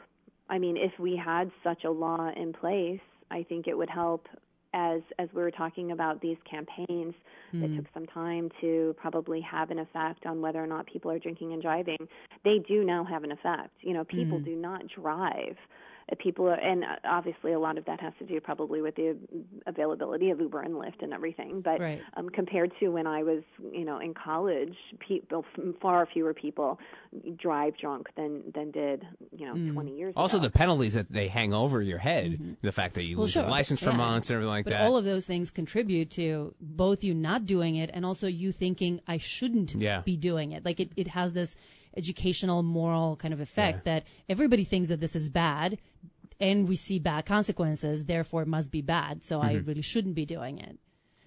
I 0.50 0.58
mean, 0.58 0.78
if 0.78 0.98
we 1.00 1.16
had 1.16 1.52
such 1.64 1.84
a 1.84 1.92
law 1.92 2.32
in 2.36 2.54
place, 2.54 3.02
I 3.30 3.44
think 3.44 3.68
it 3.68 3.78
would 3.78 3.90
help. 3.90 4.28
As 4.72 5.02
as 5.18 5.28
we 5.34 5.42
were 5.42 5.50
talking 5.50 5.92
about 5.92 6.22
these 6.22 6.38
campaigns 6.50 7.16
that 7.54 7.68
hmm. 7.68 7.78
took 7.78 7.86
some 7.92 8.06
time 8.06 8.52
to 8.62 8.96
probably 9.00 9.42
have 9.42 9.72
an 9.72 9.80
effect 9.80 10.28
on 10.28 10.42
whether 10.42 10.64
or 10.64 10.68
not 10.68 10.86
people 10.86 11.10
are 11.10 11.18
drinking 11.18 11.54
and 11.54 11.62
driving, 11.62 11.98
they 12.44 12.60
do 12.68 12.84
now 12.84 13.04
have 13.04 13.24
an 13.24 13.32
effect. 13.32 13.74
You 13.82 13.94
know, 13.94 14.04
people 14.04 14.38
hmm. 14.38 14.46
do 14.46 14.56
not 14.56 14.84
drive. 14.88 15.58
Uh, 16.12 16.16
People 16.20 16.48
are, 16.48 16.54
and 16.56 16.84
uh, 16.84 16.88
obviously 17.06 17.54
a 17.54 17.60
lot 17.60 17.78
of 17.78 17.86
that 17.86 18.00
has 18.02 18.14
to 18.20 18.26
do 18.26 18.40
probably 18.42 18.82
with 18.82 18.96
the 18.96 19.16
availability 19.68 20.30
of 20.32 20.40
Uber 20.40 20.62
and 20.62 20.74
Lyft 20.76 21.02
and 21.02 21.14
everything. 21.14 21.62
But 21.62 21.80
Right. 21.80 22.02
um, 22.18 22.30
compared 22.30 22.72
to 22.80 22.90
when 22.90 23.08
I 23.08 23.24
was, 23.24 23.44
you 23.72 23.86
know, 23.86 24.00
in 24.00 24.14
college, 24.14 24.76
people 25.00 25.46
far 25.82 26.08
fewer 26.12 26.34
people 26.34 26.80
drive 27.38 27.78
drunk 27.78 28.08
than 28.16 28.42
than 28.54 28.72
did, 28.72 29.06
you 29.36 29.46
know, 29.46 29.72
20 29.74 29.96
years 29.96 30.12
ago. 30.12 30.22
Also, 30.22 30.38
ago. 30.38 30.48
the 30.48 30.52
penalties 30.52 30.94
that 30.94 31.10
they 31.12 31.28
hang 31.28 31.54
over 31.54 31.82
your 31.82 31.98
head, 32.00 32.58
the 32.62 32.72
fact 32.72 32.96
that 32.96 33.04
you 33.06 33.16
Well, 33.18 33.24
lose 33.24 33.32
sure, 33.32 33.44
your 33.44 33.52
license 33.52 33.82
for 33.82 33.92
yeah. 33.92 33.98
months 33.98 34.30
and 34.30 34.36
everything 34.36 34.50
like 34.50 34.66
but 34.66 34.72
that. 34.72 34.82
all 34.82 34.98
of 34.98 35.06
those 35.06 35.26
things 35.26 35.50
contribute 35.52 36.10
to 36.12 36.54
both 36.60 37.04
you 37.04 37.14
not 37.14 37.46
doing 37.46 37.76
it 37.76 37.90
and 37.94 38.06
also 38.06 38.28
you 38.28 38.52
thinking 38.52 39.00
I 39.08 39.18
shouldn't 39.18 39.76
Yeah. 39.76 40.02
be 40.02 40.18
doing 40.18 40.52
it. 40.52 40.66
Like 40.66 40.80
it, 40.80 40.92
it 40.96 41.10
has 41.10 41.34
this 41.34 41.56
educational, 42.04 42.64
moral 42.64 43.16
kind 43.24 43.34
of 43.34 43.40
effect 43.48 43.78
that 43.90 44.02
everybody 44.28 44.64
thinks 44.64 44.88
that 44.90 45.00
this 45.06 45.16
is 45.22 45.30
bad 45.30 45.78
and 46.40 46.68
we 46.72 46.76
see 46.76 46.98
bad 47.00 47.26
consequences, 47.26 48.06
therefore 48.06 48.42
it 48.44 48.48
must 48.48 48.72
be 48.72 48.82
bad. 48.82 49.24
So 49.24 49.42
I 49.42 49.52
really 49.70 49.82
shouldn't 49.92 50.16
be 50.16 50.26
doing 50.26 50.56
it. 50.68 50.76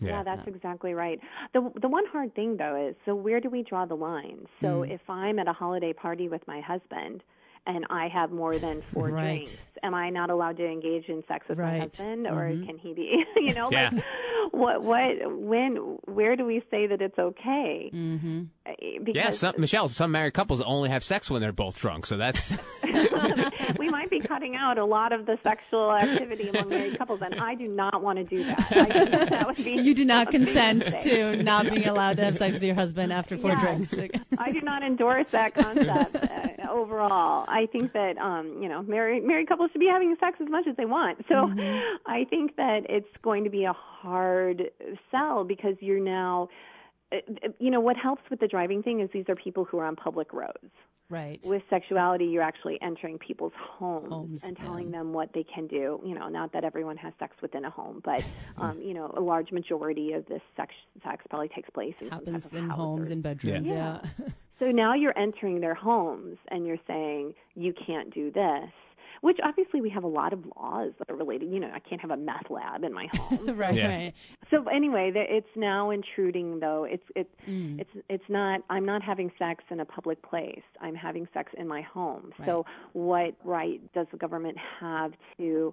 Yeah, 0.01 0.23
that's 0.25 0.49
exactly 0.49 0.95
right. 1.05 1.19
The 1.55 1.61
the 1.81 1.89
one 1.99 2.07
hard 2.15 2.35
thing 2.35 2.57
though 2.57 2.77
is 2.89 2.97
so 3.07 3.15
where 3.15 3.41
do 3.45 3.49
we 3.57 3.63
draw 3.63 3.85
the 3.87 3.95
line? 4.11 4.41
So 4.61 4.69
Mm. 4.83 4.91
if 4.97 5.03
I'm 5.09 5.39
at 5.39 5.47
a 5.47 5.53
holiday 5.53 5.93
party 5.93 6.27
with 6.35 6.43
my 6.49 6.61
husband 6.73 7.23
and 7.67 7.87
I 7.91 8.09
have 8.09 8.31
more 8.31 8.59
than 8.59 8.83
four 8.93 9.09
Right. 9.09 9.23
drinks, 9.37 9.61
am 9.83 9.95
I 9.95 10.11
not 10.11 10.31
allowed 10.31 10.57
to 10.59 10.67
engage 10.67 11.07
in 11.09 11.23
sex 11.29 11.47
with 11.49 11.59
my 11.59 11.79
husband 11.81 12.27
or 12.27 12.49
can 12.67 12.79
he 12.79 12.93
be 12.95 13.25
you 13.37 13.55
know, 13.55 13.71
Yeah. 13.71 13.91
like 13.93 14.05
what 14.53 14.83
what 14.83 15.33
when 15.41 15.77
where 16.05 16.37
do 16.37 16.45
we 16.45 16.63
say 16.71 16.87
that 16.89 17.01
it's 17.01 17.19
okay? 17.19 17.91
Mm-hmm. 17.95 18.43
Because 19.05 19.15
yeah, 19.15 19.31
some, 19.31 19.55
Michelle, 19.59 19.89
some 19.89 20.11
married 20.13 20.35
couples 20.35 20.61
only 20.61 20.89
have 20.89 21.03
sex 21.05 21.31
when 21.31 21.41
they're 21.41 21.53
both 21.53 21.79
drunk, 21.81 22.07
so 22.07 22.17
that's 22.17 22.57
we 23.79 23.89
might 23.89 24.11
be 24.11 24.21
cutting 24.21 24.55
out 24.57 24.79
a 24.79 24.85
lot 24.85 25.13
of 25.13 25.27
the 25.27 25.39
sexual 25.43 25.93
activity 25.93 26.49
among 26.49 26.69
married 26.69 26.99
couples, 26.99 27.21
and 27.23 27.35
I 27.41 27.55
do 27.55 27.67
not 27.69 28.03
want 28.03 28.19
to 28.19 28.25
do 28.25 28.45
that. 28.45 28.59
I 28.61 28.65
think 28.85 29.11
that, 29.11 29.31
that 29.31 29.47
would 29.47 29.57
be 29.57 29.73
You 29.81 29.95
do 29.95 30.05
not 30.05 30.31
consent 30.31 30.81
mistake. 30.81 31.03
to 31.03 31.43
not 31.43 31.69
being 31.71 31.87
allowed 31.87 32.17
to 32.19 32.25
have 32.25 32.37
sex 32.37 32.55
with 32.55 32.63
your 32.63 32.75
husband 32.75 33.13
after 33.13 33.37
four 33.37 33.51
Yes. 33.51 33.91
drinks. 33.91 34.17
I 34.39 34.53
do 34.53 34.61
not 34.61 34.83
endorse 34.83 35.27
that 35.31 35.55
concept 35.55 36.15
uh, 36.17 36.49
overall. 36.71 37.45
I 37.53 37.67
think 37.67 37.93
that 37.93 38.19
um, 38.19 38.63
you 38.63 38.69
know, 38.69 38.83
married 38.83 39.25
married 39.25 39.49
couples 39.49 39.71
should 39.73 39.81
be 39.81 39.87
having 39.87 40.17
sex 40.19 40.39
as 40.41 40.49
much 40.49 40.67
as 40.67 40.77
they 40.77 40.87
want. 40.87 41.19
So 41.29 41.35
Mm-hmm. 41.53 41.97
I 42.07 42.25
think 42.31 42.57
that 42.57 42.83
it's 42.89 43.09
going 43.23 43.45
to 43.45 43.51
be 43.51 43.65
a 43.65 43.73
hard 43.73 44.71
sell 45.11 45.45
because 45.45 45.75
you're 45.81 46.01
now 46.01 46.49
you 47.59 47.71
know 47.71 47.81
what 47.81 47.97
helps 47.97 48.23
with 48.31 48.41
the 48.41 48.49
driving 48.49 48.83
thing 48.83 49.01
is 49.01 49.09
these 49.13 49.25
are 49.29 49.37
people 49.37 49.65
who 49.65 49.79
are 49.79 49.85
on 49.85 49.97
public 49.97 50.33
roads. 50.33 50.73
right. 51.11 51.41
With 51.45 51.63
sexuality, 51.69 52.25
you're 52.27 52.43
actually 52.43 52.81
entering 52.81 53.19
people's 53.19 53.53
homes, 53.57 54.09
Homes, 54.11 54.45
and 54.45 54.57
yeah. 54.59 54.65
telling 54.65 54.91
them 54.91 55.13
what 55.13 55.33
they 55.35 55.45
can 55.45 55.67
do. 55.67 56.01
You 56.05 56.15
know, 56.15 56.29
not 56.29 56.53
that 56.53 56.65
everyone 56.65 56.97
has 56.99 57.13
sex 57.19 57.37
within 57.43 57.65
a 57.65 57.71
home, 57.71 58.01
but 58.05 58.25
um, 58.57 58.81
you 58.81 58.95
know, 58.95 59.13
a 59.17 59.21
large 59.21 59.53
majority 59.53 60.13
of 60.13 60.27
this 60.27 60.43
sex 60.57 60.73
sex 61.05 61.25
probably 61.29 61.49
takes 61.49 61.71
place 61.71 61.95
in 62.01 62.09
Happens 62.11 62.53
in 62.53 62.69
homes 62.69 63.11
and 63.11 63.23
bedrooms. 63.23 63.69
Yeah. 63.69 64.01
Yeah. 64.19 64.29
so 64.59 64.67
now 64.71 64.95
you're 64.95 65.17
entering 65.19 65.61
their 65.61 65.75
homes 65.75 66.39
and 66.49 66.67
you're 66.67 66.81
saying 66.87 67.35
you 67.55 67.75
can't 67.87 68.13
do 68.13 68.31
this, 68.31 68.71
which 69.23 69.39
obviously 69.43 69.81
we 69.81 69.89
have 69.91 70.05
a 70.05 70.09
lot 70.09 70.33
of 70.35 70.45
laws 70.57 70.93
that 70.99 71.09
are 71.11 71.17
related. 71.17 71.51
You 71.51 71.59
know, 71.61 71.71
I 71.75 71.79
can't 71.81 72.01
have 72.01 72.11
a 72.11 72.17
meth 72.17 72.51
lab 72.51 72.85
in 72.85 72.93
my 72.93 73.07
home. 73.15 73.57
right. 73.57 73.75
Yeah. 73.75 73.89
Right. 73.89 74.15
so 74.43 74.65
anyway, 74.69 75.11
the- 75.11 75.35
it's 75.37 75.55
now 75.57 75.91
intruding 75.91 76.61
though. 76.61 76.85
It's 76.85 77.07
it's 77.17 77.31
Mm. 77.49 77.81
it's 77.81 77.91
it's 78.09 78.29
not. 78.29 78.61
I'm 78.71 78.85
not 78.85 79.03
having 79.03 79.33
sex 79.39 79.65
in 79.71 79.81
a 79.81 79.85
public 79.85 80.21
place. 80.23 80.63
I'm 80.81 80.95
having 80.95 81.27
sex 81.35 81.51
in 81.57 81.67
my 81.67 81.81
home. 81.83 82.33
So 82.47 82.65
what 82.93 83.35
right 83.45 83.81
does 83.95 84.07
the 84.13 84.19
government 84.19 84.59
have 84.81 85.13
to? 85.39 85.73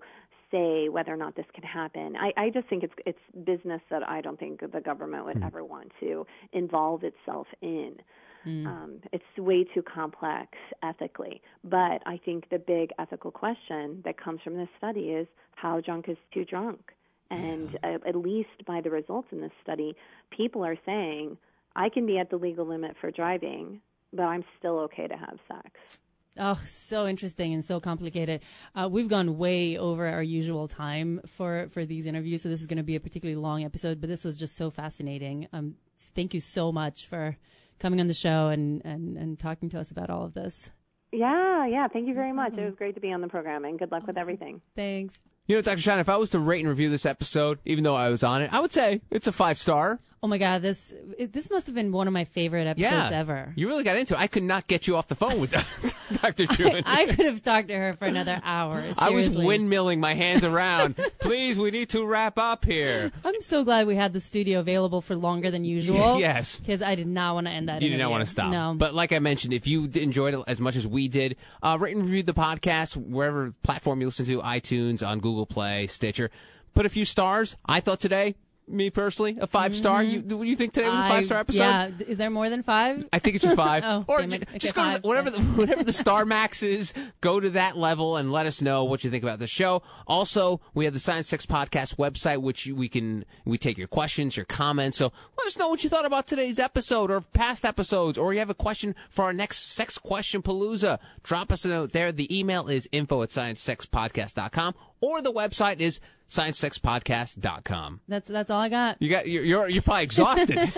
say 0.52 0.90
whether 0.90 1.14
or 1.14 1.16
not 1.16 1.36
this 1.36 1.46
can 1.54 1.62
happen. 1.64 2.16
I, 2.16 2.32
I 2.36 2.50
just 2.50 2.68
think 2.70 2.82
it's 2.84 2.94
it's 3.06 3.20
business 3.46 3.82
that 3.92 4.02
I 4.02 4.20
don't 4.20 4.40
think 4.40 4.62
the 4.72 4.82
government 4.82 5.26
would 5.26 5.44
ever 5.44 5.64
want 5.64 5.92
to 6.00 6.26
involve 6.54 7.04
itself 7.04 7.46
in. 7.62 7.98
Um, 8.46 9.02
it's 9.12 9.24
way 9.38 9.64
too 9.64 9.82
complex 9.82 10.58
ethically. 10.82 11.42
But 11.64 12.02
I 12.06 12.20
think 12.24 12.50
the 12.50 12.60
big 12.60 12.92
ethical 12.98 13.32
question 13.32 14.02
that 14.06 14.18
comes 14.18 14.42
from 14.44 14.56
this 14.56 14.70
study 14.78 15.12
is 15.12 15.28
how 15.56 15.82
drunk 15.82 16.06
is 16.08 16.18
too 16.34 16.46
drunk? 16.46 16.92
And 17.32 17.78
uh, 17.84 17.98
at 18.08 18.16
least 18.16 18.66
by 18.66 18.82
the 18.82 18.90
results 18.90 19.28
in 19.32 19.42
this 19.42 19.52
study, 19.62 19.96
people 20.36 20.66
are 20.66 20.78
saying, 20.86 21.38
I 21.76 21.90
can 21.90 22.06
be 22.06 22.18
at 22.18 22.30
the 22.30 22.38
legal 22.38 22.66
limit 22.66 22.96
for 23.00 23.12
driving, 23.12 23.82
but 24.12 24.24
I'm 24.24 24.44
still 24.58 24.80
okay 24.80 25.08
to 25.08 25.16
have 25.16 25.38
sex. 25.48 26.00
Oh, 26.38 26.60
so 26.66 27.06
interesting 27.08 27.54
and 27.54 27.64
so 27.64 27.80
complicated. 27.80 28.42
Uh, 28.76 28.88
we've 28.90 29.10
gone 29.10 29.38
way 29.38 29.78
over 29.78 30.08
our 30.08 30.24
usual 30.24 30.68
time 30.68 31.22
for, 31.26 31.68
for 31.72 31.86
these 31.86 32.06
interviews, 32.06 32.42
so 32.44 32.50
this 32.50 32.62
is 32.62 32.68
going 32.68 32.78
to 32.78 32.84
be 32.84 32.96
a 32.96 33.00
particularly 33.00 33.40
long 33.40 33.64
episode, 33.64 34.00
but 34.00 34.10
this 34.10 34.24
was 34.24 34.38
just 34.38 34.56
so 34.56 34.70
fascinating. 34.70 35.48
Um, 35.54 35.76
thank 36.16 36.34
you 36.34 36.40
so 36.40 36.72
much 36.72 37.06
for 37.08 37.38
coming 37.80 38.00
on 38.00 38.08
the 38.08 38.14
show 38.14 38.48
and, 38.48 38.82
and, 38.86 39.18
and 39.18 39.40
talking 39.40 39.70
to 39.70 39.80
us 39.80 39.92
about 39.92 40.10
all 40.10 40.24
of 40.24 40.34
this. 40.34 40.70
Yeah, 41.12 41.66
yeah. 41.66 41.88
Thank 41.88 42.08
you 42.08 42.14
very 42.14 42.32
much. 42.32 42.54
It 42.54 42.64
was 42.64 42.76
great 42.76 42.96
to 42.96 43.02
be 43.02 43.12
on 43.12 43.22
the 43.22 43.28
program, 43.28 43.66
and 43.66 43.80
good 43.80 43.92
luck 43.92 44.06
with 44.06 44.18
everything. 44.18 44.62
Thanks. 44.76 45.22
You 45.48 45.56
know, 45.56 45.62
Dr. 45.62 45.82
Shine, 45.82 46.00
if 46.00 46.10
I 46.10 46.18
was 46.18 46.30
to 46.32 46.40
rate 46.40 46.60
and 46.60 46.70
review 46.70 46.90
this 46.92 47.06
episode, 47.06 47.58
even 47.66 47.84
though 47.84 47.96
I 47.96 48.10
was 48.10 48.24
on 48.24 48.44
it, 48.44 48.54
I 48.54 48.60
would 48.60 48.72
say 48.72 49.02
it's 49.10 49.26
a 49.26 49.32
five 49.32 49.58
star. 49.58 50.00
Oh 50.22 50.28
my 50.28 50.38
God, 50.38 50.62
this 50.62 50.94
this 51.18 51.50
must 51.50 51.66
have 51.68 51.76
been 51.76 51.94
one 51.94 52.06
of 52.08 52.12
my 52.14 52.26
favorite 52.26 52.68
episodes 52.68 52.92
Yeah. 52.92 53.10
ever. 53.14 53.54
You 53.56 53.70
really 53.70 53.84
got 53.86 53.96
into 53.96 54.16
it. 54.16 54.20
I 54.20 54.28
could 54.28 54.44
not 54.44 54.68
get 54.68 54.86
you 54.86 54.98
off 54.98 55.08
the 55.08 55.16
phone 55.16 55.40
with 55.40 55.52
Dr. 56.22 56.46
Drouin. 56.46 56.84
I 56.86 57.06
could 57.06 57.26
have 57.26 57.42
talked 57.42 57.70
to 57.70 57.76
her 57.76 57.94
for 57.94 58.04
another 58.06 58.42
hour. 58.44 58.84
I 58.98 59.12
was 59.12 59.30
windmilling 59.36 60.00
my 60.00 60.16
hands 60.16 60.44
around. 60.44 60.98
Please, 61.20 61.58
we 61.58 61.72
need 61.72 61.90
to 61.92 62.06
wrap 62.06 62.38
up 62.38 62.66
here. 62.66 63.12
I'm 63.24 63.40
so 63.40 63.64
glad 63.64 63.88
we 63.88 63.96
had 63.96 64.12
the 64.12 64.20
studio 64.20 64.60
available 64.60 65.02
for 65.02 65.16
longer 65.16 65.52
than 65.52 65.64
usual. 65.64 66.20
Yes. 66.20 66.58
Because 66.60 66.82
I 66.82 66.96
did 66.96 67.08
not 67.08 67.36
want 67.36 67.48
to 67.48 67.52
end 67.52 67.70
that 67.70 67.82
You 67.82 67.88
did 67.90 68.00
not 68.00 68.12
want 68.12 68.26
to 68.26 68.30
stop. 68.30 68.52
No. 68.52 68.76
But 68.78 68.94
like 68.94 69.14
I 69.14 69.20
mentioned, 69.20 69.54
if 69.54 69.68
you 69.68 69.86
enjoyed 69.96 70.34
it 70.34 70.42
as 70.48 70.60
much 70.60 70.76
as 70.76 70.86
we 70.86 71.08
did, 71.08 71.38
uh, 71.64 71.78
rate 71.80 71.96
and 71.96 72.04
review 72.04 72.24
the 72.24 72.34
podcast 72.34 72.98
wherever 72.98 73.54
platform 73.64 74.02
you 74.02 74.08
listen 74.08 74.26
to, 74.26 74.42
iTunes, 74.42 75.08
on 75.08 75.20
Google 75.20 75.46
Play, 75.46 75.88
Stitcher. 75.88 76.30
Put 76.74 76.86
a 76.86 76.90
few 76.90 77.06
stars. 77.06 77.56
I 77.66 77.80
thought 77.80 78.00
today, 78.02 78.36
me 78.70 78.90
personally, 78.90 79.38
a 79.40 79.48
five 79.48 79.76
star. 79.76 80.04
You, 80.04 80.22
do 80.22 80.44
you 80.44 80.56
think 80.56 80.74
today 80.74 80.90
was 80.90 80.98
a 81.00 81.02
Mm-hmm. 81.02 81.10
Five 81.10 81.26
star 81.26 81.40
episode? 81.40 81.60
Yeah. 81.60 81.90
Is 82.08 82.18
there 82.18 82.30
more 82.30 82.50
than 82.50 82.64
five? 82.64 83.08
I 83.12 83.20
think 83.20 83.36
it's 83.36 83.44
just 83.44 83.56
five. 83.56 83.84
Oh, 83.90 84.06
or 84.08 84.22
Okay, 84.22 84.42
just 84.58 84.76
go 84.76 84.84
to 84.84 84.92
five. 84.92 85.02
the, 85.02 85.08
whatever 85.08 85.30
the, 85.32 85.40
whatever 85.56 85.84
the 85.84 85.94
star 85.94 86.26
max 86.26 86.62
is. 86.62 86.94
Go 87.22 87.40
to 87.40 87.50
that 87.52 87.78
level 87.78 88.18
and 88.18 88.32
let 88.32 88.46
us 88.46 88.62
know 88.62 88.84
what 88.84 89.04
you 89.04 89.10
think 89.10 89.24
about 89.24 89.40
the 89.40 89.48
show. 89.48 89.82
Also, 90.08 90.62
we 90.74 90.86
have 90.86 90.94
the 90.94 91.00
Science 91.00 91.28
Sex 91.28 91.46
Podcast 91.46 91.96
website, 91.98 92.42
which 92.42 92.68
we 92.68 92.88
can 92.90 93.26
we 93.46 93.58
take 93.58 93.78
your 93.78 93.88
questions, 93.88 94.38
your 94.38 94.46
comments. 94.46 94.98
So 94.98 95.12
let 95.38 95.48
us 95.48 95.58
know 95.58 95.68
what 95.70 95.84
you 95.84 95.90
thought 95.90 96.06
about 96.06 96.28
today's 96.28 96.60
episode 96.60 97.10
or 97.10 97.22
past 97.22 97.66
episodes, 97.66 98.18
or 98.18 98.34
you 98.34 98.40
have 98.40 98.50
a 98.50 98.54
question 98.56 98.94
for 99.10 99.26
our 99.26 99.34
next 99.34 99.72
Sex 99.74 99.98
Question 99.98 100.42
Palooza. 100.42 101.00
Drop 101.24 101.52
us 101.52 101.66
a 101.66 101.70
note 101.70 101.92
there. 101.94 102.12
The 102.12 102.38
email 102.38 102.68
is 102.68 102.88
info 102.92 103.24
at 103.24 103.30
sciencesexpodcast.com 103.30 104.76
or 105.02 105.22
the 105.22 105.32
website 105.32 105.80
is 105.80 106.00
sciencesexpodcast.com. 106.30 108.02
That's 108.08 108.28
that's 108.28 108.50
all 108.50 108.62
I 108.62 108.70
got. 108.70 108.98
You 109.00 109.10
got 109.10 109.28
you're 109.28 109.44
you're, 109.44 109.70
you're 109.70 109.82
probably 109.82 110.04
exhausted. 110.04 110.72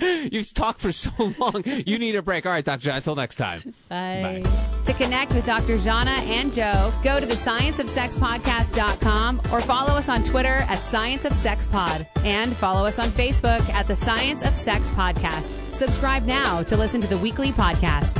You've 0.32 0.52
talked 0.52 0.80
for 0.80 0.90
so 0.90 1.10
long. 1.38 1.62
You 1.64 1.98
need 1.98 2.16
a 2.16 2.22
break. 2.22 2.44
All 2.44 2.50
right, 2.52 2.64
Dr. 2.64 2.84
Jana. 2.84 2.96
Until 2.96 3.14
next 3.14 3.36
time. 3.36 3.74
Bye. 3.88 4.42
Bye. 4.44 4.82
To 4.84 4.92
connect 4.94 5.32
with 5.34 5.46
Dr. 5.46 5.78
Jana 5.78 6.10
and 6.10 6.52
Joe, 6.52 6.92
go 7.04 7.20
to 7.20 7.26
the 7.26 7.34
scienceofsexpodcast.com 7.34 9.42
or 9.52 9.60
follow 9.60 9.94
us 9.94 10.08
on 10.08 10.24
Twitter 10.24 10.64
at 10.68 10.80
Science 10.80 11.24
of 11.24 11.34
Sex 11.34 11.68
Pod 11.68 12.04
and 12.24 12.56
follow 12.56 12.84
us 12.84 12.98
on 12.98 13.10
Facebook 13.10 13.60
at 13.70 13.86
the 13.86 13.94
Science 13.94 14.42
of 14.42 14.52
Sex 14.54 14.88
Podcast. 14.90 15.50
Subscribe 15.72 16.24
now 16.24 16.64
to 16.64 16.76
listen 16.76 17.00
to 17.00 17.06
the 17.06 17.18
weekly 17.18 17.52
podcast. 17.52 18.18